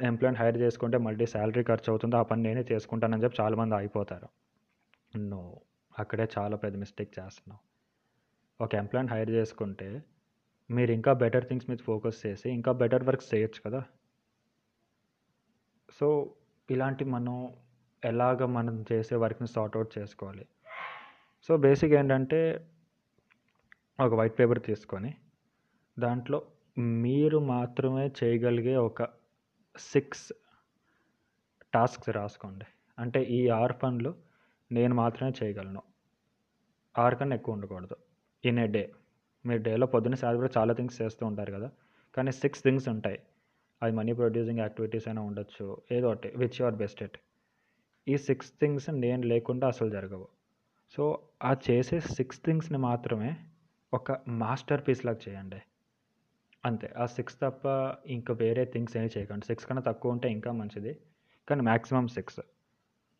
ఎంప్లాయీని 0.00 0.38
హైర్ 0.42 0.56
చేసుకుంటే 0.56 0.98
మళ్ళీ 0.98 1.26
శాలరీ 1.26 1.62
ఖర్చు 1.62 1.90
అవుతుంది 1.90 2.16
ఆ 2.16 2.22
పని 2.22 2.42
నేనే 2.42 2.64
చేసుకుంటానని 2.72 3.22
చెప్పి 3.24 3.42
చాలామంది 3.42 3.74
అయిపోతారు 3.74 4.28
నువ్వు 5.18 5.60
అక్కడే 5.98 6.28
చాలా 6.38 6.56
పెద్ద 6.56 6.76
మిస్టేక్ 6.76 7.20
చేస్తున్నావు 7.20 7.60
ఒక 8.64 8.74
ఎంప్లాయీని 8.74 9.12
హైర్ 9.12 9.30
చేసుకుంటే 9.30 10.04
మీరు 10.70 10.92
ఇంకా 10.92 11.12
బెటర్ 11.12 11.46
థింగ్స్ 11.48 11.70
మీద 11.70 11.78
ఫోకస్ 11.78 12.26
చేసి 12.26 12.50
ఇంకా 12.50 12.72
బెటర్ 12.72 13.04
వర్క్స్ 13.04 13.34
చేయొచ్చు 13.34 13.60
కదా. 13.66 13.82
సో 15.90 16.34
ఇలాంటి 16.70 17.04
మనం 17.04 17.52
ఎలాగ 18.04 18.44
మనం 18.44 18.84
చేసే 18.92 19.16
వర్క్ని 19.16 19.48
సార్ట్అవుట్ 19.48 19.98
చేసుకోవాలి. 19.98 20.46
సో 21.42 21.56
బేసిక్ 21.56 21.92
ఏంటంటే 21.92 22.40
ఒక 24.00 24.14
వైట్ 24.14 24.38
పేపర్ 24.38 24.62
తీసుకొని 24.62 25.14
దాంట్లో 25.98 26.42
మీరు 26.78 27.38
మాత్రమే 27.38 28.10
చేయగలిగే 28.24 28.76
ఒక 28.76 29.02
సిక్స్ 29.78 30.32
టాస్క్స్ 31.74 32.10
రాసుకోండి. 32.10 32.64
అంటే 32.98 33.22
ఈ 33.22 33.48
ఆరు 33.48 33.72
పనులు 33.72 34.14
నేను 34.72 34.94
మాత్రమే 34.94 35.32
చేయగలను. 35.44 35.82
ఆరు 36.98 37.16
కన్నా 37.16 37.36
ఎక్కువ 37.36 37.54
ఉండకూడదు. 37.54 37.96
ఇన్ 38.44 38.58
ఏ 38.58 38.66
డే 38.66 38.92
మీరు 39.46 39.62
డేలో 39.62 39.86
పొద్దున్న 39.86 40.14
సాయంత్రం 40.14 40.50
చాలా 40.58 40.74
థింగ్స్ 40.74 41.02
చేస్తూ 41.02 41.26
ఉంటారు 41.26 41.52
కదా. 41.52 41.70
కానీ 42.14 42.32
సిక్స్ 42.32 42.62
థింగ్స్ 42.62 42.88
ఉంటాయి. 42.88 43.22
అది 43.82 43.92
మనీ 43.96 44.12
ప్రొడ్యూసింగ్ 44.12 44.58
యాక్టివిటీస్ 44.58 45.08
అయినా 45.08 45.22
ఉండొచ్చు. 45.22 45.82
ఏదో 45.92 46.08
ఒకటి 46.08 46.32
విచ్ 46.36 46.60
యువర్ 46.60 46.74
బెస్ట్ 46.74 47.02
ఎట్ 47.02 47.18
ఈ 48.08 48.16
సిక్స్ 48.16 48.52
థింగ్స్ 48.60 48.90
నేను 48.90 49.22
లేకుండా 49.22 49.66
అసలు 49.66 49.90
జరగవు. 49.90 50.28
సో 50.96 51.28
ఆ 51.44 51.56
చేసే 51.70 52.00
సిక్స్ 52.00 52.44
థింగ్స్ని 52.44 52.78
మాత్రమే 52.78 53.36
ఒక 53.94 54.12
మాస్టర్ 54.28 54.88
పీస్ 54.88 55.06
లాగా 55.06 55.18
చేయండి. 55.28 55.56
అంతే. 56.64 56.92
ఆ 56.96 57.06
సిక్స్ 57.06 57.36
తప్ప 57.40 57.66
ఇంకా 58.06 58.34
వేరే 58.34 58.64
థింగ్స్ 58.64 58.96
ఏమి 58.96 59.08
చేయకండి. 59.18 59.46
సిక్స్ 59.46 59.66
కన్నా 59.66 59.82
తక్కువ 59.82 60.12
ఉంటే 60.12 60.30
ఇంకా 60.30 60.52
మంచిది. 60.52 60.98
కానీ 61.48 61.62
మ్యాక్సిమం 61.62 62.08
సిక్స్. 62.08 62.40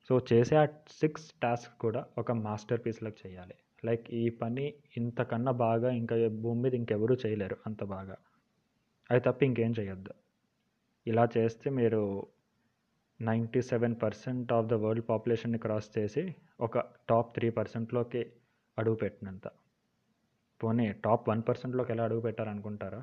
సో 0.08 0.20
చేసే 0.32 0.56
ఆ 0.56 0.64
సిక్స్ 1.00 1.32
టాస్క్ 1.42 1.78
కూడా 1.78 2.06
ఒక 2.18 2.32
మాస్టర్ 2.32 2.80
పీస్లకు 2.86 3.28
చేయాలి. 3.28 3.54
లైక్ 3.84 4.10
ఈ 4.10 4.28
పని 4.28 4.74
ఇంతకన్నా 4.96 5.52
బాగా 5.52 5.90
ఇంకా 5.90 6.28
భూమి 6.28 6.60
మీద 6.62 6.74
ఇంకెవరూ 6.74 7.16
చేయలేరు 7.26 7.56
అంత 7.66 7.84
బాగా. 7.84 8.16
అది 9.10 9.20
తప్ప 9.20 9.42
ఇంకేం 9.42 9.74
చేయొద్దు. 9.80 10.10
ఇలా 11.06 11.28
చేస్తే 11.38 11.70
మీరు 11.70 12.26
ninety 13.20 13.62
seven 13.62 13.96
percent 14.02 14.52
of 14.52 14.66
the 14.66 14.72
world 14.72 15.08
పాపులేషన్ని 15.08 15.58
cross 15.58 15.98
చేసి 15.98 16.34
ఒక 16.60 16.78
టాప్ 16.78 17.34
త్రీ 17.34 17.50
పర్సెంట్లోకి 17.50 18.32
అడుగు 18.78 18.94
పెట్టినంత. 18.94 19.42
పోనీ 20.64 20.92
టాప్ 20.92 21.28
వన్ 21.28 21.42
పర్సెంట్లోకి 21.48 21.92
ఎలా 21.92 22.04
అడుగు 22.04 22.20
పెట్టారనుకుంటారా? 22.20 23.00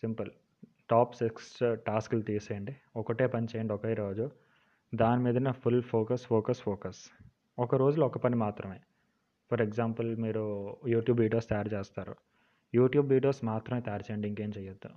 సింపుల్. 0.00 0.30
టాప్ 0.90 1.14
సిక్స్ 1.14 1.76
టాస్క్లు 1.86 2.20
తీసేయండి. 2.20 2.76
ఒకటే 2.96 3.26
పని 3.26 3.46
చేయండి 3.56 3.72
ఒకే 3.72 3.94
రోజు. 3.94 4.30
దాని 4.94 5.22
మీదనే 5.22 5.52
ఫుల్ 5.52 5.82
ఫోకస్ 5.82 6.26
ఫోకస్ 6.26 6.60
ఫోకస్. 6.60 7.00
ఒక 7.58 7.74
రోజులో 7.74 8.06
ఒక 8.06 8.18
పని 8.18 8.36
మాత్రమే. 8.36 8.80
ఫర్ 9.50 9.60
ఎగ్జాంపుల్ 9.60 10.16
మీరు 10.16 10.44
యూట్యూబ్ 10.86 11.20
వీడియోస్ 11.20 11.48
తయారు 11.48 11.68
చేస్తారు. 11.68 12.14
యూట్యూబ్ 12.74 13.08
వీడియోస్ 13.08 13.44
మాత్రమే 13.44 13.80
తయారు 13.80 14.02
చేయండి 14.02 14.28
ఇంకేం 14.28 14.52
చేయొద్దు 14.58 14.90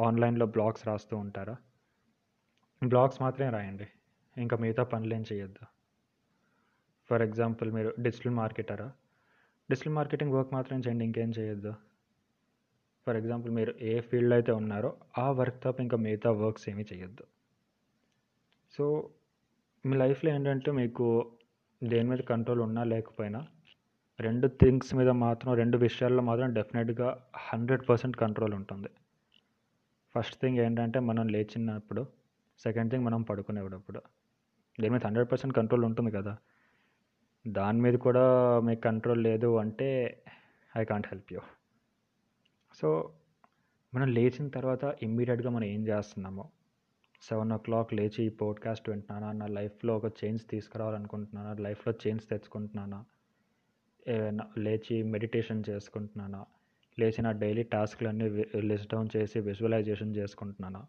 ఆన్లైన్లో 0.00 0.46
బ్లాగ్స్ 0.46 0.86
రాస్తూ 0.86 1.16
ఉంటారా? 1.16 1.56
బ్లాగ్స్ 2.86 3.22
మాత్రమే 3.22 3.50
రాయండి. 3.50 3.86
ఇంకా 4.36 4.56
మిగతా 4.56 4.82
పనులు 4.82 5.14
ఏం 5.14 5.24
చేయొద్దు 5.32 5.66
ఫర్ 7.10 7.22
ఎగ్జాంపుల్ 7.22 7.72
మీరు 7.72 7.94
డిజిటల్ 8.00 8.34
మార్కెటరా? 8.34 8.92
డిజిటల్ 9.70 9.94
మార్కెటింగ్ 9.94 10.32
వర్క్ 10.32 10.52
మాత్రం 10.52 10.80
చేయండి 10.80 11.04
ఇంకేం 11.04 11.30
చేయొద్దు. 11.30 11.74
ఫర్ 13.06 13.16
ఎగ్జాంపుల్ 13.16 13.52
మీరు 13.52 13.74
ఏ 13.82 14.00
ఫీల్డ్లో 14.00 14.36
అయితే 14.36 14.52
ఉన్నారో 14.52 14.96
ఆ 15.18 15.30
వర్క్ 15.30 15.62
తప్ప 15.62 15.80
ఇంకా 15.80 15.96
మిగతా 15.96 16.30
వర్క్స్ 16.30 16.68
ఏమీ 16.68 16.84
చేయొద్దు. 16.92 17.24
సో 18.72 19.10
మీ 19.86 19.96
లైఫ్లో 19.96 20.30
ఏంటంటే 20.30 20.70
మీకు 20.70 21.30
దేని 21.84 22.08
మీద 22.08 22.18
కంట్రోల్ 22.18 22.60
ఉన్నా 22.60 22.84
లేకపోయినా 22.84 23.46
రెండు 24.20 24.48
థింగ్స్ 24.48 24.94
మీద 24.94 25.08
మాత్రం 25.08 25.54
రెండు 25.54 25.78
విషయాల్లో 25.78 26.22
మాత్రం 26.22 26.52
డెఫినెట్గా 26.52 27.26
హండ్రెడ్ 27.36 27.88
పర్సెంట్ 27.88 28.16
కంట్రోల్ 28.16 28.54
ఉంటుంది. 28.54 28.88
ఫస్ట్ 30.14 30.36
థింగ్ 30.40 30.58
ఏంటంటే 30.58 31.00
మనం 31.00 31.28
లేచినప్పుడు 31.28 32.06
సెకండ్ 32.58 32.90
థింగ్ 32.90 33.04
మనం 33.04 33.22
పడుకునేటప్పుడు. 33.22 34.02
దీని 34.80 34.90
మీద 34.90 35.00
హండ్రెడ్ 35.04 35.30
పర్సెంట్ 35.32 35.56
కంట్రోల్ 35.56 35.84
ఉంటుంది 35.84 36.10
కదా. 36.10 36.36
దాని 37.46 37.80
మీద 37.80 37.94
కూడా 37.94 38.24
మీకు 38.60 38.80
కంట్రోల్ 38.80 39.22
లేదు 39.22 39.56
అంటే 39.56 40.22
I 40.78 40.84
can't 40.84 41.06
help 41.06 41.32
you 41.32 41.40
so 42.74 43.12
మనం 43.94 44.08
లేచిన 44.08 44.48
తర్వాత 44.48 44.96
ఇమ్మీడియట్గా 45.02 45.50
మనం 45.50 45.64
ఏం 45.64 45.88
చేస్తున్నామో? 45.88 46.50
సెవెన్ 47.22 47.52
ఓ 47.52 47.56
క్లాక్ 47.56 47.94
లేచి 47.94 48.24
ఈ 48.24 48.28
పోడ్కాస్ట్ 48.28 48.88
వింటున్నానా? 48.88 49.32
నా 49.32 49.46
లైఫ్లో 49.46 49.96
ఒక 49.96 50.04
చేంజ్ 50.24 50.42
తీసుకురావాలనుకుంటున్నానా? 50.50 51.56
లైఫ్లో 51.62 51.94
చేంజ్ 52.06 52.22
తెచ్చుకుంటున్నానా? 52.22 53.04
లేచి 54.58 55.02
మెడిటేషన్ 55.02 55.62
చేసుకుంటున్నానా? 55.70 56.46
లేచి 56.98 57.22
నా 57.22 57.32
డైలీ 57.32 57.62
టాస్క్లన్నీ 57.62 58.44
లిస్ట్ 58.60 58.94
డౌన్ 58.94 59.08
చేసి 59.16 59.40
విజువలైజేషన్ 59.40 60.16
చేసుకుంటున్నానా? 60.16 60.86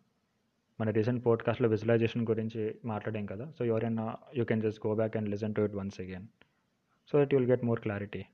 మన 0.82 0.90
రీసెంట్ 0.90 1.26
పోడ్కాస్ట్లో 1.26 1.70
విజువలైజేషన్ 1.70 2.28
గురించి 2.30 2.76
మాట్లాడాం 2.86 3.26
కదా? 3.26 3.52
సో 3.60 3.66
ఎవరైనా 3.66 4.16
you 4.36 4.46
can 4.46 4.62
just 4.62 4.88
go 4.88 4.96
back 4.96 5.18
and 5.18 5.30
listen 5.30 5.56
to 5.56 5.62
it 5.62 5.76
once 5.76 6.02
again 6.02 6.28
so 7.12 7.24
that 7.24 7.34
you'll 7.34 7.46
get 7.46 7.64
more 7.64 7.82
clarity 7.82 8.26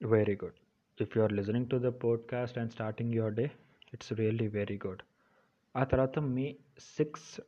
very 0.00 0.34
good 0.44 0.58
if 0.98 1.14
you 1.16 1.20
are 1.24 1.32
listening 1.36 1.64
to 1.70 1.76
the 1.84 1.92
podcast 2.04 2.54
and 2.60 2.70
starting 2.74 3.10
your 3.18 3.30
day 3.38 3.48
it's 3.94 4.12
really 4.12 4.48
very 4.48 4.80
good 4.86 5.02
ఆ 5.76 5.84
తర్వాత 5.84 6.18
మీ 6.18 6.56
six 6.78 7.40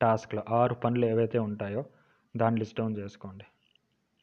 టాస్క్లు 0.00 0.42
ఆరు 0.50 0.74
పనులు 0.74 1.06
ఏవైతే 1.06 1.38
ఉంటాయో 1.38 1.84
దాన్ని 2.36 2.58
list 2.60 2.78
down 2.78 2.96
చేసుకోండి. 2.96 3.44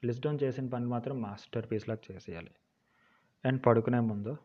list 0.06 0.23
down 0.23 0.40
చేసిన 0.44 0.68
పని 0.69 0.86
మాత్రం 0.86 1.22
మాస్టర్ 1.22 1.72
పీస్లాగా 1.72 2.02
చేసేయాలి. 2.11 2.52
అండ్ 3.45 3.65
పడుకునే 3.65 3.99
ముందు 3.99 4.38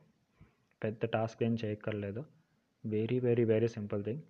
పెద్ద 0.84 1.06
టాస్క్ 1.06 1.42
ఏం 1.42 1.56
చేయక్కర్లేదు. 1.64 2.24
Very 2.86 3.20
very 3.20 3.44
very 3.44 3.68
simple 3.68 4.04
thing 4.04 4.22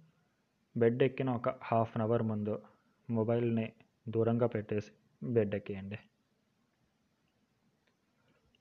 bed 0.76 1.02
ఎక్కిన 1.02 1.30
ఒక 1.30 1.48
హాఫ్ 1.48 1.96
అన్ 1.96 2.02
అవర్ 2.02 2.22
ముందు 2.22 2.62
మొబైల్ని 3.10 3.72
దూరంగా 4.08 4.46
పెట్టేసి 4.46 4.90
బెడ్ 5.22 5.54
ఎక్కేయండి 5.54 5.98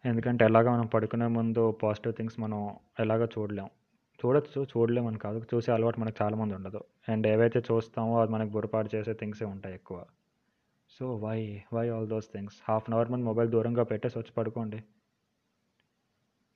ఎందుకంటే 0.05 0.45
ఎలాగ 0.45 0.69
మనం 0.69 0.85
పడుకునే 0.85 1.27
ముందు 1.27 1.71
పాజిటివ్ 1.71 2.13
థింగ్స్ 2.13 2.39
మనం 2.39 2.75
ఎలాగ 2.99 3.25
చూడలేం. 3.25 3.69
చూడొచ్చు 4.19 4.63
చూడలేమని 4.63 5.07
అని 5.07 5.19
కాదు. 5.19 5.45
చూసే 5.53 5.71
అలవాటు 5.71 5.99
మనకు 5.99 6.23
చాలామంది 6.23 6.53
ఉండదు. 6.55 6.83
అండ్ 7.09 7.27
ఏవైతే 7.27 7.59
చూస్తామో 7.59 8.21
అది 8.21 8.31
మనకు 8.31 8.49
బురపాటు 8.49 8.95
చేసే 8.95 9.13
థింగ్సే 9.13 9.45
ఉంటాయి 9.45 9.75
ఎక్కువ. 9.75 10.05
So 10.89 11.15
why 11.15 11.61
why 11.73 11.89
all 11.89 12.07
those 12.07 12.27
things? 12.33 12.55
Half 12.69 12.89
an 12.89 12.95
hour 12.95 13.11
ముందు 13.11 13.25
మొబైల్ 13.25 13.49
దూరంగా 13.49 13.83
పెట్టేసి 13.83 14.19
వచ్చి 14.19 14.31
పడుకోండి. 14.31 14.83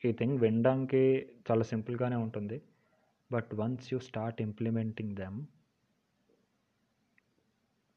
ఈ 0.06 0.12
థింగ్ 0.12 0.40
వినడానికి 0.40 1.30
చాలా 1.52 1.64
సింపుల్గానే 1.64 2.16
ఉంటుంది. 2.16 2.62
But 3.32 3.50
once 3.56 3.94
you 3.94 4.00
start 4.00 4.42
implementing 4.42 5.16
them 5.16 5.46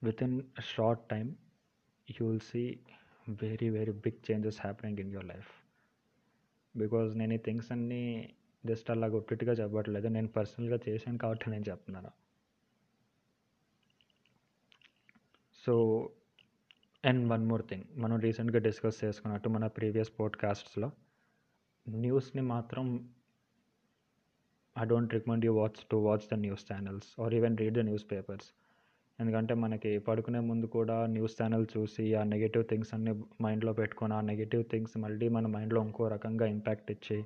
with 0.03 0.43
short 0.61 1.09
time 1.09 1.35
you 2.11 2.29
will 2.29 2.41
see 2.41 2.81
very 3.43 3.71
very 3.71 3.93
big 3.93 4.31
changes 4.31 4.61
happening 4.61 4.99
in 4.99 5.13
your 5.13 5.27
life 5.27 5.47
because 6.77 7.17
నేను 7.17 7.35
ఈ 7.35 7.37
థింగ్స్ 7.37 7.73
అన్నీ 7.73 8.35
జస్ట్ 8.67 8.91
అలా 8.91 9.07
గుట్టిగా 9.07 9.53
చెప్పట్లేదు. 9.53 10.09
నేను 10.09 10.29
పర్సనల్గా 10.29 10.79
చేశాను 10.89 11.19
కాబట్టి 11.19 11.51
నేను 11.51 11.65
చెప్తున్నాను. 11.71 12.11
So 15.65 16.11
and 17.05 17.33
one 17.33 17.47
more 17.47 17.63
thing 17.67 17.85
మనం 17.95 18.19
రీసెంట్గా 18.19 18.59
డిస్కస్ 18.59 19.05
చేసుకున్నట్టు 19.05 19.49
మన 19.49 19.67
ప్రీవియస్ 19.67 20.21
పాడ్కాస్ట్స్లో 20.21 20.93
న్యూస్ని 21.89 22.43
మాత్రం 22.43 23.11
I 24.79 24.85
don't 24.85 25.15
recommend 25.15 25.45
you 25.45 25.55
watch 25.55 25.85
to 25.91 25.97
watch 25.97 26.29
the 26.33 26.35
news 26.35 26.73
channels 26.73 27.21
or 27.21 27.35
even 27.35 27.59
read 27.59 27.75
the 27.75 27.79
newspapers 28.13 28.53
ఎందుకంటే 29.21 29.55
మనకి 29.55 29.99
పడుకునే 29.99 30.41
ముందు 30.41 30.67
కూడా 30.67 31.07
న్యూస్ 31.07 31.43
ఛానల్ 31.43 31.67
చూసి 31.77 32.15
ఆ 32.15 32.23
నెగిటివ్ 32.23 32.65
థింగ్స్ 32.65 32.95
అన్ని 32.95 33.23
మైండ్లో 33.43 33.73
పెట్టుకొని 33.73 34.15
ఆ 34.15 34.21
నెగిటివ్ 34.21 34.65
థింగ్స్ 34.65 34.99
మళ్ళీ 34.99 35.29
మన 35.29 35.47
మైండ్లో 35.47 35.83
ఇంకో 35.83 36.09
రకంగా 36.09 36.47
ఇంపాక్ట్ 36.47 36.91
ఇచ్చి 36.91 37.25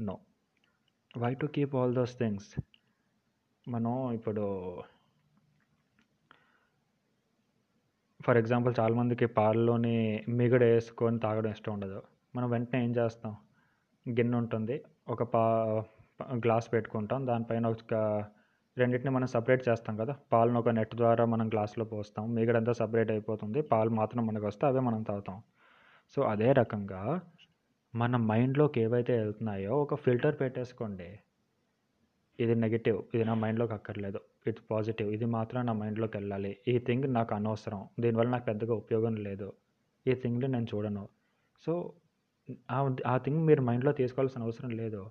no. 0.00 0.18
Why 1.18 1.34
to 1.34 1.46
keep 1.46 1.74
all 1.74 1.94
those 1.94 2.18
things 2.18 2.60
మనం 3.68 4.12
ఇప్పుడు 4.12 4.44
ఫర్ 8.20 8.36
ఎగ్జాంపుల్ 8.36 8.74
చాలామందికి 8.80 9.26
పాలలోని 9.26 10.24
మిగడ 10.28 10.64
వేసుకొని 10.64 11.18
తాగడం 11.18 11.50
ఇష్టం 11.50 11.72
ఉండదు. 11.72 12.02
మనం 12.36 12.50
వెంటనే 12.50 12.84
ఏం 12.84 12.90
చేస్తాం? 12.90 13.36
గిన్నె 14.08 14.38
ఉంటుంది. 14.38 14.82
ఒక 15.08 15.22
పా 15.22 15.44
గ్లాస్ 16.34 16.72
పెట్టుకుంటాం. 16.72 17.26
దానిపైన 17.26 17.66
ఒక 17.66 18.24
రెండింటిని 18.78 19.10
మనం 19.10 19.26
సపరేట్ 19.26 19.68
చేస్తాం 19.68 19.96
కదా. 19.96 20.16
పాలను 20.32 20.58
ఒక 20.58 20.68
నెట్ 20.68 20.94
ద్వారా 20.96 21.24
మనం 21.24 21.48
గ్లాస్లో 21.48 21.84
పోస్తాం. 21.84 22.34
మిగడంతా 22.34 22.72
సపరేట్ 22.72 23.10
అయిపోతుంది. 23.10 23.62
పాలు 23.62 23.90
మాత్రం 23.90 24.26
మనకు 24.26 24.46
వస్తే 24.46 24.66
అవే 24.66 24.80
మనం 24.80 25.02
తాగుతాం. 25.02 25.42
సో 26.16 26.22
అదే 26.22 26.52
రకంగా 26.52 27.20
మన 27.94 28.16
మైండ్లోకి 28.16 28.80
ఏవైతే 28.80 29.18
వెళ్తున్నాయో 29.18 29.82
ఒక 29.82 29.94
ఫిల్టర్ 29.94 30.40
పెట్టేసుకోండి. 30.40 31.18
ఇది 32.40 32.54
నెగిటివ్ 32.54 33.02
ఇది 33.14 33.24
నా 33.24 33.34
మైండ్లోకి 33.34 33.74
అక్కర్లేదు. 33.74 34.20
ఇట్ 34.46 34.60
పాజిటివ్ 34.70 35.12
ఇది 35.12 35.24
మాత్రం 35.24 35.66
నా 35.66 35.72
మైండ్లోకి 35.72 36.16
వెళ్ళాలి. 36.16 36.56
ఈ 36.68 36.78
థింగ్ 36.78 37.14
నాకు 37.14 37.34
అనవసరం. 37.34 37.88
దీనివల్ల 38.00 38.30
నాకు 38.30 38.44
పెద్దగా 38.44 38.74
ఉపయోగం 38.74 39.14
లేదు. 39.16 39.52
ఈ 40.06 40.14
థింగ్ని 40.14 40.48
నేను 40.48 40.66
చూడను. 40.74 41.08
సో 41.66 41.92
ఆ 43.06 43.16
థింగ్ 43.16 43.46
మీరు 43.46 43.62
మైండ్లో 43.62 43.92
తీసుకోవాల్సిన 43.92 44.42
అవసరం 44.42 44.70
లేదు. 44.70 45.10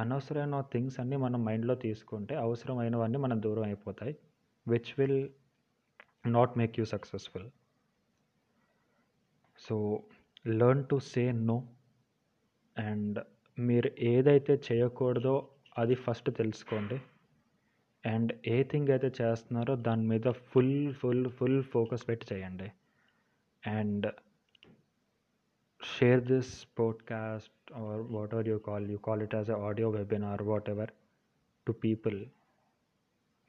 అనవసరమైన 0.00 0.60
థింగ్స్ 0.72 0.98
అన్నీ 1.00 1.16
మనం 1.16 1.40
మైండ్లో 1.44 1.74
తీసుకుంటే 1.84 2.34
అవసరమైనవన్నీ 2.36 3.18
మనం 3.18 3.38
దూరం 3.42 3.64
అయిపోతాయి 3.64 4.14
which 4.66 4.92
will 4.98 5.20
not 6.26 6.54
make 6.58 6.74
you 6.80 6.84
successful 6.84 7.48
so 9.58 9.76
learn 10.46 10.84
to 10.90 10.96
say 11.04 11.24
no 11.42 11.56
and 12.76 13.18
మీరు 13.58 13.88
ఏదైతే 14.08 14.54
చేయకూడదో 14.68 15.34
అది 15.78 15.94
ఫస్ట్ 15.94 16.28
తెలుసుకోండి. 16.38 16.96
అండ్ 18.04 18.30
ఏ 18.46 18.56
థింగ్ 18.62 18.90
అయితే 18.90 19.08
చేస్తున్నారో 19.20 19.74
దాని 19.86 20.04
మీద 20.06 20.26
ఫుల్ 20.50 20.76
ఫుల్ 20.94 21.24
ఫుల్ 21.30 21.58
ఫోకస్ 21.64 22.04
పెట్టి 22.08 22.26
చేయండి. 22.32 22.68
And 23.62 24.06
share 25.80 26.20
this 26.28 26.48
podcast 26.80 27.78
or 27.78 27.94
whatever 28.16 28.42
you 28.48 28.58
call 28.58 28.88
you 28.88 28.98
call 29.08 29.22
it 29.22 29.34
as 29.34 29.48
an 29.48 29.56
audio 29.56 29.88
webinar 29.96 30.42
whatever 30.42 30.86
to 31.66 31.72
people. 31.72 32.24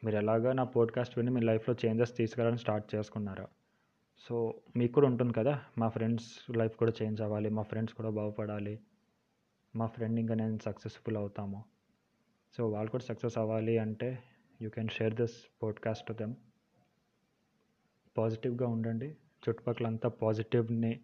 మీరు 0.03 0.15
ఎలాగా 0.15 0.53
నా 0.53 0.63
పోడ్కాస్ట్ 0.63 1.17
విని 1.17 1.31
మీ 1.31 1.41
లైఫ్లో 1.41 1.75
చేంజెస్ 1.85 2.17
తీసుకురావడం 2.17 2.57
స్టార్ట్ 2.57 2.95
చేసుకున్నారు. 2.95 3.47
సో 4.19 4.61
మీకు 4.77 4.93
కూడా 4.93 5.07
ఉంటుంది 5.07 5.33
కదా 5.33 5.61
మా 5.77 5.89
ఫ్రెండ్స్ 5.89 6.57
లైఫ్ 6.57 6.77
కూడా 6.77 6.91
చేంజ్ 7.03 7.21
అవ్వాలి 7.21 7.49
మా 7.49 7.61
ఫ్రెండ్స్ 7.61 7.95
కూడా 7.95 8.09
బాగుపడాలి 8.09 8.79
మా 9.75 9.85
ఫ్రెండ్ 9.85 10.19
ఇంకా 10.19 10.33
నేను 10.33 10.59
సక్సెస్ఫుల్ 10.65 11.17
అవుతాము. 11.17 11.65
సో 12.57 12.69
వాళ్ళు 12.69 12.91
కూడా 12.91 13.03
సక్సెస్ 13.03 13.37
అవ్వాలి 13.37 13.77
అంటే 13.77 14.23
you 14.61 14.69
can 14.69 14.89
share 14.89 15.13
this 15.13 15.63
podcast 15.63 16.07
to 16.07 16.13
them 16.13 16.35
పాజిటివ్గా 18.17 18.67
ఉండండి 18.67 19.15
చుట్టుపక్కలంతా 19.49 20.09
పాజిటివ్ని 20.09 20.99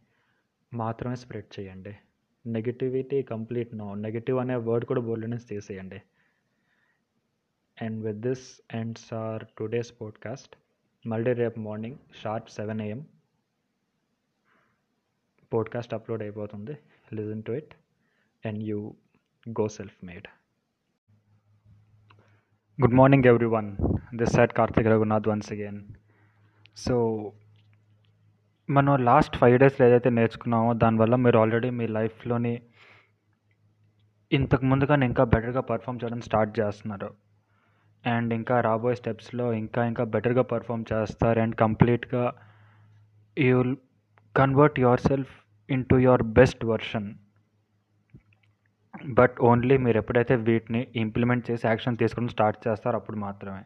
మాత్రమే 0.73 1.15
స్ప్రెడ్ 1.15 1.60
చేయండి. 1.60 1.98
Negativity 2.45 3.22
complete 3.22 3.76
no. 3.76 3.95
నెగిటివ్ 3.95 4.39
అనే 4.39 4.56
వర్డ్ 4.56 4.85
కూడా 4.85 5.02
బోర్డు 5.02 5.27
నుంచి 5.27 5.44
తీసేయండి. 5.44 6.02
And 7.81 8.06
with 8.06 8.18
this 8.18 8.61
ends 8.73 9.14
our 9.14 9.45
today's 9.57 9.94
podcast. 10.02 10.56
మళ్ళీ 11.07 11.34
రేపు 11.34 11.60
morning 11.60 11.98
sharp 12.23 12.49
seven 12.49 12.81
AM 12.81 13.06
podcast 15.53 15.94
upload 15.94 16.22
అయిపోతుంది. 16.22 16.77
Listen 17.14 17.44
to 17.44 17.52
it 17.52 17.76
and 18.45 18.64
you 18.64 18.95
go 19.49 19.68
self 19.68 20.06
made 20.06 20.27
good 22.81 22.94
morning 22.94 23.26
everyone 23.45 23.77
this 24.15 24.31
side 24.31 24.52
Karthik 24.52 24.88
Raghunath 24.88 25.27
once 25.27 25.53
again. 25.53 25.84
So 26.77 27.34
మనం 28.69 29.06
last 29.06 29.38
five 29.38 29.60
డేస్లో 29.60 29.88
ఏదైతే 29.88 30.10
నేర్చుకున్నామో 30.10 30.73
దానివల్ల 30.73 31.15
మీరు 31.15 31.39
already 31.39 31.69
మీ 31.69 31.88
లైఫ్లోని 31.88 32.61
ఇంతకు 34.31 34.65
ముందుగానే 34.65 35.06
ఇంకా 35.06 35.23
బెటర్గా 35.23 35.61
పర్ఫామ్ 35.61 35.99
చేయడం 36.03 36.22
స్టార్ట్ 36.22 36.60
చేస్తున్నారు. 36.60 37.14
అండ్ 38.06 38.34
ఇంకా 38.34 38.61
రాబోయే 38.61 38.95
స్టెప్స్లో 38.95 39.53
ఇంకా 39.53 39.85
ఇంకా 39.85 40.03
బెటర్గా 40.03 40.41
పర్ఫామ్ 40.41 40.85
చేస్తారు 40.94 41.39
అండ్ 41.39 41.56
కంప్లీట్గా 41.56 42.34
you 43.38 43.76
convert 44.38 44.80
yourself 44.99 45.31
into 45.85 45.95
your 45.95 46.22
best 46.22 46.65
version 46.65 47.15
but 49.06 49.35
only 49.41 49.77
మీరు 49.77 49.98
ఎప్పుడైతే 49.98 50.35
వీటిని 50.35 50.88
ఇంప్లిమెంట్ 50.95 51.52
చేసి 51.52 51.68
యాక్షన్ 51.68 51.98
తీసుకోవడం 51.98 52.27
స్టార్ట్ 52.27 52.68
చేస్తారో 52.68 52.98
అప్పుడు 52.98 53.18
మాత్రమే. 53.18 53.61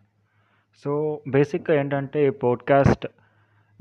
సో 0.83 1.21
బేసిక్గా 1.27 1.79
ఏంటంటే 1.79 2.27
ఈ 2.27 2.29
పోడ్కాస్ట్ 2.29 3.07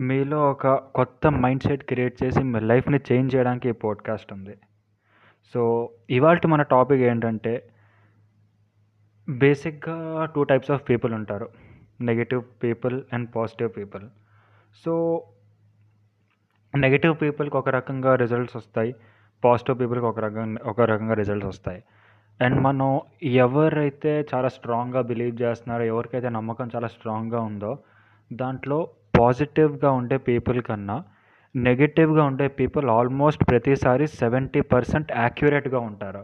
మీలో 0.01 0.51
ఒక 0.51 0.67
కొత్త 0.67 1.27
మైండ్ 1.27 1.63
సెట్ 1.63 1.85
క్రియేట్ 1.85 2.25
చేసి 2.25 2.43
మీ 2.43 2.61
లైఫ్ని 2.61 2.99
చేంజ్ 3.13 3.37
చేయడానికి 3.37 3.69
ఈ 3.69 3.73
పోడ్కాస్ట్ 3.73 4.33
ఉంది. 4.33 4.59
సో 5.55 5.91
ఇవాళ 6.11 6.39
మన 6.49 6.63
టాపిక్ 6.63 7.03
ఏంటంటే 7.03 7.69
బేసిక్గా 9.29 10.25
టూ 10.25 10.43
టైప్స్ 10.43 10.71
ఆఫ్ 10.71 10.83
పీపుల్ 10.89 11.15
ఉంటారు. 11.15 11.49
Negative 12.01 12.43
people 12.63 13.03
and 13.13 13.29
positive 13.37 13.71
people. 13.77 14.09
So 14.85 15.25
negative 16.77 17.17
పీపుల్కి 17.23 17.57
ఒక 17.57 17.69
రకంగా 17.69 18.15
రిజల్ట్స్ 18.15 18.57
వస్తాయి 18.57 18.95
పాజిటివ్ 19.45 19.81
పీపుల్కి 19.81 20.07
ఒక 20.07 20.19
రకంగా 20.19 20.61
ఒక 20.65 20.81
రకంగా 20.81 21.15
రిజల్ట్స్ 21.15 21.49
వస్తాయి. 21.49 21.85
అండ్ 22.41 22.61
మనం 22.61 23.01
ఎవరైతే 23.23 24.27
చాలా 24.35 24.49
స్ట్రాంగ్గా 24.49 25.01
బిలీవ్ 25.01 25.43
చేస్తున్నారో 25.43 25.85
ఎవరికైతే 25.85 26.29
నమ్మకం 26.29 26.69
చాలా 26.77 26.89
స్ట్రాంగ్గా 26.89 27.41
ఉందో 27.41 27.79
దాంట్లో 28.33 28.89
పాజిటివ్గా 29.21 29.91
ఉండే 30.01 30.17
పీపుల్ 30.29 30.61
కన్నా 30.63 30.97
నెగిటివ్గా 31.57 32.25
ఉండే 32.25 32.49
పీపుల్ 32.49 32.87
ఆల్మోస్ట్ 32.91 33.43
ప్రతిసారి 33.49 34.07
సెవెంటీ 34.07 34.61
పర్సెంట్ 34.61 35.13
యాక్యురేట్గా 35.13 35.79
ఉంటారు. 35.91 36.23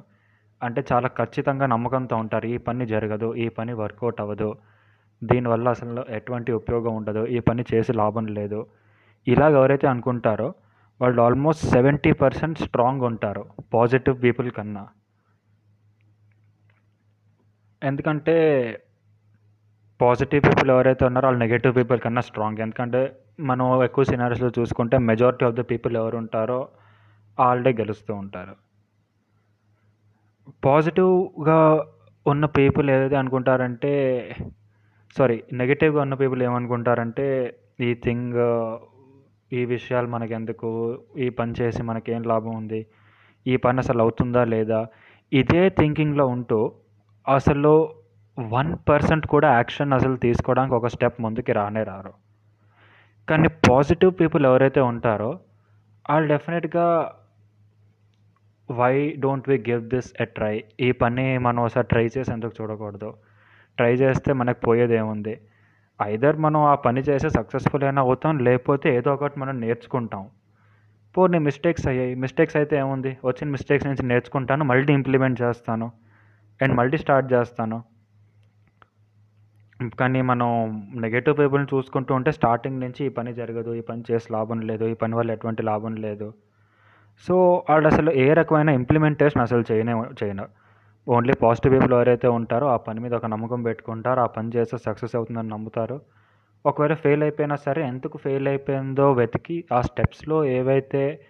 అంటే 0.63 0.85
చాలా 0.93 1.09
ఖచ్చితంగా 1.09 1.67
నమ్మకంతో 1.67 2.17
ఉంటారు. 2.17 2.47
ఈ 2.47 2.57
పని 2.69 2.87
జరగదు 2.87 3.35
ఈ 3.35 3.49
పని 3.59 3.73
వర్కౌట్ 3.73 4.21
అవ్వదు. 4.21 4.51
దీనివల్ల 5.25 5.69
అసలు 5.69 6.05
ఎటువంటి 6.09 6.53
ఉపయోగం 6.53 6.95
ఉండదు. 6.97 7.27
ఈ 7.27 7.41
పని 7.49 7.65
చేసి 7.75 7.93
లాభం 7.93 8.27
లేదు. 8.39 8.61
ఇలాగ 9.29 9.53
ఎవరైతే 9.57 9.87
అనుకుంటారో 9.89 10.49
వాళ్ళు 11.01 11.21
ఆల్మోస్ట్ 11.23 11.65
సెవెంటీ 11.67 12.13
పర్సెంట్ 12.13 12.59
స్ట్రాంగ్ 12.59 13.03
ఉంటారు 13.03 13.45
పాజిటివ్ 13.75 14.23
పీపుల్ 14.23 14.51
కన్నా. 14.51 14.85
ఎందుకంటే 17.83 18.37
పాజిటివ్ 20.01 20.43
పీపుల్ 20.47 20.71
ఎవరైతే 20.71 21.05
ఉన్నారో 21.07 21.27
వాళ్ళు 21.27 21.41
నెగటివ్ 21.45 21.77
పీపుల్ 21.77 22.01
కన్నా 22.01 22.21
స్ట్రాంగ్. 22.21 22.59
ఎందుకంటే 22.59 23.01
మనం 23.41 23.83
ఎక్కువ 23.83 24.05
సినారీస్లో 24.05 24.51
చూసుకుంటే 24.59 24.99
మెజారిటీ 24.99 25.45
ఆఫ్ 25.45 25.55
ద 25.55 25.61
పీపుల్ 25.61 25.97
ఎవరు 25.97 26.17
ఉంటారో 26.17 26.69
వాళ్ళే 27.39 27.73
గెలుస్తూ 27.73 28.15
ఉంటారు. 28.15 28.55
పాజిటివ్గా 30.65 31.85
ఉన్న 32.27 32.45
పీపుల్ 32.47 32.91
ఏదైతే 32.91 33.17
అనుకుంటారంటే 33.17 33.93
సారీ 35.19 35.43
నెగిటివ్గా 35.53 36.01
ఉన్న 36.03 36.15
పీపుల్ 36.15 36.43
ఏమనుకుంటారంటే 36.43 37.27
ఈ 37.81 37.95
థింగ్ 37.95 38.39
ఈ 39.53 39.65
విషయాలు 39.65 40.09
మనకెందుకు? 40.09 40.69
ఈ 41.19 41.29
పని 41.29 41.53
చేసి 41.61 41.83
మనకేం 41.83 42.23
లాభం 42.23 42.55
ఉంది? 42.57 42.87
ఈ 43.47 43.57
పని 43.57 43.79
అసలు 43.79 44.01
అవుతుందా 44.03 44.45
లేదా? 44.45 44.81
ఇదే 45.33 45.69
థింకింగ్లో 45.69 46.27
ఉంటూ 46.27 46.73
అసలు 47.27 47.73
వన్ 48.39 48.77
పర్సెంట్ 48.89 49.27
కూడా 49.27 49.53
యాక్షన్ 49.53 49.93
అసలు 49.93 50.17
తీసుకోవడానికి 50.17 50.75
ఒక 50.75 50.87
స్టెప్ 50.87 51.21
ముందుకి 51.21 51.53
రానే 51.53 51.83
రారు. 51.83 52.13
కానీ 53.29 53.49
పాజిటివ్ 53.49 54.13
పీపుల్ 54.21 54.47
ఎవరైతే 54.47 54.81
ఉంటారో 54.81 55.39
వాళ్ళు 56.11 56.29
డెఫినెట్గా 56.29 57.13
why 58.71 59.17
don't 59.19 59.49
we 59.49 59.65
give 59.69 59.89
this 59.89 60.23
a 60.23 60.25
try 60.25 60.65
ఈ 60.81 60.93
పని 60.93 61.39
మనం 61.39 61.63
ఒకసారి 61.63 61.87
ట్రై 61.87 62.05
చేసి 62.05 62.33
ఎందుకు 62.33 62.63
చూడకూడదు? 62.63 63.15
ట్రై 63.77 63.95
చేస్తే 63.95 64.33
మనకు 64.33 64.61
పోయేది 64.61 64.95
ఏముంది 64.95 65.41
ఐదర్ 66.03 66.37
మనం 66.37 66.61
ఆ 66.61 66.75
పని 66.75 67.01
చేస్తే 67.01 67.31
సక్సెస్ఫుల్ 67.31 67.83
అయినా 67.83 68.03
అవుతాం 68.03 68.39
లేకపోతే 68.39 68.97
ఏదో 68.97 69.15
ఒకటి 69.15 69.41
మనం 69.41 69.61
నేర్చుకుంటాం. 69.61 70.29
పోనీ 71.17 71.39
మిస్టేక్స్ 71.39 71.87
అయ్యాయి. 71.87 72.15
మిస్టేక్స్ 72.15 72.57
అయితే 72.57 72.77
ఏముంది? 72.77 73.19
వచ్చిన 73.25 73.51
మిస్టేక్స్ 73.51 73.87
నుంచి 73.87 74.07
నేర్చుకుంటాను 74.07 74.65
మళ్ళీ 74.65 74.93
ఇంప్లిమెంట్ 74.93 75.43
చేస్తాను. 75.43 75.93
అండ్ 76.63 76.75
మళ్ళీ 76.75 76.99
స్టార్ట్ 76.99 77.33
చేస్తాను. 77.33 77.96
కానీ 79.81 80.23
మనం 80.23 80.49
నెగటివ్ 81.01 81.39
పేపర్ని 81.39 81.67
చూసుకుంటూ 81.75 82.15
ఉంటే 82.15 82.33
స్టార్టింగ్ 82.33 82.81
నుంచి 82.81 83.07
ఈ 83.07 83.09
పని 83.09 83.33
జరగదు 83.35 83.75
ఈ 83.75 83.81
పని 83.81 84.03
చేసి 84.11 84.33
లాభం 84.33 84.61
లేదు 84.61 84.85
ఈ 84.85 84.95
పని 84.95 85.15
వల్ల 85.15 85.31
ఎటువంటి 85.31 85.63
లాభం 85.63 85.95
లేదు. 85.97 86.35
సో 87.29 87.65
వాళ్ళు 87.71 87.89
అసలు 87.89 88.11
ఏ 88.11 88.35
రకమైన 88.35 88.69
ఇంప్లిమెంటేషన్ 88.69 89.43
అసలు 89.43 89.65
చేయనే 89.73 89.93
చేయను. 90.25 90.47
ఓన్లీ 91.09 91.35
పాజిటివ్ 91.43 91.75
పీపుల్ 91.75 91.93
ఎవరైతే 91.93 92.29
ఉంటారో 92.29 92.67
ఆ 92.67 92.77
పని 92.77 93.01
మీద 93.01 93.15
ఒక 93.15 93.27
నమ్మకం 93.27 93.63
పెట్టుకుంటారు 93.63 94.21
ఆ 94.21 94.27
పని 94.27 94.51
చేస్తే 94.57 94.77
సక్సెస్ 94.77 95.17
అవుతుందని 95.17 95.49
నమ్ముతారు. 95.49 96.01
ఒకవేళ 96.65 96.95
ఫెయిల్ 96.95 97.23
అయిపోయినా 97.23 97.57
సరే 97.57 97.83
ఎందుకు 97.83 98.19
ఫెయిల్ 98.19 98.49
అయిపోయిందో 98.49 99.13
వెతికి 99.13 99.65
ఆ 99.73 99.81
స్టెప్స్లో 99.81 100.45
ఏవైతే 100.45 101.21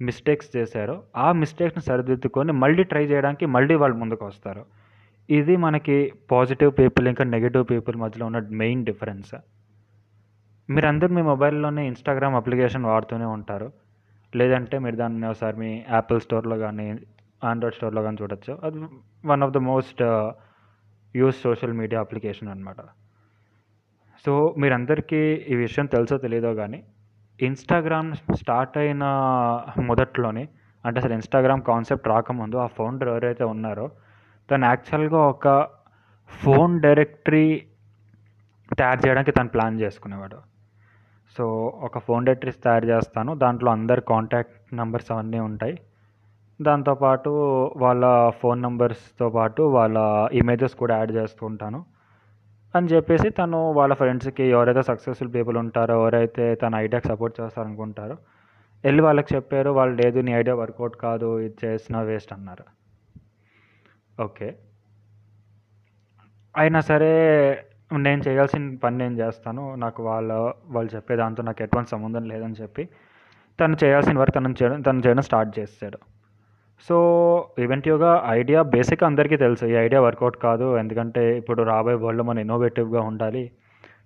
మిస్టేక్స్ 0.00 0.56
చేశారో 0.56 1.02
ఆ 1.16 1.32
మిస్టేక్స్ని 1.32 1.82
సరిదిద్దుకొని 1.82 2.52
మళ్ళీ 2.52 2.84
ట్రై 2.84 3.04
చేయడానికి 3.06 3.46
మళ్ళీ 3.46 3.74
వాళ్ళు 3.74 3.96
ముందుకు 3.96 4.26
వస్తారు. 4.26 4.62
ఇది 5.28 5.56
మనకి 5.56 5.96
పాజిటివ్ 6.30 6.70
పీపుల్ 6.78 7.08
ఇంకా 7.08 7.24
నెగిటివ్ 7.24 7.64
పీపుల్ 7.70 7.96
మధ్యలో 7.96 8.26
ఉన్న 8.26 8.38
మెయిన్ 8.50 8.84
డిఫరెన్స్ 8.84 9.34
మీరందరూ 10.68 11.14
మీ 11.14 11.22
మొబైల్లోనే 11.22 11.86
ఇన్స్టాగ్రామ్ 11.86 12.34
అప్లికేషన్ 12.34 12.84
వాడుతూనే 12.84 13.24
ఉంటారు. 13.24 13.72
లేదంటే 14.36 14.78
మీరు 14.78 14.96
దాన్ని 14.96 15.26
ఒకసారి 15.26 15.56
మీ 15.56 15.84
యాపిల్ 15.90 16.20
స్టోర్లో 16.20 16.56
కానీ 16.58 16.86
ఆండ్రాయిడ్ 17.44 17.76
స్టోర్లో 17.76 18.02
కానీ 18.02 18.16
చూడొచ్చు. 18.22 18.52
అది 18.64 18.78
one 19.26 19.42
of 19.42 19.52
the 19.52 19.56
most 19.56 20.02
use 21.16 21.42
social 21.42 21.72
media 21.72 22.00
application 22.00 22.48
అనమాట 22.48 22.80
సో 24.24 24.54
మీరందరికీ 24.58 25.20
ఈ 25.52 25.54
విషయం 25.54 25.86
తెలుసో 25.86 26.18
తెలియదో 26.18 26.54
కానీ 26.54 26.82
ఇన్స్టాగ్రామ్ 27.40 28.14
స్టార్ట్ 28.14 28.76
అయిన 28.78 29.04
మొదట్లోనే 29.80 30.48
అంటే 30.84 31.00
అసలు 31.00 31.12
ఇన్స్టాగ్రామ్ 31.12 31.62
కాన్సెప్ట్ 31.62 32.08
రాకముందు 32.08 32.56
ఆ 32.56 32.66
ఫౌండర్ 32.66 33.08
ఎవరైతే 33.08 33.44
ఉన్నారో 33.44 33.86
తను 34.50 34.64
యాక్చువల్గా 34.64 35.18
ఒక 35.18 35.68
ఫోన్ 36.28 36.80
డైరెక్టరీ 36.80 37.66
తయారు 38.78 39.06
చేయడానికి 39.06 39.32
తను 39.32 39.48
ప్లాన్ 39.48 39.80
చేసుకునేవాడు. 39.80 40.36
సో 41.38 41.66
ఒక 41.66 41.98
ఫోన్ 41.98 42.26
డైరెక్టరీస్ 42.26 42.64
తయారు 42.64 42.86
చేస్తాను. 42.86 43.34
దాంట్లో 43.34 43.70
అందరి 43.70 44.00
కాంటాక్ట్ 44.00 44.76
నెంబర్స్ 44.76 45.12
అవన్నీ 45.12 45.38
ఉంటాయి. 45.38 45.78
దాంతోపాటు 46.62 47.30
వాళ్ళ 47.76 48.30
ఫోన్ 48.30 48.62
నెంబర్స్తో 48.62 49.30
పాటు 49.30 49.62
వాళ్ళ 49.62 50.28
ఇమేజెస్ 50.32 50.74
కూడా 50.74 50.96
యాడ్ 50.96 51.12
చేస్తూ 51.12 51.46
ఉంటాను. 51.46 51.84
అని 52.76 52.86
చెప్పేసి 52.86 53.30
తను 53.30 53.72
వాళ్ళ 53.72 53.94
ఫ్రెండ్స్కి 53.94 54.42
ఎవరైతే 54.42 54.82
సక్సెస్ఫుల్ 54.82 55.34
పీపుల్ 55.34 55.56
ఉంటారో 55.56 55.94
ఎవరైతే 55.94 56.54
తన 56.54 56.74
ఐడియాకి 56.74 57.08
సపోర్ట్ 57.08 57.40
చేస్తారనుకుంటారో 57.40 58.16
వెళ్ళి 58.84 59.02
వాళ్ళకి 59.02 59.34
చెప్పారు 59.34 59.70
వాళ్ళు 59.70 60.02
లేదు 60.02 60.18
నీ 60.18 60.32
ఐడియా 60.32 60.56
వర్కౌట్ 60.56 60.96
కాదు 60.96 61.40
ఇది 61.40 61.54
చేసిన 61.64 62.00
వేస్ట్ 62.00 62.32
అన్నారు. 62.32 62.77
ఓకే. 64.20 64.56
అయినా 66.56 66.80
సరే 66.80 67.10
నేను 67.96 68.22
చేయాల్సిన 68.28 68.76
పని 68.84 68.98
నేను 68.98 69.14
చేస్తాను. 69.14 69.74
నాకు 69.74 70.02
వాళ్ళ 70.02 70.52
వాళ్ళు 70.66 70.94
చెప్పే 70.94 71.16
దాంతో 71.16 71.42
నాకు 71.42 71.62
ఎటువంటి 71.62 71.90
సంబంధం 71.90 72.24
లేదని 72.24 72.52
చెప్పి 72.52 72.88
తను 73.60 73.76
చేయాల్సిన 73.84 74.18
వర్క్ 74.18 74.34
తను 74.34 74.54
చేయడం 74.62 74.80
తను 74.82 75.02
చేయడం 75.06 75.22
స్టార్ట్ 75.22 75.58
చేస్తాడు. 75.58 75.98
సో 76.88 76.96
ఈవెంటివ్గా 77.58 78.22
ఐడియా 78.26 78.62
బేసిక్ 78.62 79.04
అందరికీ 79.04 79.36
తెలుసు. 79.36 79.66
ఈ 79.66 79.72
ఐడియా 79.72 80.00
వర్కౌట్ 80.00 80.36
కాదు. 80.36 80.78
ఎందుకంటే 80.78 81.38
ఇప్పుడు 81.38 81.62
రాబోయే 81.62 81.96
వరల్డ్లో 81.96 82.24
మనం 82.24 82.38
ఇన్నోవేటివ్గా 82.38 83.00
ఉండాలి. 83.00 83.50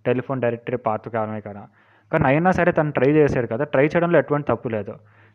టెలిఫోన్ 0.07 0.43
డైరెక్టరీ 0.43 0.77
పాత 0.77 1.09
కారణమే 1.09 1.41
కదా. 1.41 1.69
కానీ 2.13 2.25
అయినా 2.27 2.51
సరే 2.51 2.73
తను 2.73 2.91
ట్రై 2.91 3.13
చేశాడు 3.13 3.47
కదా. 3.47 3.65
ట్రై 3.65 3.85
చేయడంలో 3.85 4.19
ఎటువంటి 4.19 4.47
తప్పు 4.49 4.69
లేదు. 4.69 4.95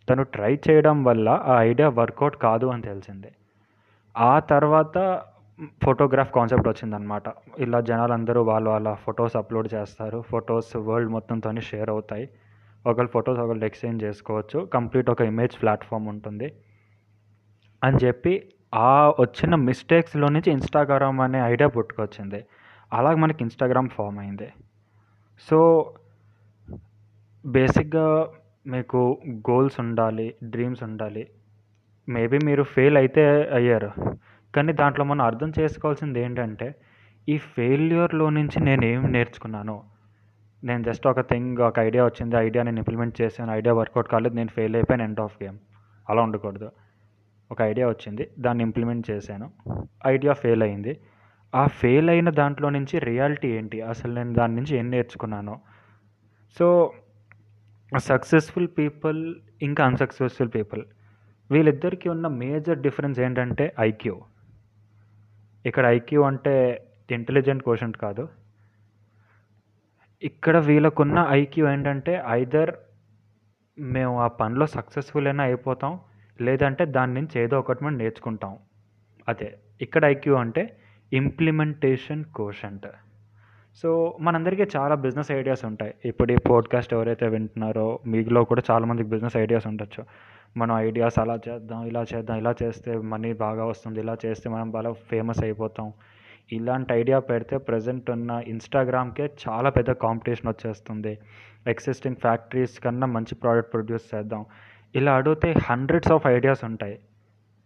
తను 0.10 0.24
ట్రై 0.24 0.60
చేయడం 0.70 1.04
వల్ల 1.04 1.30
ఆ 1.30 1.62
ఐడియా 1.62 1.90
వర్కౌట్ 1.90 2.38
కాదు 2.38 2.66
అని 2.66 2.82
తెలిసింది. 2.82 3.28
ఆ 4.18 4.40
తర్వాత 4.40 5.22
ఫోటోగ్రాఫ్ 5.84 6.32
కాన్సెప్ట్ 6.32 6.68
వచ్చిందనమాట 6.68 7.24
ఇలా 7.60 7.82
జనాలందరూ 7.82 8.44
వాళ్ళ 8.44 8.70
వాళ్ళ 8.70 8.94
ఫొటోస్ 8.94 9.36
అప్లోడ్ 9.36 9.74
చేస్తారు. 9.74 10.22
ఫొటోస్ 10.22 10.76
వరల్డ్ 10.76 11.12
మొత్తంతో 11.12 11.60
షేర్ 11.60 11.90
అవుతాయి. 11.90 12.30
ఒకళ్ళు 12.88 13.12
ఫొటోస్ 13.12 13.40
ఒకళ్ళు 13.40 13.66
ఎక్స్చేంజ్ 13.66 14.04
చేసుకోవచ్చు. 14.04 14.60
కంప్లీట్ 14.60 15.10
ఒక 15.10 15.22
ఇమేజ్ 15.22 15.62
ప్లాట్ఫామ్ 15.62 16.08
ఉంటుంది. 16.08 16.54
అని 17.84 17.98
చెప్పి 18.06 18.50
ఆ 18.76 19.10
వచ్చిన 19.10 19.56
మిస్టేక్స్లో 19.56 20.28
నుంచి 20.28 20.52
ఇన్స్టాగ్రామ్ 20.52 21.20
అనే 21.20 21.40
ఐడియా 21.40 21.70
పుట్టుకొచ్చింది. 21.70 22.46
అలాగే 22.94 23.16
మనకి 23.16 23.38
ఇన్స్టాగ్రామ్ 23.42 23.90
ఫామ్ 23.90 24.20
అయింది. 24.20 24.54
సో 25.50 25.92
బేసిక్గా 27.46 28.28
మీకు 28.68 29.18
గోల్స్ 29.30 29.80
ఉండాలి 29.80 30.36
డ్రీమ్స్ 30.44 30.84
ఉండాలి. 30.84 31.28
మేబీ 32.10 32.40
మీరు 32.46 32.64
ఫెయిల్ 32.64 32.98
అయితే 32.98 33.50
అయ్యారు. 33.54 33.92
కానీ 34.56 34.74
దాంట్లో 34.74 35.06
మనం 35.06 35.26
అర్థం 35.26 35.52
చేసుకోవాల్సింది 35.60 36.22
ఏంటంటే 36.22 36.76
ఈ 37.30 37.38
ఫెయిల్యూర్లో 37.38 38.30
నుంచి 38.30 38.64
నేను 38.64 38.86
ఏం 38.86 39.04
నేర్చుకున్నాను? 39.04 39.84
నేను 40.64 40.84
జస్ట్ 40.84 41.08
ఒక 41.08 41.20
థింగ్ 41.20 41.58
ఒక 41.58 41.80
ఐడియా 41.80 42.06
వచ్చింది. 42.06 42.36
ఐడియా 42.36 42.64
నేను 42.64 42.78
ఇంప్లిమెంట్ 42.78 43.22
చేశాను. 43.22 43.52
ఐడియా 43.52 43.74
వర్కౌట్ 43.74 44.08
కాలేదు. 44.08 44.36
నేను 44.36 44.50
ఫెయిల్ 44.50 44.76
అయిపోయాను. 44.76 45.04
End 45.04 45.20
of 45.20 45.44
game. 45.44 45.58
అలా 46.10 46.22
ఉండకూడదు. 46.22 46.72
ఒక 47.52 47.62
ఐడియా 47.62 47.88
వచ్చింది. 47.88 48.30
దాన్ని 48.40 48.64
ఇంప్లిమెంట్ 48.64 49.12
చేశాను. 49.12 49.52
ఐడియా 50.08 50.34
ఫెయిల్ 50.34 50.64
అయింది. 50.64 51.00
ఆ 51.56 51.66
ఫెయిల్ 51.66 52.10
అయిన 52.10 52.30
దాంట్లో 52.30 52.70
నుంచి 52.70 53.00
రియాలిటీ 53.00 53.48
ఏంటి? 53.48 53.82
అసలు 53.82 54.14
నేను 54.14 54.34
దాని 54.34 54.56
నుంచి 54.56 54.78
ఏం 54.78 54.92
నేర్చుకున్నాను? 54.92 55.60
సో 56.60 56.92
సక్సెస్ఫుల్ 57.98 58.68
పీపుల్ 58.78 59.36
ఇంకా 59.62 59.86
అన్సక్సెస్ఫుల్ 59.86 60.50
పీపుల్. 60.56 60.86
వీళ్ళిద్దరికీ 61.52 62.10
ఉన్న 62.10 62.28
మేజర్ 62.42 62.80
డిఫరెన్స్ 62.86 63.20
ఏంటంటే 63.20 63.66
ఐక్యూ. 63.80 64.16
ఇక్కడ 65.66 65.86
ఐక్యూ 65.98 66.22
అంటే 66.30 66.54
ఇంటెలిజెంట్ 67.12 67.64
క్వశ్చన్ 67.64 67.94
కాదు. 68.06 68.24
ఇక్కడ 70.24 70.58
వీళ్ళకున్న 70.70 71.26
ఐక్యూ 71.30 71.66
ఏంటంటే 71.72 72.14
ఐదర్ 72.42 72.72
మేము 73.80 74.14
ఆ 74.26 74.28
పనిలో 74.42 74.66
సక్సెస్ఫుల్ 74.68 75.28
అయినా 75.28 75.44
అయిపోతాం 75.44 76.00
లేదంటే 76.42 76.86
దాని 76.98 77.14
నుంచి 77.14 77.36
ఏదో 77.44 77.60
ఒకటి 77.60 77.84
మనం 77.86 77.98
నేర్చుకుంటాం. 77.98 78.54
అదే 79.28 79.50
ఇక్కడ 79.82 80.06
ఐక్యూ 80.06 80.36
అంటే 80.44 80.64
ఇంప్లిమెంటేషన్ 81.12 82.24
కోషంట్ 82.40 82.88
సో 83.82 84.18
మనందరికీ 84.22 84.64
చాలా 84.78 84.96
బిజినెస్ 84.96 85.32
ఐడియాస్ 85.32 85.66
ఉంటాయి. 85.66 85.94
ఇప్పుడు 86.06 86.32
ఈ 86.32 86.36
పోడ్కాస్ట్ 86.36 86.94
ఎవరైతే 86.94 87.28
వింటున్నారో 87.28 88.00
మీలో 88.08 88.44
కూడా 88.44 88.62
చాలామందికి 88.72 89.10
బిజినెస్ 89.10 89.38
ఐడియాస్ 89.38 89.68
ఉండొచ్చు. 89.68 90.06
మనం 90.58 90.78
ఐడియాస్ 90.78 91.20
అలా 91.20 91.40
చేద్దాం 91.50 91.86
ఇలా 91.86 92.06
చేద్దాం 92.16 92.38
ఇలా 92.38 92.56
చేస్తే 92.64 92.98
మనీ 92.98 93.34
బాగా 93.34 93.66
వస్తుంది 93.66 94.00
ఇలా 94.00 94.18
చేస్తే 94.26 94.50
మనం 94.50 94.72
బాగా 94.72 94.92
ఫేమస్ 94.92 95.44
అయిపోతాం. 95.44 95.94
ఇలాంటి 96.52 96.94
ఐడియా 96.94 97.20
పెడితే 97.20 97.58
ప్రజెంట్ 97.58 98.10
ఉన్న 98.10 98.42
ఇన్స్టాగ్రామ్కే 98.48 99.30
చాలా 99.50 99.70
పెద్ద 99.70 99.92
కాంపిటీషన్ 99.92 100.48
వచ్చేస్తుంది. 100.48 101.20
ఎగ్జిస్టింగ్ 101.68 102.16
ఫ్యాక్టరీస్ 102.16 102.80
కన్నా 102.80 103.08
మంచి 103.08 103.36
ప్రోడక్ట్ 103.36 103.74
ప్రొడ్యూస్ 103.74 104.16
చేద్దాం. 104.16 104.46
ఇలా 104.96 105.16
అడిగితే 105.16 105.54
హండ్రెడ్స్ 105.64 106.12
ఆఫ్ 106.12 106.28
ఐడియాస్ 106.28 106.64
ఉంటాయి. 106.64 107.00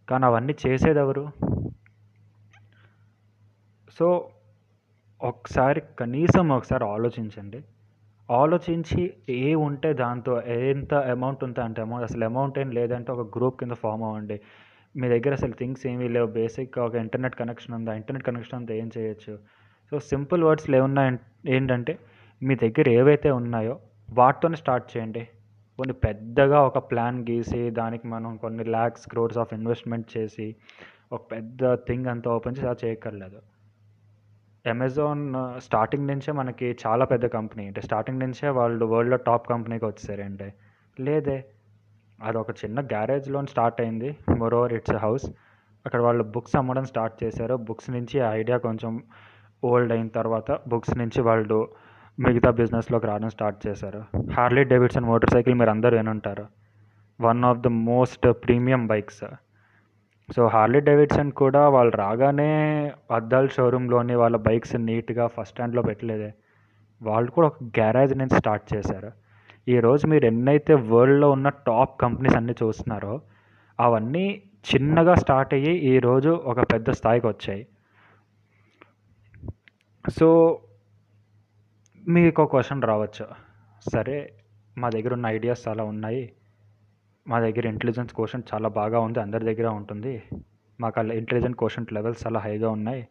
కానీ 0.09 0.25
అవన్నీ 0.25 0.55
చేసేది 0.67 0.99
ఎవరు 0.99 1.27
సో 3.99 4.29
ఒకసారి 5.23 5.81
కనీసం 5.99 6.49
ఒకసారి 6.49 6.83
ఆలోచించండి. 6.85 7.63
ఆలోచించి 8.31 9.13
ఏ 9.29 9.55
ఉంటే 9.55 9.93
దాంతో 9.93 10.41
ఎంత 10.41 10.93
అమౌంట్ 10.93 11.43
ఉంటే 11.43 11.61
అంత 11.61 11.79
అమౌంట్ 11.79 12.03
అసలు 12.03 12.25
అమౌంట్ 12.25 12.59
ఏం 12.59 12.71
లేదంటే 12.71 13.11
ఒక 13.11 13.37
గ్రూప్ 13.37 13.59
కింద 13.59 13.71
ఫామ్ 13.71 14.03
అవ్వండి. 14.03 14.41
మీ 14.95 15.07
దగ్గర 15.09 15.31
అసలు 15.31 15.51
థింగ్స్ 15.51 15.87
ఏమీ 15.87 16.07
లేవు. 16.07 16.27
బేసిక్ 16.27 16.79
ఒక 16.79 16.95
ఇంటర్నెట్ 16.95 17.35
కనెక్షన్ 17.35 17.75
ఉందా? 17.75 17.93
ఇంటర్నెట్ 17.93 18.25
కనెక్షన్ 18.25 18.59
అంతా 18.59 18.73
ఏం 18.73 18.89
చేయొచ్చు? 18.97 19.39
సో 19.91 19.99
సింపుల్ 19.99 20.43
వర్డ్స్లో 20.43 20.77
ఏమున్నా 20.77 21.17
ఏంటంటే 21.47 21.99
మీ 22.43 22.55
దగ్గర 22.55 22.89
ఏవైతే 22.89 23.31
ఉన్నాయో 23.31 23.79
వాటితోనే 24.09 24.55
స్టార్ట్ 24.55 24.97
చేయండి. 24.97 25.27
కొన్ని 25.77 25.93
పెద్దగా 25.93 26.61
ఒక 26.61 26.77
ప్లాన్ 26.77 27.25
గీసి 27.29 27.69
దానికి 27.69 28.07
మనం 28.07 28.37
కొన్ని 28.37 28.63
ల్యాక్స్ 28.63 29.09
క్రోర్స్ 29.09 29.37
ఆఫ్ 29.37 29.53
ఇన్వెస్ట్మెంట్ 29.53 30.17
చేసి 30.17 30.55
ఒక 31.11 31.31
పెద్ద 31.31 31.73
థింగ్ 31.73 32.05
అంతా 32.05 32.31
ఓపెన్ 32.31 32.55
చేసి 32.57 32.67
అలా 32.67 32.75
చేయక్కర్లేదు. 32.85 33.39
అమెజాన్ 34.65 35.35
స్టార్టింగ్ 35.57 36.03
uh, 36.03 36.11
నుంచే 36.11 36.31
మనకి 36.31 36.77
చాలా 36.83 37.05
పెద్ద 37.05 37.25
కంపెనీ. 37.25 37.67
అంటే 37.67 37.81
స్టార్టింగ్ 37.81 38.19
నుంచే 38.19 38.49
వాళ్ళు 38.49 38.85
వరల్డ్లో 38.85 39.17
టాప్ 39.17 39.49
కంపెనీకి 39.49 39.85
వచ్చేసారంటే 39.85 40.53
లేదే 40.99 41.43
అది 42.19 42.37
ఒక 42.37 42.51
చిన్న 42.51 42.79
గ్యారేజ్లో 42.81 43.45
స్టార్ట్ 43.45 43.81
అయింది. 43.81 44.17
మోరోవర్ 44.37 44.73
ఇట్స్ 44.73 44.95
హౌస్ 44.95 45.25
అక్కడ 45.85 46.01
వాళ్ళు 46.01 46.23
బుక్స్ 46.23 46.55
అమ్మడం 46.55 46.85
స్టార్ట్ 46.85 47.23
చేశారు. 47.23 47.55
బుక్స్ 47.55 47.89
నుంచి 47.89 48.19
ఐడియా 48.19 48.57
కొంచెం 48.57 49.03
ఓల్డ్ 49.63 49.91
అయిన 49.91 50.07
తర్వాత 50.07 50.51
బుక్స్ 50.67 50.97
నుంచి 50.97 51.21
వాళ్ళు 51.21 51.69
మిగతా 52.19 52.51
బిజినెస్లోకి 52.51 53.07
రావడం 53.07 53.29
స్టార్ట్ 53.29 53.67
చేశారు. 53.67 54.01
హార్లీ 54.33 54.63
డేవిడ్సన్ 54.63 55.05
మోటార్ 55.05 55.33
సైకిల్ 55.33 55.55
మీరు 55.55 55.69
అందరూ 55.69 55.97
వినుంటారు. 55.97 56.45
One 57.21 57.43
of 57.43 57.59
the 57.59 57.67
most 57.67 58.27
premium 58.45 58.87
bikes 58.87 59.23
so 60.35 60.47
Harley 60.47 60.79
Davidson 60.79 61.31
కూడా 61.31 61.69
వాళ్ళు 61.69 61.97
రాగానే 61.97 62.51
అద్దాల 63.11 63.47
షోరూంలోని 63.47 64.15
వాళ్ళ 64.15 64.37
బైక్స్ 64.37 64.75
నీట్గా 64.75 65.27
ఫస్ట్ 65.27 65.53
స్టాండ్లో 65.53 65.81
పెట్టలేదే. 65.81 66.33
వాళ్ళు 67.01 67.31
కూడా 67.31 67.47
ఒక 67.47 67.63
గ్యారేజ్ 67.63 68.17
నుంచి 68.17 68.37
స్టార్ట్ 68.37 68.73
చేశారు. 68.73 69.11
ఈరోజు 69.67 70.07
మీరు 70.07 70.25
ఎన్నైతే 70.25 70.73
వరల్డ్లో 70.73 71.31
ఉన్న 71.31 71.49
టాప్ 71.49 72.01
కంపెనీస్ 72.01 72.35
అన్నీ 72.35 72.53
చూస్తున్నారో 72.63 73.21
అవన్నీ 73.79 74.41
చిన్నగా 74.73 75.15
స్టార్ట్ 75.15 75.53
అయ్యి 75.53 75.73
ఈరోజు 75.77 76.29
ఒక 76.29 76.59
పెద్ద 76.73 76.89
స్థాయికి 76.89 77.27
వచ్చాయి. 77.27 77.67
సో 80.19 80.59
మీకు 82.07 82.43
ఒక 82.43 82.51
క్వశ్చన్ 82.51 82.81
రావచ్చు. 82.81 83.25
సరే 83.93 84.33
మా 84.77 84.89
దగ్గర 84.89 85.13
ఉన్న 85.13 85.25
ఐడియాస్ 85.25 85.67
చాలా 85.67 85.83
ఉన్నాయి. 85.83 86.31
మా 87.27 87.39
దగ్గర 87.39 87.67
ఇంటెలిజెన్స్ 87.67 88.13
కోషన్ 88.13 88.43
చాలా 88.53 88.69
బాగా 88.69 88.99
ఉంది 88.99 89.19
అందరి 89.19 89.45
దగ్గర 89.45 89.67
ఉంటుంది. 89.67 90.23
మాకు 90.79 90.99
అలా 90.99 91.13
ఇంటెలిజెంట్ 91.13 91.57
కోషన్ 91.57 91.85
లెవెల్స్ 91.93 92.27
చాలా 92.27 92.39
హైగా 92.39 92.69
ఉన్నాయి. 92.69 93.07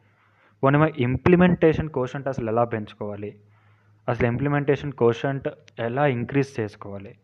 పోనీ 0.63 0.79
మా 0.79 0.89
ఇంప్లిమెంటేషన్ 0.99 1.89
కోషంట్ 1.89 2.29
అసలు 2.29 2.51
ఎలా 2.51 2.65
పెంచుకోవాలి? 2.65 3.37
అసలు 4.09 4.27
ఇంప్లిమెంటేషన్ 4.27 4.93
కోషంట్ 4.93 5.49
ఎలా 5.79 6.07
ఇంక్రీజ్ 6.07 6.61
చేసుకోవాలి? 6.61 7.15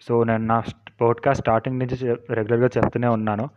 సో 0.00 0.24
నేను 0.24 0.46
నా 0.46 0.62
పోడ్కాస్ట్ 1.00 1.42
స్టార్టింగ్ 1.42 1.78
నుంచి 1.78 2.08
రెగ్యులర్గా 2.12 2.66
చెప్తూనే 2.66 3.08
ఉన్నాను. 3.08 3.48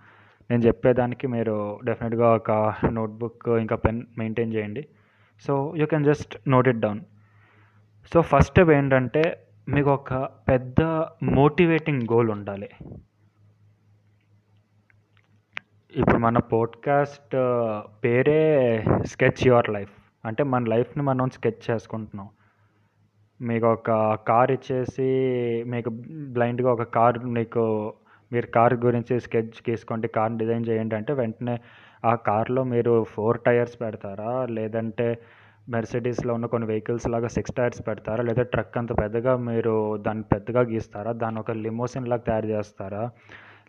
నేను 0.51 0.61
చెప్పేదానికి 0.61 1.27
మీరు 1.27 1.79
డెఫినెట్గా 1.83 2.33
ఒక 2.33 2.73
నోట్బుక్ 2.85 3.49
ఇంకా 3.49 3.75
పెన్ 3.75 4.03
మెయింటైన్ 4.17 4.53
చేయండి. 4.53 4.87
So 5.47 5.73
you 5.77 5.85
can 5.85 6.05
just 6.05 6.49
note 6.49 6.67
it 6.67 6.79
down 6.79 6.99
so 8.13 8.21
first 8.21 8.51
step 8.51 8.69
ఏంటంటే 8.69 9.44
మీకు 9.69 9.89
ఒక 9.89 10.13
పెద్ద 10.49 10.81
మోటివేటింగ్ 11.23 12.01
గోల్ 12.01 12.29
ఉండాలి. 12.29 12.69
ఇప్పుడు 15.95 16.17
మన 16.17 16.37
పోడ్కాస్ట్ 16.37 17.35
పేరే 18.03 18.83
స్కెచ్ 19.05 19.47
యువర్ 19.47 19.69
లైఫ్. 19.69 19.91
అంటే 20.25 20.43
మన 20.43 20.63
లైఫ్ని 20.63 21.03
మనం 21.03 21.29
స్కెచ్ 21.29 21.71
చేసుకుంటున్నాం. 21.71 22.29
మీకు 23.41 23.67
ఒక 23.67 24.15
కార్ 24.27 24.51
ఇచ్చేసి 24.51 25.03
మీకు 25.67 25.89
బ్లైండ్గా 26.27 26.73
ఒక 26.73 26.83
కార్ 26.83 27.19
మీకు 27.19 27.93
మీరు 28.31 28.45
కార్ 28.45 28.73
గురించి 28.73 29.19
స్కెచ్ 29.19 29.69
గీసుకోండి 29.69 30.07
కార్ 30.07 30.31
డిజైన్ 30.31 30.65
చేయండి 30.69 30.95
అంటే 30.95 31.13
వెంటనే 31.13 31.59
ఆ 32.05 32.15
కార్లో 32.15 32.63
మీరు 32.63 33.03
ఫోర్ 33.03 33.39
టైర్స్ 33.39 33.81
పెడతారా? 33.81 34.45
లేదంటే 34.45 35.19
మెర్సిడీస్లో 35.69 36.33
ఉన్న 36.33 36.45
కొన్ని 36.45 36.67
వెహికల్స్ 36.67 37.07
లాగా 37.09 37.27
సిక్స్ 37.27 37.53
టైర్స్ 37.53 37.87
పెడతారా? 37.87 38.23
లేదా 38.23 38.43
ట్రక్ 38.43 38.77
అంత 38.77 38.91
పెద్దగా 39.01 39.37
మీరు 39.37 39.97
దాన్ని 39.97 40.23
పెద్దగా 40.23 40.61
గీస్తారా? 40.61 41.11
దాని 41.11 41.39
ఒక 41.39 41.51
లిమోసిన్ 41.51 42.07
లాగా 42.07 42.21
తయారు 42.21 42.47
చేస్తారా? 42.47 43.11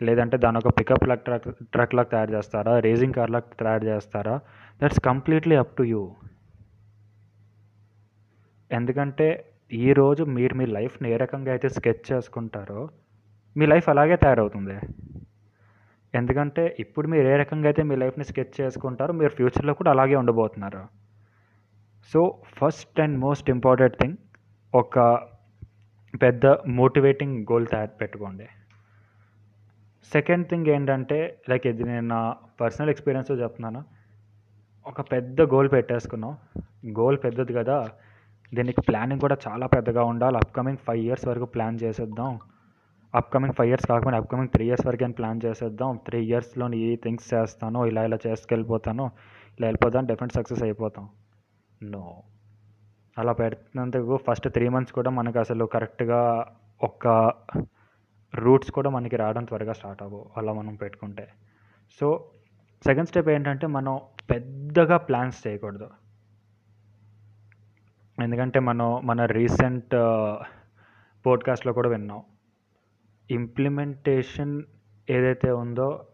లేదంటే 0.03 0.37
దాని 0.37 0.59
ఒక 0.59 0.81
పికప్ 0.81 1.09
లాగా 1.09 1.21
ట్రక్ 1.21 1.49
ట్రక్ 1.63 1.95
లాగా 1.95 2.09
తయారు 2.09 2.31
చేస్తారా? 2.31 2.79
రేసింగ్ 2.79 3.13
కార్ 3.13 3.31
లాగా 3.31 3.57
తయారు 3.61 3.85
చేస్తారా? 3.85 4.41
That's 4.83 5.01
completely 5.01 5.57
up 5.57 5.77
to 5.77 5.83
you 5.83 6.11
ఎందుకంటే 8.73 9.45
ఈరోజు 9.73 10.23
మీరు 10.25 10.55
మీ 10.55 10.67
లైఫ్ని 10.67 11.13
ఏ 11.13 11.17
రకంగా 11.17 11.51
అయితే 11.51 11.69
స్కెచ్ 11.69 12.13
చేసుకుంటారో 12.13 12.89
మీ 13.57 13.67
లైఫ్ 13.67 13.89
అలాగే 13.89 14.17
తయారవుతుంది. 14.17 14.77
ఎందుకంటే 16.15 16.77
ఇప్పుడు 16.79 17.09
మీరు 17.09 17.27
ఏ 17.29 17.37
రకంగా 17.37 17.67
అయితే 17.67 17.83
మీ 17.83 17.97
లైఫ్ని 17.97 18.25
స్కెచ్ 18.25 18.61
చేసుకుంటారో 18.61 19.15
మీరు 19.15 19.31
ఫ్యూచర్లో 19.31 19.75
కూడా 19.75 19.91
అలాగే 19.91 20.17
ఉండబోతున్నారు. 20.17 21.06
So 22.13 22.39
first 22.59 23.01
and 23.01 23.19
most 23.19 23.51
important 23.51 23.97
thing 23.97 24.17
ఒక 24.75 24.99
పెద్ద 26.23 26.47
మోటివేటింగ్ 26.47 27.47
గోల్ 27.53 27.67
తయారు 27.67 27.91
పెట్టుకోండి. 28.01 28.47
సెకండ్ 30.13 30.47
థింగ్ 30.49 30.67
ఏంటంటే 30.67 31.39
లైక్ 31.49 31.67
ఇది 31.67 31.85
నేను 31.85 32.07
నా 32.07 32.37
పర్సనల్ 32.61 32.91
ఎక్స్పీరియన్స్ 32.91 33.31
చెప్తున్నాను 33.31 33.85
ఒక 34.87 35.01
పెద్ద 35.01 35.43
గోల్ 35.43 35.71
పెట్టేసుకున్నాం. 35.73 36.37
గోల్ 37.01 37.19
పెద్దది 37.25 37.53
కదా 37.53 37.89
దీనికి 38.55 38.81
ప్లానింగ్ 38.81 39.21
కూడా 39.21 39.37
చాలా 39.49 39.67
పెద్దగా 39.67 40.05
ఉండాలి. 40.05 40.37
అప్కమింగ్ 40.37 40.79
ఫైవ్ 40.87 41.01
ఇయర్స్ 41.05 41.27
వరకు 41.29 41.45
ప్లాన్ 41.45 41.79
చేసేద్దాం. 41.83 42.39
అప్కమింగ్ 43.15 43.53
ఫైవ్ 43.53 43.69
ఇయర్స్ 43.69 43.87
కాకుండా 43.87 44.19
అప్కమింగ్ 44.19 44.49
త్రీ 44.49 44.67
ఇయర్స్ 44.67 44.87
వరకు 44.87 45.13
ప్లాన్ 45.13 45.41
చేసేద్దాం. 45.45 46.01
త్రీ 46.07 46.25
ఇయర్స్లో 46.25 46.73
ఈ 46.73 46.97
థింగ్స్ 46.97 47.35
చేస్తాను 47.35 47.87
ఇలా 47.87 48.05
ఇలా 48.05 48.19
చేసుకెళ్ళిపోతాను 48.27 49.05
ఇలా 49.59 49.67
వెళ్ళిపోతాను 49.67 50.07
డెఫినెట్ 50.07 50.35
సక్సెస్ 50.35 50.63
అయిపోతాం. 50.63 51.09
నో 51.83 52.23
అలా 53.19 53.33
పెడుతున్నందుకు 53.33 54.17
ఫస్ట్ 54.17 54.49
త్రీ 54.49 54.69
మంత్స్ 54.69 54.93
కూడా 54.93 55.11
మనకు 55.11 55.39
అసలు 55.39 55.65
కరెక్ట్గా 55.65 56.53
ఒక 56.83 57.33
రూట్స్ 58.35 58.71
కూడా 58.71 58.91
మనకి 58.91 59.17
రావడం 59.17 59.45
త్వరగా 59.45 59.73
స్టార్ట్ 59.73 60.03
అవ్వవు 60.03 60.31
అలా 60.37 60.53
మనం 60.53 60.75
పెట్టుకుంటే. 60.75 61.29
సో 62.01 62.31
సెకండ్ 62.87 63.09
స్టెప్ 63.09 63.29
ఏంటంటే 63.29 63.67
మనం 63.67 64.01
పెద్దగా 64.31 64.97
ప్లాన్స్ 64.97 65.47
చేయకూడదు. 65.47 65.91
ఎందుకంటే 68.23 68.61
మనం 68.61 69.07
మన 69.07 69.25
రీసెంట్ 69.25 69.95
పోడ్కాస్ట్లో 71.27 71.71
uh, 71.71 71.75
కూడా 71.75 71.89
విన్నాం. 71.89 72.23
ఇంప్లిమెంటేషన్ 73.31 74.63
ఏదైతే 75.11 75.51
ఉందో 75.51 76.07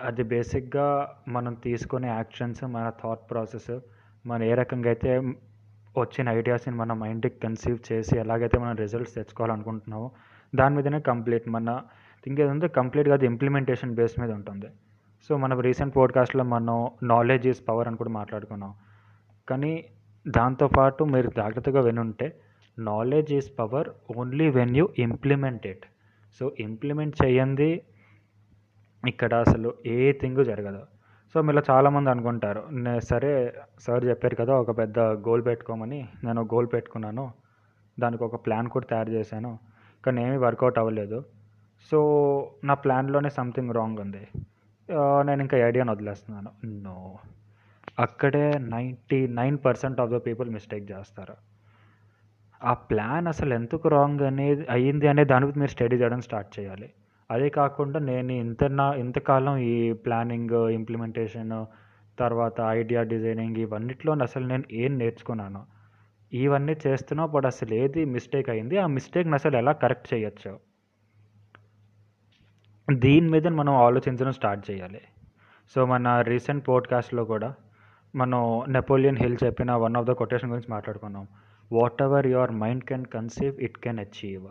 అది 0.00 0.22
బేసిక్గా 0.22 1.16
మనం 1.28 1.54
తీసుకునే 1.54 2.08
యాక్షన్స్ 2.08 2.64
మన 2.64 2.92
థాట్ 3.02 3.30
ప్రాసెస్ 3.30 3.80
మనం 4.26 4.42
ఏ 4.42 4.54
రకంగా 4.54 4.88
అయితే 4.88 5.10
వచ్చిన 5.98 6.28
ఐడియాస్ని 6.28 6.74
మన 6.74 6.92
మైండ్కి 6.92 7.38
కన్సీవ్ 7.44 7.78
చేసి 7.88 8.14
ఎలాగైతే 8.18 8.58
మనం 8.58 8.74
రిజల్ట్స్ 8.76 9.14
తెచ్చుకోవాలనుకుంటున్నామో 9.14 10.08
దాని 10.54 10.76
మీదనే 10.76 11.00
కంప్లీట్ 11.00 11.46
మన 11.48 11.70
థింక్ 12.24 12.40
ఏదంటే 12.40 12.68
కంప్లీట్గా 12.68 13.14
అది 13.14 13.26
ఇంప్లిమెంటేషన్ 13.26 13.94
బేస్ 13.94 14.20
మీద 14.20 14.30
ఉంటుంది. 14.30 14.68
సో 15.26 15.36
మన 15.36 15.60
రీసెంట్ 15.60 15.96
పోడ్కాస్ట్లో 15.96 16.44
మనం 16.44 16.90
నాలెడ్జ్ 17.02 17.46
ఈజ్ 17.48 17.60
పవర్ 17.68 17.88
అని 17.88 17.96
కూడా 17.96 18.10
మాట్లాడుకున్నాం. 18.10 18.72
కానీ 19.48 19.72
దాంతోపాటు 20.26 21.04
మీరు 21.04 21.28
జాగ్రత్తగా 21.36 21.80
వినుంటే 21.80 22.26
knowledge 22.78 23.32
is 23.32 23.50
power 23.58 23.88
only 24.16 24.48
when 24.48 24.76
you 24.76 24.88
implement 24.98 25.66
it 25.66 25.86
so 26.40 26.46
implement 26.60 27.16
చేయండి. 27.24 27.70
ఇక్కడ 29.08 29.34
అసలు 29.34 29.74
ఏ 29.86 30.12
థింగ్ 30.12 30.44
జరగదు. 30.44 30.82
సో 31.36 31.42
మీలో 31.42 31.62
చాలామంది 31.70 32.10
అనుకుంటారు. 32.10 32.62
నే- 32.70 32.98
సరే 32.98 33.54
సార్ 33.80 34.04
చెప్పారు 34.04 34.34
కదా 34.34 34.54
ఒక 34.54 34.78
పెద్ద 34.78 34.98
గోల్ 34.98 35.44
పెట్టుకోమని. 35.44 36.08
నేను 36.24 36.42
గోల్ 36.42 36.66
పెట్టుకున్నాను. 36.66 37.32
దానికి 38.00 38.24
ఒక 38.24 38.46
ప్లాన్ 38.46 38.68
కూడా 38.68 38.86
తయారు 38.90 39.10
చేశాను. 39.10 39.58
కానీ 40.06 40.24
ఏమీ 40.24 40.36
వర్కౌట్ 40.36 40.78
అవ్వలేదు. 40.78 41.24
సో 41.90 42.50
నా 42.64 42.74
ప్లాన్లోనే 42.74 43.28
సంథింగ్ 43.28 43.74
రాంగ్ 43.74 43.98
ఉంది. 43.98 44.28
నేను 45.22 45.40
ఇంకా 45.40 45.58
ఐడియాను 45.58 45.92
వదిలేస్తున్నాను. 45.92 46.50
నో. 46.66 47.18
అక్కడే 47.98 48.50
ninety 48.58 49.26
nine 49.26 49.58
percent 49.64 50.00
of 50.00 50.10
the 50.10 50.14
people 50.14 50.50
mistake 50.50 50.90
చేస్తారు. 50.90 51.34
ఆ 52.64 52.74
ప్లాన్ 52.74 53.26
అసలు 53.26 53.54
ఎందుకు 53.54 53.88
రాంగ్ 53.88 54.20
అనేది 54.20 54.66
అయ్యింది 54.70 55.08
అనే 55.08 55.24
దాని 55.24 55.46
మీద 55.46 55.58
మీరు 55.58 55.70
స్టడీ 55.70 55.96
చేయడం 55.96 56.20
స్టార్ట్ 56.20 56.60
చేయాలి. 56.60 56.92
అదే 57.30 57.48
కాకుండా 57.48 57.98
నేను 58.00 58.32
ఇంత 58.32 58.64
నా 58.64 58.94
ఇంతకాలం 58.94 59.56
ఈ 59.56 59.92
ప్లానింగ్ 59.92 60.70
ఇంప్లిమెంటేషన్ 60.70 61.66
తర్వాత 62.18 62.60
ఐడియా 62.60 63.02
డిజైనింగ్ 63.02 63.56
ఇవన్నిట్లో 63.56 64.12
అసలు 64.22 64.46
నేను 64.46 64.64
ఏం 64.72 64.98
నేర్చుకున్నాను 64.98 65.62
ఇవన్నీ 66.32 66.74
చేస్తున్నా 66.86 67.26
బట్ 67.26 67.46
అసలు 67.46 67.74
ఏది 67.74 68.04
మిస్టేక్ 68.04 68.50
అయింది 68.50 68.78
ఆ 68.78 68.86
మిస్టేక్ని 68.86 69.34
అసలు 69.34 69.56
ఎలా 69.56 69.72
కరెక్ట్ 69.72 70.14
చేయొచ్చు? 70.14 70.58
దీని 72.92 73.30
మీద 73.30 73.46
మనం 73.46 73.74
ఆలోచించడం 73.74 74.32
స్టార్ట్ 74.32 74.70
చేయాలి. 74.70 75.00
సో 75.70 75.86
మన 75.86 76.20
రీసెంట్ 76.20 76.68
పోడ్కాస్ట్లో 76.68 77.24
కూడా 77.24 77.54
మనం 78.14 78.64
నెపోలియన్ 78.68 79.18
హిల్ 79.18 79.36
చెప్పిన 79.44 79.72
వన్ 79.72 79.96
ఆఫ్ 79.96 80.06
ద 80.06 80.10
కొటేషన్ 80.10 80.50
గురించి 80.50 80.70
మాట్లాడుకున్నాం. 80.70 81.26
Whatever 82.02 82.26
your 82.26 82.52
mind 82.52 82.84
can 82.84 83.06
conceive 83.06 83.60
it 83.60 83.78
can 83.78 83.98
achieve 83.98 84.46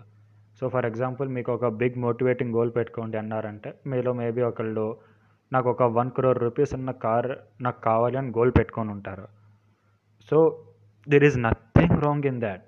so 0.59 0.69
for 0.69 0.85
example 0.85 1.29
మీకు 1.29 1.51
ఒక 1.51 1.67
బిగ్ 1.67 1.99
మోటివేటింగ్ 1.99 2.55
గోల్ 2.55 2.71
పెట్టుకోండి 2.75 3.17
అన్నారంటే 3.17 3.73
మీలో 3.87 4.13
మేబీ 4.13 4.41
ఒకళ్ళు 4.41 4.97
నాకు 5.53 5.69
ఒక 5.69 5.83
వన్ 5.83 6.11
క్రోర్ 6.11 6.39
రూపీస్ 6.39 6.73
ఉన్న 6.73 6.91
కార్ 6.91 7.31
నాకు 7.63 7.81
కావాలి 7.81 8.17
అని 8.17 8.29
గోల్ 8.29 8.51
పెట్టుకొని 8.57 8.91
ఉంటారు. 8.91 9.27
So 10.29 10.63
there 11.09 11.23
is 11.23 11.41
nothing 11.41 12.03
wrong 12.03 12.23
in 12.25 12.41
that 12.41 12.63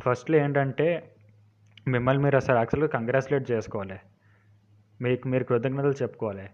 ఫస్ట్లో 0.00 0.38
ఏంటంటే 0.38 1.12
మిమ్మల్ని 1.88 2.24
మీరు 2.24 2.36
అసలు 2.36 2.56
యాక్చువల్గా 2.56 2.88
కంగ్రాచులేట్ 2.88 3.50
చేసుకోవాలి. 3.50 3.98
మీకు 5.00 5.28
మీరు 5.28 5.44
కృతజ్ఞతలు 5.44 5.94
చెప్పుకోవాలి. 6.02 6.50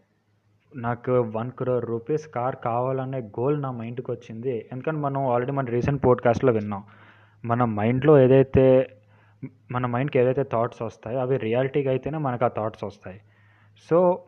నాకు 0.77 1.13
వన్ 1.13 1.51
క్రోర్ 1.51 1.87
రూపీస్ 1.87 2.29
కార్ 2.29 2.57
కావాలనే 2.65 3.21
గోల్ 3.21 3.63
నా 3.63 3.71
మైండ్కి 3.71 4.11
వచ్చింది. 4.11 4.69
ఎందుకంటే 4.73 5.01
మనం 5.01 5.27
ఆల్రెడీ 5.27 5.53
మన 5.53 5.65
రీసెంట్ 5.65 6.05
పోడ్కాస్ట్లో 6.07 6.53
విన్నాం. 6.53 6.85
మన 7.45 7.65
మైండ్లో 7.65 8.19
ఏదైతే 8.21 8.95
మన 9.45 9.87
మైండ్కి 9.87 10.19
ఏదైతే 10.19 10.43
థాట్స్ 10.43 10.83
వస్తాయో 10.83 11.19
అవి 11.19 11.37
రియాలిటీగా 11.37 11.91
అయితేనే 11.91 12.19
మనకు 12.19 12.45
ఆ 12.45 12.49
థాట్స్ 12.49 12.85
వస్తాయి. 12.85 13.21
సో 13.89 14.25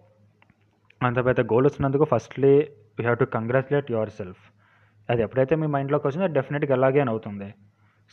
అంత 1.03 1.24
పెద్ద 1.24 1.41
గోల్ 1.41 1.66
వచ్చినందుకు 1.66 2.05
firstly 2.05 2.53
you 2.57 3.03
have 3.03 3.19
to 3.19 3.24
congratulate 3.24 3.91
yourself. 4.11 4.43
అది 5.11 5.23
ఎప్పుడైతే 5.23 5.57
మీ 5.57 5.66
మైండ్లోకి 5.66 6.07
వచ్చిందో 6.07 6.27
డెఫినెట్గా 6.27 6.74
అలాగే 6.74 7.01
అవుతుంది. 7.01 7.55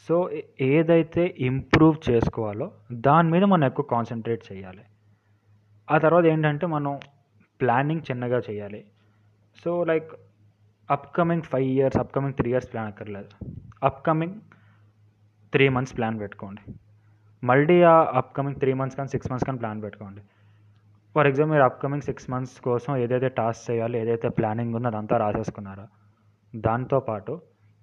సో 0.10 0.32
ఏదైతే 0.62 1.36
ఇంప్రూవ్ 1.40 2.10
చేసుకోవాలో 2.10 2.72
దాని 2.92 3.32
మీద 3.32 3.44
మనం 3.44 3.66
ఎక్కువ 3.66 3.86
కాన్సన్ట్రేట్ 3.86 4.54
చేయాలి. 4.54 4.84
ఆ 5.92 5.98
తర్వాత 5.98 6.26
ఏంటంటే 6.26 6.66
మనం 6.68 7.00
ప్లానింగ్ 7.62 8.02
చిన్నగా 8.12 8.42
చేయాలి. 8.50 8.86
So 9.64 9.84
like 9.84 10.14
upcoming 10.92 11.42
five 11.42 11.68
years 11.68 11.98
upcoming 11.98 12.34
three 12.34 12.50
years 12.50 12.74
plan 12.74 12.88
అక్కర్లేదు. 12.88 13.30
అప్కమింగ్ 13.84 14.36
త్రీ 15.54 15.70
మంత్స్ 15.70 15.98
ప్లాన్ 15.98 16.20
పెట్టుకోండి. 16.20 16.74
మళ్ళీ 17.44 17.82
ఆ 17.82 18.12
అప్కమింగ్ 18.14 18.56
త్రీ 18.56 18.74
మంత్స్ 18.74 18.98
కానీ 18.98 19.08
సిక్స్ 19.08 19.32
మంత్స్ 19.32 19.46
కానీ 19.46 19.58
ప్లాన్ 19.58 19.84
పెట్టుకోండి. 19.84 20.22
ఫర్ 21.16 21.28
ఎగ్జాంపుల్ 21.28 21.52
మీరు 21.52 21.64
అప్కమింగ్ 21.64 22.02
సిక్స్ 22.02 22.30
మంత్స్ 22.30 22.62
కోసం 22.62 22.98
ఏదైతే 22.98 23.30
టాస్క్ 23.30 23.72
చేయాలి 23.72 24.00
ఏదైతే 24.00 24.30
ప్లానింగ్ 24.30 24.76
ఉందో 24.76 24.88
అదంతా 24.88 25.18
రాసేసుకున్నారో? 25.18 25.88
దాంతోపాటు 26.56 27.42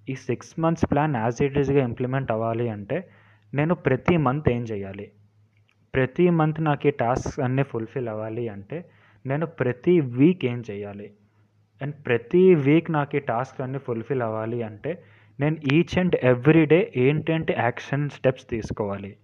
ఈ 0.09 0.14
six 0.14 0.60
months 0.60 0.90
plan 0.90 1.16
as 1.16 1.43
it 1.43 1.59
ఈస్గా 1.59 1.82
ఇంప్లిమెంట్ 1.85 2.32
అవ్వాలి 2.32 2.68
అంటే 2.68 3.10
నేను 3.55 3.74
ప్రతి 3.74 4.16
మంత్ 4.16 4.48
ఏం 4.48 4.62
చేయాలి? 4.62 5.10
ప్రతి 5.94 6.31
మంత్ 6.31 6.64
నాకు 6.64 6.86
ఈ 6.86 6.90
టాస్క్స్ 6.90 7.40
అన్నీ 7.40 7.62
ఫుల్ఫిల్ 7.62 8.09
అవ్వాలి 8.09 8.48
అంటే 8.48 8.90
నేను 9.26 9.47
ప్రతి 9.47 10.01
వీక్ 10.01 10.44
ఏం 10.44 10.64
చేయాలి? 10.70 11.12
అండ్ 11.82 12.06
ప్రతి 12.06 12.55
వీక్ 12.55 12.90
నాకు 12.90 13.16
ఈ 13.16 13.20
టాస్క్ 13.20 13.60
అన్నీ 13.60 13.78
ఫుల్ఫిల్ 13.78 14.22
అవ్వాలి 14.22 14.62
అంటే 14.62 15.05
నేను 15.40 15.56
ఈచ్ 15.72 15.98
అండ్ 15.98 16.16
ఎవ్రీ 16.22 16.64
డే 16.64 16.93
ఏంటంటే 16.97 17.56
యాక్షన్ 17.59 18.10
స్టెప్స్ 18.10 18.51
తీసుకోవాలి? 18.51 19.16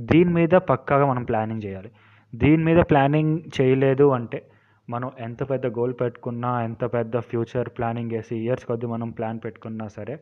దీని 0.00 0.30
మీద 0.30 0.54
పక్కాగా 0.70 1.06
మనం 1.06 1.24
ప్లానింగ్ 1.24 1.64
చేయాలి. 1.64 1.90
దీని 2.34 2.64
మీద 2.64 2.80
ప్లానింగ్ 2.90 3.40
చేయలేదు 3.60 4.10
అంటే 4.10 4.48
మనం 4.90 5.10
ఎంత 5.18 5.50
పెద్ద 5.50 5.66
గోల్ 5.66 5.94
పెట్టుకున్నా 6.00 6.62
ఎంత 6.62 6.84
పెద్ద 6.84 7.18
ఫ్యూచర్ 7.18 7.68
ప్లానింగ్ 7.68 8.12
వేసి 8.12 8.36
ఇయర్స్ 8.36 8.64
కొద్దీ 8.64 8.86
మనం 8.86 9.10
ప్లాన్ 9.10 9.40
పెట్టుకున్నా 9.44 9.88
సరే 9.88 10.20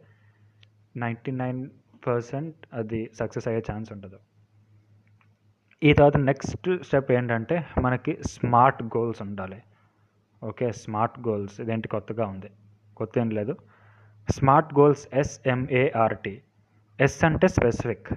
నైంటీ 0.97 1.33
నైన్ 1.33 1.71
పర్సెంట్ 2.07 2.57
అది 2.75 3.11
సక్సెస్ 3.21 3.49
అయ్యే 3.49 3.63
ఛాన్స్ 3.71 3.93
ఉండదు 3.93 4.19
ఈ 5.83 5.93
తర్వాత 5.93 6.17
నెక్స్ట్ 6.17 6.69
స్టెప్ 6.83 7.13
ఏంటంటే 7.13 7.67
మనకి 7.81 8.19
స్మార్ట్ 8.27 8.83
గోల్స్ 8.83 9.23
ఉండాలి. 9.23 9.63
ఓకే 10.45 10.73
స్మార్ట్ 10.73 11.21
గోల్స్ 11.29 11.61
ఇదేంటి 11.61 11.89
కొత్తగా 11.89 12.27
ఉంది? 12.27 12.51
కొత్త 12.97 13.19
ఏం 13.19 13.31
లేదు 13.31 13.57
smart 14.29 14.75
goals 14.75 15.09
S M A R T 15.15 16.43
S 17.01 17.25
అంటే 17.25 17.49
స్పెసిఫిక్ 17.49 18.13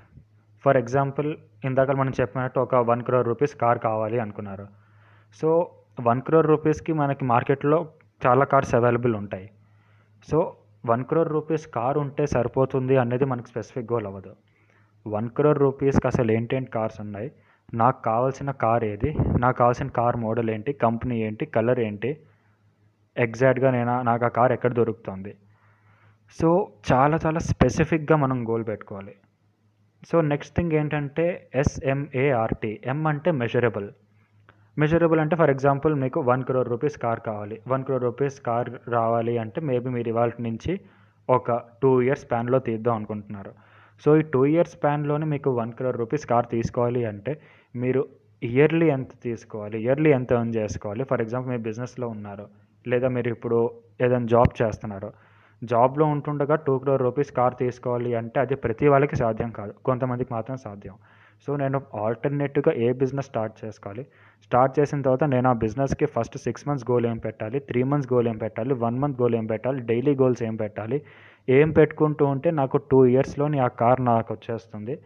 ఫర్ 0.65 0.77
ఎగ్జాంపుల్ 0.77 1.37
ఇందాక 1.65 1.91
మనం 1.91 2.11
చెప్పినట్టు 2.21 2.59
ఒక 2.59 2.75
వన్ 2.75 3.03
క్రోర్ 3.03 3.27
రూపీస్ 3.27 3.55
కార్ 3.55 3.79
కావాలి 3.79 4.19
అనుకున్నారు. 4.19 4.67
సో 5.41 5.71
వన్ 6.01 6.21
క్రోర్ 6.21 6.47
రూపీస్కి 6.47 6.93
మనకి 6.93 7.25
మార్కెట్లో 7.25 7.89
చాలా 8.27 8.45
కార్స్ 8.45 8.75
అవైలబుల్ 8.75 9.15
ఉంటాయి. 9.15 9.49
So 10.31 10.55
one 10.85 11.03
crore 11.03 11.29
rupees 11.29 11.67
car 11.67 11.97
ఉంటే 11.97 12.25
సరిపోతుంది 12.25 12.97
అనేది 12.97 13.25
మనకి 13.25 13.47
స్పెసిఫిక్ 13.47 13.93
గోల్ 13.93 14.05
అవ్వదు. 14.05 14.35
వన్ 15.07 15.29
క్రోర్ 15.29 15.59
రూపీస్కి 15.59 16.07
అసలు 16.07 16.31
ఏంటేంటి 16.31 16.71
కార్స్ 16.71 17.01
ఉన్నాయి? 17.01 17.31
నాకు 17.73 18.01
కావాల్సిన 18.01 18.51
కార్ 18.51 18.83
ఏది? 18.83 19.15
నాకు 19.39 19.57
కావాల్సిన 19.57 19.87
కార్ 19.87 20.17
మోడల్ 20.17 20.49
ఏంటి? 20.49 20.73
కంపెనీ 20.73 21.21
ఏంటి? 21.21 21.45
కలర్ 21.45 21.79
ఏంటి? 21.79 22.17
ఎగ్జాక్ట్గా 23.17 23.71
నేను? 23.71 24.01
నాకు 24.01 24.25
ఆ 24.25 24.27
కార్ 24.27 24.51
ఎక్కడ 24.51 24.73
దొరుకుతుంది? 24.73 25.35
సో 26.41 26.71
చాలా 26.93 27.17
చాలా 27.25 27.39
స్పెసిఫిక్గా 27.39 28.17
మనం 28.17 28.49
గోల్ 28.49 28.67
పెట్టుకోవాలి. 28.67 29.15
సో 30.11 30.21
నెక్స్ట్ 30.21 30.55
థింగ్ 30.55 30.71
ఏంటంటే 30.71 31.49
S M A R T 31.55 32.79
M 32.85 33.07
అంటే 33.07 33.31
మెజరబుల్ 33.31 33.89
మెజరబుల్ 34.79 35.19
అంటే 35.19 35.35
ఫర్ 35.35 35.49
ఎగ్జాంపుల్ 35.49 35.95
మీకు 35.95 36.19
వన్ 36.21 36.43
క్రోర్ 36.43 36.69
రూపీస్ 36.69 36.97
కార్ 36.97 37.19
కావాలి. 37.19 37.61
వన్ 37.67 37.83
క్రోర్ 37.83 38.03
రూపీస్ 38.03 38.41
కార్ 38.41 38.69
రావాలి 38.89 39.37
అంటే 39.37 39.61
మేబీ 39.61 39.89
మీరు 39.89 40.09
ఇవాళ 40.09 40.31
నుంచి 40.39 40.79
ఒక 41.29 41.51
టూ 41.83 42.01
ఇయర్స్ 42.01 42.23
స్పాన్లో 42.23 42.59
తీద్దాం 42.59 42.95
అనుకుంటున్నారు. 42.95 43.51
సో 44.05 44.17
ఈ 44.17 44.21
టూ 44.21 44.45
ఇయర్స్ 44.45 44.71
స్పాన్లోనే 44.71 45.25
మీకు 45.25 45.49
వన్ 45.51 45.71
క్రోర్ 45.71 45.97
రూపీస్ 45.97 46.25
కార్ 46.25 46.47
తీసుకోవాలి 46.51 47.05
అంటే 47.05 47.41
మీరు 47.75 48.05
ఇయర్లీ 48.43 48.89
ఎంత 48.89 49.07
తీసుకోవాలి? 49.23 49.83
ఇయర్లీ 49.83 50.11
ఎంత 50.11 50.33
ఎర్న్ 50.33 50.55
చేసుకోవాలి? 50.55 51.03
ఫర్ 51.03 51.21
ఎగ్జాంపుల్ 51.21 51.49
మీరు 51.49 51.61
బిజినెస్లో 51.61 52.07
ఉన్నారు. 52.07 52.47
లేదా 52.87 53.07
మీరు 53.07 53.29
ఇప్పుడు 53.29 53.71
ఏదైనా 54.01 54.25
జాబ్ 54.25 54.61
చేస్తున్నారు. 54.61 55.11
జాబ్లో 55.65 56.05
ఉంటుండగా 56.05 56.55
టూ 56.55 56.79
క్రోర్ 56.79 57.01
రూపీస్ 57.01 57.31
కార్ 57.31 57.53
తీసుకోవాలి 57.59 58.15
అంటే 58.15 58.39
అది 58.39 58.55
ప్రతి 58.55 58.87
వాళ్ళకి 58.87 59.15
సాధ్యం 59.15 59.51
కాదు. 59.51 59.73
కొంతమందికి 59.85 60.33
మాత్రం 60.33 60.57
సాధ్యం. 60.57 60.93
సో 61.47 61.55
నేను 61.55 61.81
ఆల్టర్నేటివ్గా 61.95 62.75
ఏ 62.75 62.91
బిజినెస్ 62.91 63.27
స్టార్ట్ 63.27 63.65
చేసుకోవాలి? 63.65 64.03
స్టార్ట్ 64.43 64.79
చేసిన 64.79 65.01
తర్వాత 65.01 65.23
నేను 65.23 65.49
ఆ 65.49 65.53
బిజినెస్కి 65.53 66.05
ఫస్ట్ 66.05 66.37
సిక్స్ 66.37 66.67
మంత్స్ 66.67 66.91
గోల్ 66.91 67.05
ఏం 67.05 67.17
పెట్టాలి? 67.17 67.59
త్రీ 67.59 67.83
మంత్స్ 67.83 68.13
గోల్ 68.13 68.27
ఏం 68.27 68.37
పెట్టాలి? 68.37 68.73
వన్ 68.73 68.99
మంత్ 68.99 69.21
గోల్ 69.21 69.35
ఏం 69.35 69.45
పెట్టాలి? 69.45 69.81
డైలీ 69.81 70.15
గోల్స్ 70.15 70.43
ఏం 70.43 70.55
పెట్టాలి? 70.55 71.01
ఏం 71.49 71.71
పెట్టుకుంటూ 71.71 72.25
ఉంటే 72.25 72.51
నాకు 72.51 72.77
టూ 72.77 73.05
ఇయర్స్లోని 73.05 73.59
ఆ 73.59 73.67
కార్ 73.67 74.05
నాకు 74.05 74.33
వచ్చేస్తుంది. 74.33 74.99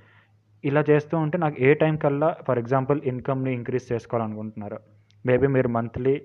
ఇలా 0.65 0.83
చేస్తూ 0.89 1.17
ఉంటే 1.17 1.37
నాకు 1.37 1.55
ఏ 1.59 1.73
టైం 1.73 1.97
కల్లా 1.97 2.35
ఫర్ 2.47 2.59
ఎగ్జాంపుల్ 2.59 3.01
ఇన్కమ్ని 3.05 3.53
ఇంక్రీజ్ 3.53 3.91
చేసుకోవాలనుకుంటున్నారు. 3.91 4.79
మేబీ 5.25 5.47
మీరు 5.47 5.67
monthly 5.67 6.21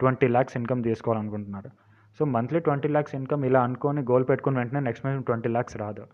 twenty 0.00 0.28
lakhs 0.28 0.56
income 0.56 0.82
తీసుకోవాలనుకుంటున్నారు. 0.82 1.87
So 2.18 2.24
monthly 2.34 2.60
twenty 2.66 2.88
lakhs 2.94 3.14
income 3.18 3.42
ఇలా 3.48 3.60
అనుకొని 3.66 4.00
గోల్ 4.10 4.24
పెట్టుకుని 4.30 4.58
వెంటనే 4.60 4.80
నెక్స్ట్ 4.86 5.04
మంత్ 5.06 5.26
ట్వంటీ 5.28 5.50
ల్యాక్స్ 5.56 5.76
రాదు. 5.82 6.04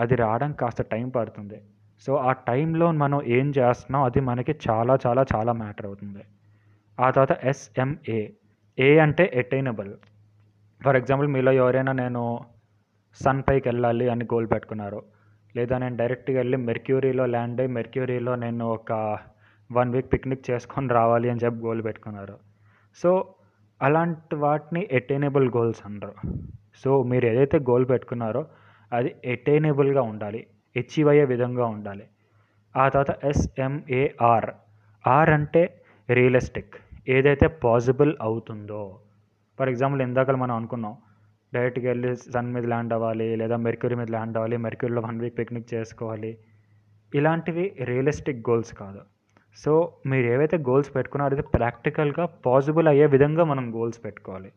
అది 0.00 0.14
రావడానికి 0.22 0.58
కాస్త 0.62 0.82
టైం 0.92 1.06
పడుతుంది. 1.16 1.58
సో 2.04 2.12
ఆ 2.28 2.30
టైంలో 2.50 2.86
మనం 3.02 3.18
ఏం 3.38 3.48
చేస్తున్నాం 3.58 4.04
అది 4.08 4.20
మనకి 4.28 4.52
చాలా 4.68 4.94
చాలా 5.04 5.22
చాలా 5.32 5.52
మ్యాటర్ 5.62 5.86
అవుతుంది. 5.86 6.22
ఆ 6.98 7.06
తర్వాత 7.10 7.34
ఎస్ఎంఏ 7.50 8.20
ఏ 8.78 8.88
అంటే 9.04 9.24
ఎటైనబుల్ 9.42 9.92
ఫర్ 10.80 10.98
ఎగ్జాంపుల్ 11.00 11.28
మీలో 11.34 11.52
ఎవరైనా 11.62 11.92
నేను 12.02 12.22
సన్ 13.20 13.42
పైకి 13.48 13.66
వెళ్ళాలి 13.68 14.06
అని 14.12 14.24
గోల్ 14.32 14.46
పెట్టుకున్నారు. 14.52 15.00
లేదా 15.56 15.74
నేను 15.82 15.96
డైరెక్ట్గా 16.00 16.38
వెళ్ళి 16.42 16.58
మెర్క్యూరీలో 16.68 17.24
ల్యాండ్ 17.34 17.60
అయ్యి 17.62 17.74
మెర్క్యూరీలో 17.78 18.34
నేను 18.44 18.64
ఒక 18.76 18.92
వన్ 19.70 19.92
వీక్ 19.94 20.12
పిక్నిక్ 20.12 20.48
చేసుకొని 20.50 20.88
రావాలి 20.98 21.28
అని 21.32 21.42
చెప్పి 21.44 21.60
గోల్ 21.66 21.82
పెట్టుకున్నారు. 21.88 22.36
సో 23.02 23.10
అలాంటి 23.82 24.34
వాటిని 24.34 24.88
ఎటైనబుల్ 24.92 25.50
గోల్స్ 25.56 25.80
అంటారు. 25.86 26.14
సో 26.84 27.02
మీరు 27.02 27.26
ఏదైతే 27.26 27.58
గోల్ 27.58 27.88
పెట్టుకున్నారో 27.90 28.46
అది 28.92 29.14
ఎటైనబుల్గా 29.24 30.02
ఉండాలి. 30.02 30.46
అచీవ్ 30.76 31.08
అయ్యే 31.08 31.24
విధంగా 31.24 31.64
ఉండాలి. 31.64 32.04
ఆ 32.76 32.88
తర్వాత 32.88 33.24
S M A R 33.24 34.50
R 35.06 35.30
అంటే 35.30 35.82
రియలిస్టిక్ 36.10 36.74
ఏదైతే 37.08 37.46
పాసిబుల్ 37.64 38.16
అవుతుందో. 38.20 38.98
ఫర్ 39.58 39.68
ఎగ్జాంపుల్ 39.68 40.02
ఇందాక 40.02 40.30
మనం 40.30 40.56
అనుకున్నాం 40.56 40.96
డైరెక్ట్గా 41.54 41.88
వెళ్ళి 41.88 42.16
సన్ 42.16 42.52
మీద 42.52 42.64
ల్యాండ్ 42.64 42.92
అవ్వాలి 42.92 43.36
లేదా 43.36 43.56
మెర్క్యూరీ 43.56 43.96
మీద 43.96 44.10
ల్యాండ్ 44.10 44.36
అవ్వాలి 44.36 44.56
మెర్క్యూరీలో 44.56 45.00
వన్ 45.00 45.20
వీక్ 45.20 45.38
పిక్నిక్ 45.38 45.74
చేసుకోవాలి. 45.74 46.38
ఇలాంటివి 47.14 47.76
రియలిస్టిక్ 47.84 48.50
గోల్స్ 48.50 48.74
కాదు. 48.74 49.00
సో 49.56 49.92
మీరు 50.06 50.26
ఏవైతే 50.26 50.56
గోల్స్ 50.58 50.94
పెట్టుకున్నారో 50.96 51.36
అది 51.36 51.44
ప్రాక్టికల్గా 51.56 52.24
పాసిబుల్ 52.46 52.88
అయ్యే 52.88 53.06
విధంగా 53.06 53.44
మనం 53.44 53.64
గోల్స్ 53.74 54.04
పెట్టుకోవాలి. 54.04 54.50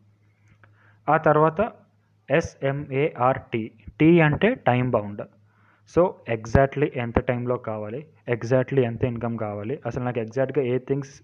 ఆ 1.08 1.16
తర్వాత 1.16 1.60
S M A R T 2.28 3.70
T 4.00 4.20
అంటే 4.20 4.48
టైం 4.54 4.90
బౌండ్ 4.90 5.22
సో 5.94 6.02
ఎగ్జాక్ట్లీ 6.28 6.92
ఎంత 6.96 7.18
టైంలో 7.20 7.56
కావాలి 7.56 8.00
ఎగ్జాక్ట్లీ 8.28 8.82
ఎంత 8.82 9.04
ఇన్కమ్ 9.04 9.38
కావాలి 9.38 9.74
అసలు 9.86 10.04
నాకు 10.04 10.18
ఎగ్జాక్ట్గా 10.18 10.64
ఏ 10.64 10.78
థింగ్స్ 10.78 11.14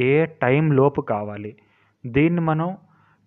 ఏ 0.00 0.26
టైం 0.26 0.72
లోపు 0.72 1.00
కావాలి 1.00 1.56
దీన్ని 2.06 2.40
మనం 2.40 2.76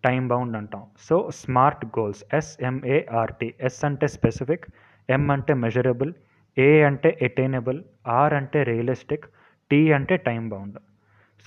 టైం 0.03 0.27
బౌండ్ 0.27 0.57
అంటాం. 0.57 0.83
So 0.99 1.29
smart 1.31 1.85
goals 1.85 2.23
S M A R T 2.33 3.53
S 3.61 3.85
అంటే 3.85 4.07
స్పెసిఫిక్ 4.07 4.65
ఎం 5.09 5.31
అంటే 5.31 5.53
మెజరబుల్ 5.53 6.13
ఏ 6.57 6.81
అంటే 6.83 7.17
ఎటైనబుల్ 7.21 7.83
ఆర్ 8.07 8.33
అంటే 8.33 8.63
రియలిస్టిక్ 8.63 9.25
టీ 9.71 9.91
అంటే 9.91 10.17
టైం 10.17 10.49
బౌండ్. 10.49 10.79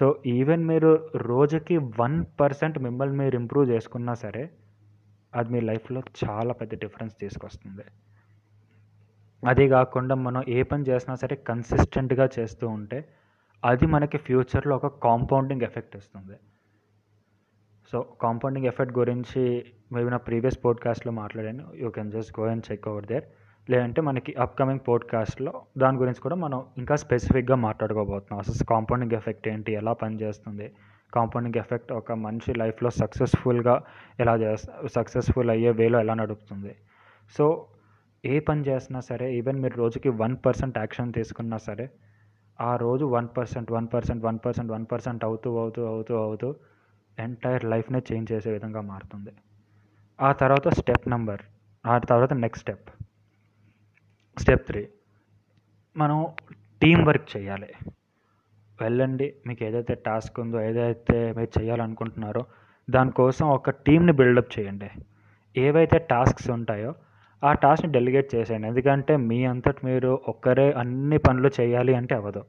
సో 0.01 0.23
ఈవెన్ 0.27 0.65
మీరు 0.65 1.11
రోజుకి 1.17 1.77
వన్ 1.77 2.25
పర్సెంట్ 2.41 2.79
మిమ్మల్ని 2.79 3.17
మీరు 3.17 3.37
ఇంప్రూవ్ 3.37 3.71
చేసుకున్నా 3.71 4.15
సరే 4.15 4.51
అది 5.35 5.53
మీ 5.53 5.61
లైఫ్లో 5.61 6.03
చాలా 6.25 6.53
పెద్ద 6.53 6.75
డిఫరెన్స్ 6.75 7.15
తీసుకొస్తుంది. 7.21 7.85
అదే 9.47 9.69
కాకుండా 9.69 10.15
మనం 10.15 10.43
ఏ 10.49 10.63
పని 10.63 10.83
చేసినా 10.83 11.15
సరే 11.15 11.37
కన్సిస్టెంట్గా 11.37 12.29
చేస్తూ 12.39 12.69
ఉంటే 12.69 13.09
అది 13.65 13.87
మనకి 13.87 14.19
ఫ్యూచర్లో 14.19 14.77
ఒక 14.77 14.87
కాంపౌండింగ్ 14.87 15.63
ఎఫెక్ట్ 15.63 15.97
ఇస్తుంది. 15.97 16.37
సో 17.93 18.01
కాంపౌండింగ్ 18.21 18.67
ఎఫెక్ట్ 18.67 18.99
గురించి 18.99 19.65
మేబీ 19.93 20.11
నా 20.11 20.17
ప్రీవియస్ 20.17 20.65
పోడ్కాస్ట్లో 20.65 21.13
మాట్లాడాను. 21.13 21.75
You 21.75 21.91
can 21.91 22.13
just 22.13 22.41
go 22.41 22.47
and 22.47 22.73
check 22.73 22.89
over 22.89 23.07
there. 23.07 23.25
లేదంటే 23.71 24.03
మనకి 24.03 24.35
అప్కమింగ్ 24.35 24.81
పోడ్కాస్ట్లో 24.89 25.63
దాని 25.79 25.97
గురించి 25.97 26.21
కూడా 26.21 26.37
మనం 26.37 26.65
ఇంకా 26.79 26.97
స్పెసిఫిక్గా 26.97 27.57
మాట్లాడుకోబోతున్నాం. 27.57 28.39
అసలు 28.39 28.67
కాంపౌండింగ్ 28.67 29.13
ఎఫెక్ట్ 29.13 29.49
ఏంటి? 29.49 29.73
ఎలా 29.73 29.93
పనిచేస్తుంది? 29.93 30.73
కాంపౌండింగ్ 31.15 31.59
ఎఫెక్ట్ 31.59 31.93
ఒక 31.93 32.13
మనిషి 32.13 32.55
లైఫ్లో 32.55 32.91
సక్సెస్ఫుల్గా 32.91 33.83
ఎలా 34.21 34.37
చేస్తా 34.37 34.87
సక్సెస్ఫుల్ 34.87 35.51
అయ్యే 35.51 35.71
వేలో 35.71 36.01
ఎలా 36.01 36.15
నడుపుతుంది? 36.15 36.75
సో 37.39 37.67
ఏ 38.25 38.41
పని 38.41 38.61
చేసినా 38.61 39.01
సరే 39.01 39.35
ఈవెన్ 39.35 39.61
మీరు 39.63 39.77
రోజుకి 39.77 40.09
వన్ 40.09 40.37
పర్సెంట్ 40.47 40.79
యాక్షన్ 40.79 41.13
తీసుకున్నా 41.13 41.57
సరే 41.57 41.91
ఆ 42.61 42.77
రోజు 42.77 43.05
one 43.05 43.29
percent 43.37 43.73
one 43.73 43.89
percent 43.95 44.25
one 44.25 44.39
percent 44.47 44.73
one 44.73 44.87
percent 44.93 45.25
అవుతూ 45.25 45.59
అవుతూ 45.59 45.87
అవుతూ 45.87 46.17
అవుతూ 46.17 46.55
ఎంటైర్ 47.19 47.65
లైఫ్నే 47.65 48.03
చేంజ్ 48.13 48.33
చేసే 48.33 48.53
విధంగా 48.53 48.81
మారుతుంది. 48.81 49.31
ఆ 50.21 50.33
తర్వాత 50.33 50.69
స్టెప్ 50.69 51.09
నెంబర్ 51.09 51.41
ఆ 51.87 51.99
తర్వాత 51.99 52.33
నెక్స్ట్ 52.33 52.63
స్టెప్ 52.63 52.91
స్టెప్ 54.39 54.67
త్రీ. 54.67 54.89
మనం 55.97 56.27
టీం 56.83 57.05
వర్క్ 57.05 57.37
చేయాలి. 57.37 57.91
వెళ్ళండి 58.81 59.35
మీకు 59.47 59.65
ఏదైతే 59.65 59.95
టాస్క్ 59.95 60.41
ఉందో 60.41 60.61
ఏదైతే 60.61 61.33
మీరు 61.33 61.63
చేయాలనుకుంటున్నారో 61.63 62.45
దానికోసం 62.91 63.49
ఒక 63.49 63.71
టీంని 63.71 64.13
బిల్డప్ 64.13 64.59
చేయండి. 64.59 64.91
ఏవైతే 65.57 65.99
టాస్క్స్ 65.99 66.51
ఉంటాయో 66.51 66.95
ఆ 67.45 67.53
టాస్క్ని 67.53 67.93
డెలిగేట్ 67.93 68.35
చేసేయండి. 68.35 68.69
ఎందుకంటే 68.69 69.17
మీ 69.17 69.45
అంతటి 69.45 69.87
మీరు 69.87 70.21
ఒక్కరే 70.29 70.73
అన్ని 70.73 71.19
పనులు 71.19 71.51
చేయాలి 71.61 71.95
అంటే 71.95 72.15
అవ్వదు. 72.15 72.45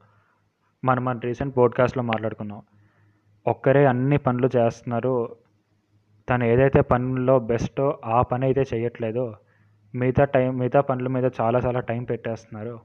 మనం 0.84 1.04
మన 1.04 1.18
రీసెంట్ 1.18 1.56
పోడ్కాస్ట్లో 1.56 2.02
మాట్లాడుకున్నాం. 2.02 2.62
ఒక్కరే 3.46 3.86
అన్ని 3.86 4.18
పనులు 4.18 4.50
చేస్తున్నారు. 4.56 5.36
తను 6.28 6.44
ఏదైతే 6.44 6.80
పనుల్లో 6.80 7.38
బెస్టో 7.38 7.98
ఆ 8.04 8.22
పని 8.22 8.44
అయితే 8.44 8.64
చేయట్లేదో 8.74 9.36
మిగతా 9.94 10.24
టైం 10.24 10.58
మిగతా 10.58 10.80
పనుల 10.80 11.08
మీద 11.08 11.30
చాలా 11.40 11.58
చాలా 11.58 11.80
టైం 11.80 12.04
పెట్టేస్తున్నారు. 12.04 12.80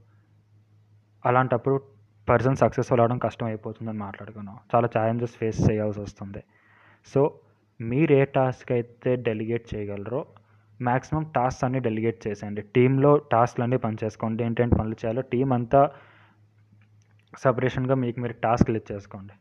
అలాంటప్పుడు 1.26 1.82
పర్సన్ 2.30 2.56
సక్సెస్ఫుల్ 2.56 2.99
అవడం 2.99 3.18
కష్టం 3.18 3.45
అయిపోతుందని 3.45 3.98
మాట్లాడుకున్నాం. 3.98 4.57
చాలా 4.76 4.90
ఛాలెంజెస్ 4.98 5.36
ఫేస్ 5.36 5.72
చేయాల్సి 5.72 5.99
వస్తుంది. 5.99 6.44
సో 7.14 7.40
మీరు 7.82 8.14
ఏ 8.14 8.26
టాస్క్ 8.26 8.72
అయితే 8.72 9.15
డెలిగేట్ 9.15 9.76
చేయగలరో 9.76 10.26
మ్యాక్సిమం 10.82 11.23
టాస్క్ 11.36 11.64
అన్ని 11.64 11.80
డెలిగేట్ 11.80 12.27
చేసేయండి. 12.27 12.61
టీంలో 12.61 13.18
టాస్క్లు 13.18 13.64
అన్నీ 13.64 13.77
పనిచేసుకోండి. 13.77 14.44
ఏంటంటే 14.44 14.76
పనులు 14.76 14.95
చేయాలో 15.06 15.22
టీం 15.22 15.53
అంతా 15.53 15.91
సపరేషన్గా 17.40 17.95
మీకు 17.95 18.19
మీరు 18.19 18.34
టాస్క్లు 18.34 18.77
ఇచ్చేసుకోండి. 18.77 19.34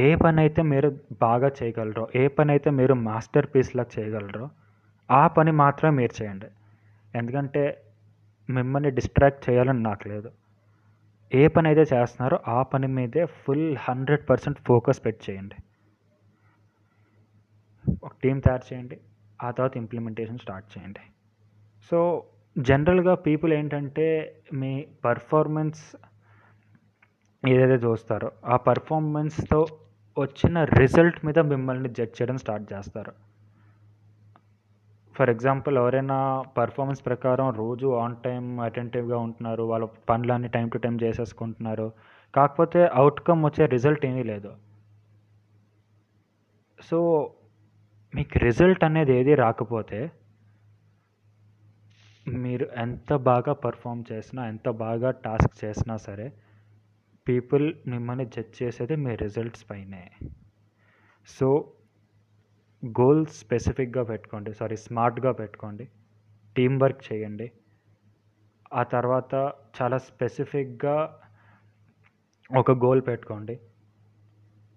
ఏ 0.00 0.14
పని 0.14 0.40
అయితే 0.40 0.62
మీరు 0.62 0.98
బాగా 1.22 1.50
చేయగలరో 1.62 2.08
ఏ 2.16 2.28
పని 2.28 2.52
అయితే 2.52 2.70
మీరు 2.70 2.94
మాస్టర్ 2.94 3.46
పీస్లా 3.54 3.86
చేయగలరో 3.98 4.50
ఆ 5.12 5.26
పని 5.26 5.52
మాత్రమే 5.52 5.96
మీరు 5.96 6.22
చేయండి. 6.22 6.46
ఎందుకంటే 7.14 7.82
మిమ్మల్ని 8.50 8.90
డిస్ట్రాక్ట్ 8.90 9.50
చేయాలని 9.50 9.82
నాకు 9.82 10.08
లేదు. 10.08 10.30
ఏ 11.34 11.48
పని 11.48 11.68
అయితే 11.68 11.80
చేస్తున్నారో 11.80 12.38
ఆ 12.48 12.62
పని 12.62 12.86
మీదే 12.86 13.24
ఫుల్ 13.24 13.76
హండ్రెడ్ 13.80 14.30
పర్సెంట్ 14.30 14.58
ఫోకస్ 14.66 15.04
పెట్టి 15.04 15.32
చేయండి. 15.32 15.54
ఒక 18.04 18.12
టీం 18.24 18.40
తయారు 18.40 18.74
చేయండి. 18.74 19.00
ఆ 19.42 19.50
తర్వాత 19.50 19.76
ఇంప్లిమెంటేషన్ 19.76 20.38
స్టార్ట్ 20.38 20.78
చేయండి. 20.78 21.00
సో 21.90 22.24
జనరల్గా 22.58 23.14
పీపుల్ 23.14 23.52
ఏంటంటే 23.52 24.36
మీ 24.52 24.86
పర్ఫార్మెన్స్ 25.04 25.96
ఏదైతే 27.48 27.86
చూస్తారో 27.86 28.32
ఆ 28.44 28.56
పర్ఫార్మెన్స్తో 28.56 29.66
వచ్చిన 30.18 30.64
రిజల్ట్ 30.64 31.26
మీద 31.26 31.38
మిమ్మల్ని 31.38 31.88
జడ్జ్ 31.88 32.22
చేయడం 32.22 32.38
స్టార్ట్ 32.38 32.72
చేస్తారు. 32.72 33.31
ఫర్ 35.16 35.30
ఎగ్జాంపుల్ 35.30 35.76
ఎవరైనా 35.78 36.16
పర్ఫార్మెన్స్ 36.58 37.06
ప్రకారం 37.06 37.48
రోజు 37.50 37.88
ఆన్ 38.02 38.16
టైం 38.24 38.44
అటెంటివ్గా 38.60 39.18
ఉంటున్నారు 39.18 39.62
వాళ్ళ 39.62 39.84
పనులన్నీ 40.10 40.48
టైం 40.48 40.68
టు 40.68 40.78
టైం 40.78 40.96
చేసేసుకుంటున్నారు. 41.02 41.86
కాకపోతే 42.34 42.80
అవుట్కమ్ 43.00 43.44
వచ్చే 43.44 43.66
రిజల్ట్ 43.66 44.06
ఏమీ 44.06 44.22
లేదు. 44.22 44.50
సో 46.78 46.98
మీకు 48.14 48.38
రిజల్ట్ 48.38 48.84
అనేది 48.84 49.12
ఏది 49.20 49.34
రాకపోతే 49.34 50.00
మీరు 52.26 52.66
ఎంత 52.76 53.12
బాగా 53.14 53.52
పర్ఫామ్ 53.52 54.04
చేసినా 54.12 54.42
ఎంత 54.48 54.68
బాగా 54.68 55.10
టాస్క్ 55.10 55.64
చేసినా 55.64 55.96
సరే 55.96 56.26
పీపుల్ 57.28 57.74
మిమ్మల్ని 57.86 58.26
జడ్జ్ 58.26 58.62
చేసేది 58.62 58.96
మీ 58.96 59.14
రిజల్ట్స్ 59.14 59.64
పైనే. 59.70 60.02
సో 61.28 61.48
గోల్ 62.82 63.26
స్పెసిఫిక్గా 63.26 64.02
పెట్టుకోండి 64.04 64.52
సారీ 64.52 64.76
స్మార్ట్గా 64.76 65.32
పెట్టుకోండి 65.32 65.88
టీం 66.56 66.78
వర్క్ 66.78 67.12
చేయండి. 67.12 67.52
ఆ 68.74 68.82
తర్వాత 68.82 69.34
చాలా 69.80 69.98
స్పెసిఫిక్గా 69.98 70.96
ఒక 72.50 72.70
గోల్ 72.70 73.02
పెట్టుకోండి. 73.08 73.60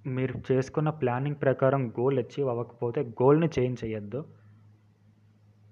మీరు 0.07 0.41
చేసుకున్న 0.51 0.89
ప్లానింగ్ 0.89 1.41
ప్రకారం 1.41 1.89
గోల్ 1.89 2.19
అచీవ్ 2.19 2.49
అవ్వకపోతే 2.49 3.01
గోల్ని 3.21 3.49
చేంజ్ 3.59 3.85
చేయొద్దు. 3.85 4.25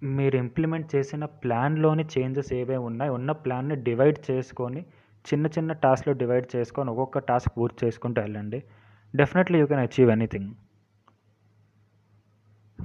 మీరు 0.03 0.35
ఇంప్లిమెంట్ 0.35 0.95
చేసిన 0.95 1.26
ప్లాన్లోని 1.26 2.03
చేంజెస్ 2.03 2.53
ఏవే 2.53 2.77
ఉన్నాయి 2.77 3.11
ఉన్న 3.11 3.31
ప్లాన్ని 3.31 3.76
డివైడ్ 3.76 4.31
చేసుకొని 4.31 4.81
చిన్న 5.26 5.47
చిన్న 5.47 5.73
టాస్క్లో 5.73 6.14
డివైడ్ 6.14 6.55
చేసుకొని 6.55 6.89
ఒక్కొక్క 6.89 7.19
టాస్క్ 7.19 7.57
పూర్తి 7.57 7.85
చేసుకుంటూ 7.85 8.22
వెళ్ళండి. 8.22 8.64
Definitely 9.15 9.60
you 9.60 9.68
can 9.68 9.80
achieve 9.80 10.11
anything. 10.11 10.51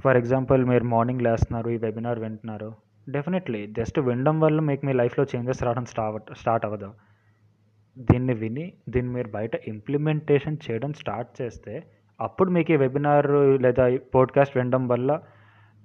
For 0.03 0.17
example 0.17 0.65
మీరు 0.65 0.83
మార్నింగ్ 0.83 1.21
లేస్తున్నారు 1.21 1.69
ఈ 1.69 1.77
వెబినార్ 1.77 2.19
వింటున్నారు 2.19 2.73
డెఫినెట్లీ 3.09 3.67
జస్ట్ 3.67 3.99
వినడం 3.99 4.39
వల్ల 4.39 4.59
మీకు 4.59 4.85
మీ 4.85 4.93
లైఫ్లో 4.93 5.25
చేంజెస్ 5.35 5.63
రావడం 5.63 5.85
స్టార్ట్ 5.85 6.33
స్టార్ట్ 6.37 6.65
అవ్వదు. 6.65 6.93
దీన్ని 7.97 8.33
విని 8.33 8.73
దీన్ని 8.89 9.13
మీరు 9.13 9.27
బయట 9.27 9.55
ఇంప్లిమెంటేషన్ 9.67 10.57
చేయడం 10.65 10.93
స్టార్ట్ 10.93 11.41
చేస్తే 11.41 11.73
అప్పుడు 12.21 12.49
మీకు 12.51 12.71
ఈ 12.71 12.75
వెబినార్ 12.75 13.27
లేదా 13.61 13.97
పోడ్కాస్ట్ 14.15 14.57
వినడం 14.57 14.87
వల్ల 14.87 15.21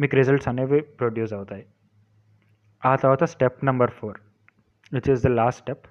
మీకు 0.00 0.16
రిజల్ట్స్ 0.16 0.48
అనేవి 0.48 0.80
ప్రొడ్యూస్ 0.80 1.32
అవుతాయి. 1.32 1.64
ఆ 2.86 2.96
తర్వాత 2.96 3.24
step 3.24 3.64
number 3.64 3.90
four 3.90 4.18
which 4.92 5.10
is 5.10 5.24
the 5.24 5.26
last 5.26 5.60
step 5.60 5.86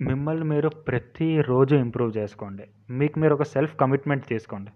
మిమ్మల్ని 0.00 0.44
మీరు 0.44 0.68
ప్రతిరోజు 0.68 1.74
ఇంప్రూవ్ 1.76 2.16
చేసుకోండి. 2.16 2.64
మీకు 2.90 3.18
మీరు 3.18 3.34
ఒక 3.34 3.42
సెల్ఫ్ 3.42 3.76
కమిట్మెంట్ 3.76 4.26
తీసుకోండి. 4.26 4.70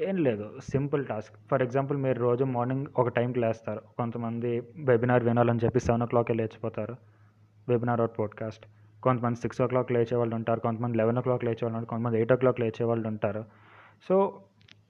ఏం 0.00 0.16
లేదు. 0.16 0.50
Simple 0.70 1.06
task. 1.06 1.36
ఫర్ 1.50 1.62
ఎగ్జాంపుల్ 1.62 1.98
మీరు 1.98 2.18
రోజు 2.20 2.44
మార్నింగ్ 2.44 2.86
ఒక 2.98 3.08
టైంకి 3.08 3.40
లేస్తారు. 3.40 3.80
కొంతమంది 3.96 4.62
వెబినార్ 4.78 5.24
వినాలని 5.24 5.60
చెప్పి 5.64 5.80
సెవెన్ 5.80 6.02
ఓ 6.02 6.06
క్లాక్కి 6.06 6.34
లేచిపోతారు. 6.34 6.96
Webinar 7.68 8.00
or 8.00 8.10
podcast. 8.18 8.66
కొంతమంది 9.02 9.40
సిక్స్ 9.40 9.62
ఓ 9.62 9.66
క్లాక్ 9.66 9.92
లేచే 9.92 10.16
వాళ్ళు 10.16 10.34
ఉంటారు. 10.34 10.60
కొంతమంది 10.60 10.98
లెవెన్ 10.98 11.18
ఓ 11.18 11.20
క్లాక్ 11.20 11.44
లేచే 11.44 11.58
వాళ్ళు 11.62 11.76
ఉంటారు. 11.76 11.90
కొంతమంది 11.90 12.16
ఎయిట్ 12.16 12.32
ఓ 12.32 12.36
క్లాక్ 12.36 12.60
లేచే 12.60 12.84
వాళ్ళు 12.84 13.08
ఉంటారు. 13.08 13.44
సో 14.08 14.40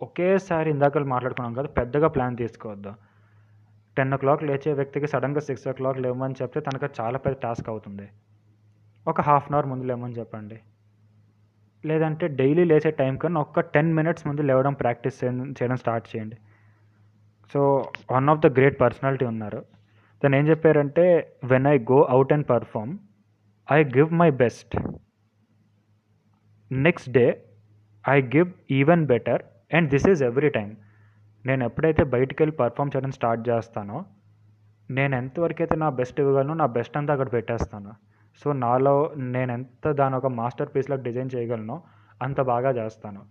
ఒకేసారి 0.03 0.70
ఇందాక 0.70 0.99
మాట్లాడుకున్నాం 0.99 1.55
కదా 1.55 1.66
పెద్దగా 1.66 2.09
ప్లాన్ 2.09 2.37
తీసుకోవద్దు. 2.37 2.93
టెన్ 3.97 4.15
ఓ 4.15 4.16
క్లాక్ 4.16 4.45
లేచే 4.45 4.73
వ్యక్తికి 4.73 5.07
సడన్గా 5.07 5.41
సిక్స్ 5.41 5.69
ఓ 5.69 5.73
క్లాక్ 5.73 5.99
లేవమని 5.99 6.35
చెప్తే 6.43 6.61
తనకు 6.61 6.89
చాలా 7.01 7.19
పెద్ద 7.19 7.39
టాస్క్ 7.43 7.69
అవుతుంది. 7.69 8.09
ఒక 9.09 9.20
హాఫ్ 9.20 9.47
అన్ 9.47 9.55
అవర్ 9.55 9.66
ముందు 9.66 9.85
లేమని 9.85 10.12
చెప్పండి. 10.12 10.61
లేదంటే 11.90 12.26
డైలీ 12.40 12.64
లేచే 12.70 12.90
టైం 13.00 13.14
కన్నా 13.22 13.40
ఒక్క 13.46 13.64
టెన్ 13.74 13.90
మినిట్స్ 13.98 14.26
ముందు 14.28 14.42
లేవడం 14.50 14.74
ప్రాక్టీస్ 14.82 15.18
చేయడం 15.22 15.78
స్టార్ట్ 15.82 16.06
చేయండి. 16.12 16.36
So 17.52 17.60
one 18.14 18.28
of 18.32 18.42
the 18.44 18.48
great 18.58 18.78
personality 18.84 19.26
ఉన్నారు. 19.32 19.60
తను 20.22 20.36
ఏం 20.38 20.44
చెప్పారంటే 20.50 21.04
when 21.52 21.68
I 21.74 21.76
go 21.92 21.98
out 22.14 22.32
and 22.36 22.46
perform 22.54 22.92
I 23.68 23.78
give 23.96 24.10
my 24.22 24.30
best 24.42 24.74
next 26.70 27.10
day 27.18 27.26
I 28.04 28.18
give 28.34 28.50
even 28.80 29.04
better 29.12 29.42
and 29.76 29.88
this 29.94 30.08
is 30.12 30.22
every 30.30 30.50
time 30.58 30.70
నేను 31.44 31.62
ఎప్పుడైతే 31.68 32.02
బయటికి 32.14 32.38
వెళ్ళి 32.42 32.54
పర్ఫామ్ 32.62 32.90
చేయడం 32.94 33.12
స్టార్ట్ 33.18 33.42
చేస్తానో 33.48 33.98
నేను 34.88 35.14
ఎంతవరకు 35.20 35.60
అయితే 35.64 35.76
నా 35.82 35.88
బెస్ట్ 36.00 36.18
ఇవ్వగలను 36.22 36.54
నా 36.62 36.66
బెస్ట్ 36.76 36.96
అంతా 36.98 37.12
అక్కడ 37.14 37.30
పెట్టేస్తాను. 37.36 37.92
సో 38.42 38.52
నాలో 38.52 39.12
నేను 39.16 39.52
ఎంత 39.52 39.90
దాని 39.90 40.16
ఒక 40.16 40.26
మాస్టర్ 40.26 40.68
పీస్లో 40.76 40.96
డిజైన్ 40.96 41.30
చేయగలను 41.34 41.82
అంత 42.22 42.40
బాగా 42.40 42.70
చేస్తాను. 42.70 43.22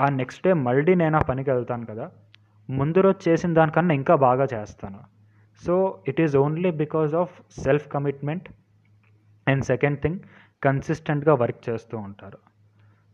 ఆ 0.00 0.08
నెక్స్ట్ 0.08 0.46
డే 0.46 0.52
మళ్ళీ 0.52 0.94
నేను 0.94 1.16
ఆ 1.16 1.22
పనికి 1.22 1.50
వెళ్తాను 1.50 1.86
కదా 1.86 2.10
ముందు 2.70 3.00
రోజు 3.00 3.28
చేసిన 3.28 3.54
దానికన్నా 3.54 3.94
ఇంకా 3.94 4.14
బాగా 4.14 4.46
చేస్తాను. 4.54 5.00
So 5.64 5.98
it 6.08 6.20
is 6.20 6.36
only 6.36 6.70
because 6.70 7.14
of 7.14 7.60
self 7.60 7.88
commitment 7.88 8.48
and 9.48 9.64
second 9.64 10.00
thing 10.00 10.18
కన్సిస్టెంట్గా 10.64 11.34
వర్క్ 11.34 11.70
చేస్తూ 11.70 11.98
ఉంటారు. 11.98 12.38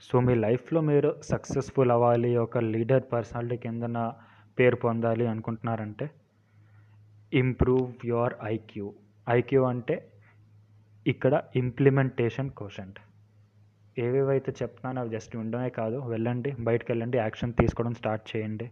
సో 0.02 0.20
మీ 0.20 0.34
లైఫ్లో 0.34 0.80
మీరు 0.80 1.14
సక్సెస్ఫుల్ 1.22 1.90
అవ్వాలి 1.90 2.36
ఒక 2.36 2.58
లీడర్ 2.58 3.02
పర్సనాలిటీ 3.12 3.56
కిందన 3.56 4.12
పేరు 4.58 4.76
పొందాలి 4.76 5.26
అనుకుంటున్నారంటే 5.26 6.10
ఇంప్రూవ్ 7.32 8.06
యువర్ 8.06 8.34
ఐక్యూ. 8.44 8.92
ఐక్యూ 9.28 9.62
అంటే 9.62 10.09
ఇక్కడ 11.06 11.42
ఇంప్లిమెంటేషన్ 11.56 12.50
కోషంట్ 12.50 12.98
ఏవేవైతే 13.98 14.52
చెప్తున్నానో 14.62 15.00
అవి 15.00 15.10
జస్ట్ 15.10 15.36
ఉండమే 15.36 15.68
కాదు 15.68 15.96
వెళ్ళండి 15.96 16.56
బయటకు 16.60 16.86
వెళ్ళండి 16.90 17.18
యాక్షన్ 17.18 17.52
తీసుకోవడం 17.52 17.94
స్టార్ట్ 17.94 18.36
చేయండి. 18.36 18.70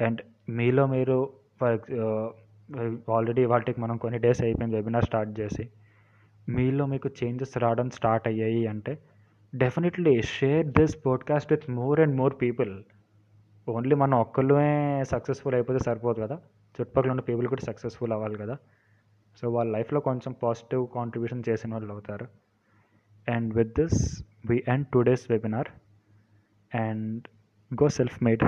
అండ్ 0.00 0.20
మీలో 0.48 0.86
మీరు 0.86 1.32
ఫర్ 1.60 1.78
ఆల్రెడీ 3.10 3.44
వాటికి 3.44 3.80
మనం 3.80 3.96
కొన్ని 3.96 4.18
డేస్ 4.18 4.42
అయిపోయింది 4.42 4.76
వెబినార్ 4.76 5.04
స్టార్ట్ 5.04 5.40
చేసి 5.40 5.68
మీలో 6.48 6.86
మీకు 6.86 7.10
చేంజెస్ 7.24 7.58
రావడం 7.58 7.90
స్టార్ట్ 7.90 8.28
అయ్యాయి 8.28 8.66
అంటే 8.66 8.98
definitely 9.54 10.22
share 10.22 10.66
this 10.66 11.06
podcast 11.06 11.52
with 11.52 11.70
more 11.70 12.00
and 12.00 12.16
more 12.16 12.34
people 12.42 12.82
only 13.68 13.94
మనం 13.94 14.18
ఒక్కళ్ళే 14.18 15.04
సక్సెస్ఫుల్ 15.04 15.54
అయిపోతే 15.54 15.78
సరిపోదు 15.78 16.20
కదా. 16.20 16.34
చుట్టుపక్కల 16.76 17.10
ఉన్న 17.10 17.20
పీపుల్ 17.20 17.46
కూడా 17.46 17.64
సక్సెస్ఫుల్ 17.64 18.12
అవ్వాలి 18.12 18.38
కదా. 18.38 18.56
సో 19.40 19.50
వాళ్ళ 19.50 19.72
లైఫ్లో 19.72 20.00
కొంచెం 20.00 20.34
పాజిటివ్ 20.42 20.88
కాంట్రిబ్యూషన్ 20.94 21.44
చేసిన 21.48 21.72
వాళ్ళు 21.72 21.92
అవుతారు. 21.92 22.28
And 23.28 23.54
with 23.54 23.80
this 23.80 24.24
we 24.50 24.64
end 24.68 24.86
today's 24.86 25.30
webinar. 25.30 25.68
And 26.76 27.28
go 27.82 27.88
self 27.88 28.24
made. 28.24 28.42